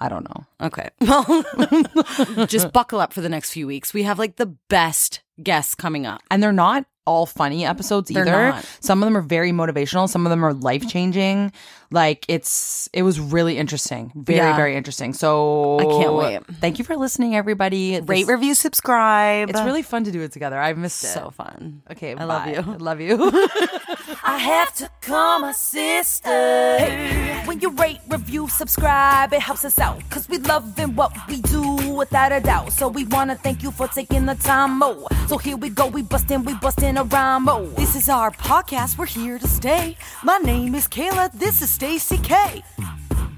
I 0.00 0.10
don't 0.10 0.24
know. 0.28 0.44
Okay. 0.60 0.90
Well, 1.00 2.46
just 2.46 2.72
buckle 2.72 3.00
up 3.00 3.14
for 3.14 3.22
the 3.22 3.28
next 3.30 3.52
few 3.52 3.66
weeks. 3.66 3.94
We 3.94 4.02
have 4.02 4.18
like 4.18 4.36
the 4.36 4.54
best 4.68 5.22
guests 5.42 5.74
coming 5.74 6.04
up. 6.04 6.20
And 6.30 6.42
they're 6.42 6.52
not 6.52 6.84
all 7.06 7.26
funny 7.26 7.64
episodes 7.66 8.10
They're 8.10 8.22
either. 8.26 8.48
not. 8.52 8.64
Some 8.80 9.02
of 9.02 9.06
them 9.06 9.16
are 9.16 9.22
very 9.22 9.52
motivational. 9.52 10.08
Some 10.08 10.24
of 10.26 10.30
them 10.30 10.44
are 10.44 10.54
life 10.54 10.88
changing. 10.88 11.52
Like 11.90 12.24
it's 12.28 12.88
it 12.92 13.02
was 13.02 13.20
really 13.20 13.56
interesting. 13.58 14.10
Very, 14.16 14.38
Yeah. 14.38 14.56
very 14.56 14.74
interesting. 14.74 15.12
So 15.12 15.78
I 15.78 15.84
can't 16.02 16.14
wait. 16.14 16.40
Thank 16.60 16.78
you 16.78 16.84
for 16.84 16.96
listening, 16.96 17.36
everybody. 17.36 18.00
Rate, 18.00 18.22
This- 18.22 18.28
review, 18.28 18.54
subscribe. 18.54 19.50
It's 19.50 19.60
really 19.62 19.82
fun 19.82 20.04
to 20.04 20.10
do 20.10 20.22
it 20.22 20.32
together. 20.32 20.58
I've 20.58 20.78
missed 20.78 21.04
it. 21.04 21.08
so 21.08 21.30
fun. 21.30 21.82
Okay, 21.92 22.14
I 22.16 22.24
love 22.24 22.46
you. 22.48 22.56
I 22.56 22.76
love 22.78 23.00
you. 23.00 23.16
I 24.34 24.38
have 24.38 24.74
to 24.78 24.90
call 25.00 25.38
my 25.38 25.52
sister. 25.52 26.28
Hey, 26.28 27.40
when 27.46 27.60
you 27.60 27.70
rate, 27.70 28.00
review, 28.08 28.48
subscribe, 28.48 29.32
it 29.32 29.40
helps 29.40 29.64
us 29.64 29.78
out. 29.78 30.02
Cause 30.10 30.28
we 30.28 30.38
loving 30.38 30.96
what 30.96 31.12
we 31.28 31.40
do 31.42 31.94
without 31.94 32.32
a 32.32 32.40
doubt. 32.40 32.72
So 32.72 32.88
we 32.88 33.04
wanna 33.04 33.36
thank 33.36 33.62
you 33.62 33.70
for 33.70 33.86
taking 33.86 34.26
the 34.26 34.34
time, 34.34 34.82
oh. 34.82 35.06
So 35.28 35.38
here 35.38 35.56
we 35.56 35.68
go, 35.68 35.86
we 35.86 36.02
bustin', 36.02 36.44
we 36.44 36.54
bustin' 36.54 36.96
a 36.96 37.04
rhyme, 37.04 37.48
oh. 37.48 37.66
This 37.76 37.94
is 37.94 38.08
our 38.08 38.32
podcast. 38.32 38.98
We're 38.98 39.06
here 39.06 39.38
to 39.38 39.46
stay. 39.46 39.96
My 40.24 40.38
name 40.38 40.74
is 40.74 40.88
Kayla. 40.88 41.30
This 41.30 41.62
is 41.62 41.70
Stacey 41.70 42.18
K. 42.18 42.64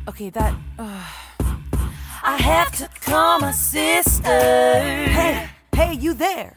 Okay, 0.08 0.30
that. 0.30 0.54
Uh... 0.78 1.04
I 2.22 2.38
have 2.38 2.72
to 2.78 2.88
call 3.02 3.38
my 3.40 3.52
sister. 3.52 4.22
Hey, 4.24 5.48
hey, 5.74 5.92
you 5.92 6.14
there? 6.14 6.56